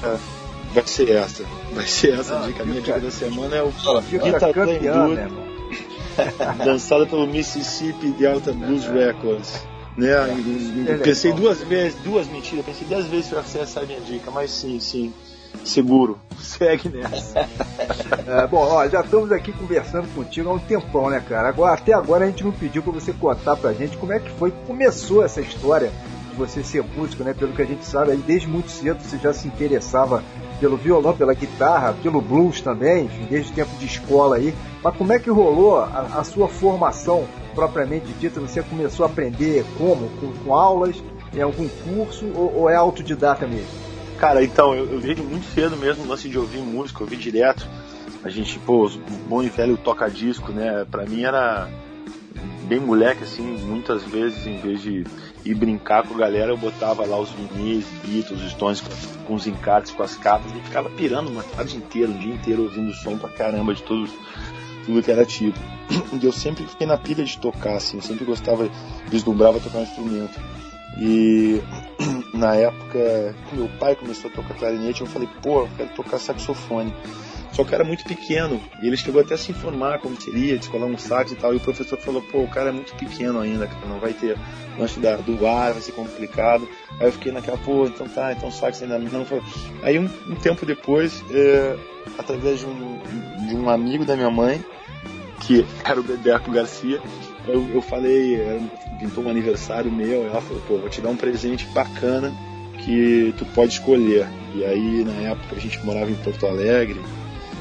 vai 0.73 0.87
ser 0.87 1.11
essa. 1.11 1.45
Vai 1.73 1.87
ser 1.87 2.19
essa 2.19 2.39
a 2.39 2.47
dica. 2.47 2.63
A 2.63 2.67
minha 2.67 2.81
dica 2.81 3.01
da 3.01 3.11
semana 3.11 3.57
é 3.57 3.63
o 3.63 3.73
Guitar 4.03 4.53
Playing 4.53 4.79
Dude, 4.79 5.46
dançada 6.65 7.07
pelo 7.07 7.27
Mississippi 7.27 8.11
Delta 8.13 8.53
Blues 8.53 8.87
Records. 8.87 9.67
Né? 9.97 10.11
É, 10.89 10.97
pensei 10.99 11.33
duas 11.33 11.63
vezes, 11.63 11.99
duas 12.03 12.27
mentiras, 12.29 12.65
pensei 12.65 12.87
dez 12.87 13.07
vezes 13.07 13.29
para 13.29 13.43
ser 13.43 13.61
essa 13.61 13.81
a 13.81 13.87
minha 13.87 14.01
dica, 14.01 14.31
mas 14.31 14.51
sim, 14.51 14.79
sim 14.79 15.13
seguro. 15.65 16.19
Segue 16.39 16.89
nessa. 16.89 17.41
é, 18.27 18.47
bom, 18.47 18.59
ó, 18.59 18.89
já 18.89 19.01
estamos 19.01 19.33
aqui 19.33 19.53
conversando 19.53 20.07
contigo 20.15 20.49
há 20.49 20.53
um 20.53 20.59
tempão, 20.59 21.11
né, 21.11 21.23
cara? 21.27 21.49
Agora, 21.49 21.75
até 21.75 21.93
agora 21.93 22.25
a 22.25 22.29
gente 22.29 22.45
não 22.45 22.53
pediu 22.53 22.83
para 22.83 22.93
você 22.93 23.13
contar 23.13 23.57
pra 23.57 23.73
gente 23.73 23.97
como 23.97 24.13
é 24.13 24.21
que 24.21 24.31
foi 24.31 24.51
que 24.51 24.67
começou 24.67 25.25
essa 25.25 25.41
história 25.41 25.91
de 26.31 26.37
você 26.37 26.63
ser 26.63 26.83
músico, 26.83 27.25
né? 27.25 27.35
Pelo 27.35 27.53
que 27.53 27.63
a 27.63 27.67
gente 27.67 27.85
sabe, 27.85 28.13
aí 28.13 28.19
desde 28.19 28.47
muito 28.47 28.71
cedo 28.71 29.01
você 29.01 29.19
já 29.19 29.33
se 29.33 29.49
interessava 29.49 30.23
pelo 30.61 30.77
violão, 30.77 31.17
pela 31.17 31.35
guitarra, 31.35 31.95
pelo 32.03 32.21
blues 32.21 32.61
também, 32.61 33.05
enfim, 33.05 33.27
desde 33.29 33.53
o 33.53 33.55
tempo 33.55 33.77
de 33.79 33.87
escola 33.87 34.37
aí. 34.37 34.55
Mas 34.87 34.97
como 34.97 35.13
é 35.13 35.19
que 35.19 35.29
rolou 35.29 35.81
a, 35.81 36.11
a 36.15 36.23
sua 36.23 36.47
formação 36.47 37.27
propriamente 37.57 38.07
dita? 38.21 38.39
Você 38.39 38.63
começou 38.63 39.05
a 39.05 39.09
aprender 39.09 39.67
como? 39.77 40.09
Com, 40.21 40.33
com 40.33 40.55
aulas, 40.55 41.03
em 41.35 41.41
algum 41.41 41.69
curso 41.69 42.25
ou, 42.37 42.55
ou 42.55 42.71
é 42.71 42.77
autodidata 42.77 43.49
mesmo? 43.49 43.67
Cara, 44.17 44.45
então, 44.45 44.77
eu, 44.77 44.89
eu 44.93 45.01
vejo 45.01 45.25
muito 45.25 45.45
cedo 45.47 45.77
mesmo 45.77 46.05
o 46.05 46.07
lance 46.07 46.29
de 46.29 46.39
ouvir 46.39 46.61
música, 46.61 47.03
ouvir 47.03 47.17
direto. 47.17 47.67
A 48.23 48.29
gente, 48.29 48.61
pô, 48.61 48.89
bom 49.29 49.43
e 49.43 49.49
velho 49.49 49.77
toca-disco, 49.77 50.53
né? 50.53 50.87
Pra 50.89 51.05
mim 51.05 51.25
era 51.25 51.69
bem 52.67 52.79
moleque, 52.79 53.25
assim, 53.25 53.43
muitas 53.43 54.05
vezes, 54.05 54.47
em 54.47 54.59
vez 54.59 54.81
de 54.83 55.05
ir 55.45 55.55
brincar 55.55 56.03
com 56.07 56.15
a 56.15 56.19
galera, 56.19 56.53
eu 56.53 56.57
botava 56.57 57.05
lá 57.07 57.19
os 57.19 57.31
vinis, 57.31 57.85
Beatles, 58.05 58.43
os 58.43 58.51
Stones, 58.53 58.83
com 59.27 59.35
os 59.35 59.47
encartes, 59.47 59.93
com 59.93 60.03
as 60.03 60.17
capas, 60.17 60.51
e 60.53 60.61
ficava 60.61 60.91
pirando 60.91 61.29
uma 61.29 61.43
tarde 61.43 61.77
inteira, 61.77 62.11
um 62.11 62.19
dia 62.19 62.35
inteiro, 62.35 62.65
ouvindo 62.65 62.93
som 62.93 63.17
pra 63.17 63.29
caramba 63.29 63.75
de 63.75 63.83
todos, 63.83 64.11
tudo 64.87 65.03
que 65.03 65.11
era 65.11 65.27
tipo. 65.27 65.59
E 66.21 66.25
eu 66.25 66.33
sempre 66.33 66.65
fiquei 66.65 66.87
na 66.87 66.97
pilha 66.97 67.25
de 67.25 67.37
tocar, 67.37 67.77
assim, 67.77 67.99
eu 67.99 68.03
sempre 68.03 68.25
gostava, 68.25 68.71
vislumbrava 69.09 69.61
tocar 69.61 69.79
um 69.79 69.83
instrumento. 69.83 70.41
E 70.99 71.61
na 72.33 72.55
época, 72.55 73.35
meu 73.53 73.69
pai 73.79 73.95
começou 73.97 74.31
a 74.31 74.35
tocar 74.35 74.55
clarinete, 74.55 75.03
eu 75.03 75.07
falei, 75.07 75.29
pô, 75.43 75.63
eu 75.63 75.69
quero 75.77 75.91
tocar 75.91 76.19
saxofone. 76.19 76.95
Só 77.57 77.65
que 77.65 77.75
era 77.75 77.83
muito 77.83 78.05
pequeno, 78.05 78.61
e 78.83 78.87
ele 78.87 78.99
chegou 78.99 79.19
até 79.19 79.33
a 79.33 79.39
se 79.39 79.51
informar 79.51 79.99
como 79.99 80.21
seria, 80.21 80.59
descolar 80.59 80.87
um 80.87 80.99
sax 80.99 81.33
e 81.33 81.37
tal, 81.37 81.55
e 81.55 81.57
o 81.57 81.61
professor 81.61 81.99
falou, 81.99 82.21
pô, 82.21 82.43
o 82.43 82.49
cara 82.49 82.69
é 82.69 82.73
muito 82.73 82.95
pequeno 82.97 83.41
ainda, 83.41 83.67
cara, 83.67 83.87
não 83.87 83.99
vai 83.99 84.13
ter 84.13 84.37
lance 84.79 85.01
da, 85.01 85.17
do 85.17 85.47
ar, 85.47 85.73
vai 85.73 85.81
ser 85.81 85.93
complicado. 85.93 86.69
Aí 87.01 87.07
eu 87.07 87.13
fiquei 87.13 87.33
naquela, 87.33 87.57
pô, 87.57 87.87
então 87.87 88.07
tá, 88.09 88.31
então 88.31 88.51
sax 88.51 88.83
ainda 88.83 88.99
não. 88.99 89.25
Foi. 89.25 89.41
Aí 89.83 89.99
um, 89.99 90.05
um, 90.29 90.35
tempo 90.35 90.67
depois, 90.67 91.25
é, 91.31 91.79
através 92.19 92.61
de 92.61 92.67
um, 92.67 93.01
de 93.49 93.57
um 93.57 93.71
amigo 93.71 94.05
da 94.05 94.17
minha 94.17 94.31
mãe, 94.31 94.63
que 95.41 95.65
era 95.83 95.99
o 95.99 96.03
Bebeco 96.03 96.51
Garcia, 96.51 97.01
eu, 97.49 97.67
eu 97.73 97.81
falei, 97.81 98.39
pintou 98.99 99.25
um 99.25 99.31
aniversário 99.31 99.91
meu, 99.91 100.27
ela 100.27 100.43
falou, 100.43 100.63
pô, 100.69 100.77
vou 100.77 100.91
te 100.91 101.01
dar 101.01 101.09
um 101.09 101.17
presente 101.17 101.65
bacana 101.69 102.35
que 102.85 103.35
tu 103.39 103.47
pode 103.47 103.73
escolher. 103.73 104.29
E 104.55 104.63
aí, 104.63 105.05
na 105.05 105.31
época, 105.31 105.57
a 105.57 105.59
gente 105.59 105.83
morava 105.83 106.11
em 106.11 106.17
Porto 106.17 106.47
Alegre, 106.47 107.01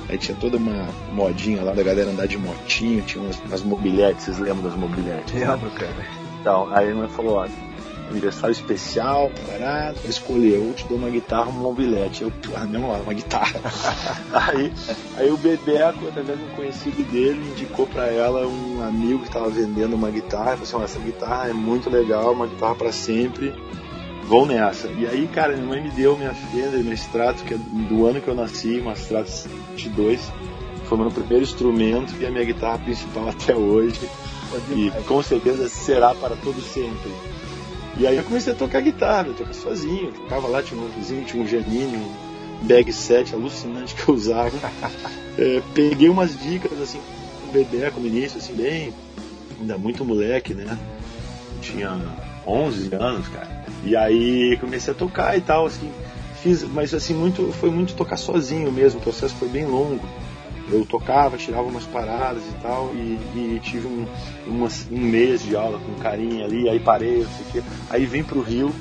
aí 0.09 0.17
tinha 0.17 0.37
toda 0.37 0.57
uma 0.57 0.87
modinha 1.11 1.63
lá 1.63 1.73
da 1.73 1.83
galera 1.83 2.09
andar 2.09 2.27
de 2.27 2.37
motinho, 2.37 3.01
tinha 3.03 3.23
umas, 3.23 3.39
umas 3.39 3.63
mobiletes, 3.63 4.25
vocês 4.25 4.39
lembram 4.39 4.63
das 4.63 4.75
mobiletes? 4.75 5.33
Lembro, 5.33 5.69
cara. 5.71 6.05
Então, 6.39 6.67
aí 6.71 6.91
a 6.91 6.95
mãe 6.95 7.07
falou, 7.09 7.37
ó, 7.37 7.47
aniversário 8.09 8.51
especial, 8.51 9.31
parado, 9.47 9.97
escolher, 10.05 10.55
eu 10.55 10.73
te 10.73 10.87
dou 10.87 10.97
uma 10.97 11.09
guitarra, 11.09 11.49
um 11.49 11.53
mobilete. 11.53 12.23
Eu, 12.23 12.31
ah, 12.55 12.65
não, 12.65 12.91
uma 12.91 13.13
guitarra. 13.13 13.59
aí, 14.31 14.71
aí 15.17 15.31
o 15.31 15.37
Bebeco, 15.37 16.07
através 16.07 16.37
de 16.37 16.45
um 16.45 16.49
conhecido 16.49 17.03
dele, 17.11 17.51
indicou 17.51 17.87
para 17.87 18.07
ela 18.07 18.47
um 18.47 18.83
amigo 18.83 19.19
que 19.19 19.27
estava 19.27 19.49
vendendo 19.49 19.95
uma 19.95 20.11
guitarra. 20.11 20.57
Falou 20.57 20.83
assim, 20.83 20.97
essa 20.97 20.99
guitarra 20.99 21.49
é 21.49 21.53
muito 21.53 21.89
legal, 21.89 22.33
uma 22.33 22.47
guitarra 22.47 22.75
para 22.75 22.91
sempre. 22.91 23.53
Vão 24.27 24.45
nessa. 24.45 24.87
E 24.87 25.05
aí, 25.05 25.27
cara, 25.27 25.53
minha 25.53 25.67
mãe 25.67 25.81
me 25.81 25.89
deu 25.91 26.17
minha 26.17 26.33
Fender, 26.33 26.83
meu 26.83 26.93
extrato, 26.93 27.43
que 27.43 27.53
é 27.53 27.57
do 27.57 28.05
ano 28.05 28.19
que 28.19 28.27
eu 28.27 28.35
nasci, 28.35 28.79
uma 28.79 28.93
Strato 28.93 29.29
22. 29.75 30.31
Foi 30.85 30.97
o 30.97 31.01
meu 31.01 31.11
primeiro 31.11 31.43
instrumento 31.43 32.13
e 32.19 32.25
a 32.25 32.31
minha 32.31 32.43
guitarra 32.43 32.79
principal 32.79 33.29
até 33.29 33.55
hoje. 33.55 33.99
E 34.71 34.91
com 35.03 35.21
certeza 35.21 35.67
será 35.69 36.13
para 36.15 36.35
todo 36.35 36.61
sempre. 36.61 37.11
E 37.97 38.05
aí 38.05 38.17
eu 38.17 38.23
comecei 38.23 38.53
a 38.53 38.55
tocar 38.55 38.81
guitarra, 38.81 39.27
eu 39.27 39.33
tocava 39.33 39.53
sozinho, 39.53 40.11
tocava 40.11 40.47
lá, 40.47 40.61
tinha 40.61 40.79
um 40.79 40.87
vizinho, 40.89 41.23
tinha 41.23 41.41
um 41.41 41.47
Janine, 41.47 41.97
um 41.97 42.65
bag 42.65 42.91
set 42.91 43.33
alucinante 43.33 43.95
que 43.95 44.07
eu 44.07 44.15
usava. 44.15 44.51
é, 45.37 45.61
peguei 45.73 46.09
umas 46.09 46.37
dicas 46.37 46.79
assim, 46.81 46.99
com 47.41 47.49
o 47.49 47.51
bebê, 47.51 47.89
com 47.91 48.01
o 48.01 48.07
início, 48.07 48.37
assim, 48.37 48.53
bem, 48.53 48.93
ainda 49.59 49.77
muito 49.77 50.03
moleque, 50.03 50.53
né? 50.53 50.77
tinha 51.65 51.99
11 52.45 52.95
anos, 52.95 53.27
cara. 53.29 53.64
E 53.85 53.95
aí 53.95 54.57
comecei 54.59 54.93
a 54.93 54.97
tocar 54.97 55.37
e 55.37 55.41
tal, 55.41 55.67
assim, 55.67 55.89
fiz, 56.41 56.63
mas 56.63 56.93
assim, 56.93 57.13
muito, 57.13 57.51
foi 57.53 57.69
muito 57.69 57.93
tocar 57.95 58.17
sozinho 58.17 58.71
mesmo, 58.71 58.99
o 58.99 59.03
processo 59.03 59.35
foi 59.35 59.47
bem 59.47 59.65
longo 59.65 60.01
eu 60.71 60.85
tocava, 60.85 61.37
tirava 61.37 61.63
umas 61.63 61.83
paradas 61.83 62.43
e 62.43 62.61
tal, 62.61 62.91
e, 62.93 63.19
e 63.35 63.59
tive 63.61 63.87
um, 63.87 64.05
uma, 64.47 64.67
um 64.91 64.99
mês 64.99 65.43
de 65.43 65.55
aula 65.55 65.79
com 65.79 65.93
carinha 66.01 66.45
ali, 66.45 66.67
aí 66.67 66.79
parei, 66.79 67.19
não 67.19 67.29
sei 67.29 67.45
o 67.47 67.51
quê. 67.51 67.63
Aí 67.89 68.05
vim 68.05 68.23
pro 68.23 68.41
Rio, 68.41 68.71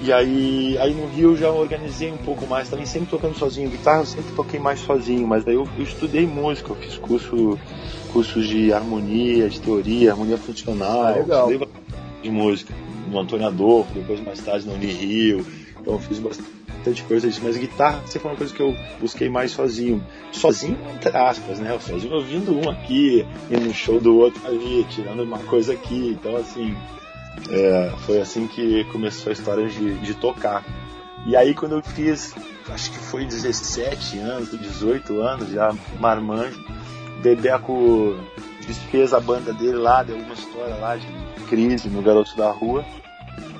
e 0.00 0.12
aí, 0.12 0.76
aí 0.78 0.94
no 0.94 1.06
Rio 1.08 1.36
já 1.36 1.50
organizei 1.50 2.12
um 2.12 2.16
pouco 2.16 2.46
mais, 2.46 2.68
também 2.68 2.86
sempre 2.86 3.08
tocando 3.08 3.36
sozinho. 3.36 3.70
Guitarra 3.70 4.00
eu 4.00 4.06
sempre 4.06 4.32
toquei 4.34 4.60
mais 4.60 4.80
sozinho, 4.80 5.26
mas 5.26 5.44
daí 5.44 5.54
eu, 5.54 5.68
eu 5.76 5.82
estudei 5.82 6.26
música, 6.26 6.70
eu 6.70 6.76
fiz 6.76 6.96
curso, 6.98 7.58
cursos 8.12 8.46
de 8.46 8.72
harmonia, 8.72 9.48
de 9.48 9.60
teoria, 9.60 10.12
harmonia 10.12 10.38
funcional, 10.38 11.04
ah, 11.04 11.10
legal. 11.10 11.50
de 12.22 12.30
música 12.30 12.83
no 13.08 13.18
Antônio 13.18 13.46
Adolfo, 13.46 13.92
depois 13.94 14.20
mais 14.20 14.40
tarde 14.40 14.66
no 14.66 14.74
Unirio, 14.74 15.44
então 15.80 15.94
eu 15.94 15.98
fiz 16.00 16.18
bastante 16.18 17.02
coisa 17.04 17.28
disso, 17.28 17.40
mas 17.42 17.56
guitarra 17.56 18.00
sempre 18.06 18.20
foi 18.20 18.30
uma 18.30 18.36
coisa 18.36 18.54
que 18.54 18.60
eu 18.60 18.76
busquei 19.00 19.28
mais 19.28 19.52
sozinho. 19.52 20.04
Sozinho, 20.32 20.78
entre 20.94 21.16
aspas, 21.16 21.58
né? 21.58 21.78
Sozinho 21.78 22.14
ouvindo 22.14 22.54
um 22.54 22.68
aqui, 22.70 23.24
e 23.50 23.56
no 23.56 23.72
show 23.72 24.00
do 24.00 24.16
outro 24.16 24.40
ali, 24.46 24.84
tirando 24.90 25.22
uma 25.22 25.38
coisa 25.38 25.72
aqui. 25.72 26.16
Então, 26.18 26.36
assim, 26.36 26.76
é, 27.50 27.92
foi 28.06 28.20
assim 28.20 28.46
que 28.46 28.84
começou 28.84 29.30
a 29.30 29.32
história 29.32 29.66
de, 29.68 29.94
de 30.00 30.14
tocar. 30.14 30.64
E 31.26 31.34
aí, 31.36 31.54
quando 31.54 31.72
eu 31.72 31.82
fiz, 31.82 32.34
acho 32.68 32.90
que 32.90 32.98
foi 32.98 33.24
17 33.24 34.18
anos, 34.18 34.50
18 34.50 35.20
anos, 35.20 35.50
já 35.50 35.74
marmanjo, 35.98 36.62
Bebeco 37.22 38.16
desfez 38.66 39.12
a 39.14 39.20
banda 39.20 39.52
dele 39.52 39.76
lá, 39.76 40.02
deu 40.02 40.16
uma 40.16 40.34
história 40.34 40.74
lá 40.76 40.96
de 40.96 41.06
crise 41.48 41.88
no 41.88 42.02
Garoto 42.02 42.36
da 42.36 42.50
Rua, 42.50 42.84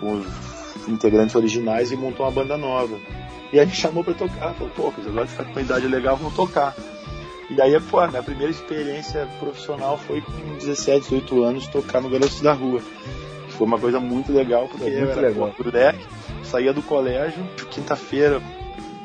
com 0.00 0.12
os 0.14 0.88
integrantes 0.88 1.34
originais 1.34 1.90
e 1.92 1.96
montou 1.96 2.24
uma 2.26 2.32
banda 2.32 2.56
nova. 2.56 2.98
E 3.52 3.60
a 3.60 3.64
gente 3.64 3.76
chamou 3.76 4.02
para 4.02 4.14
tocar, 4.14 4.52
falou, 4.54 4.72
pô, 4.74 4.92
agora 5.06 5.26
ficar 5.26 5.44
com 5.44 5.52
uma 5.52 5.60
idade 5.60 5.86
legal, 5.86 6.16
vamos 6.16 6.34
tocar. 6.34 6.74
E 7.50 7.60
aí, 7.60 7.78
pô, 7.80 8.00
a 8.00 8.08
minha 8.08 8.22
primeira 8.22 8.50
experiência 8.50 9.28
profissional 9.38 9.98
foi 9.98 10.20
com 10.22 10.32
17, 10.58 11.02
18 11.10 11.42
anos 11.44 11.66
tocar 11.68 12.00
no 12.00 12.08
Garotos 12.08 12.40
da 12.40 12.52
Rua. 12.52 12.80
Foi 13.50 13.66
uma 13.66 13.78
coisa 13.78 14.00
muito 14.00 14.32
legal, 14.32 14.66
porque 14.66 14.84
É 14.86 14.90
muito 14.90 15.04
eu 15.04 15.10
era 15.12 15.20
legal. 15.28 15.54
moleque, 15.62 16.04
saía 16.42 16.72
do 16.72 16.82
colégio, 16.82 17.44
quinta-feira, 17.70 18.42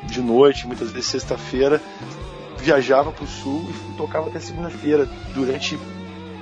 de 0.04 0.20
noite, 0.20 0.66
muitas 0.66 0.90
vezes 0.90 1.08
sexta-feira, 1.08 1.80
viajava 2.60 3.10
pro 3.10 3.26
sul 3.26 3.68
e 3.70 3.96
tocava 3.96 4.28
até 4.28 4.38
segunda-feira. 4.38 5.08
Durante 5.34 5.78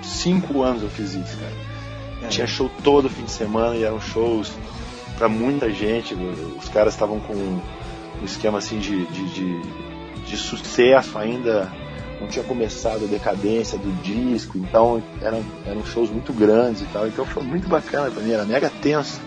cinco 0.02 0.62
anos 0.62 0.82
eu 0.82 0.90
fiz 0.90 1.14
isso, 1.14 1.36
cara. 1.38 2.28
Tinha 2.28 2.46
show 2.46 2.70
todo 2.82 3.08
fim 3.08 3.24
de 3.24 3.30
semana 3.30 3.76
e 3.76 3.84
eram 3.84 4.00
shows 4.00 4.52
pra 5.16 5.28
muita 5.28 5.70
gente. 5.70 6.14
Os 6.14 6.68
caras 6.68 6.94
estavam 6.94 7.20
com 7.20 7.34
um 7.34 8.24
esquema 8.24 8.58
assim 8.58 8.78
de, 8.78 9.06
de, 9.06 9.28
de, 9.28 9.62
de 10.26 10.36
sucesso 10.36 11.16
ainda. 11.16 11.70
Não 12.20 12.26
tinha 12.26 12.44
começado 12.44 13.04
a 13.04 13.06
decadência 13.06 13.78
do 13.78 13.92
disco, 14.02 14.58
então 14.58 15.00
eram, 15.22 15.40
eram 15.64 15.84
shows 15.84 16.10
muito 16.10 16.32
grandes 16.32 16.82
e 16.82 16.86
tal. 16.86 17.06
Então 17.06 17.24
foi 17.24 17.44
muito 17.44 17.68
bacana 17.68 18.10
pra 18.10 18.20
mim, 18.20 18.32
era 18.32 18.44
mega 18.44 18.68
tenso. 18.82 19.20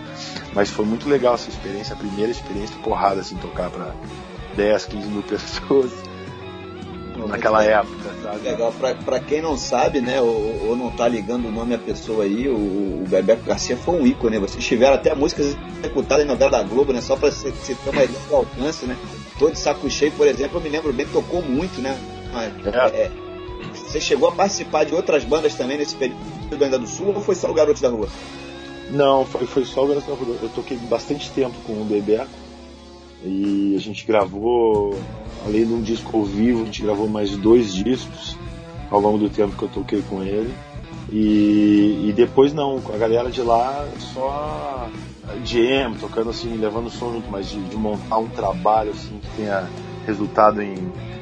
Mas 0.54 0.70
foi 0.70 0.86
muito 0.86 1.08
legal 1.08 1.36
essa 1.36 1.50
experiência, 1.50 1.94
a 1.94 1.98
primeira 1.98 2.30
experiência 2.30 2.76
porrada, 2.84 3.22
assim, 3.22 3.38
tocar 3.38 3.70
pra 3.70 3.94
10, 4.58 4.86
15 4.86 5.08
mil 5.08 5.24
pessoas 5.24 6.11
naquela 7.28 7.64
época, 7.64 8.14
sabe? 8.22 8.50
Legal, 8.50 8.72
pra, 8.74 8.96
pra 8.96 9.20
quem 9.20 9.42
não 9.42 9.58
sabe, 9.58 10.02
né, 10.02 10.22
ou, 10.22 10.70
ou 10.70 10.76
não 10.76 10.92
tá 10.92 11.08
ligando 11.08 11.48
o 11.48 11.52
nome 11.52 11.76
à 11.76 11.78
pessoa 11.78 12.24
aí, 12.24 12.48
o, 12.48 12.56
o 12.56 13.06
Bebeco 13.08 13.44
Garcia 13.44 13.78
foi 13.78 13.96
um 13.96 14.08
ícone, 14.08 14.38
né? 14.38 14.48
Vocês 14.48 14.66
tiveram 14.66 14.96
até 14.96 15.14
músicas 15.14 15.58
executadas 15.80 16.26
em 16.26 16.28
novela 16.28 16.52
da 16.52 16.64
Globo, 16.64 16.94
né? 16.94 17.02
Só 17.02 17.16
pra 17.16 17.32
você, 17.32 17.52
ter 17.52 17.90
uma 17.90 18.04
ideia 18.04 18.20
do 18.28 18.36
alcance, 18.36 18.86
né? 18.86 18.98
Todo 19.38 19.54
de 19.54 19.60
saco 19.60 19.90
cheio, 19.90 20.12
por 20.14 20.28
exemplo, 20.28 20.58
eu 20.60 20.62
me 20.62 20.70
lembro 20.70 20.94
bem, 20.94 21.06
tocou 21.08 21.42
muito, 21.42 21.82
né? 21.82 21.98
Mas, 22.34 22.54
É. 22.66 23.04
é, 23.04 23.12
você 23.74 24.00
chegou 24.00 24.30
a 24.30 24.32
participar 24.32 24.86
de 24.86 24.94
outras 24.94 25.24
bandas 25.24 25.54
também 25.56 25.78
nesse 25.78 25.96
período 25.96 26.20
ainda 26.62 26.80
do 26.80 26.88
Sul 26.88 27.14
ou 27.14 27.22
foi 27.22 27.36
só 27.36 27.50
o 27.50 27.54
Garoto 27.54 27.82
da 27.82 27.90
Rua? 27.90 28.08
Não, 28.90 29.26
foi, 29.26 29.46
foi 29.46 29.66
só 29.66 29.84
o 29.84 29.88
Garoto 29.88 30.08
da 30.10 30.16
Rua. 30.16 30.36
Eu 30.42 30.50
toquei 30.50 30.78
bastante 30.78 31.30
tempo 31.32 31.56
com 31.66 31.74
o 31.74 31.86
Bebeco 31.86 32.30
e 33.24 33.76
a 33.76 33.80
gente 33.80 34.06
gravou, 34.06 35.00
além 35.46 35.66
de 35.66 35.74
um 35.74 35.82
disco 35.82 36.18
ao 36.18 36.24
vivo, 36.24 36.62
a 36.62 36.66
gente 36.66 36.82
gravou 36.82 37.08
mais 37.08 37.36
dois 37.36 37.74
discos 37.74 38.38
ao 38.90 39.00
longo 39.00 39.18
do 39.18 39.30
tempo 39.30 39.56
que 39.56 39.64
eu 39.64 39.70
toquei 39.70 40.02
com 40.02 40.24
ele. 40.24 40.54
E, 41.12 42.08
e 42.08 42.14
depois 42.16 42.54
não, 42.54 42.82
a 42.94 42.98
galera 42.98 43.30
de 43.30 43.42
lá 43.42 43.88
só 44.14 44.90
jam, 45.44 45.94
tocando 46.00 46.30
assim, 46.30 46.56
levando 46.58 46.88
o 46.88 46.90
som 46.90 47.14
junto, 47.14 47.30
mas 47.30 47.50
de, 47.50 47.60
de 47.62 47.76
montar 47.76 48.18
um 48.18 48.28
trabalho 48.28 48.92
assim 48.92 49.20
que 49.20 49.38
tenha 49.38 49.68
resultado 50.06 50.62
em 50.62 50.76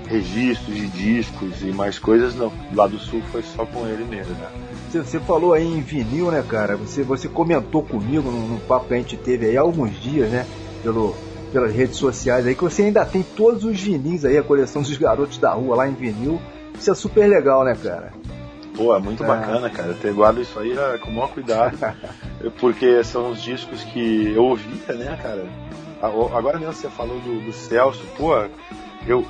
registros 0.08 0.76
de 0.76 0.88
discos 0.88 1.62
e 1.62 1.72
mais 1.72 2.00
coisas, 2.00 2.36
não. 2.36 2.52
Lá 2.74 2.88
do 2.88 2.98
sul 2.98 3.22
foi 3.32 3.44
só 3.44 3.66
com 3.66 3.88
ele 3.88 4.04
mesmo, 4.04 4.34
né? 4.34 4.50
Você, 4.90 5.02
você 5.02 5.20
falou 5.20 5.54
aí 5.54 5.66
em 5.66 5.82
vinil, 5.82 6.32
né, 6.32 6.44
cara? 6.48 6.76
Você, 6.78 7.04
você 7.04 7.28
comentou 7.28 7.84
comigo 7.84 8.30
num 8.30 8.60
papo 8.68 8.88
que 8.88 8.94
a 8.96 8.98
gente 8.98 9.16
teve 9.18 9.46
aí 9.46 9.58
há 9.58 9.62
alguns 9.62 10.00
dias, 10.02 10.30
né? 10.30 10.48
Pelo, 10.82 11.16
pelas 11.52 11.74
redes 11.74 11.98
sociais 11.98 12.46
aí, 12.46 12.56
que 12.56 12.64
você 12.64 12.84
ainda 12.84 13.06
tem 13.06 13.24
todos 13.24 13.64
os 13.64 13.80
vinis 13.80 14.24
aí, 14.26 14.38
a 14.38 14.44
coleção 14.44 14.82
dos 14.82 14.98
garotos 14.98 15.38
da 15.38 15.52
rua 15.54 15.76
lá 15.76 15.88
em 15.88 15.94
vinil. 15.94 16.42
Isso 16.78 16.92
é 16.92 16.96
super 16.96 17.28
legal, 17.28 17.64
né, 17.64 17.76
cara? 17.82 18.14
Pô, 18.76 18.96
é 18.96 19.00
muito 19.00 19.24
É. 19.24 19.28
bacana, 19.28 19.70
cara. 19.70 19.94
Ter 19.94 20.14
guardo 20.14 20.42
isso 20.42 20.58
aí 20.60 20.72
é 20.72 20.98
com 20.98 21.10
o 21.10 21.14
maior 21.14 21.30
cuidado. 21.32 21.78
porque 22.60 23.04
são 23.04 23.32
os 23.32 23.42
discos 23.42 23.84
que 23.84 24.32
eu 24.34 24.46
ouvia, 24.46 24.94
né, 24.96 25.20
cara? 25.22 25.46
Agora 26.02 26.58
mesmo 26.58 26.74
você 26.74 26.90
falou 26.90 27.20
do, 27.20 27.42
do 27.42 27.52
Celso, 27.52 28.02
pô, 28.16 28.34
eu 29.06 29.26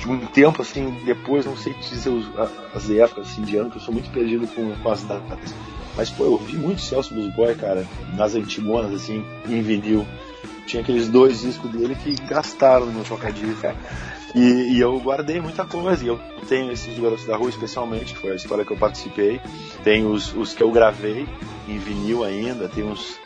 de 0.00 0.08
um 0.08 0.26
tempo 0.26 0.62
assim, 0.62 0.90
depois, 1.04 1.44
não 1.44 1.56
sei 1.56 1.74
te 1.74 1.90
dizer 1.90 2.10
as 2.74 2.90
épocas 2.90 3.28
assim, 3.28 3.42
de 3.42 3.56
ano, 3.56 3.70
que 3.70 3.76
eu 3.76 3.80
sou 3.82 3.92
muito 3.92 4.10
perdido 4.10 4.48
com, 4.48 4.74
com 4.74 4.90
as 4.90 5.02
datas. 5.04 5.54
Mas, 5.96 6.08
pô, 6.10 6.24
eu 6.24 6.32
ouvi 6.32 6.56
muito 6.56 6.80
Celso 6.80 7.12
Blues 7.12 7.34
Boy, 7.34 7.54
cara, 7.54 7.86
nas 8.16 8.34
antigonas, 8.34 8.92
assim, 8.94 9.24
em 9.48 9.60
vinil. 9.60 10.06
Tinha 10.70 10.82
aqueles 10.82 11.08
dois 11.08 11.40
discos 11.40 11.68
dele 11.70 11.96
que 11.96 12.14
gastaram 12.26 12.86
no 12.86 12.92
meu 12.92 13.04
tocadisco. 13.04 13.66
E, 14.34 14.74
e 14.76 14.80
eu 14.80 14.98
guardei 15.00 15.40
muita 15.40 15.64
coisa. 15.64 16.04
E 16.04 16.06
eu 16.08 16.20
tenho 16.48 16.70
esses 16.70 16.94
do 16.94 17.02
Garotos 17.02 17.26
da 17.26 17.36
Rua, 17.36 17.48
especialmente, 17.48 18.14
que 18.14 18.20
foi 18.20 18.30
a 18.30 18.34
história 18.36 18.64
que 18.64 18.72
eu 18.72 18.76
participei. 18.76 19.40
Tem 19.82 20.06
os, 20.06 20.32
os 20.34 20.54
que 20.54 20.62
eu 20.62 20.70
gravei 20.70 21.26
em 21.68 21.76
vinil 21.78 22.22
ainda. 22.22 22.68
Tem 22.68 22.84
uns. 22.84 23.18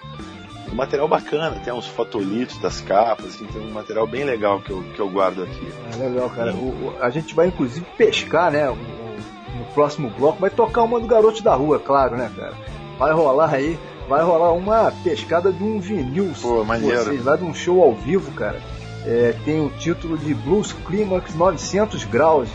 Um 0.73 0.75
material 0.75 1.07
bacana, 1.07 1.61
tem 1.63 1.73
uns 1.73 1.87
fotolitos 1.87 2.57
das 2.59 2.81
capas, 2.81 3.27
assim, 3.27 3.45
tem 3.45 3.61
um 3.61 3.71
material 3.71 4.07
bem 4.07 4.25
legal 4.25 4.61
que 4.61 4.71
eu, 4.71 4.83
que 4.83 4.99
eu 4.99 5.09
guardo 5.11 5.43
aqui. 5.43 5.69
É 5.93 5.97
legal, 5.97 6.29
cara. 6.31 6.53
O- 6.55 6.71
o- 6.71 6.97
a 7.01 7.11
gente 7.11 7.35
vai 7.35 7.49
inclusive 7.49 7.85
pescar, 7.99 8.51
né? 8.51 8.69
o- 8.71 8.75
no 8.75 9.65
próximo 9.75 10.09
bloco 10.19 10.41
vai 10.41 10.51
tocar 10.51 10.83
uma 10.83 10.99
do 10.99 11.07
Garoto 11.07 11.43
da 11.45 11.55
Rua, 11.55 11.79
claro, 11.79 12.17
né, 12.17 12.29
cara? 12.35 12.55
Vai 12.99 13.13
rolar 13.13 13.53
aí, 13.55 13.79
vai 14.09 14.23
rolar 14.23 14.53
uma 14.53 14.93
pescada 15.03 15.53
de 15.53 15.63
um 15.63 15.79
vinil. 15.81 16.33
Pô, 16.41 16.65
maneiro. 16.65 17.05
Vocês 17.05 17.25
lá 17.25 17.37
de 17.37 17.45
um 17.45 17.55
show 17.55 17.83
ao 17.83 17.95
vivo, 17.95 18.31
cara. 18.33 18.61
É, 19.07 19.35
tem 19.45 19.61
o 19.61 19.69
título 19.71 20.17
de 20.17 20.33
Blues 20.35 20.73
Climax 20.87 21.35
900 21.35 22.05
Graus. 22.05 22.49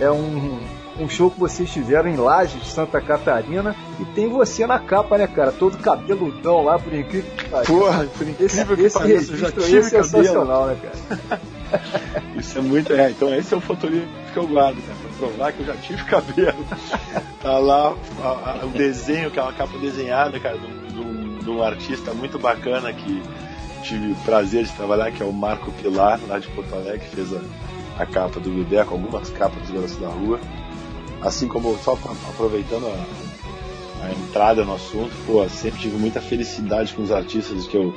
É 0.00 0.08
um, 0.10 0.60
um 1.00 1.08
show 1.08 1.28
que 1.30 1.40
vocês 1.40 1.68
fizeram 1.70 2.08
em 2.08 2.16
Lages, 2.16 2.68
Santa 2.68 3.00
Catarina. 3.00 3.74
E 3.98 4.04
tem 4.04 4.28
você 4.28 4.64
na 4.66 4.78
capa, 4.78 5.18
né, 5.18 5.26
cara? 5.26 5.50
Todo 5.50 5.76
cabeludão 5.78 6.62
lá, 6.62 6.78
por 6.78 6.92
incrível 6.94 7.30
que 7.36 7.44
pareça. 7.48 7.72
Porra, 7.72 8.04
por 8.16 8.28
Esse, 8.28 8.60
incrível 8.60 8.76
que 8.76 8.82
esse 8.84 8.98
pareça, 8.98 9.36
já 9.36 9.50
tive 9.50 9.78
é 9.78 9.82
cabelo. 9.82 10.04
sensacional, 10.04 10.66
né, 10.66 10.76
cara? 10.82 11.40
Isso 12.38 12.58
é 12.58 12.62
muito. 12.62 12.92
É, 12.92 13.10
então 13.10 13.34
esse 13.34 13.52
é 13.52 13.56
o 13.56 13.60
fotolito 13.60 14.06
que 14.32 14.38
eu 14.38 14.46
guardo, 14.46 14.76
né? 14.76 14.94
Pra 15.02 15.26
provar 15.28 15.52
que 15.52 15.60
eu 15.60 15.66
já 15.66 15.74
tive 15.74 16.02
cabelo. 16.04 16.64
tá 17.42 17.58
lá 17.58 17.94
a- 18.22 18.60
a- 18.62 18.64
o 18.64 18.68
desenho, 18.68 19.30
que 19.30 19.38
é 19.38 19.42
uma 19.42 19.52
capa 19.52 19.76
desenhada, 19.78 20.38
cara, 20.40 20.56
um, 20.56 20.77
de 21.42 21.50
um- 21.50 21.62
artista 21.62 22.12
muito 22.14 22.38
bacana 22.38 22.92
que 22.92 23.22
tive 23.82 24.12
o 24.12 24.16
prazer 24.16 24.64
de 24.64 24.72
trabalhar, 24.72 25.10
que 25.12 25.22
é 25.22 25.26
o 25.26 25.32
Marco 25.32 25.70
Pilar, 25.72 26.18
lá 26.28 26.38
de 26.38 26.46
Porto 26.48 26.74
Alegre, 26.74 27.00
que 27.00 27.14
fez 27.16 27.32
a, 27.32 27.40
a 28.02 28.06
capa 28.06 28.38
do 28.40 28.50
Bibeco, 28.50 28.94
algumas 28.94 29.30
capas 29.30 29.60
dos 29.62 29.70
Garotos 29.70 29.96
da 29.96 30.08
Rua. 30.08 30.40
Assim 31.22 31.48
como, 31.48 31.76
só 31.78 31.98
aproveitando 32.28 32.86
a, 32.86 34.06
a 34.06 34.12
entrada 34.12 34.64
no 34.64 34.74
assunto, 34.74 35.10
pô, 35.26 35.48
sempre 35.48 35.80
tive 35.80 35.96
muita 35.96 36.20
felicidade 36.20 36.92
com 36.94 37.02
os 37.02 37.10
artistas 37.10 37.66
que 37.66 37.76
eu, 37.76 37.94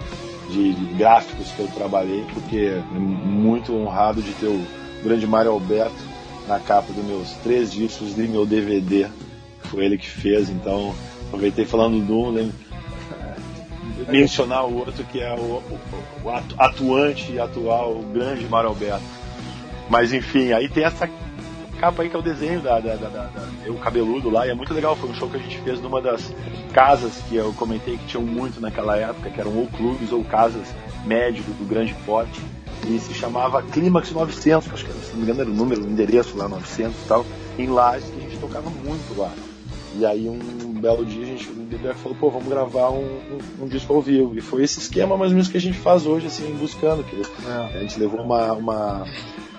de, 0.50 0.74
de 0.74 0.94
gráficos 0.96 1.52
que 1.52 1.60
eu 1.60 1.68
trabalhei, 1.68 2.26
porque 2.34 2.58
é 2.58 2.84
muito 3.00 3.74
honrado 3.76 4.22
de 4.22 4.32
ter 4.34 4.48
o 4.48 4.66
grande 5.04 5.28
Mário 5.28 5.52
Alberto 5.52 6.12
na 6.48 6.60
capa 6.60 6.92
dos 6.92 7.04
meus 7.06 7.32
três 7.44 7.72
discos 7.72 8.16
de 8.16 8.28
meu 8.28 8.46
DVD. 8.46 9.08
Foi 9.66 9.86
ele 9.86 9.98
que 9.98 10.08
fez, 10.10 10.50
então 10.50 10.94
aproveitei 11.28 11.66
falando 11.66 12.00
do 12.06 12.14
um, 12.20 12.30
lem- 12.32 12.52
mencionar 14.10 14.66
o 14.66 14.78
outro 14.78 15.04
que 15.06 15.20
é 15.22 15.34
o, 15.34 15.38
o- 15.40 15.80
o 16.24 16.30
atu- 16.30 16.56
atuante 16.58 17.32
e 17.32 17.40
atual, 17.40 17.92
o 17.94 18.04
grande 18.04 18.46
Mário 18.48 18.70
Alberto. 18.70 19.04
Mas 19.90 20.14
enfim, 20.14 20.52
aí 20.54 20.70
tem 20.70 20.84
essa 20.84 21.10
capa 21.80 22.04
aí 22.04 22.10
que 22.10 22.16
é 22.16 22.20
o 22.20 22.22
desenho 22.22 22.62
da, 22.62 22.80
da, 22.80 22.96
da, 22.96 23.08
da- 23.10 23.26
da- 23.26 23.72
o 23.72 23.76
cabeludo 23.76 24.30
lá, 24.30 24.46
e 24.48 24.52
é 24.52 24.54
muito 24.54 24.74
legal. 24.74 24.96
Foi 24.96 25.10
um 25.10 25.14
show 25.14 25.30
que 25.30 25.38
a 25.38 25.40
gente 25.40 25.58
fez 25.60 25.82
numa 25.82 26.02
das 26.02 26.32
casas 26.74 27.14
que 27.28 27.36
eu 27.36 27.52
comentei 27.54 27.98
que 27.98 28.06
tinham 28.06 28.24
muito 28.24 28.60
naquela 28.62 28.96
época, 28.98 29.30
que 29.30 29.40
eram 29.40 29.56
ou 29.58 29.68
clubes 29.68 30.12
ou 30.12 30.24
casas 30.24 30.68
médio 31.06 31.44
do 31.44 31.68
grande 31.68 31.94
porte, 32.06 32.40
e 32.88 33.00
se 33.00 33.14
chamava 33.14 33.62
Clímax 33.64 34.12
900, 34.12 34.72
acho 34.74 34.86
que 34.86 34.92
se 34.92 35.12
não 35.12 35.18
me 35.18 35.24
engano 35.24 35.42
era 35.42 35.50
o 35.50 35.54
número, 35.54 35.84
o 35.84 35.88
endereço 35.90 36.38
lá 36.38 36.48
900 36.48 36.94
e 36.96 37.08
tal, 37.08 37.26
em 37.58 37.68
Lages, 37.68 38.10
que 38.10 38.18
a 38.20 38.22
gente 38.22 38.38
tocava 38.38 38.70
muito 38.70 39.18
lá. 39.20 39.32
E 39.96 40.06
aí 40.06 40.28
um 40.30 40.72
belo 40.80 41.06
dia 41.06 41.24
a 41.24 41.26
gente, 41.26 41.50
o 41.50 41.54
Bebeco 41.54 42.00
falou, 42.00 42.18
pô, 42.18 42.30
vamos 42.30 42.48
gravar 42.48 42.90
um, 42.92 43.04
um, 43.04 43.64
um 43.64 43.68
disco 43.68 43.94
ao 43.94 44.02
vivo. 44.02 44.34
E 44.38 44.42
foi 44.42 44.64
esse 44.64 44.80
esquema 44.80 45.18
mais 45.18 45.32
ou 45.32 45.36
menos 45.36 45.50
que 45.50 45.58
a 45.58 45.62
gente 45.62 45.78
faz 45.78 46.06
hoje, 46.06 46.28
assim, 46.28 46.50
buscando. 46.60 47.04
Que 47.04 47.16
É. 47.48 47.78
a 47.78 47.80
gente 47.82 48.00
levou 48.00 48.22
uma. 48.22 48.54
uma 48.54 49.06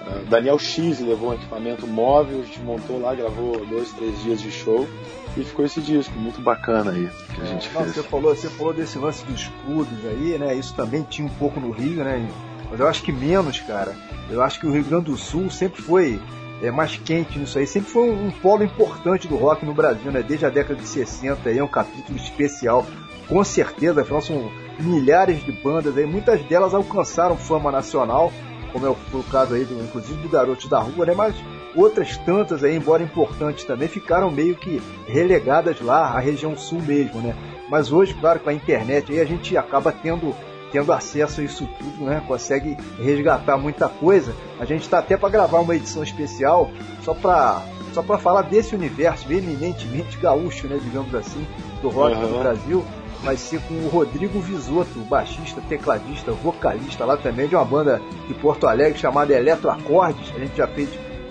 ah, 0.04 0.22
Daniel 0.28 0.58
X 0.58 0.98
levou 1.00 1.30
um 1.30 1.34
equipamento 1.34 1.86
móvel, 1.86 2.40
a 2.40 2.44
gente 2.44 2.60
montou 2.60 2.98
lá, 3.00 3.14
gravou 3.14 3.64
dois, 3.66 3.90
três 3.92 4.20
dias 4.22 4.40
de 4.40 4.50
show 4.50 4.88
e 5.36 5.44
ficou 5.44 5.64
esse 5.64 5.80
disco, 5.80 6.12
muito 6.18 6.40
bacana 6.42 6.90
aí 6.90 7.08
que 7.34 7.40
a 7.40 7.44
gente 7.44 7.70
Não, 7.72 7.82
fez. 7.82 7.94
você 7.94 8.02
falou, 8.02 8.34
você 8.34 8.48
falou 8.50 8.72
desse 8.74 8.98
lance 8.98 9.24
dos 9.24 9.48
clubes 9.64 9.98
aí, 10.04 10.36
né? 10.38 10.54
Isso 10.56 10.74
também 10.74 11.02
tinha 11.08 11.26
um 11.26 11.30
pouco 11.30 11.60
no 11.60 11.70
Rio, 11.70 12.02
né? 12.04 12.28
Mas 12.70 12.80
eu 12.80 12.88
acho 12.88 13.02
que 13.02 13.12
menos, 13.12 13.60
cara. 13.60 13.94
Eu 14.30 14.42
acho 14.42 14.58
que 14.58 14.66
o 14.66 14.72
Rio 14.72 14.82
Grande 14.84 15.04
do 15.04 15.16
Sul 15.16 15.50
sempre 15.50 15.80
foi 15.82 16.20
é, 16.62 16.70
mais 16.70 16.96
quente 16.96 17.38
nisso 17.38 17.58
aí, 17.58 17.66
sempre 17.66 17.90
foi 17.90 18.08
um, 18.08 18.28
um 18.28 18.30
polo 18.30 18.62
importante 18.62 19.26
do 19.26 19.36
rock 19.36 19.66
no 19.66 19.74
Brasil, 19.74 20.12
né? 20.12 20.22
Desde 20.22 20.46
a 20.46 20.48
década 20.48 20.80
de 20.80 20.86
60 20.86 21.48
aí 21.48 21.58
é 21.58 21.64
um 21.64 21.68
capítulo 21.68 22.16
especial. 22.16 22.86
Com 23.28 23.42
certeza, 23.42 24.02
afinal 24.02 24.20
são 24.22 24.50
milhares 24.78 25.42
de 25.42 25.50
bandas 25.50 25.96
aí, 25.98 26.06
muitas 26.06 26.40
delas 26.44 26.72
alcançaram 26.72 27.36
fama 27.36 27.72
nacional, 27.72 28.32
como 28.72 28.86
é 28.86 28.90
o, 28.90 28.96
o 29.12 29.24
caso 29.24 29.54
aí, 29.54 29.64
do, 29.64 29.74
inclusive 29.82 30.22
do 30.22 30.28
Garotos 30.28 30.68
da 30.68 30.78
Rua, 30.78 31.04
né? 31.04 31.14
Mas 31.16 31.34
outras 31.74 32.16
tantas 32.18 32.62
aí, 32.62 32.76
embora 32.76 33.02
importantes 33.02 33.64
também, 33.64 33.88
ficaram 33.88 34.30
meio 34.30 34.54
que 34.54 34.80
relegadas 35.06 35.80
lá 35.80 36.06
à 36.06 36.20
região 36.20 36.56
sul 36.56 36.80
mesmo, 36.80 37.20
né? 37.20 37.34
Mas 37.68 37.90
hoje, 37.90 38.14
claro, 38.14 38.38
com 38.38 38.50
a 38.50 38.54
internet 38.54 39.10
aí 39.10 39.20
a 39.20 39.24
gente 39.24 39.56
acaba 39.56 39.90
tendo 39.90 40.34
tendo 40.72 40.92
acesso 40.92 41.40
a 41.40 41.44
isso 41.44 41.68
tudo, 41.78 42.04
né, 42.06 42.22
consegue 42.26 42.76
resgatar 42.98 43.58
muita 43.58 43.88
coisa. 43.88 44.34
A 44.58 44.64
gente 44.64 44.82
está 44.82 44.98
até 44.98 45.16
para 45.16 45.28
gravar 45.28 45.60
uma 45.60 45.76
edição 45.76 46.02
especial 46.02 46.70
só 47.02 47.14
para 47.14 47.62
só 47.92 48.02
para 48.02 48.16
falar 48.16 48.42
desse 48.42 48.74
universo 48.74 49.30
eminentemente 49.30 50.16
gaúcho, 50.16 50.66
né, 50.66 50.80
digamos 50.82 51.14
assim, 51.14 51.46
do 51.82 51.90
rock 51.90 52.16
uhum. 52.16 52.22
no 52.22 52.38
Brasil 52.38 52.84
vai 53.22 53.36
ser 53.36 53.60
com 53.62 53.74
o 53.74 53.88
Rodrigo 53.88 54.40
Visoto, 54.40 54.98
baixista, 55.08 55.60
tecladista, 55.68 56.32
vocalista 56.32 57.04
lá 57.04 57.16
também 57.16 57.46
de 57.46 57.54
uma 57.54 57.64
banda 57.64 58.02
de 58.26 58.34
Porto 58.34 58.66
Alegre 58.66 58.98
chamada 58.98 59.32
Eletroacordes. 59.32 60.32
A 60.34 60.38
gente 60.40 60.56
já 60.56 60.66
fez 60.66 60.88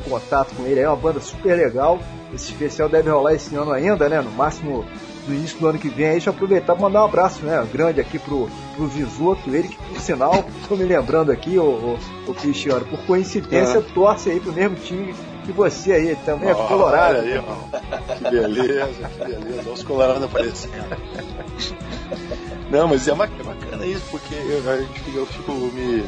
contato 0.07 0.55
com 0.55 0.65
ele, 0.65 0.79
é 0.79 0.87
uma 0.87 0.95
banda 0.95 1.19
super 1.19 1.55
legal. 1.55 1.99
Esse 2.33 2.51
especial 2.51 2.87
deve 2.87 3.09
rolar 3.09 3.33
esse 3.33 3.53
ano 3.55 3.71
ainda, 3.71 4.07
né? 4.07 4.21
No 4.21 4.31
máximo 4.31 4.85
no 5.31 5.37
início 5.37 5.57
do 5.59 5.67
ano 5.67 5.79
que 5.79 5.89
vem. 5.89 6.05
Aí 6.05 6.11
deixa 6.13 6.29
eu 6.29 6.33
aproveitar 6.33 6.73
para 6.73 6.81
mandar 6.81 7.01
um 7.01 7.05
abraço, 7.05 7.43
né? 7.45 7.65
Grande 7.71 7.99
aqui 7.99 8.19
pro, 8.19 8.49
pro 8.75 8.87
Visoto, 8.87 9.49
ele 9.49 9.69
que, 9.69 9.77
por 9.77 9.99
sinal, 9.99 10.45
tô 10.67 10.75
me 10.75 10.83
lembrando 10.83 11.31
aqui, 11.31 11.57
o, 11.57 11.63
o, 11.63 11.99
o 12.27 12.33
Cristiano, 12.33 12.85
por 12.85 12.99
coincidência, 13.05 13.79
é. 13.79 13.81
torce 13.81 14.29
aí 14.29 14.39
pro 14.39 14.51
mesmo 14.51 14.75
time 14.75 15.13
que 15.45 15.51
você 15.51 15.93
aí, 15.93 16.15
também 16.25 16.49
é 16.49 16.53
colorado. 16.53 17.19
Aí, 17.19 17.31
irmão. 17.31 17.57
Que 18.17 18.29
beleza, 18.29 19.09
que 19.09 19.25
beleza. 19.25 19.61
Olha 19.65 19.73
os 19.73 19.83
colorados 19.83 20.23
aparecendo. 20.23 20.97
Não, 22.69 22.87
mas 22.87 23.07
é 23.07 23.13
bacana 23.15 23.85
isso, 23.85 24.05
porque 24.11 24.33
eu, 24.33 24.63
eu 25.13 25.25
fico 25.25 25.51
me 25.51 26.03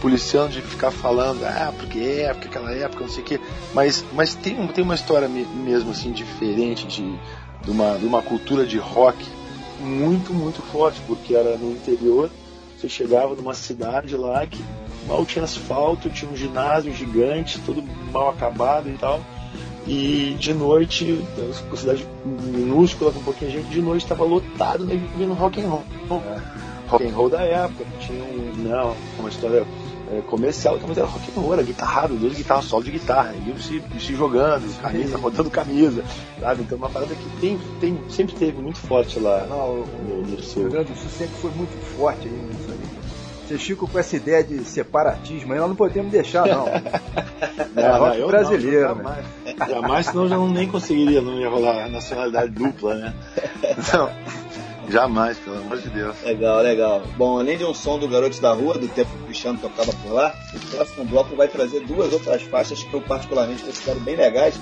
policiando 0.00 0.50
de 0.50 0.62
ficar 0.62 0.90
falando, 0.90 1.44
ah, 1.44 1.72
porque 1.76 1.98
é, 1.98 2.32
porque 2.32 2.48
aquela 2.48 2.72
época, 2.72 3.04
não 3.04 3.10
sei 3.10 3.22
o 3.22 3.26
quê. 3.26 3.40
Mas, 3.74 4.04
mas 4.12 4.34
tem, 4.34 4.66
tem 4.68 4.84
uma 4.84 4.94
história 4.94 5.28
mesmo 5.28 5.90
assim 5.90 6.12
diferente 6.12 6.86
de, 6.86 7.18
de, 7.68 7.70
uma, 7.70 7.98
de 7.98 8.06
uma 8.06 8.22
cultura 8.22 8.66
de 8.66 8.78
rock 8.78 9.22
muito, 9.78 10.32
muito 10.32 10.62
forte, 10.62 11.00
porque 11.06 11.34
era 11.34 11.56
no 11.58 11.72
interior, 11.72 12.30
você 12.76 12.88
chegava 12.88 13.34
numa 13.34 13.52
cidade 13.52 14.16
lá 14.16 14.46
que 14.46 14.64
mal 15.06 15.24
tinha 15.26 15.44
asfalto, 15.44 16.08
tinha 16.08 16.30
um 16.30 16.36
ginásio 16.36 16.92
gigante, 16.94 17.60
todo 17.60 17.82
mal 18.10 18.30
acabado 18.30 18.88
e 18.88 18.96
tal. 18.96 19.20
E 19.86 20.36
de 20.38 20.52
noite, 20.52 21.24
uma 21.66 21.76
cidade 21.76 22.06
minúscula 22.24 23.12
com 23.12 23.20
um 23.20 23.24
pouquinho 23.24 23.50
de 23.50 23.56
gente, 23.58 23.68
de 23.68 23.82
noite 23.82 24.02
estava 24.02 24.24
lotado 24.24 24.84
né, 24.84 25.00
vendo 25.16 25.34
rock 25.34 25.60
and 25.60 25.68
roll. 25.68 25.84
É. 26.10 26.40
Rock 26.88 27.06
and 27.06 27.14
roll 27.14 27.28
da 27.28 27.42
época, 27.42 27.84
tinha 28.00 28.22
um, 28.22 28.52
não, 28.56 28.96
uma 29.18 29.28
história 29.28 29.66
é, 30.10 30.20
comercial, 30.22 30.78
mas 30.86 30.96
era 30.96 31.06
rock 31.06 31.30
and 31.30 31.40
roll, 31.40 31.52
era 31.52 31.62
guitarrado, 31.62 32.14
duas 32.16 32.34
guitarras, 32.34 32.64
solo 32.64 32.84
de 32.84 32.92
guitarra, 32.92 33.34
e 33.34 33.62
se, 33.62 33.82
se 34.00 34.14
jogando, 34.14 34.80
camisa, 34.80 35.18
rodando 35.18 35.50
camisa, 35.50 36.04
sabe? 36.40 36.62
Então 36.62 36.78
uma 36.78 36.88
parada 36.88 37.14
que 37.14 37.40
tem, 37.40 37.58
tem, 37.80 37.98
sempre 38.08 38.34
teve 38.34 38.60
muito 38.60 38.78
forte 38.78 39.18
lá 39.18 39.46
não, 39.48 39.84
no, 40.06 40.22
no 40.22 40.42
sul. 40.42 40.62
O 40.62 40.64
Rio 40.64 40.72
Grande 40.72 40.92
do 40.92 40.98
Sul 40.98 41.10
sempre 41.10 41.36
foi 41.36 41.50
muito 41.50 41.76
forte 41.96 42.26
aí 42.26 42.32
nisso 42.32 42.70
aí. 42.70 42.98
Você 43.48 43.58
Chico 43.58 43.88
com 43.88 43.98
essa 43.98 44.14
ideia 44.14 44.44
de 44.44 44.62
separatismo 44.62 45.54
aí, 45.54 45.58
nós 45.58 45.68
não 45.68 45.76
podemos 45.76 46.12
deixar, 46.12 46.46
não. 46.46 46.66
não 47.74 47.82
é 47.82 47.98
rock 47.98 48.18
não, 48.18 48.26
brasileiro, 48.26 48.88
não, 48.88 48.96
jamais, 48.96 49.24
né? 49.44 49.54
Jamais, 49.68 50.06
senão 50.06 50.28
já 50.28 50.36
não 50.36 50.48
nem 50.50 50.68
conseguiria, 50.68 51.22
não 51.22 51.40
ia 51.40 51.48
rolar 51.48 51.88
nacionalidade 51.88 52.50
dupla, 52.50 52.94
né? 52.94 53.14
Não. 53.92 54.10
Jamais, 54.88 55.38
pelo 55.38 55.58
amor 55.58 55.78
de 55.78 55.90
Deus. 55.90 56.16
Legal, 56.22 56.62
legal. 56.62 57.02
Bom, 57.16 57.38
além 57.38 57.58
de 57.58 57.64
um 57.64 57.74
som 57.74 57.98
do 57.98 58.08
Garotos 58.08 58.38
da 58.38 58.52
Rua, 58.52 58.78
do 58.78 58.88
tempo 58.88 59.10
que 59.10 59.22
o 59.22 59.26
Cristiano 59.26 59.58
tocava 59.58 59.92
por 59.92 60.12
lá, 60.12 60.34
o 60.54 60.76
próximo 60.76 61.04
bloco 61.04 61.36
vai 61.36 61.48
trazer 61.48 61.80
duas 61.80 62.12
outras 62.12 62.42
faixas 62.42 62.82
que 62.82 62.94
eu 62.94 63.00
particularmente 63.02 63.62
considero 63.62 64.00
bem 64.00 64.16
legais 64.16 64.58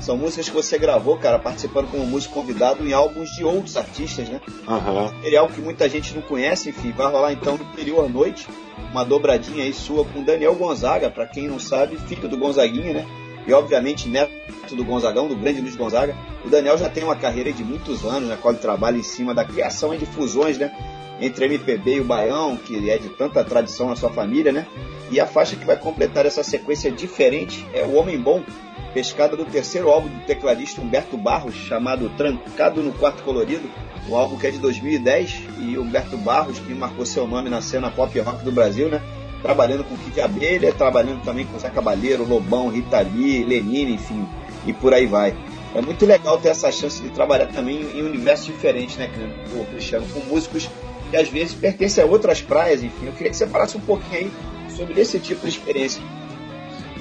são 0.00 0.16
músicas 0.16 0.48
que 0.48 0.54
você 0.54 0.78
gravou, 0.78 1.18
cara, 1.18 1.38
participando 1.38 1.90
como 1.90 2.06
músico 2.06 2.34
convidado 2.34 2.86
em 2.86 2.92
álbuns 2.92 3.30
de 3.30 3.44
outros 3.44 3.76
artistas, 3.76 4.28
né? 4.28 4.40
Uhum. 4.66 5.04
Material 5.04 5.46
que 5.48 5.60
muita 5.60 5.88
gente 5.88 6.14
não 6.14 6.22
conhece, 6.22 6.70
enfim. 6.70 6.90
Vai 6.90 7.12
rolar 7.12 7.32
então 7.32 7.58
no 7.58 7.64
período 7.66 8.06
à 8.06 8.08
noite, 8.08 8.48
uma 8.90 9.04
dobradinha 9.04 9.62
aí 9.62 9.74
sua 9.74 10.04
com 10.06 10.24
Daniel 10.24 10.54
Gonzaga, 10.54 11.10
para 11.10 11.26
quem 11.26 11.46
não 11.46 11.58
sabe, 11.58 11.98
filho 11.98 12.28
do 12.28 12.38
Gonzaguinha, 12.38 12.94
né? 12.94 13.06
E 13.50 13.52
obviamente 13.52 14.08
neto 14.08 14.30
do 14.76 14.84
Gonzagão, 14.84 15.26
do 15.26 15.34
grande 15.34 15.60
Luiz 15.60 15.74
Gonzaga. 15.74 16.14
O 16.44 16.48
Daniel 16.48 16.78
já 16.78 16.88
tem 16.88 17.02
uma 17.02 17.16
carreira 17.16 17.52
de 17.52 17.64
muitos 17.64 18.04
anos, 18.04 18.28
na 18.28 18.36
qual 18.36 18.54
ele 18.54 18.62
trabalha 18.62 18.96
em 18.96 19.02
cima 19.02 19.34
da 19.34 19.44
criação 19.44 19.92
de 19.96 20.06
fusões, 20.06 20.56
né? 20.56 20.72
Entre 21.20 21.46
MPB 21.46 21.96
e 21.96 22.00
o 22.00 22.04
Baião, 22.04 22.56
que 22.56 22.88
é 22.88 22.96
de 22.96 23.08
tanta 23.08 23.42
tradição 23.42 23.88
na 23.88 23.96
sua 23.96 24.08
família, 24.08 24.52
né? 24.52 24.68
E 25.10 25.18
a 25.18 25.26
faixa 25.26 25.56
que 25.56 25.64
vai 25.64 25.76
completar 25.76 26.26
essa 26.26 26.44
sequência 26.44 26.92
diferente 26.92 27.66
é 27.74 27.82
O 27.82 27.96
Homem 27.96 28.20
Bom, 28.20 28.44
pescada 28.94 29.36
do 29.36 29.44
terceiro 29.44 29.90
álbum 29.90 30.08
do 30.08 30.24
tecladista 30.26 30.80
Humberto 30.80 31.16
Barros, 31.16 31.56
chamado 31.56 32.08
Trancado 32.10 32.84
no 32.84 32.92
Quarto 32.92 33.24
Colorido, 33.24 33.68
um 34.08 34.14
álbum 34.14 34.38
que 34.38 34.46
é 34.46 34.52
de 34.52 34.58
2010, 34.58 35.42
e 35.58 35.76
Humberto 35.76 36.16
Barros, 36.16 36.60
que 36.60 36.72
marcou 36.72 37.04
seu 37.04 37.26
nome 37.26 37.50
na 37.50 37.60
cena 37.60 37.90
pop 37.90 38.16
rock 38.20 38.44
do 38.44 38.52
Brasil, 38.52 38.88
né? 38.88 39.02
Trabalhando 39.42 39.84
com 39.84 39.96
Kid 39.96 40.20
Abelha, 40.20 40.72
trabalhando 40.72 41.22
também 41.22 41.46
com 41.46 41.58
Zé 41.58 41.70
Cabaleiro, 41.70 42.26
Lobão, 42.26 42.68
Rita 42.68 43.00
Lee, 43.00 43.44
Lenine, 43.44 43.94
enfim, 43.94 44.26
e 44.66 44.72
por 44.72 44.92
aí 44.92 45.06
vai. 45.06 45.34
É 45.74 45.80
muito 45.80 46.04
legal 46.04 46.38
ter 46.38 46.48
essa 46.48 46.70
chance 46.70 47.00
de 47.00 47.08
trabalhar 47.10 47.46
também 47.46 47.80
em 47.94 48.02
um 48.02 48.06
universo 48.06 48.46
diferente, 48.46 48.98
né, 48.98 49.08
Cristiano, 49.70 50.06
com 50.12 50.20
músicos 50.20 50.68
que 51.10 51.16
às 51.16 51.28
vezes 51.28 51.54
pertencem 51.54 52.04
a 52.04 52.06
outras 52.06 52.42
praias, 52.42 52.82
enfim. 52.82 53.06
Eu 53.06 53.12
queria 53.12 53.30
que 53.30 53.36
você 53.36 53.46
falasse 53.46 53.76
um 53.76 53.80
pouquinho 53.80 54.20
aí 54.20 54.32
sobre 54.76 55.00
esse 55.00 55.18
tipo 55.18 55.42
de 55.42 55.48
experiência 55.48 56.02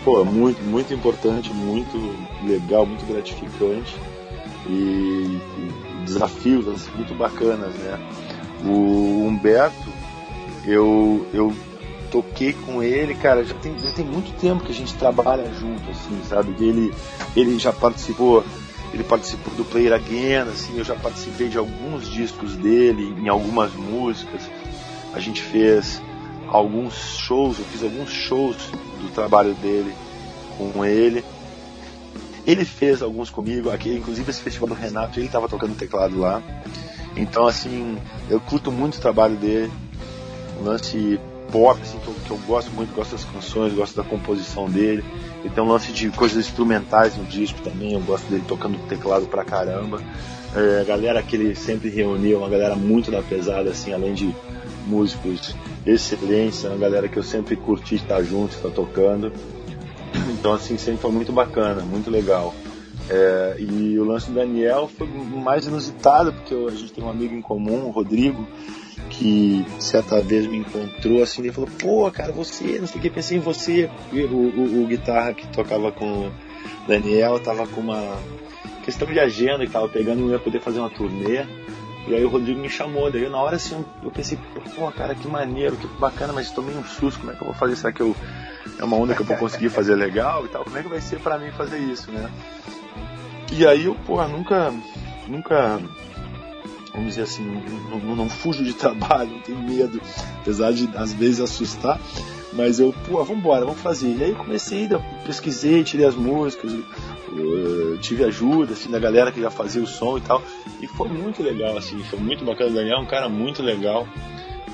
pô, 0.03 0.23
muito, 0.25 0.61
muito 0.63 0.93
importante, 0.93 1.53
muito 1.53 1.97
legal, 2.43 2.85
muito 2.85 3.05
gratificante 3.05 3.95
e, 4.67 4.71
e 4.71 6.03
desafios 6.05 6.67
assim, 6.67 6.89
muito 6.95 7.13
bacanas, 7.13 7.73
né? 7.75 7.99
O 8.65 9.25
Humberto, 9.25 9.87
eu, 10.65 11.25
eu 11.33 11.53
toquei 12.11 12.53
com 12.53 12.81
ele, 12.81 13.15
cara, 13.15 13.43
já 13.43 13.53
tem, 13.55 13.77
já 13.79 13.91
tem 13.91 14.05
muito 14.05 14.31
tempo 14.39 14.63
que 14.63 14.71
a 14.71 14.75
gente 14.75 14.93
trabalha 14.95 15.51
junto, 15.53 15.89
assim, 15.89 16.19
sabe? 16.27 16.55
Ele, 16.59 16.93
ele 17.35 17.57
já 17.59 17.71
participou, 17.71 18.43
ele 18.93 19.03
participou 19.03 19.53
do 19.55 19.63
Player 19.65 19.93
Again, 19.93 20.49
assim, 20.49 20.77
eu 20.77 20.83
já 20.83 20.95
participei 20.95 21.47
de 21.47 21.57
alguns 21.57 22.09
discos 22.09 22.55
dele, 22.55 23.15
em 23.19 23.27
algumas 23.27 23.73
músicas. 23.73 24.41
A 25.13 25.19
gente 25.19 25.41
fez 25.41 26.01
alguns 26.47 26.93
shows, 27.17 27.59
eu 27.59 27.65
fiz 27.65 27.83
alguns 27.83 28.09
shows 28.09 28.57
do 29.01 29.09
trabalho 29.13 29.53
dele 29.55 29.93
com 30.57 30.83
ele. 30.83 31.23
Ele 32.45 32.65
fez 32.65 33.01
alguns 33.01 33.29
comigo, 33.29 33.69
aqui, 33.69 33.95
inclusive 33.95 34.29
esse 34.29 34.41
festival 34.41 34.69
do 34.69 34.73
Renato, 34.73 35.19
ele 35.19 35.27
estava 35.27 35.47
tocando 35.47 35.75
teclado 35.75 36.19
lá. 36.19 36.41
Então, 37.15 37.47
assim, 37.47 37.97
eu 38.29 38.39
curto 38.39 38.71
muito 38.71 38.97
o 38.97 39.01
trabalho 39.01 39.35
dele. 39.35 39.71
Um 40.59 40.63
lance 40.63 41.19
pop, 41.51 41.79
assim, 41.81 41.99
que 41.99 42.07
eu, 42.07 42.13
que 42.13 42.31
eu, 42.31 42.37
gosto 42.47 42.71
muito, 42.71 42.93
gosto 42.93 43.11
das 43.11 43.25
canções, 43.25 43.73
gosto 43.73 43.95
da 43.95 44.03
composição 44.03 44.69
dele. 44.69 45.03
E 45.43 45.49
tem 45.49 45.63
um 45.63 45.67
lance 45.67 45.91
de 45.91 46.09
coisas 46.09 46.37
instrumentais 46.37 47.15
no 47.15 47.23
disco 47.25 47.59
também, 47.61 47.93
eu 47.93 48.01
gosto 48.01 48.29
dele 48.29 48.43
tocando 48.47 48.77
teclado 48.87 49.25
pra 49.27 49.43
caramba. 49.43 50.01
É, 50.55 50.81
a 50.81 50.83
galera 50.83 51.21
que 51.21 51.35
ele 51.35 51.55
sempre 51.55 51.89
reuniu, 51.89 52.39
uma 52.39 52.49
galera 52.49 52.75
muito 52.75 53.11
da 53.11 53.21
pesada, 53.21 53.69
assim, 53.69 53.93
além 53.93 54.13
de 54.13 54.35
músicos 54.87 55.55
excelentes, 55.85 56.65
é 56.65 56.69
uma 56.69 56.77
galera 56.77 57.07
que 57.07 57.17
eu 57.17 57.23
sempre 57.23 57.55
curti 57.55 57.95
estar 57.95 58.21
junto, 58.23 58.55
estar 58.55 58.69
tocando. 58.69 59.31
Então, 60.31 60.53
assim, 60.53 60.77
sempre 60.77 61.01
foi 61.01 61.11
muito 61.11 61.31
bacana, 61.31 61.81
muito 61.81 62.09
legal. 62.09 62.53
É, 63.09 63.55
e 63.59 63.97
o 63.99 64.03
lance 64.03 64.27
do 64.27 64.35
Daniel 64.35 64.87
foi 64.87 65.07
mais 65.07 65.65
inusitado, 65.65 66.31
porque 66.31 66.53
a 66.53 66.75
gente 66.75 66.93
tem 66.93 67.03
um 67.03 67.09
amigo 67.09 67.33
em 67.33 67.41
comum, 67.41 67.85
o 67.85 67.89
Rodrigo, 67.89 68.47
que 69.09 69.65
certa 69.79 70.21
vez 70.21 70.47
me 70.47 70.57
encontrou 70.57 71.21
assim 71.21 71.45
e 71.45 71.51
falou: 71.51 71.69
Pô, 71.79 72.09
cara, 72.11 72.31
você, 72.31 72.79
não 72.79 72.87
sei 72.87 72.99
o 72.99 73.01
que, 73.01 73.09
pensei 73.09 73.37
em 73.37 73.41
você. 73.41 73.89
O, 74.11 74.15
o, 74.15 74.83
o 74.83 74.87
guitarra 74.87 75.33
que 75.33 75.47
tocava 75.47 75.91
com 75.91 76.27
o 76.27 76.31
Daniel 76.87 77.39
tava 77.39 77.67
com 77.67 77.81
uma 77.81 78.17
questão 78.83 79.07
de 79.07 79.19
agenda 79.19 79.65
que 79.65 79.71
tava 79.71 79.87
pegando, 79.87 80.21
não 80.21 80.31
ia 80.31 80.39
poder 80.39 80.59
fazer 80.59 80.79
uma 80.79 80.89
turnê. 80.89 81.45
E 82.07 82.15
aí 82.15 82.25
o 82.25 82.29
Rodrigo 82.29 82.59
me 82.59 82.69
chamou, 82.69 83.11
daí 83.11 83.29
na 83.29 83.39
hora 83.39 83.57
assim 83.57 83.85
eu 84.01 84.09
pensei, 84.09 84.37
pô, 84.75 84.91
cara, 84.91 85.13
que 85.13 85.27
maneiro, 85.27 85.75
que 85.75 85.85
bacana, 85.99 86.33
mas 86.33 86.49
tomei 86.49 86.75
um 86.75 86.83
susto, 86.83 87.19
como 87.19 87.31
é 87.31 87.35
que 87.35 87.41
eu 87.41 87.45
vou 87.45 87.55
fazer? 87.55 87.75
Será 87.75 87.93
que 87.93 88.01
eu, 88.01 88.15
é 88.79 88.83
uma 88.83 88.97
onda 88.97 89.13
que 89.13 89.21
eu 89.21 89.25
vou 89.25 89.37
conseguir 89.37 89.69
fazer 89.69 89.93
legal 89.93 90.43
e 90.45 90.49
tal? 90.49 90.63
Como 90.63 90.75
é 90.75 90.81
que 90.81 90.89
vai 90.89 91.01
ser 91.01 91.19
para 91.19 91.37
mim 91.37 91.51
fazer 91.51 91.77
isso, 91.77 92.11
né? 92.11 92.31
E 93.51 93.67
aí 93.67 93.85
eu, 93.85 93.93
pô, 93.93 94.25
nunca, 94.27 94.73
nunca, 95.27 95.79
vamos 96.99 97.15
dizer 97.15 97.23
assim, 97.23 97.43
não, 97.89 97.99
não, 97.99 98.15
não 98.15 98.29
fujo 98.29 98.63
de 98.63 98.73
trabalho, 98.75 99.31
não 99.31 99.39
tenho 99.39 99.59
medo, 99.59 100.01
apesar 100.41 100.71
de 100.71 100.89
às 100.95 101.13
vezes 101.13 101.39
assustar, 101.39 101.99
mas 102.53 102.79
eu, 102.79 102.93
pô, 103.07 103.23
vambora, 103.23 103.65
vamos 103.65 103.81
fazer. 103.81 104.15
E 104.17 104.23
aí 104.23 104.35
comecei, 104.35 104.89
pesquisei, 105.25 105.83
tirei 105.83 106.05
as 106.05 106.15
músicas, 106.15 106.71
tive 108.01 108.23
ajuda 108.23 108.73
assim, 108.73 108.89
da 108.89 108.99
galera 108.99 109.31
que 109.31 109.39
já 109.39 109.51
fazia 109.51 109.81
o 109.81 109.87
som 109.87 110.17
e 110.17 110.21
tal. 110.21 110.41
E 110.81 110.87
foi 110.87 111.07
muito 111.09 111.43
legal, 111.43 111.77
assim, 111.77 111.99
foi 112.03 112.19
muito 112.19 112.43
bacana. 112.43 112.71
O 112.71 112.73
Daniel 112.73 112.97
é 112.97 113.01
um 113.01 113.05
cara 113.05 113.29
muito 113.29 113.61
legal. 113.61 114.07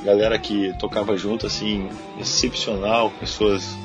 Galera 0.04 0.38
que 0.38 0.74
tocava 0.78 1.18
junto, 1.18 1.48
assim, 1.48 1.90
excepcional, 2.20 3.12
pessoas 3.20 3.76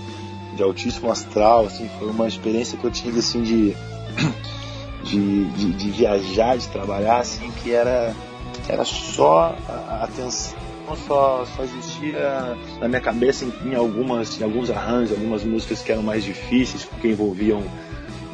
de 0.55 0.63
altíssimo 0.63 1.11
astral, 1.11 1.67
assim, 1.67 1.89
foi 1.99 2.09
uma 2.09 2.29
experiência 2.29 2.77
que 2.77 2.85
eu 2.85 2.91
tive 2.91 3.21
assim 3.21 3.43
de, 3.43 3.75
de, 5.03 5.45
de, 5.45 5.73
de 5.73 5.91
viajar, 5.91 6.59
de 6.59 6.69
trabalhar, 6.69 7.21
assim, 7.21 7.51
que 7.63 7.73
era, 7.73 8.15
era 8.71 8.85
só 8.85 9.57
a 9.69 10.05
atenção 10.05 10.59
só, 11.07 11.45
só 11.57 11.63
existia 11.63 12.57
na 12.81 12.89
minha 12.89 13.01
cabeça 13.01 13.45
em, 13.45 13.71
em 13.71 13.75
algumas, 13.75 14.41
em 14.41 14.45
alguns 14.45 14.71
arranjos, 14.71 15.13
algumas 15.13 15.45
músicas 15.45 15.83
que 15.83 15.93
eram 15.93 16.03
mais 16.03 16.25
difíceis, 16.25 16.85
porque 16.85 17.09
envolviam 17.09 17.63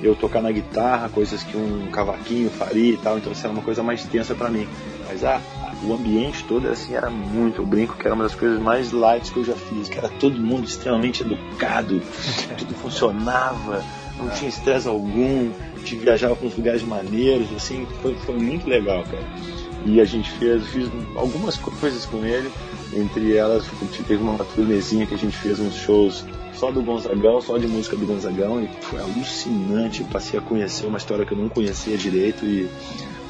eu 0.02 0.14
tocar 0.14 0.42
na 0.42 0.52
guitarra, 0.52 1.08
coisas 1.08 1.42
que 1.42 1.56
um 1.56 1.88
cavaquinho 1.90 2.50
faria 2.50 2.92
e 2.92 2.96
tal, 2.96 3.18
então 3.18 3.32
isso 3.32 3.44
era 3.44 3.52
uma 3.52 3.62
coisa 3.62 3.82
mais 3.82 4.04
tensa 4.04 4.34
para 4.34 4.50
mim. 4.50 4.68
Mas 5.06 5.24
a, 5.24 5.36
a, 5.36 5.74
o 5.84 5.94
ambiente 5.94 6.44
todo 6.44 6.68
assim 6.68 6.94
era 6.94 7.08
muito, 7.10 7.62
eu 7.62 7.66
brinco 7.66 7.96
que 7.96 8.06
era 8.06 8.14
uma 8.14 8.24
das 8.24 8.34
coisas 8.34 8.60
mais 8.60 8.92
light 8.92 9.32
que 9.32 9.38
eu 9.38 9.44
já 9.44 9.54
fiz, 9.54 9.88
que 9.88 9.98
era 9.98 10.08
todo 10.08 10.38
mundo 10.38 10.64
extremamente 10.64 11.22
educado, 11.22 12.00
tudo 12.58 12.74
funcionava, 12.74 13.82
não 14.18 14.28
tinha 14.30 14.48
estresse 14.48 14.86
algum, 14.86 15.50
te 15.84 15.96
viajava 15.96 16.36
para 16.36 16.46
uns 16.46 16.56
lugares 16.56 16.82
maneiros, 16.82 17.48
assim, 17.54 17.86
foi, 18.02 18.14
foi 18.14 18.36
muito 18.36 18.68
legal, 18.68 19.02
cara. 19.04 19.55
E 19.86 20.00
a 20.00 20.04
gente 20.04 20.28
fez, 20.32 20.66
fiz 20.66 20.90
algumas 21.14 21.56
coisas 21.56 22.04
com 22.04 22.24
ele, 22.24 22.50
entre 22.92 23.36
elas 23.36 23.64
teve 24.06 24.22
uma 24.22 24.36
turnezinha 24.44 25.06
que 25.06 25.14
a 25.14 25.18
gente 25.18 25.36
fez 25.36 25.60
uns 25.60 25.76
shows 25.76 26.24
só 26.54 26.72
do 26.72 26.82
Gonzagão, 26.82 27.40
só 27.40 27.56
de 27.58 27.68
música 27.68 27.96
do 27.96 28.06
Gonzagão, 28.06 28.62
e 28.62 28.68
foi 28.82 29.00
alucinante. 29.00 30.02
Passei 30.04 30.38
a 30.38 30.42
conhecer 30.42 30.86
uma 30.86 30.98
história 30.98 31.24
que 31.24 31.32
eu 31.32 31.38
não 31.38 31.48
conhecia 31.48 31.96
direito 31.96 32.44
e 32.44 32.68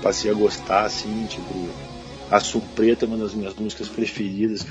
passei 0.03 0.31
a 0.31 0.35
gostar, 0.35 0.85
assim, 0.85 1.27
tipo. 1.27 1.69
Açul 2.29 2.61
Preto 2.75 3.05
é 3.05 3.09
uma 3.09 3.17
das 3.17 3.35
minhas 3.35 3.55
músicas 3.55 3.89
preferidas. 3.89 4.67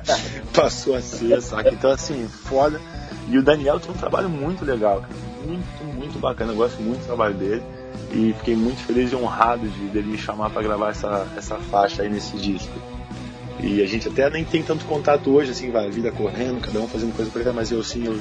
Passou 0.54 0.94
a 0.94 1.02
ser, 1.02 1.42
saca? 1.42 1.68
Então, 1.68 1.90
assim, 1.90 2.26
foda. 2.28 2.80
E 3.28 3.36
o 3.36 3.42
Daniel 3.42 3.78
tem 3.78 3.90
um 3.90 3.96
trabalho 3.96 4.28
muito 4.28 4.64
legal. 4.64 5.04
Muito, 5.44 5.84
muito 5.94 6.18
bacana. 6.18 6.52
Eu 6.52 6.56
gosto 6.56 6.80
muito 6.80 7.00
do 7.00 7.06
trabalho 7.06 7.34
dele. 7.34 7.62
E 8.14 8.32
fiquei 8.38 8.54
muito 8.54 8.78
feliz 8.84 9.12
e 9.12 9.16
honrado 9.16 9.66
de 9.68 9.88
dele 9.88 10.08
me 10.08 10.18
chamar 10.18 10.50
para 10.50 10.62
gravar 10.62 10.90
essa, 10.90 11.26
essa 11.36 11.56
faixa 11.56 12.02
aí 12.02 12.08
nesse 12.08 12.36
disco. 12.36 12.72
E 13.60 13.82
a 13.82 13.86
gente 13.86 14.08
até 14.08 14.28
nem 14.30 14.44
tem 14.44 14.62
tanto 14.62 14.84
contato 14.84 15.30
hoje, 15.30 15.50
assim, 15.50 15.70
vai, 15.70 15.86
a 15.86 15.90
vida 15.90 16.12
correndo, 16.12 16.60
cada 16.60 16.78
um 16.80 16.86
fazendo 16.86 17.14
coisa 17.14 17.30
por 17.30 17.40
ele, 17.40 17.50
mas 17.52 17.72
eu, 17.72 17.80
assim, 17.80 18.04
eu, 18.06 18.18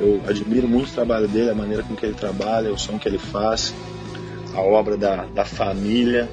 eu 0.00 0.20
admiro 0.28 0.68
muito 0.68 0.88
o 0.90 0.92
trabalho 0.92 1.26
dele, 1.26 1.50
a 1.50 1.54
maneira 1.54 1.82
com 1.82 1.96
que 1.96 2.06
ele 2.06 2.14
trabalha, 2.14 2.72
o 2.72 2.78
som 2.78 2.98
que 2.98 3.08
ele 3.08 3.18
faz, 3.18 3.74
a 4.54 4.60
obra 4.60 4.96
da, 4.96 5.24
da 5.26 5.44
família, 5.44 6.28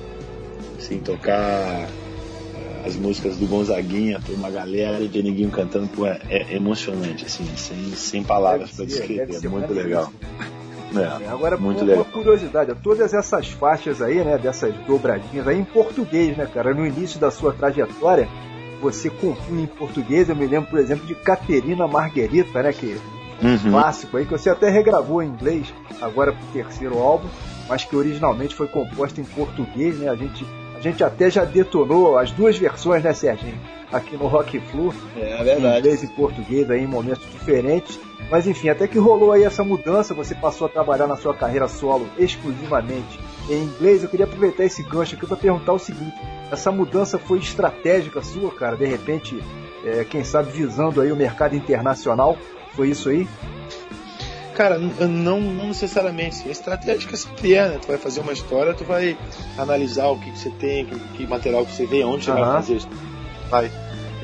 assim, 0.78 1.00
tocar 1.00 1.88
as 2.86 2.96
músicas 2.96 3.38
do 3.38 3.48
Gonzaguinha 3.48 4.20
por 4.20 4.36
uma 4.36 4.50
galera 4.50 5.08
de 5.08 5.24
ninguém 5.24 5.50
cantando, 5.50 5.88
pô, 5.88 6.06
é, 6.06 6.20
é 6.30 6.56
emocionante, 6.56 7.26
assim, 7.26 7.46
sem, 7.56 7.78
sem 7.96 8.24
palavras 8.24 8.72
para 8.72 8.86
descrever, 8.86 9.40
é 9.42 9.48
muito 9.48 9.74
legal. 9.74 10.12
É, 11.00 11.28
Agora, 11.28 11.58
muito 11.58 11.84
uma, 11.84 12.04
curiosidade, 12.06 12.74
todas 12.84 13.14
essas 13.14 13.50
faixas 13.50 14.02
aí, 14.02 14.24
né, 14.24 14.38
dessas 14.38 14.74
dobradinhas 14.86 15.48
aí 15.48 15.60
em 15.60 15.64
português, 15.64 16.38
né, 16.38 16.48
cara? 16.52 16.74
No 16.74 16.86
início 16.86 17.20
da 17.20 17.32
sua 17.32 17.54
trajetória, 17.54 18.28
você 18.82 19.10
compunha 19.10 19.64
em 19.64 19.68
português. 19.68 20.30
Eu 20.30 20.36
me 20.36 20.46
lembro, 20.46 20.70
por 20.70 20.80
exemplo, 20.80 21.06
de 21.06 21.16
Caterina 21.16 21.88
Marguerita, 21.88 22.62
né, 22.62 22.74
que 22.74 22.98
é 23.42 23.48
um 23.48 23.72
clássico 23.72 24.18
aí, 24.18 24.26
que 24.26 24.32
você 24.32 24.50
até 24.50 24.70
regravou 24.70 25.22
em 25.22 25.30
inglês 25.30 25.74
agora 26.02 26.32
pro 26.32 26.46
terceiro 26.48 27.00
álbum, 27.00 27.28
mas 27.68 27.84
que 27.84 27.96
originalmente 27.96 28.56
foi 28.56 28.68
composta 28.68 29.20
em 29.20 29.26
português, 29.26 29.98
né? 30.00 30.10
A 30.10 30.16
gente, 30.16 30.46
gente 30.84 31.04
até 31.04 31.30
já 31.30 31.46
detonou 31.46 32.18
as 32.18 32.32
duas 32.32 32.58
versões, 32.58 33.04
né, 33.04 33.14
Serginho? 33.14 33.60
Aqui 33.92 34.18
no 34.18 34.28
Rock 34.28 34.60
Flu. 34.60 34.94
É, 35.16 35.40
é 35.40 35.44
verdade. 35.44 35.76
Em 35.76 35.80
inglês 35.80 36.04
e 36.04 36.08
português 36.08 36.70
aí 36.70 36.84
em 36.84 36.88
momentos 36.88 37.24
diferentes. 37.32 38.00
Mas 38.30 38.48
enfim, 38.48 38.70
até 38.70 38.88
que 38.88 38.98
rolou 38.98 39.32
aí 39.32 39.44
essa 39.44 39.64
mudança, 39.64 40.14
você 40.14 40.34
passou 40.34 40.68
a 40.68 40.70
trabalhar 40.70 41.08
na 41.08 41.16
sua 41.16 41.34
carreira 41.34 41.68
solo 41.68 42.08
exclusivamente 42.18 43.20
em 43.50 43.64
inglês. 43.64 44.04
Eu 44.04 44.10
queria 44.10 44.26
aproveitar 44.26 44.66
esse 44.66 44.84
gancho 44.84 45.16
aqui 45.16 45.26
para 45.26 45.38
perguntar 45.38 45.74
o 45.74 45.80
seguinte: 45.80 46.16
essa 46.52 46.72
mudança 46.72 47.18
foi 47.18 47.40
estratégica 47.40 48.22
sua, 48.22 48.52
cara? 48.52 48.76
De 48.76 48.86
repente, 48.86 49.42
é, 49.86 50.04
quem 50.04 50.24
sabe 50.24 50.52
visando 50.52 51.02
aí 51.02 51.12
o 51.12 51.16
mercado 51.16 51.56
internacional? 51.56 52.38
Foi 52.76 52.90
isso 52.90 53.10
aí? 53.10 53.28
Cara, 54.56 54.78
não, 54.78 55.40
não 55.40 55.68
necessariamente. 55.68 56.48
Estratégica 56.50 57.16
sempre 57.18 57.56
é, 57.56 57.70
né? 57.70 57.80
Tu 57.82 57.88
vai 57.88 57.98
fazer 57.98 58.22
uma 58.22 58.34
história, 58.34 58.74
tu 58.74 58.84
vai 58.84 59.18
analisar 59.58 60.08
o 60.08 60.20
que, 60.20 60.32
que 60.32 60.38
você 60.38 60.50
tem, 60.52 60.86
que, 60.86 61.00
que 61.00 61.28
material 61.28 61.66
que 61.66 61.74
você 61.74 61.86
vê, 61.86 62.04
onde 62.04 62.26
você 62.26 62.32
uhum. 62.32 62.38
vai 62.38 62.54
fazer 62.54 62.76
isso. 62.76 62.90
Vai 63.50 63.72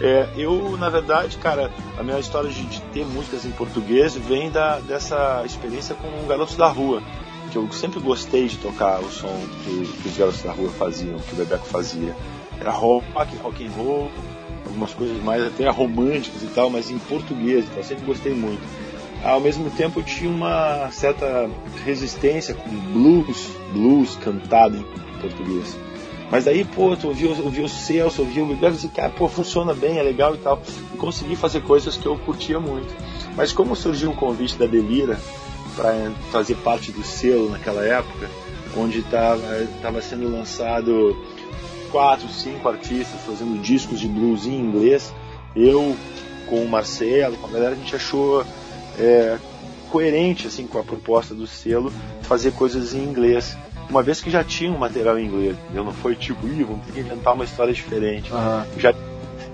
é, 0.01 0.29
eu, 0.37 0.77
na 0.77 0.89
verdade, 0.89 1.37
cara, 1.37 1.69
a 1.97 2.03
minha 2.03 2.17
história 2.19 2.49
de, 2.49 2.65
de, 2.65 2.81
ter 2.93 3.05
músicas 3.05 3.45
em 3.45 3.51
português 3.51 4.15
vem 4.15 4.49
da, 4.49 4.79
dessa 4.79 5.43
experiência 5.45 5.93
com 5.93 6.25
Garotos 6.25 6.55
da 6.55 6.69
Rua, 6.69 7.03
que 7.51 7.57
eu 7.57 7.69
sempre 7.73 7.99
gostei 7.99 8.47
de 8.47 8.57
tocar 8.57 9.01
o 9.01 9.11
som 9.11 9.27
que, 9.63 9.87
que 10.01 10.07
os 10.07 10.17
Garotos 10.17 10.41
da 10.41 10.53
Rua 10.53 10.69
faziam, 10.69 11.19
que 11.19 11.33
o 11.33 11.35
Bebeco 11.35 11.65
fazia. 11.65 12.15
Era 12.61 12.71
rock, 12.71 13.05
rock 13.41 13.65
and 13.65 13.71
roll, 13.71 14.09
algumas 14.65 14.93
coisas 14.93 15.21
mais 15.21 15.43
até 15.43 15.69
românticas 15.69 16.43
e 16.43 16.47
tal, 16.47 16.69
mas 16.69 16.89
em 16.89 16.97
português, 16.97 17.65
então 17.65 17.77
eu 17.77 17.83
sempre 17.83 18.05
gostei 18.05 18.33
muito. 18.33 18.61
Ao 19.23 19.39
mesmo 19.39 19.69
tempo 19.71 20.01
tinha 20.01 20.29
uma 20.29 20.89
certa 20.91 21.49
resistência 21.83 22.53
com 22.53 22.69
blues, 22.69 23.49
blues 23.73 24.15
cantado 24.15 24.77
em 24.77 25.19
português. 25.19 25.77
Mas 26.31 26.47
aí, 26.47 26.63
pô, 26.63 26.95
tu 26.95 27.07
ouviu, 27.07 27.31
ouviu 27.43 27.65
o 27.65 27.69
Celso, 27.69 28.21
ouviu 28.21 28.43
o 28.43 28.47
Miguel, 28.47 28.71
e 28.83 28.87
cara, 28.87 29.09
pô, 29.09 29.27
funciona 29.27 29.73
bem, 29.73 29.97
é 29.97 30.03
legal 30.03 30.35
e 30.35 30.37
tal. 30.37 30.61
E 30.93 30.97
consegui 30.97 31.35
fazer 31.35 31.61
coisas 31.61 31.97
que 31.97 32.05
eu 32.05 32.17
curtia 32.19 32.59
muito. 32.59 32.93
Mas 33.35 33.51
como 33.51 33.75
surgiu 33.75 34.11
o 34.11 34.15
convite 34.15 34.55
da 34.55 34.67
Delira 34.67 35.19
para 35.75 36.11
fazer 36.31 36.55
parte 36.57 36.91
do 36.91 37.03
selo 37.03 37.49
naquela 37.49 37.83
época, 37.83 38.29
onde 38.77 38.99
estava 38.99 40.01
sendo 40.01 40.31
lançado 40.31 41.17
quatro, 41.91 42.27
cinco 42.29 42.69
artistas 42.69 43.19
fazendo 43.25 43.59
discos 43.59 43.99
de 43.99 44.07
blues 44.07 44.45
em 44.45 44.53
inglês, 44.53 45.13
eu 45.55 45.95
com 46.47 46.63
o 46.63 46.69
Marcelo, 46.69 47.37
com 47.37 47.47
a 47.47 47.51
galera, 47.51 47.71
a 47.73 47.75
gente 47.75 47.95
achou 47.95 48.43
é, 48.99 49.37
coerente 49.89 50.47
assim 50.47 50.67
com 50.67 50.77
a 50.79 50.83
proposta 50.83 51.33
do 51.33 51.47
selo 51.47 51.91
fazer 52.23 52.51
coisas 52.51 52.93
em 52.93 53.03
inglês 53.03 53.57
uma 53.89 54.03
vez 54.03 54.21
que 54.21 54.29
já 54.29 54.43
tinha 54.43 54.71
um 54.71 54.77
material 54.77 55.17
em 55.17 55.25
inglês, 55.25 55.57
eu 55.73 55.83
não 55.83 55.91
foi 55.91 56.15
tipo, 56.15 56.47
ih, 56.47 56.63
vamos 56.63 56.85
ter 56.85 56.91
que 56.91 56.99
inventar 56.99 57.33
uma 57.33 57.43
história 57.43 57.73
diferente. 57.73 58.31
Uhum. 58.31 58.79
Já, 58.79 58.93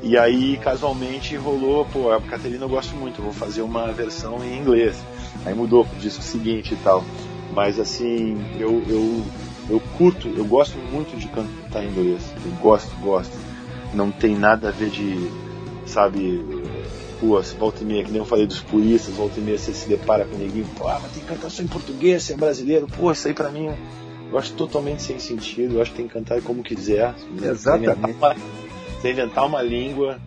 e 0.03 0.17
aí, 0.17 0.57
casualmente, 0.57 1.35
rolou, 1.35 1.85
pô, 1.85 2.11
a 2.11 2.21
Caterina 2.21 2.65
eu 2.65 2.69
gosto 2.69 2.95
muito, 2.95 3.21
vou 3.21 3.33
fazer 3.33 3.61
uma 3.61 3.91
versão 3.91 4.43
em 4.43 4.57
inglês. 4.57 5.01
Aí 5.45 5.53
mudou 5.53 5.85
pro 5.85 5.97
disco 5.99 6.21
seguinte 6.21 6.73
e 6.73 6.77
tal. 6.77 7.03
Mas 7.53 7.79
assim, 7.79 8.37
eu, 8.59 8.83
eu, 8.87 9.23
eu 9.69 9.81
curto, 9.97 10.27
eu 10.27 10.45
gosto 10.45 10.77
muito 10.77 11.17
de 11.17 11.27
cantar 11.27 11.83
em 11.83 11.87
inglês. 11.87 12.21
Eu 12.45 12.51
gosto, 12.61 12.93
gosto. 12.97 13.35
Não 13.93 14.11
tem 14.11 14.35
nada 14.35 14.67
a 14.67 14.71
ver 14.71 14.89
de, 14.89 15.31
sabe, 15.85 16.43
pô, 17.19 17.41
volta 17.57 17.83
e 17.83 17.85
meia, 17.85 18.03
que 18.03 18.11
nem 18.11 18.19
eu 18.19 18.25
falei 18.25 18.45
dos 18.45 18.59
puristas, 18.59 19.13
volta 19.15 19.39
e 19.39 19.43
meia 19.43 19.57
você 19.57 19.73
se 19.73 19.87
depara 19.87 20.25
com 20.25 20.37
ninguém, 20.37 20.63
pô, 20.77 20.87
ah, 20.87 20.99
mas 21.01 21.11
tem 21.11 21.23
que 21.23 21.27
cantar 21.27 21.49
só 21.49 21.61
em 21.63 21.67
português, 21.67 22.23
você 22.23 22.33
é 22.33 22.37
brasileiro, 22.37 22.87
pô, 22.87 23.11
isso 23.11 23.27
aí 23.27 23.33
pra 23.33 23.49
mim 23.49 23.69
eu 24.31 24.39
acho 24.39 24.53
totalmente 24.53 25.01
sem 25.01 25.19
sentido. 25.19 25.75
Eu 25.75 25.81
acho 25.81 25.91
que 25.91 25.97
tem 25.97 26.07
que 26.07 26.13
cantar 26.13 26.41
como 26.41 26.63
quiser. 26.63 27.15
Exatamente. 27.41 28.17
Sem 29.01 29.11
inventar 29.11 29.45
uma, 29.45 29.61
língua. 29.61 30.19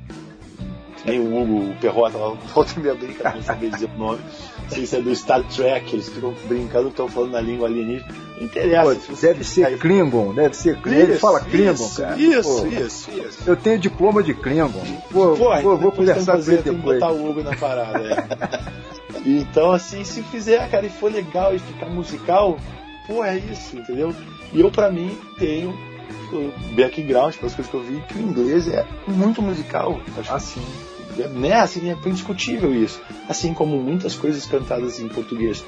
Nem 1.04 1.20
o 1.20 1.40
Hugo, 1.40 1.70
o 1.70 1.76
Perrota 1.76 2.16
lá, 2.18 2.30
volta 2.54 2.80
minha 2.80 2.94
brinca, 2.94 3.34
não 3.34 3.42
saber 3.42 3.70
dizer 3.70 3.88
o 3.94 3.98
nome. 3.98 4.20
Sem 4.68 4.86
ser 4.86 5.02
do 5.02 5.14
Star 5.14 5.42
Trek, 5.44 5.94
eles 5.94 6.08
ficam 6.08 6.34
brincando, 6.46 6.88
estão 6.88 7.08
falando 7.08 7.32
na 7.32 7.40
língua 7.40 7.68
alienígena. 7.68 8.08
Interessa. 8.40 8.94
Pô, 8.94 9.16
deve 9.16 9.44
ser 9.44 9.66
aí... 9.66 9.76
Klingon, 9.76 10.34
deve 10.34 10.54
ser 10.54 10.80
Klingon. 10.80 11.00
Ele 11.00 11.18
fala 11.18 11.40
Klingon, 11.40 11.72
isso, 11.72 12.00
cara. 12.00 12.18
Isso, 12.20 12.42
Pô, 12.42 12.66
isso, 12.66 13.10
isso. 13.10 13.38
Eu 13.46 13.56
tenho 13.56 13.78
diploma 13.78 14.22
de 14.22 14.34
Klingon. 14.34 14.84
Pô, 15.10 15.34
Pô, 15.36 15.60
Pô 15.60 15.76
vou 15.76 15.92
conversar 15.92 16.36
com 16.36 16.50
ele 16.50 16.62
depois. 16.62 17.00
botar 17.00 17.12
o 17.12 17.28
Hugo 17.28 17.42
na 17.42 17.56
parada, 17.56 17.98
é. 17.98 18.88
Então, 19.26 19.72
assim, 19.72 20.04
se 20.04 20.22
fizer, 20.22 20.70
cara, 20.70 20.86
e 20.86 20.90
for 20.90 21.10
legal 21.12 21.54
e 21.54 21.58
ficar 21.58 21.86
musical, 21.86 22.56
pô, 23.06 23.24
é 23.24 23.36
isso, 23.36 23.76
entendeu? 23.76 24.14
E 24.52 24.60
eu, 24.60 24.70
para 24.70 24.90
mim, 24.90 25.18
tenho 25.38 25.76
background 26.74 27.34
pelas 27.36 27.54
coisas 27.54 27.70
que 27.70 27.74
eu 27.74 27.82
vi, 27.82 28.00
que 28.08 28.18
o 28.18 28.22
inglês 28.22 28.68
é 28.68 28.86
muito 29.06 29.42
musical. 29.42 30.00
Acho 30.18 30.32
assim. 30.32 30.62
É, 30.62 30.87
né? 31.26 31.54
Assim, 31.54 31.90
é 31.90 31.96
indiscutível 32.06 32.74
isso. 32.74 33.00
Assim 33.28 33.52
como 33.52 33.76
muitas 33.78 34.14
coisas 34.14 34.46
cantadas 34.46 35.00
em 35.00 35.08
português 35.08 35.64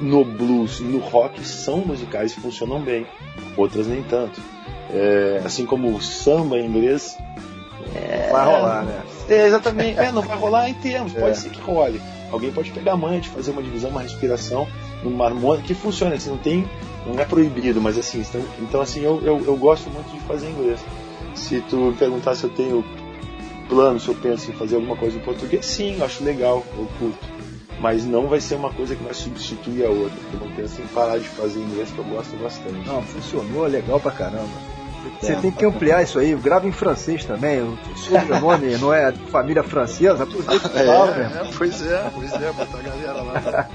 no 0.00 0.24
blues 0.24 0.80
e 0.80 0.84
no 0.84 0.98
rock 0.98 1.46
são 1.46 1.78
musicais 1.78 2.32
e 2.32 2.40
funcionam 2.40 2.80
bem, 2.80 3.06
outras 3.56 3.86
nem 3.86 4.02
tanto. 4.02 4.40
É, 4.90 5.42
assim 5.44 5.66
como 5.66 5.94
o 5.94 6.00
samba 6.00 6.58
em 6.58 6.66
inglês. 6.66 7.18
É, 7.94 8.28
vai 8.30 8.44
rolar, 8.44 8.84
né? 8.84 9.02
É, 9.28 9.46
exatamente. 9.46 9.98
É, 9.98 10.12
não 10.12 10.22
vai 10.22 10.36
rolar 10.36 10.68
em 10.68 10.74
termos, 10.74 11.12
pode 11.12 11.30
é. 11.30 11.34
ser 11.34 11.50
que 11.50 11.60
role. 11.60 12.00
Alguém 12.30 12.52
pode 12.52 12.70
pegar 12.72 12.92
a 12.92 12.96
manha 12.96 13.20
de 13.20 13.28
fazer 13.28 13.52
uma 13.52 13.62
divisão, 13.62 13.90
uma 13.90 14.02
respiração 14.02 14.66
numa 15.02 15.26
harmônica 15.26 15.66
que 15.66 15.74
funciona, 15.74 16.14
assim, 16.14 16.30
não 16.30 16.38
tem. 16.38 16.68
não 17.06 17.18
é 17.18 17.24
proibido, 17.24 17.80
mas 17.80 17.96
assim, 17.96 18.20
então, 18.20 18.42
então 18.60 18.80
assim, 18.80 19.00
eu, 19.00 19.20
eu, 19.22 19.44
eu 19.44 19.56
gosto 19.56 19.88
muito 19.90 20.10
de 20.12 20.20
fazer 20.20 20.50
inglês. 20.50 20.80
Se 21.34 21.60
tu 21.62 21.76
me 21.76 21.94
perguntar 21.94 22.34
se 22.34 22.44
eu 22.44 22.50
tenho 22.50 22.84
plano, 23.68 24.00
se 24.00 24.08
eu 24.08 24.14
penso 24.14 24.50
em 24.50 24.54
fazer 24.54 24.76
alguma 24.76 24.96
coisa 24.96 25.16
em 25.16 25.20
português, 25.20 25.64
sim, 25.66 25.96
eu 25.98 26.04
acho 26.04 26.24
legal, 26.24 26.64
eu 26.76 26.88
curto. 26.98 27.36
Mas 27.80 28.04
não 28.06 28.26
vai 28.26 28.40
ser 28.40 28.54
uma 28.54 28.72
coisa 28.72 28.96
que 28.96 29.04
vai 29.04 29.12
substituir 29.12 29.84
a 29.84 29.90
outra. 29.90 30.16
Eu 30.32 30.40
não 30.40 30.50
penso 30.56 30.80
em 30.80 30.86
parar 30.86 31.18
de 31.18 31.28
fazer 31.28 31.60
inglês, 31.60 31.90
que 31.90 31.98
eu 31.98 32.04
gosto 32.04 32.34
bastante. 32.36 32.86
Não, 32.86 33.02
funcionou 33.02 33.66
legal 33.66 34.00
pra 34.00 34.10
caramba. 34.10 34.76
Você 35.20 35.36
tem 35.36 35.50
que 35.50 35.64
ampliar 35.64 36.02
isso 36.02 36.18
aí, 36.18 36.34
grava 36.34 36.66
em 36.66 36.72
francês 36.72 37.24
também. 37.24 37.60
O 37.62 37.78
sobrenome 37.96 38.76
não 38.78 38.92
é 38.92 39.12
família 39.30 39.62
francesa, 39.62 40.24
aproveita 40.24 40.70
É, 40.76 41.46
é, 41.46 41.50
pois 41.56 41.86
é, 41.86 42.10
pois 42.14 42.32
é, 42.32 42.52
botar 42.52 42.78
a 42.78 42.82
galera 42.82 43.22
lá. 43.22 43.68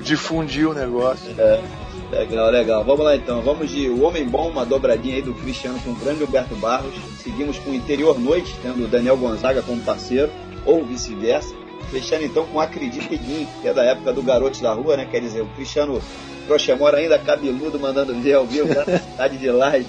Difundir 0.00 0.68
o 0.68 0.74
negócio. 0.74 1.34
É, 1.38 1.62
legal, 2.10 2.50
legal. 2.50 2.84
Vamos 2.84 3.04
lá 3.04 3.16
então. 3.16 3.42
Vamos 3.42 3.70
de 3.70 3.88
O 3.88 4.02
Homem 4.02 4.26
Bom, 4.26 4.48
uma 4.48 4.64
dobradinha 4.64 5.16
aí 5.16 5.22
do 5.22 5.34
Cristiano 5.34 5.80
com 5.80 5.90
o 5.90 5.94
grande 5.94 6.24
Humberto 6.24 6.54
Barros. 6.56 6.94
Seguimos 7.22 7.58
com 7.58 7.74
Interior 7.74 8.18
Noite, 8.18 8.54
tendo 8.62 8.84
o 8.84 8.88
Daniel 8.88 9.16
Gonzaga 9.16 9.62
como 9.62 9.82
parceiro, 9.82 10.30
ou 10.64 10.84
vice-versa. 10.84 11.54
Fechando 11.90 12.24
então 12.24 12.44
com 12.46 12.60
Acredita 12.60 13.14
em 13.14 13.20
mim, 13.20 13.48
que 13.62 13.68
é 13.68 13.74
da 13.74 13.84
época 13.84 14.12
do 14.12 14.22
Garotos 14.22 14.60
da 14.60 14.72
Rua, 14.72 14.96
né? 14.96 15.06
Quer 15.08 15.20
dizer, 15.20 15.42
o 15.42 15.46
Cristiano 15.50 16.00
Crochemora 16.46 16.98
ainda 16.98 17.18
cabeludo, 17.18 17.78
mandando 17.78 18.14
ver 18.14 18.34
ao 18.34 18.46
vivo 18.46 18.68
lá 18.68 18.84
na 18.86 18.98
cidade 18.98 19.38
de 19.38 19.50
Laje. 19.50 19.86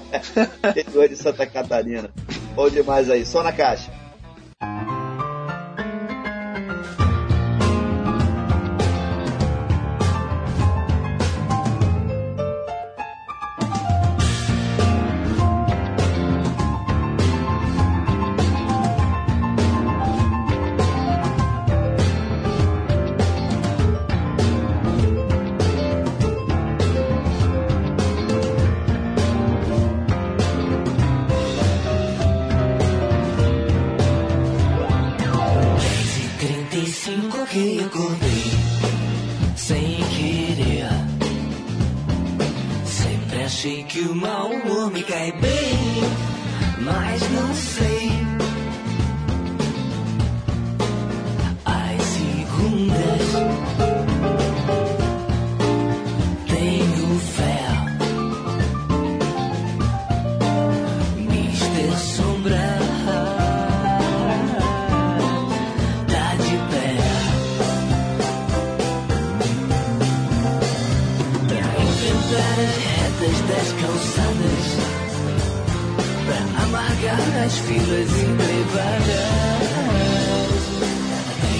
Interior 0.70 1.08
de 1.08 1.16
Santa 1.16 1.46
Catarina. 1.46 2.10
Bom 2.54 2.68
demais 2.70 3.10
aí, 3.10 3.24
só 3.24 3.42
na 3.42 3.52
caixa. 3.52 3.90
Pra 77.00 77.12
amargar 77.12 77.44
as 77.44 77.58
filas 77.58 78.08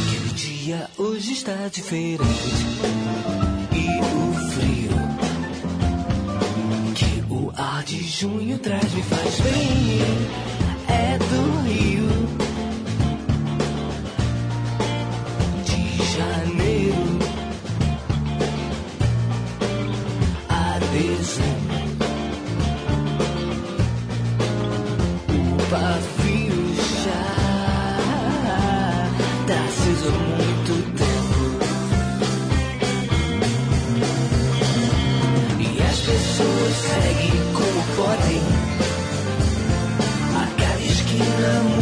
que 0.08 0.16
o 0.16 0.34
dia 0.34 0.90
hoje 0.96 1.32
está 1.32 1.68
diferente. 1.70 2.20
E 3.72 3.86
o 4.00 4.34
frio 4.50 4.96
que 6.94 7.24
o 7.32 7.52
ar 7.54 7.82
de 7.84 8.02
junho 8.02 8.58
traz 8.58 8.92
me 8.94 9.02
faz 9.02 9.40
bem. 9.40 10.00
É 10.88 11.18
do 11.18 11.60
Rio 11.68 12.45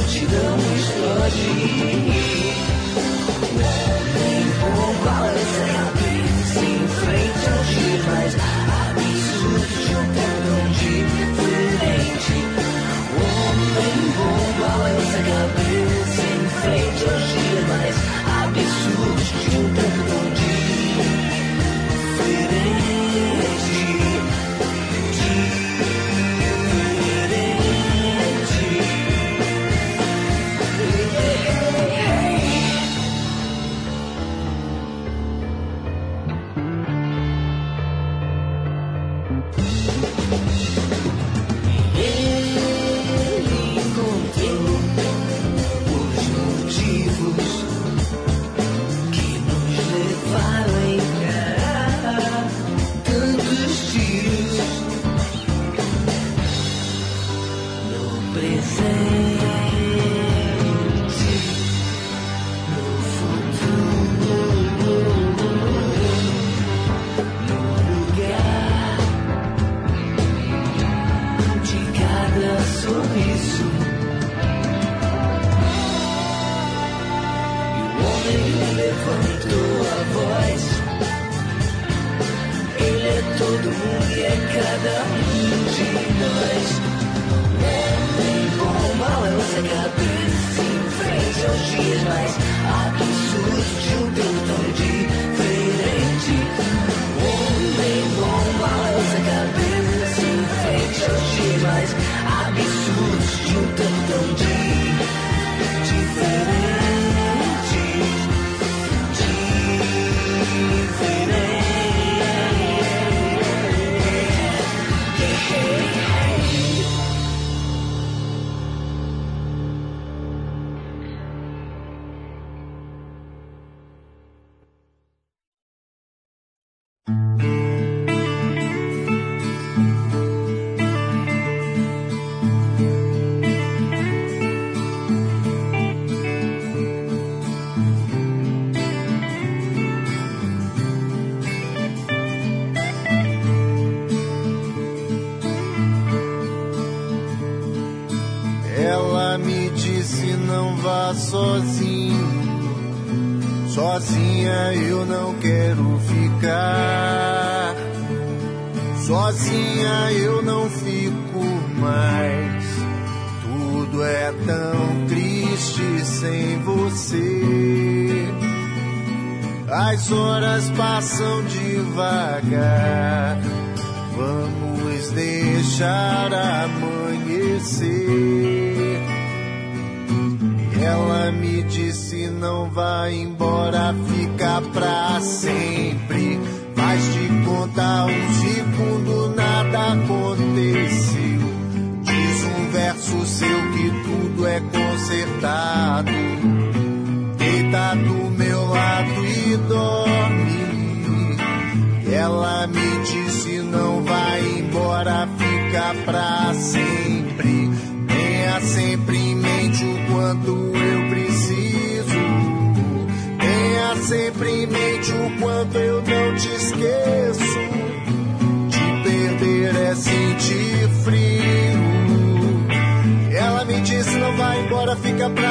multidão 0.04 0.56
explode. 0.76 2.73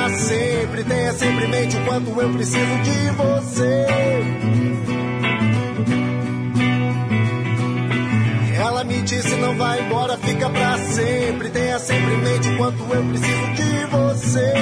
sempre. 0.10 0.84
Tenha 0.84 1.14
sempre 1.14 1.46
em 1.46 1.50
mente 1.50 1.78
o 1.78 1.86
quanto 1.86 2.22
eu 2.22 2.30
preciso 2.32 2.78
de 2.84 3.10
você. 3.12 3.86
Ela 8.56 8.84
me 8.84 9.02
disse: 9.02 9.36
não 9.36 9.56
vai 9.58 9.82
embora, 9.82 10.18
fica 10.18 10.50
pra 10.50 10.78
sempre. 10.78 11.50
Tenha 11.50 11.80
sempre 11.80 12.14
em 12.14 12.22
mente 12.22 12.50
o 12.50 12.58
quanto 12.58 12.84
eu 12.94 13.04
preciso 13.04 13.54
de 13.54 13.86
você. 13.86 14.54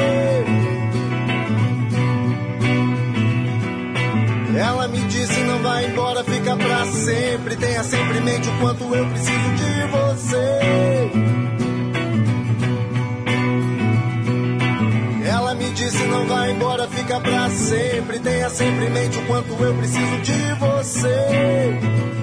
Ela 4.57 4.88
me 4.88 4.99
disse: 5.05 5.39
não 5.41 5.59
vai 5.59 5.85
embora, 5.85 6.23
fica 6.23 6.55
pra 6.55 6.85
sempre. 6.85 7.55
Tenha 7.55 7.84
sempre 7.84 8.18
em 8.18 8.22
mente 8.22 8.49
o 8.49 8.59
quanto 8.59 8.84
eu 8.95 9.05
preciso 9.07 9.49
de 9.55 9.88
você. 9.88 11.61
se 15.91 16.03
não 16.05 16.26
vai 16.26 16.51
embora, 16.51 16.88
fica 16.88 17.19
pra 17.19 17.49
sempre. 17.49 18.19
Tenha 18.19 18.49
sempre 18.49 18.85
em 18.85 18.89
mente 18.89 19.18
o 19.18 19.26
quanto 19.27 19.53
eu 19.61 19.73
preciso 19.76 20.18
de 20.22 20.53
você. 20.59 22.20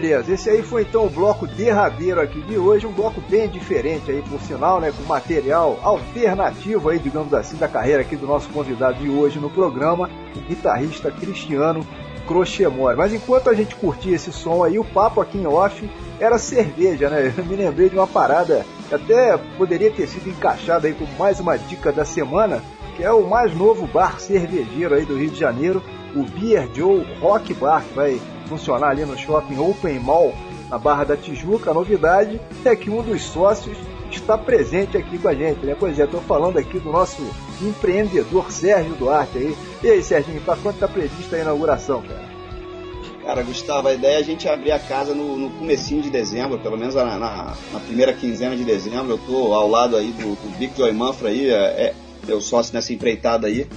Beleza, 0.00 0.32
esse 0.32 0.48
aí 0.48 0.62
foi 0.62 0.80
então 0.80 1.04
o 1.04 1.10
bloco 1.10 1.46
derradeiro 1.46 2.22
aqui 2.22 2.40
de 2.40 2.56
hoje, 2.56 2.86
um 2.86 2.90
bloco 2.90 3.20
bem 3.28 3.46
diferente 3.50 4.10
aí, 4.10 4.22
por 4.22 4.40
sinal, 4.40 4.80
né, 4.80 4.90
com 4.96 5.02
material 5.02 5.78
alternativo 5.82 6.88
aí, 6.88 6.98
digamos 6.98 7.34
assim, 7.34 7.58
da 7.58 7.68
carreira 7.68 8.00
aqui 8.00 8.16
do 8.16 8.26
nosso 8.26 8.48
convidado 8.48 8.98
de 8.98 9.10
hoje 9.10 9.38
no 9.38 9.50
programa, 9.50 10.08
o 10.34 10.40
guitarrista 10.40 11.10
Cristiano 11.10 11.86
Crochemore. 12.26 12.96
Mas 12.96 13.12
enquanto 13.12 13.50
a 13.50 13.54
gente 13.54 13.74
curtia 13.74 14.16
esse 14.16 14.32
som 14.32 14.64
aí, 14.64 14.78
o 14.78 14.84
papo 14.84 15.20
aqui 15.20 15.36
em 15.36 15.46
off 15.46 15.90
era 16.18 16.38
cerveja, 16.38 17.10
né? 17.10 17.34
Eu 17.36 17.44
me 17.44 17.54
lembrei 17.54 17.90
de 17.90 17.96
uma 17.96 18.06
parada 18.06 18.64
que 18.88 18.94
até 18.94 19.36
poderia 19.58 19.90
ter 19.90 20.06
sido 20.06 20.30
encaixada 20.30 20.88
aí 20.88 20.94
como 20.94 21.12
mais 21.18 21.40
uma 21.40 21.58
dica 21.58 21.92
da 21.92 22.06
semana, 22.06 22.62
que 22.96 23.04
é 23.04 23.12
o 23.12 23.28
mais 23.28 23.54
novo 23.54 23.86
bar 23.86 24.18
cervejeiro 24.18 24.94
aí 24.94 25.04
do 25.04 25.18
Rio 25.18 25.30
de 25.30 25.38
Janeiro, 25.38 25.82
o 26.16 26.22
Beer 26.22 26.66
Joe 26.74 27.06
Rock 27.20 27.52
Bar, 27.52 27.84
que 27.84 27.94
vai 27.94 28.20
funcionar 28.50 28.88
ali 28.88 29.04
no 29.04 29.16
shopping 29.16 29.58
Open 29.58 30.00
Mall, 30.00 30.34
na 30.68 30.76
Barra 30.76 31.04
da 31.04 31.16
Tijuca. 31.16 31.70
A 31.70 31.74
novidade 31.74 32.40
é 32.64 32.74
que 32.74 32.90
um 32.90 33.00
dos 33.00 33.22
sócios 33.22 33.78
está 34.10 34.36
presente 34.36 34.96
aqui 34.96 35.18
com 35.18 35.28
a 35.28 35.34
gente, 35.34 35.64
né? 35.64 35.76
Pois 35.78 35.98
é, 35.98 36.04
estou 36.04 36.20
falando 36.22 36.58
aqui 36.58 36.80
do 36.80 36.90
nosso 36.90 37.22
empreendedor 37.62 38.50
Sérgio 38.50 38.94
Duarte 38.94 39.38
aí. 39.38 39.56
E 39.84 39.88
aí, 39.88 40.02
Serginho, 40.02 40.40
para 40.40 40.56
quando 40.56 40.74
está 40.74 40.88
prevista 40.88 41.36
a 41.36 41.40
inauguração, 41.40 42.02
cara? 42.02 42.28
Cara, 43.24 43.42
Gustavo, 43.44 43.86
a 43.86 43.94
ideia 43.94 44.16
é 44.16 44.18
a 44.18 44.24
gente 44.24 44.48
abrir 44.48 44.72
a 44.72 44.78
casa 44.78 45.14
no, 45.14 45.36
no 45.36 45.50
comecinho 45.50 46.02
de 46.02 46.10
dezembro, 46.10 46.58
pelo 46.58 46.76
menos 46.76 46.96
na, 46.96 47.18
na, 47.18 47.54
na 47.72 47.80
primeira 47.80 48.12
quinzena 48.12 48.56
de 48.56 48.64
dezembro. 48.64 49.12
Eu 49.12 49.18
tô 49.18 49.54
ao 49.54 49.68
lado 49.68 49.96
aí 49.96 50.10
do, 50.10 50.34
do 50.34 50.58
Victor 50.58 50.92
Manfra 50.92 51.28
aí, 51.28 51.48
é, 51.48 51.54
é 51.54 51.94
meu 52.26 52.40
sócio 52.40 52.74
nessa 52.74 52.92
empreitada 52.92 53.46
aí. 53.46 53.68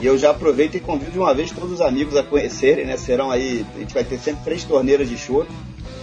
E 0.00 0.06
eu 0.06 0.16
já 0.16 0.30
aproveito 0.30 0.76
e 0.76 0.80
convido 0.80 1.10
de 1.10 1.18
uma 1.18 1.34
vez 1.34 1.50
todos 1.50 1.72
os 1.72 1.80
amigos 1.80 2.16
a 2.16 2.22
conhecerem, 2.22 2.84
né? 2.86 2.96
Serão 2.96 3.30
aí, 3.30 3.66
a 3.74 3.78
gente 3.80 3.94
vai 3.94 4.04
ter 4.04 4.18
sempre 4.18 4.44
três 4.44 4.64
torneiras 4.64 5.08
de 5.08 5.16
chopp. 5.18 5.48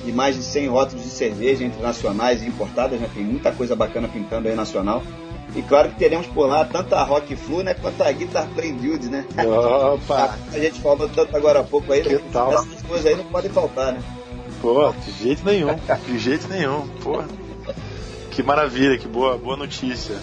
e 0.06 0.12
mais 0.12 0.36
de 0.36 0.44
100 0.44 0.68
rótulos 0.68 1.04
de 1.04 1.10
cerveja 1.10 1.64
entre 1.64 1.82
nacionais 1.82 2.44
e 2.44 2.46
importadas, 2.46 3.00
né? 3.00 3.10
Tem 3.14 3.24
muita 3.24 3.52
coisa 3.52 3.76
bacana 3.76 4.08
pintando 4.08 4.48
aí 4.48 4.54
nacional. 4.56 5.02
E 5.56 5.62
claro 5.64 5.90
que 5.90 5.96
teremos 5.96 6.28
por 6.28 6.48
lá 6.48 6.64
tanto 6.66 6.94
a 6.94 7.02
Rock 7.04 7.36
Flu, 7.36 7.64
né, 7.64 7.74
quanto 7.74 8.02
a 8.04 8.12
Guitar 8.12 8.46
Play 8.54 8.72
Build, 8.74 9.08
né? 9.08 9.26
Opa! 9.94 10.38
A 10.54 10.60
gente 10.60 10.80
falou 10.82 11.08
tanto 11.10 11.36
agora 11.36 11.62
há 11.62 11.64
pouco 11.64 11.92
aí, 11.94 12.02
Que 12.02 12.14
né? 12.16 12.22
tal? 12.34 12.54
Essas 12.54 12.82
coisas 12.84 13.06
aí 13.06 13.16
não 13.16 13.24
podem 13.26 13.50
faltar, 13.50 13.94
né? 13.94 14.00
Pô, 14.62 14.92
de 14.92 15.12
jeito 15.24 15.44
nenhum. 15.46 15.70
De 16.06 16.20
jeito 16.20 16.48
nenhum. 16.50 16.86
Pô. 17.02 17.24
Que 18.32 18.44
maravilha, 18.44 18.98
que 18.98 19.08
boa, 19.08 19.38
boa 19.38 19.56
notícia. 19.56 20.16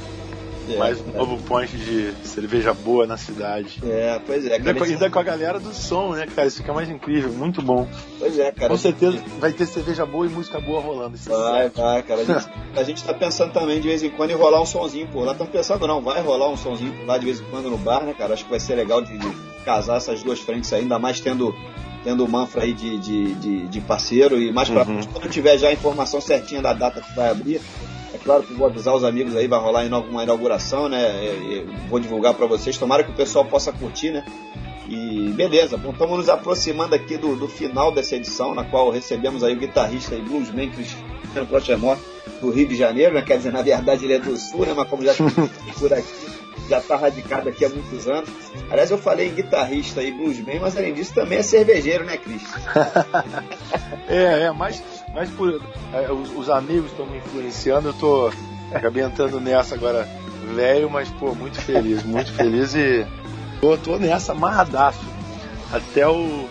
É, 0.74 0.78
Mais 0.78 1.00
um 1.00 1.12
novo 1.12 1.38
point 1.44 1.76
de 1.76 2.12
cerveja 2.24 2.72
boa 2.72 3.06
na 3.06 3.16
cidade. 3.16 3.80
É, 3.84 4.20
pois 4.26 4.44
é, 4.46 4.54
Ainda 4.54 4.74
com, 4.74 4.84
ainda 4.84 5.10
com 5.10 5.18
a 5.18 5.22
galera 5.22 5.58
do 5.60 5.72
som, 5.74 6.12
né, 6.14 6.26
cara? 6.26 6.48
Isso 6.48 6.58
fica 6.58 6.72
mais 6.72 6.88
incrível, 6.88 7.30
muito 7.32 7.60
bom. 7.62 7.88
Pois 8.18 8.38
é, 8.38 8.50
cara. 8.52 8.68
Com 8.70 8.76
certeza 8.76 9.22
vai 9.38 9.52
ter 9.52 9.66
cerveja 9.66 10.04
boa 10.06 10.26
e 10.26 10.28
música 10.28 10.60
boa 10.60 10.80
rolando. 10.80 11.16
Isso 11.16 11.30
é 11.32 11.36
Vai, 11.36 11.68
vai, 11.70 12.02
cara. 12.02 12.20
A 12.20 12.24
gente, 12.24 12.48
a 12.76 12.82
gente 12.82 13.04
tá 13.04 13.14
pensando 13.14 13.52
também 13.52 13.80
de 13.80 13.88
vez 13.88 14.02
em 14.02 14.10
quando 14.10 14.30
em 14.30 14.34
rolar 14.36 14.60
um 14.60 14.66
sonzinho 14.66 15.08
por 15.08 15.24
lá. 15.24 15.32
Estamos 15.32 15.52
pensando, 15.52 15.86
não, 15.86 16.00
vai 16.00 16.20
rolar 16.22 16.48
um 16.48 16.56
sonzinho 16.56 16.92
por 16.92 17.06
lá 17.06 17.18
de 17.18 17.24
vez 17.26 17.40
em 17.40 17.44
quando 17.44 17.70
no 17.70 17.78
bar, 17.78 18.04
né, 18.04 18.14
cara? 18.16 18.34
Acho 18.34 18.44
que 18.44 18.50
vai 18.50 18.60
ser 18.60 18.74
legal 18.74 19.02
de, 19.02 19.16
de 19.18 19.28
casar 19.64 19.96
essas 19.96 20.22
duas 20.22 20.40
frentes 20.40 20.72
ainda 20.72 20.98
mais 20.98 21.20
tendo, 21.20 21.54
tendo 22.04 22.24
o 22.24 22.28
Manfra 22.28 22.62
aí 22.62 22.72
de, 22.72 22.98
de, 22.98 23.34
de, 23.34 23.68
de 23.68 23.80
parceiro. 23.80 24.40
E 24.40 24.52
mais 24.52 24.68
pra 24.68 24.80
Uhum. 24.80 24.84
frente, 24.86 25.08
quando 25.08 25.28
tiver 25.30 25.56
já 25.58 25.68
a 25.68 25.72
informação 25.72 26.20
certinha 26.20 26.60
da 26.62 26.72
data 26.72 27.00
que 27.00 27.14
vai 27.14 27.28
abrir, 27.30 27.60
é 28.14 28.18
claro 28.18 28.42
que 28.42 28.52
vou 28.52 28.66
avisar 28.66 28.94
os 28.94 29.04
amigos 29.04 29.34
aí, 29.36 29.46
vai 29.46 29.58
rolar 29.58 29.84
uma 29.86 30.22
inauguração, 30.22 30.88
né? 30.88 31.02
É, 31.02 31.58
é, 31.58 31.88
vou 31.88 31.98
divulgar 31.98 32.34
pra 32.34 32.46
vocês. 32.46 32.76
Tomara 32.76 33.02
que 33.02 33.10
o 33.10 33.14
pessoal 33.14 33.44
possa 33.44 33.72
curtir, 33.72 34.10
né? 34.10 34.24
E 34.88 35.30
beleza, 35.30 35.76
bom, 35.76 35.90
estamos 35.90 36.18
nos 36.18 36.28
aproximando 36.28 36.94
aqui 36.94 37.16
do, 37.16 37.34
do 37.34 37.48
final 37.48 37.92
dessa 37.92 38.16
edição, 38.16 38.54
na 38.54 38.64
qual 38.64 38.90
recebemos 38.90 39.42
aí 39.42 39.54
o 39.54 39.58
guitarrista 39.58 40.14
e 40.14 40.20
bluesman 40.20 40.70
Cristiano 40.70 41.46
Crochemor, 41.48 41.96
do 42.40 42.50
Rio 42.50 42.68
de 42.68 42.76
Janeiro, 42.76 43.14
né? 43.14 43.22
Quer 43.22 43.38
dizer, 43.38 43.52
na 43.52 43.62
verdade 43.62 44.04
ele 44.04 44.14
é 44.14 44.18
do 44.18 44.36
Sul, 44.36 44.66
né? 44.66 44.74
Mas 44.76 44.88
como 44.88 45.02
já 45.02 45.14
por 45.78 45.92
aqui, 45.94 46.26
já 46.68 46.78
está 46.78 46.96
radicado 46.96 47.48
aqui 47.48 47.64
há 47.64 47.68
muitos 47.68 48.06
anos. 48.06 48.28
Aliás, 48.70 48.90
eu 48.90 48.98
falei 48.98 49.28
em 49.28 49.34
guitarrista 49.34 50.02
e 50.02 50.12
bluesman, 50.12 50.60
mas 50.60 50.76
além 50.76 50.92
disso 50.92 51.14
também 51.14 51.38
é 51.38 51.42
cervejeiro, 51.42 52.04
né, 52.04 52.16
Cris? 52.18 52.42
É, 54.08 54.42
é, 54.42 54.50
mas, 54.50 54.82
mas 55.14 55.30
por, 55.30 55.60
é, 55.92 56.10
os, 56.10 56.30
os 56.36 56.50
amigos 56.50 56.90
estão 56.90 57.06
me 57.06 57.18
influenciando, 57.18 57.88
eu 57.88 57.94
tô 57.94 58.32
acabei 58.72 59.02
entrando 59.02 59.40
nessa 59.40 59.74
agora 59.74 60.08
velho, 60.54 60.90
mas 60.90 61.08
pô, 61.10 61.34
muito 61.34 61.60
feliz, 61.60 62.02
muito 62.02 62.32
feliz 62.32 62.74
e 62.74 63.06
tô, 63.60 63.76
tô 63.76 63.96
nessa 63.96 64.32
amarradaço. 64.32 65.04
Até 65.72 66.06
o. 66.06 66.46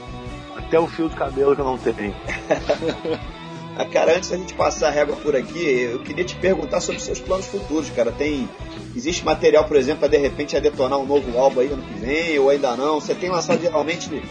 Até 0.55 0.79
o 0.79 0.87
fio 0.87 1.09
do 1.09 1.15
cabelo 1.15 1.55
que 1.55 1.61
eu 1.61 1.65
não 1.65 1.77
tenho. 1.77 2.15
Ah, 3.73 3.85
cara, 3.85 4.17
antes 4.17 4.29
da 4.29 4.37
gente 4.37 4.53
passar 4.53 4.89
a 4.89 4.91
régua 4.91 5.15
por 5.15 5.33
aqui, 5.33 5.89
eu 5.93 5.99
queria 5.99 6.25
te 6.25 6.35
perguntar 6.35 6.81
sobre 6.81 6.99
seus 6.99 7.21
planos 7.21 7.45
futuros, 7.45 7.89
cara. 7.89 8.11
Tem. 8.11 8.47
Existe 8.93 9.23
material, 9.23 9.63
por 9.63 9.77
exemplo, 9.77 10.01
para 10.01 10.09
de 10.09 10.17
repente 10.17 10.59
detonar 10.59 10.99
um 10.99 11.05
novo 11.05 11.37
álbum 11.39 11.61
aí 11.61 11.67
ano 11.67 11.81
que 11.81 11.93
vem, 11.93 12.37
ou 12.37 12.49
ainda 12.49 12.75
não? 12.75 12.99
Você 12.99 13.15
tem 13.15 13.29
lançado 13.29 13.61
geralmente 13.61 14.21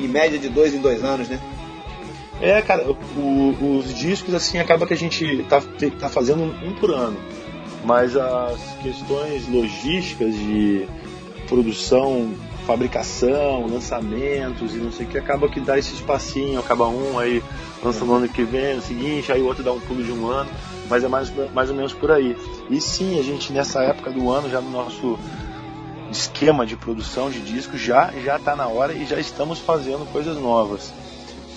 em 0.00 0.08
média 0.08 0.36
de 0.36 0.48
dois 0.48 0.74
em 0.74 0.80
dois 0.80 1.04
anos, 1.04 1.28
né? 1.28 1.38
É, 2.40 2.62
cara, 2.62 2.84
o- 3.16 3.78
os 3.78 3.92
discos, 3.94 4.32
assim, 4.34 4.58
acaba 4.58 4.86
que 4.86 4.94
a 4.94 4.96
gente 4.96 5.44
tá, 5.48 5.60
tá 5.98 6.08
fazendo 6.08 6.42
um 6.44 6.72
por 6.74 6.90
ano. 6.92 7.18
Mas 7.84 8.16
as 8.16 8.60
questões 8.82 9.48
logísticas 9.48 10.34
de 10.34 10.86
produção, 11.48 12.32
fabricação, 12.66 13.66
lançamentos 13.66 14.74
e 14.74 14.78
não 14.78 14.92
sei 14.92 15.06
o 15.06 15.08
que, 15.08 15.16
acaba 15.18 15.48
que 15.48 15.58
dá 15.60 15.78
esse 15.78 15.94
espacinho, 15.94 16.60
acaba 16.60 16.86
um, 16.88 17.18
aí 17.18 17.42
lança 17.82 18.04
no 18.04 18.14
ano 18.14 18.28
que 18.28 18.42
vem, 18.44 18.76
no 18.76 18.82
seguinte, 18.82 19.32
aí 19.32 19.40
o 19.40 19.46
outro 19.46 19.64
dá 19.64 19.72
um 19.72 19.80
pulo 19.80 20.04
de 20.04 20.12
um 20.12 20.26
ano, 20.28 20.50
mas 20.88 21.02
é 21.02 21.08
mais, 21.08 21.32
mais 21.54 21.70
ou 21.70 21.76
menos 21.76 21.92
por 21.92 22.10
aí. 22.10 22.36
E 22.68 22.80
sim, 22.80 23.18
a 23.18 23.22
gente 23.22 23.52
nessa 23.52 23.82
época 23.82 24.10
do 24.10 24.30
ano, 24.30 24.50
já 24.50 24.60
no 24.60 24.70
nosso 24.70 25.18
esquema 26.10 26.66
de 26.66 26.76
produção 26.76 27.30
de 27.30 27.40
discos, 27.40 27.80
já 27.80 28.12
já 28.24 28.38
tá 28.38 28.54
na 28.54 28.66
hora 28.66 28.92
e 28.92 29.06
já 29.06 29.18
estamos 29.18 29.58
fazendo 29.60 30.10
coisas 30.12 30.36
novas. 30.36 30.92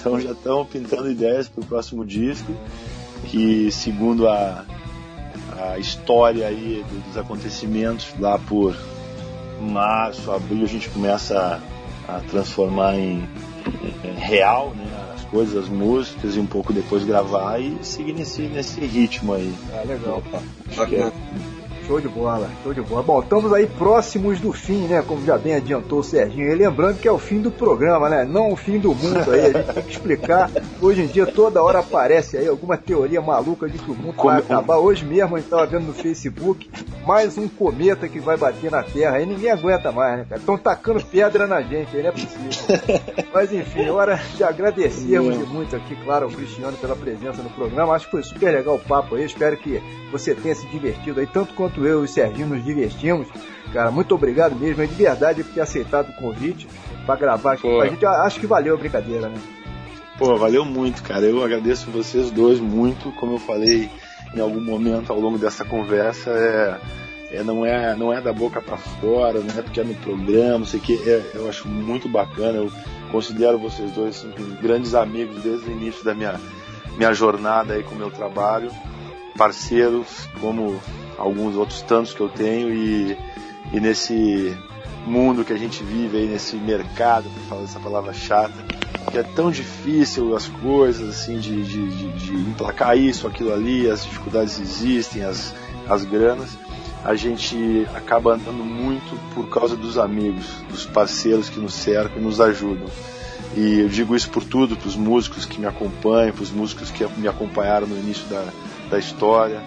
Então 0.01 0.19
já 0.19 0.31
estão 0.31 0.65
pintando 0.65 1.09
ideias 1.11 1.47
para 1.47 1.61
o 1.61 1.65
próximo 1.65 2.03
disco, 2.03 2.51
que 3.27 3.71
segundo 3.71 4.27
a, 4.27 4.65
a 5.59 5.77
história 5.77 6.47
aí 6.47 6.83
do- 6.89 7.07
dos 7.07 7.17
acontecimentos 7.17 8.07
lá 8.19 8.39
por 8.39 8.75
março, 9.61 10.31
abril, 10.31 10.63
a 10.63 10.67
gente 10.67 10.89
começa 10.89 11.61
a, 12.07 12.15
a 12.17 12.19
transformar 12.21 12.95
em, 12.97 13.29
em 14.03 14.13
real 14.19 14.73
né, 14.75 14.85
as 15.13 15.23
coisas, 15.25 15.55
as 15.65 15.69
músicas 15.69 16.35
e 16.35 16.39
um 16.39 16.47
pouco 16.47 16.73
depois 16.73 17.03
gravar 17.03 17.59
e 17.59 17.77
seguir 17.83 18.13
nesse, 18.13 18.41
nesse 18.41 18.81
ritmo 18.81 19.33
aí. 19.35 19.53
Ah, 19.71 19.83
legal. 19.85 20.23
Acho 20.67 20.87
que 20.87 20.95
é- 20.95 21.11
Show 21.87 21.99
de 21.99 22.07
bola, 22.07 22.49
show 22.63 22.73
de 22.73 22.81
bola. 22.81 23.03
Bom, 23.03 23.19
estamos 23.19 23.51
aí 23.51 23.67
próximos 23.67 24.39
do 24.39 24.53
fim, 24.53 24.87
né? 24.87 25.03
Como 25.05 25.25
já 25.25 25.37
bem 25.37 25.55
adiantou 25.55 25.99
o 25.99 26.03
Serginho. 26.03 26.51
E 26.51 26.55
lembrando 26.55 26.99
que 26.99 27.07
é 27.07 27.11
o 27.11 27.17
fim 27.17 27.41
do 27.41 27.51
programa, 27.51 28.07
né? 28.07 28.23
Não 28.23 28.51
o 28.51 28.55
fim 28.55 28.79
do 28.79 28.93
mundo 28.93 29.31
aí. 29.31 29.47
A 29.47 29.51
gente 29.51 29.73
tem 29.73 29.83
que 29.83 29.91
explicar. 29.91 30.49
Hoje 30.81 31.01
em 31.01 31.07
dia, 31.07 31.25
toda 31.25 31.61
hora 31.61 31.79
aparece 31.79 32.37
aí 32.37 32.47
alguma 32.47 32.77
teoria 32.77 33.21
maluca 33.21 33.67
de 33.67 33.77
que 33.77 33.91
o 33.91 33.95
mundo 33.95 34.15
vai 34.23 34.39
acabar. 34.39 34.77
Hoje 34.77 35.03
mesmo 35.03 35.35
a 35.35 35.39
gente 35.39 35.47
estava 35.47 35.65
vendo 35.65 35.87
no 35.87 35.93
Facebook 35.93 36.69
mais 37.05 37.37
um 37.37 37.47
cometa 37.47 38.07
que 38.07 38.19
vai 38.19 38.37
bater 38.37 38.71
na 38.71 38.83
Terra. 38.83 39.17
Aí 39.17 39.25
ninguém 39.25 39.51
aguenta 39.51 39.91
mais, 39.91 40.19
né, 40.19 40.25
cara? 40.29 40.39
Estão 40.39 40.57
tacando 40.57 41.03
pedra 41.03 41.47
na 41.47 41.61
gente 41.61 41.95
aí, 41.97 42.03
não 42.03 42.09
é 42.09 42.11
possível. 42.11 43.01
Mas 43.33 43.51
enfim, 43.51 43.89
hora 43.89 44.19
de 44.35 44.43
agradecermos 44.43 45.37
de 45.37 45.45
muito 45.45 45.75
aqui, 45.75 45.95
claro, 46.03 46.25
ao 46.25 46.31
Cristiano 46.31 46.77
pela 46.77 46.95
presença 46.95 47.41
no 47.41 47.49
programa. 47.49 47.93
Acho 47.93 48.05
que 48.05 48.11
foi 48.11 48.23
super 48.23 48.51
legal 48.53 48.75
o 48.75 48.79
papo 48.79 49.15
aí. 49.15 49.25
Espero 49.25 49.57
que 49.57 49.81
você 50.11 50.35
tenha 50.35 50.55
se 50.55 50.67
divertido 50.67 51.19
aí, 51.19 51.27
tanto 51.27 51.53
quanto 51.53 51.70
eu 51.79 52.01
e 52.01 52.05
o 52.05 52.07
Serginho 52.07 52.47
nos 52.47 52.63
divertimos. 52.63 53.27
Cara, 53.71 53.89
muito 53.89 54.13
obrigado 54.13 54.55
mesmo, 54.55 54.83
é 54.83 54.85
de 54.85 54.93
verdade 54.93 55.43
por 55.43 55.53
ter 55.53 55.61
aceitado 55.61 56.09
o 56.09 56.15
convite 56.15 56.67
para 57.05 57.15
gravar 57.15 57.53
aqui 57.53 57.61
Pô. 57.61 57.69
com 57.69 57.81
a 57.81 57.87
gente. 57.87 58.03
Eu 58.03 58.09
Acho 58.09 58.39
que 58.39 58.47
valeu 58.47 58.75
a 58.75 58.77
brincadeira, 58.77 59.29
né? 59.29 59.37
Pô, 60.17 60.35
valeu 60.35 60.65
muito, 60.65 61.01
cara. 61.03 61.25
Eu 61.25 61.43
agradeço 61.43 61.89
vocês 61.89 62.29
dois 62.29 62.59
muito, 62.59 63.11
como 63.13 63.33
eu 63.33 63.39
falei 63.39 63.89
em 64.35 64.39
algum 64.39 64.61
momento 64.61 65.11
ao 65.11 65.19
longo 65.19 65.37
dessa 65.37 65.65
conversa, 65.65 66.31
é, 66.31 66.79
é, 67.37 67.43
não, 67.43 67.65
é, 67.65 67.95
não 67.95 68.13
é 68.13 68.21
da 68.21 68.31
boca 68.31 68.61
para 68.61 68.77
fora, 68.77 69.39
não 69.39 69.57
é 69.57 69.61
porque 69.61 69.79
é 69.79 69.83
no 69.83 69.93
programa, 69.95 70.59
não 70.59 70.65
sei 70.65 70.79
o 70.79 70.83
que, 70.83 70.93
é, 71.09 71.31
eu 71.33 71.49
acho 71.49 71.67
muito 71.67 72.07
bacana, 72.07 72.57
eu 72.57 72.71
considero 73.11 73.57
vocês 73.57 73.91
dois 73.91 74.17
assim, 74.17 74.31
grandes 74.61 74.93
amigos 74.93 75.41
desde 75.41 75.69
o 75.69 75.71
início 75.71 76.03
da 76.03 76.13
minha, 76.13 76.39
minha 76.97 77.13
jornada 77.13 77.73
aí 77.73 77.83
com 77.83 77.95
o 77.95 77.97
meu 77.97 78.09
trabalho, 78.09 78.71
parceiros, 79.37 80.27
como 80.39 80.79
alguns 81.21 81.55
outros 81.55 81.81
tantos 81.81 82.13
que 82.13 82.21
eu 82.21 82.29
tenho 82.29 82.73
e, 82.73 83.17
e 83.71 83.79
nesse 83.79 84.57
mundo 85.05 85.43
que 85.43 85.53
a 85.53 85.57
gente 85.57 85.83
vive 85.83 86.17
aí, 86.17 86.27
nesse 86.27 86.55
mercado, 86.55 87.29
para 87.29 87.43
falar 87.43 87.63
essa 87.63 87.79
palavra 87.79 88.13
chata, 88.13 88.53
que 89.09 89.17
é 89.17 89.23
tão 89.23 89.51
difícil 89.51 90.35
as 90.35 90.47
coisas, 90.47 91.09
assim, 91.09 91.39
de, 91.39 91.63
de, 91.63 91.89
de, 91.89 92.11
de 92.13 92.33
emplacar 92.33 92.97
isso, 92.97 93.27
aquilo 93.27 93.53
ali, 93.53 93.89
as 93.89 94.03
dificuldades 94.03 94.59
existem, 94.59 95.23
as, 95.23 95.53
as 95.89 96.03
granas, 96.03 96.57
a 97.03 97.15
gente 97.15 97.87
acaba 97.95 98.35
andando 98.35 98.63
muito 98.63 99.19
por 99.33 99.49
causa 99.49 99.75
dos 99.75 99.97
amigos, 99.97 100.45
dos 100.69 100.85
parceiros 100.85 101.49
que 101.49 101.59
nos 101.59 101.73
cercam 101.73 102.19
e 102.19 102.23
nos 102.23 102.39
ajudam. 102.39 102.87
E 103.55 103.81
eu 103.81 103.89
digo 103.89 104.15
isso 104.15 104.29
por 104.29 104.43
tudo, 104.43 104.77
para 104.77 104.87
os 104.87 104.95
músicos 104.95 105.45
que 105.45 105.59
me 105.59 105.65
acompanham, 105.65 106.31
para 106.31 106.43
os 106.43 106.51
músicos 106.51 106.89
que 106.91 107.05
me 107.17 107.27
acompanharam 107.27 107.87
no 107.87 107.97
início 107.97 108.25
da, 108.27 108.45
da 108.89 108.99
história, 108.99 109.61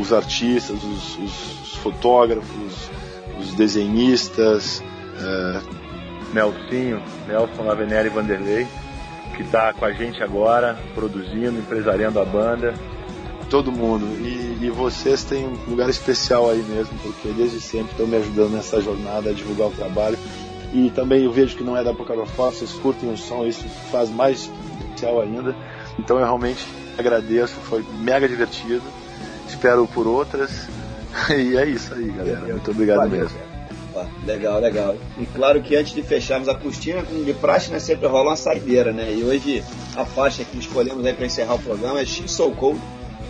os 0.00 0.12
artistas, 0.12 0.76
os, 0.82 1.18
os- 1.18 1.62
os 1.62 1.74
fotógrafos, 1.76 2.90
os 3.40 3.54
desenhistas, 3.54 4.82
eh, 5.20 5.60
Nelsinho, 6.32 7.02
Nelson 7.26 7.62
Lavenera 7.62 8.06
e 8.06 8.10
Vanderlei, 8.10 8.66
que 9.36 9.42
está 9.42 9.72
com 9.72 9.84
a 9.84 9.92
gente 9.92 10.22
agora, 10.22 10.78
produzindo, 10.94 11.58
empresariando 11.58 12.20
a 12.20 12.24
banda. 12.24 12.74
Todo 13.48 13.72
mundo. 13.72 14.04
E, 14.20 14.58
e 14.66 14.70
vocês 14.70 15.24
têm 15.24 15.46
um 15.46 15.70
lugar 15.70 15.88
especial 15.88 16.50
aí 16.50 16.62
mesmo, 16.68 16.98
porque 17.02 17.28
desde 17.28 17.60
sempre 17.60 17.92
estão 17.92 18.06
me 18.06 18.16
ajudando 18.16 18.50
nessa 18.52 18.78
jornada 18.80 19.30
a 19.30 19.32
divulgar 19.32 19.68
o 19.68 19.70
trabalho. 19.70 20.18
E 20.74 20.90
também 20.90 21.24
eu 21.24 21.32
vejo 21.32 21.56
que 21.56 21.64
não 21.64 21.74
é 21.74 21.82
da 21.82 21.92
boca 21.94 22.12
vocês 22.14 22.72
curtem 22.74 23.10
o 23.10 23.16
som, 23.16 23.46
isso 23.46 23.64
faz 23.90 24.10
mais 24.10 24.50
especial 24.82 25.22
ainda. 25.22 25.56
Então 25.98 26.18
eu 26.18 26.24
realmente 26.24 26.66
agradeço, 26.98 27.54
foi 27.54 27.82
mega 28.00 28.28
divertido. 28.28 28.82
Espero 29.48 29.86
por 29.86 30.06
outras. 30.06 30.50
E 31.30 31.56
é 31.56 31.66
isso 31.66 31.94
aí, 31.94 32.10
galera. 32.10 32.40
Muito 32.40 32.70
obrigado 32.70 32.98
Valeu, 32.98 33.22
mesmo. 33.22 33.38
cara. 33.94 34.08
Legal, 34.24 34.60
legal. 34.60 34.96
E 35.18 35.26
claro 35.26 35.60
que 35.62 35.74
antes 35.74 35.92
de 35.94 36.02
fecharmos 36.02 36.48
a 36.48 36.54
cortina, 36.54 37.02
como 37.02 37.24
de 37.24 37.32
praxe, 37.32 37.70
né, 37.70 37.78
sempre 37.80 38.06
rola 38.06 38.30
uma 38.30 38.36
saideira, 38.36 38.92
né? 38.92 39.12
E 39.12 39.24
hoje 39.24 39.64
a 39.96 40.04
faixa 40.04 40.44
que 40.44 40.58
escolhemos 40.58 41.04
aí 41.04 41.12
para 41.14 41.26
encerrar 41.26 41.54
o 41.54 41.58
programa 41.58 42.00
é 42.00 42.04
She's 42.04 42.30
So 42.30 42.50
Cold, 42.52 42.78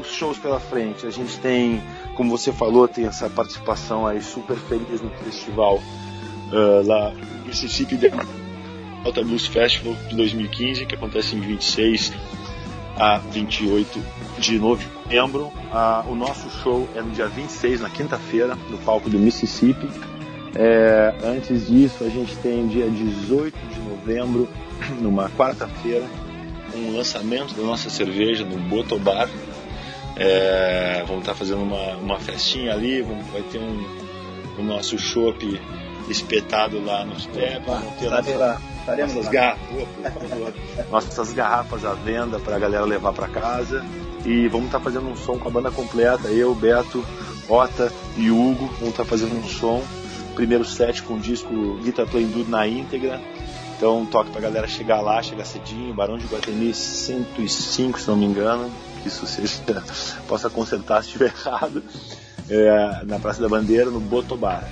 os, 0.00 0.06
os 0.06 0.12
shows 0.12 0.38
pela 0.38 0.58
frente, 0.58 1.06
a 1.06 1.10
gente 1.10 1.38
tem, 1.38 1.80
como 2.16 2.36
você 2.36 2.50
falou, 2.50 2.88
tem 2.88 3.06
essa 3.06 3.30
participação 3.30 4.08
aí 4.08 4.20
super 4.20 4.56
feliz 4.56 5.00
no 5.00 5.10
festival 5.10 5.76
uh, 5.76 6.86
lá 6.86 7.12
Mississippi 7.62 7.96
Delta 7.96 9.24
Blues 9.24 9.46
Festival 9.46 9.96
de 10.08 10.14
2015, 10.14 10.86
que 10.86 10.94
acontece 10.94 11.34
em 11.34 11.40
26 11.40 12.12
a 12.96 13.18
28 13.18 14.00
de 14.38 14.58
novembro. 14.60 15.46
Uh, 15.46 16.12
o 16.12 16.14
nosso 16.14 16.48
show 16.62 16.88
é 16.94 17.02
no 17.02 17.10
dia 17.10 17.26
26, 17.26 17.80
na 17.80 17.90
quinta-feira, 17.90 18.56
no 18.70 18.78
palco 18.78 19.10
do 19.10 19.18
Mississippi. 19.18 19.88
É, 20.54 21.14
antes 21.24 21.66
disso, 21.66 22.04
a 22.04 22.08
gente 22.08 22.36
tem 22.36 22.68
dia 22.68 22.88
18 22.88 23.58
de 23.74 23.80
novembro, 23.80 24.48
numa 25.00 25.28
quarta-feira, 25.30 26.06
um 26.76 26.96
lançamento 26.96 27.54
da 27.54 27.62
nossa 27.62 27.90
cerveja 27.90 28.44
no 28.44 28.56
Botobar. 28.56 29.28
É, 30.16 31.02
vamos 31.08 31.22
estar 31.22 31.34
fazendo 31.34 31.62
uma, 31.62 31.96
uma 31.96 32.20
festinha 32.20 32.72
ali, 32.72 33.02
vamos, 33.02 33.26
vai 33.28 33.42
ter 33.42 33.58
um, 33.58 33.84
o 34.58 34.62
nosso 34.62 34.96
chopp 34.96 35.60
espetado 36.10 36.82
lá 36.84 37.04
nos 37.04 37.26
pés. 37.26 37.60
Estarei 38.00 38.36
lá. 38.36 38.60
Estaremos 38.80 39.14
nossas 39.14 39.26
lá. 39.26 39.32
garrafas, 39.32 40.88
nossas 40.90 41.32
garrafas 41.32 41.84
à 41.84 41.92
venda 41.92 42.38
para 42.38 42.56
a 42.56 42.58
galera 42.58 42.84
levar 42.84 43.12
para 43.12 43.28
casa. 43.28 43.84
E 44.24 44.48
vamos 44.48 44.66
estar 44.66 44.80
fazendo 44.80 45.08
um 45.08 45.16
som 45.16 45.38
com 45.38 45.48
a 45.48 45.50
banda 45.50 45.70
completa. 45.70 46.28
Eu, 46.28 46.54
Beto, 46.54 47.04
Ota 47.48 47.92
e 48.16 48.30
Hugo 48.30 48.66
vamos 48.78 48.90
estar 48.90 49.04
fazendo 49.04 49.36
um 49.36 49.46
som. 49.46 49.82
Primeiro 50.34 50.64
set 50.64 51.02
com 51.02 51.14
o 51.14 51.20
disco 51.20 51.78
Guitar 51.82 52.06
Playing 52.06 52.30
Dude 52.30 52.50
na 52.50 52.66
íntegra. 52.66 53.20
Então 53.76 54.04
toque 54.06 54.30
pra 54.30 54.40
galera 54.40 54.66
chegar 54.66 55.00
lá, 55.00 55.22
chegar 55.22 55.44
cedinho. 55.44 55.94
Barão 55.94 56.18
de 56.18 56.26
Guatemi 56.26 56.74
105, 56.74 58.00
se 58.00 58.08
não 58.08 58.16
me 58.16 58.26
engano. 58.26 58.70
Que 59.02 59.08
isso 59.08 59.26
seja, 59.26 59.62
possa 60.26 60.50
consertar 60.50 61.02
se 61.02 61.08
estiver 61.08 61.26
errado. 61.26 61.82
É, 62.50 63.04
na 63.04 63.18
Praça 63.18 63.40
da 63.42 63.48
Bandeira, 63.48 63.90
no 63.90 64.00
Botobar. 64.00 64.68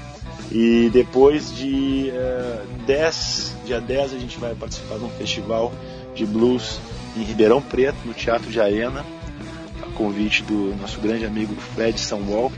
E 0.51 0.91
depois 0.93 1.55
de 1.55 2.13
uh, 2.13 2.85
10, 2.87 3.57
dia 3.65 3.81
10 3.81 4.15
a 4.15 4.19
gente 4.19 4.39
vai 4.39 4.55
participar 4.55 4.99
de 4.99 5.05
um 5.05 5.11
festival 5.11 5.73
de 6.15 6.25
blues 6.25 6.79
em 7.17 7.23
Ribeirão 7.23 7.61
Preto, 7.61 7.97
no 8.05 8.15
Teatro 8.15 8.51
de 8.51 8.61
Arena, 8.61 9.05
a 9.83 9.87
convite 9.97 10.43
do 10.43 10.75
nosso 10.81 11.01
grande 11.01 11.25
amigo 11.25 11.55
Fred 11.75 11.99
Samuel. 11.99 12.53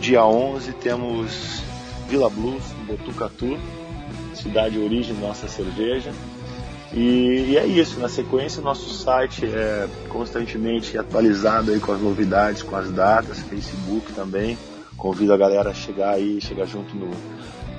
Dia 0.00 0.24
11 0.24 0.72
temos 0.72 1.62
Vila 2.08 2.28
Blues, 2.28 2.62
em 2.80 2.84
Botucatu, 2.84 3.58
cidade 4.34 4.78
origem 4.78 5.14
da 5.14 5.28
nossa 5.28 5.48
cerveja. 5.48 6.12
E, 6.92 7.48
e, 7.50 7.56
é 7.58 7.66
isso, 7.66 7.98
na 7.98 8.08
sequência 8.08 8.62
nosso 8.62 8.88
site 8.90 9.44
é 9.44 9.88
constantemente 10.08 10.96
atualizado 10.96 11.72
aí 11.72 11.80
com 11.80 11.92
as 11.92 12.00
novidades, 12.00 12.62
com 12.62 12.76
as 12.76 12.90
datas, 12.90 13.40
Facebook 13.40 14.12
também. 14.12 14.56
Convido 14.96 15.32
a 15.32 15.36
galera 15.36 15.70
a 15.70 15.74
chegar 15.74 16.14
aí, 16.14 16.40
chegar 16.40 16.66
junto 16.66 16.96
no, 16.96 17.10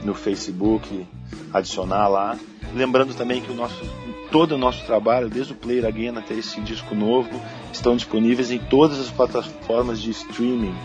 no 0.03 0.13
Facebook, 0.13 1.07
adicionar 1.53 2.07
lá. 2.07 2.37
Lembrando 2.73 3.13
também 3.13 3.41
que 3.41 3.51
o 3.51 3.55
nosso, 3.55 3.83
todo 4.31 4.53
o 4.53 4.57
nosso 4.57 4.85
trabalho, 4.85 5.29
desde 5.29 5.53
o 5.53 5.55
Player 5.55 5.85
Again 5.85 6.17
até 6.17 6.33
esse 6.33 6.59
disco 6.61 6.93
novo, 6.93 7.29
estão 7.71 7.95
disponíveis 7.95 8.51
em 8.51 8.59
todas 8.59 8.99
as 8.99 9.09
plataformas 9.09 9.99
de 9.99 10.11
streaming, 10.11 10.75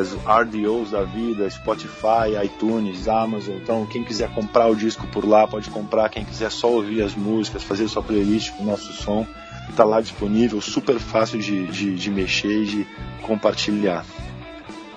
as 0.00 0.14
RDOs 0.14 0.90
da 0.90 1.02
vida, 1.02 1.48
Spotify, 1.50 2.42
iTunes, 2.44 3.06
Amazon. 3.06 3.56
Então, 3.56 3.86
quem 3.86 4.02
quiser 4.02 4.30
comprar 4.34 4.68
o 4.68 4.74
disco 4.74 5.06
por 5.08 5.26
lá, 5.26 5.46
pode 5.46 5.70
comprar. 5.70 6.08
Quem 6.08 6.24
quiser 6.24 6.50
só 6.50 6.70
ouvir 6.70 7.02
as 7.02 7.14
músicas, 7.14 7.62
fazer 7.62 7.86
sua 7.88 8.02
playlist 8.02 8.52
com 8.52 8.64
o 8.64 8.66
nosso 8.66 8.92
som, 8.92 9.26
está 9.68 9.84
lá 9.84 10.00
disponível, 10.00 10.60
super 10.60 10.98
fácil 10.98 11.38
de, 11.38 11.66
de, 11.66 11.94
de 11.94 12.10
mexer 12.10 12.62
e 12.62 12.66
de 12.66 12.86
compartilhar. 13.22 14.04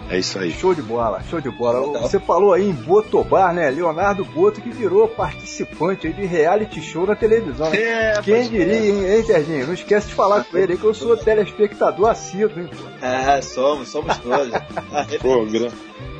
É 0.09 0.17
isso 0.19 0.39
aí. 0.39 0.51
Show 0.51 0.73
de 0.73 0.81
bola, 0.81 1.21
show 1.29 1.41
de 1.41 1.49
bola. 1.49 1.99
Você 1.99 2.17
falou 2.19 2.53
aí 2.53 2.69
em 2.69 2.73
Botobar, 2.73 3.53
né? 3.53 3.69
Leonardo 3.69 4.23
Boto 4.23 4.61
que 4.61 4.69
virou 4.69 5.07
participante 5.07 6.07
aí 6.07 6.13
de 6.13 6.25
reality 6.25 6.81
show 6.81 7.05
na 7.05 7.15
televisão. 7.15 7.69
Né? 7.69 7.77
É, 7.81 8.21
Quem 8.23 8.47
diria, 8.49 8.73
hein, 8.89 9.05
hein, 9.17 9.23
Serginho? 9.23 9.67
Não 9.67 9.73
esquece 9.73 10.07
de 10.07 10.13
falar 10.13 10.45
com 10.45 10.57
ele 10.57 10.73
aí 10.73 10.77
que 10.79 10.85
eu 10.85 10.93
sou 10.93 11.17
telespectador 11.17 12.09
assíduo, 12.09 12.61
hein? 12.61 12.69
É, 13.01 13.41
somos, 13.41 13.89
somos 13.89 14.15
todos. 14.17 14.49
Pô, 15.21 15.45
gra- 15.45 15.71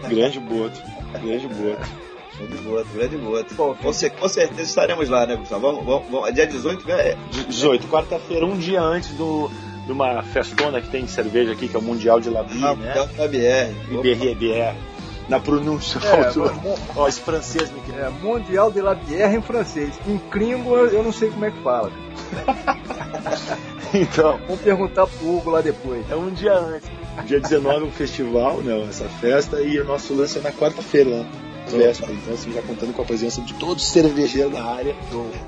grande 0.10 0.40
boto. 0.40 0.82
Grande 1.24 1.48
boto. 1.48 2.08
Grande 2.38 2.58
boto, 2.58 2.88
grande 2.94 3.18
boto. 3.18 3.56
Pô, 3.56 3.74
Com, 3.76 3.92
com 4.20 4.28
certeza 4.30 4.62
estaremos 4.62 5.10
lá, 5.10 5.26
né, 5.26 5.36
Gustavo? 5.38 5.62
Vamos, 5.62 5.86
vamos, 5.86 6.08
vamos. 6.12 6.34
Dia 6.34 6.46
18, 6.46 6.92
é, 6.92 7.18
18, 7.48 7.88
quarta-feira, 7.88 8.46
um 8.46 8.56
dia 8.58 8.82
antes 8.82 9.10
do, 9.16 9.50
de 9.88 9.94
uma 9.94 10.22
festona 10.22 10.82
que 10.82 10.90
tem 10.90 11.06
de 11.06 11.12
cerveja 11.12 11.54
aqui, 11.54 11.68
que 11.68 11.76
é 11.76 11.80
o 11.80 11.82
Mundial 11.82 12.20
de 12.20 12.30
Labi, 12.30 12.62
ah, 12.62 12.76
né? 12.76 12.88
Mundial 12.88 13.08
da 13.08 13.28
BR. 13.28 13.74
IBRBR. 13.92 14.76
Na 15.30 15.40
pronúncia. 15.40 16.00
É, 16.00 16.32
Ó, 16.96 17.08
esse 17.08 17.20
francês 17.22 17.72
me. 17.72 17.80
É, 17.98 18.10
Mundial 18.22 18.72
de 18.72 18.82
la 18.82 18.96
Bière 18.96 19.36
em 19.36 19.42
francês. 19.42 20.00
Em 20.08 20.18
cringo 20.18 20.76
eu 20.76 20.88
eu 20.88 21.04
não 21.04 21.12
sei 21.12 21.30
como 21.30 21.46
é 21.46 21.52
que 21.52 21.62
fala. 21.62 21.92
Então, 23.94 24.38
Vamos 24.46 24.62
perguntar 24.62 25.08
pro 25.08 25.38
Hugo 25.38 25.50
lá 25.50 25.62
depois. 25.62 26.04
é 26.12 26.16
um 26.16 26.30
dia 26.30 26.54
antes. 26.54 26.90
Dia 27.26 27.40
19 27.40 27.86
é 27.86 27.88
um 27.88 27.92
festival, 27.92 28.58
né? 28.58 28.86
Essa 28.88 29.08
festa, 29.08 29.62
e 29.62 29.80
o 29.80 29.86
nosso 29.86 30.14
lance 30.14 30.38
é 30.38 30.42
na 30.42 30.52
quarta-feira, 30.52 31.10
né? 31.10 31.26
Véspera. 31.76 32.14
Então, 32.14 32.34
assim, 32.34 32.52
já 32.52 32.62
contando 32.62 32.94
com 32.94 33.02
a 33.02 33.06
presença 33.06 33.42
de 33.42 33.54
todos 33.56 33.84
os 33.84 33.90
cervejeiros 33.90 34.54
da 34.54 34.64
área. 34.64 34.96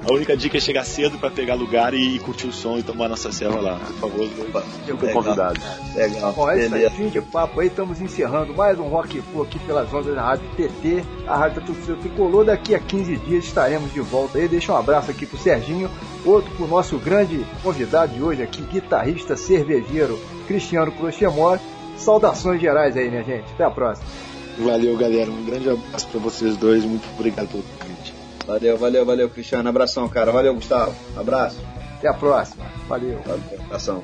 A 0.08 0.14
única 0.14 0.36
dica 0.36 0.58
é 0.58 0.60
chegar 0.60 0.84
cedo 0.84 1.18
pra 1.18 1.30
pegar 1.30 1.56
lugar 1.56 1.94
e, 1.94 2.16
e 2.16 2.20
curtir 2.20 2.48
o 2.48 2.54
som 2.54 2.78
e 2.78 2.84
tomar 2.84 3.08
nossa 3.08 3.32
serva 3.32 3.60
lá. 3.60 3.80
Por 4.00 4.10
favor, 4.10 4.30
super 4.86 5.06
Legal. 5.06 5.24
convidados. 5.24 5.64
Legal. 5.96 6.34
Bom, 6.34 6.50
é 6.50 6.66
isso 6.66 6.76
aí, 6.76 6.90
fim 6.90 7.10
de 7.10 7.22
papo 7.22 7.60
aí, 7.60 7.68
estamos 7.68 8.02
encerrando 8.02 8.54
mais 8.54 8.80
um 8.80 8.88
Rock 8.88 9.22
Fu 9.22 9.42
aqui 9.42 9.60
pelas 9.60 9.94
ondas 9.94 10.16
da 10.16 10.22
Rádio 10.22 10.50
TT, 10.56 11.04
a 11.28 11.38
Rádio 11.38 11.62
da 11.62 11.68
Torcida 11.68 11.96
Tricolor. 11.98 12.46
Daqui 12.46 12.76
a 12.76 12.80
15 12.80 13.18
dias 13.18 13.46
estaremos 13.46 13.92
de 13.94 14.02
volta 14.02 14.38
aí. 14.38 14.48
Deixa 14.48 14.74
um 14.74 14.78
abraço 14.78 15.12
aqui 15.12 15.26
pro 15.26 15.38
Serginho, 15.38 15.90
outro 16.26 16.52
pro 16.56 16.68
nosso 16.68 16.98
grande 16.98 17.46
convidado 17.64 18.14
de 18.14 18.22
hoje 18.22 18.42
aqui, 18.42 18.62
guitarrista 18.62 19.36
cervejeiro 19.36 20.20
Cristiano 20.48 20.92
Crochemor. 20.92 21.60
Saudações 21.98 22.62
gerais 22.62 22.96
aí, 22.96 23.10
minha 23.10 23.24
gente. 23.24 23.52
Até 23.54 23.66
a 23.66 23.70
próxima. 23.70 24.08
Valeu, 24.60 24.98
galera. 24.98 25.32
Um 25.32 25.46
grande 25.46 25.70
abraço 25.70 26.08
pra 26.08 26.20
vocês 26.20 26.58
dois. 26.58 26.84
Muito 26.84 27.08
obrigado 27.18 27.48
pelo 27.48 27.64
convite. 27.64 28.14
Valeu, 28.46 28.78
valeu, 28.78 29.06
valeu, 29.06 29.30
Cristiano. 29.30 29.70
Abração, 29.70 30.08
cara. 30.10 30.32
Valeu, 30.32 30.54
Gustavo. 30.54 30.94
Abraço. 31.16 31.60
Até 31.98 32.10
a 32.10 32.14
próxima. 32.14 32.66
Valeu. 32.88 33.20
Valeu. 33.26 33.62
Abração. 33.66 34.04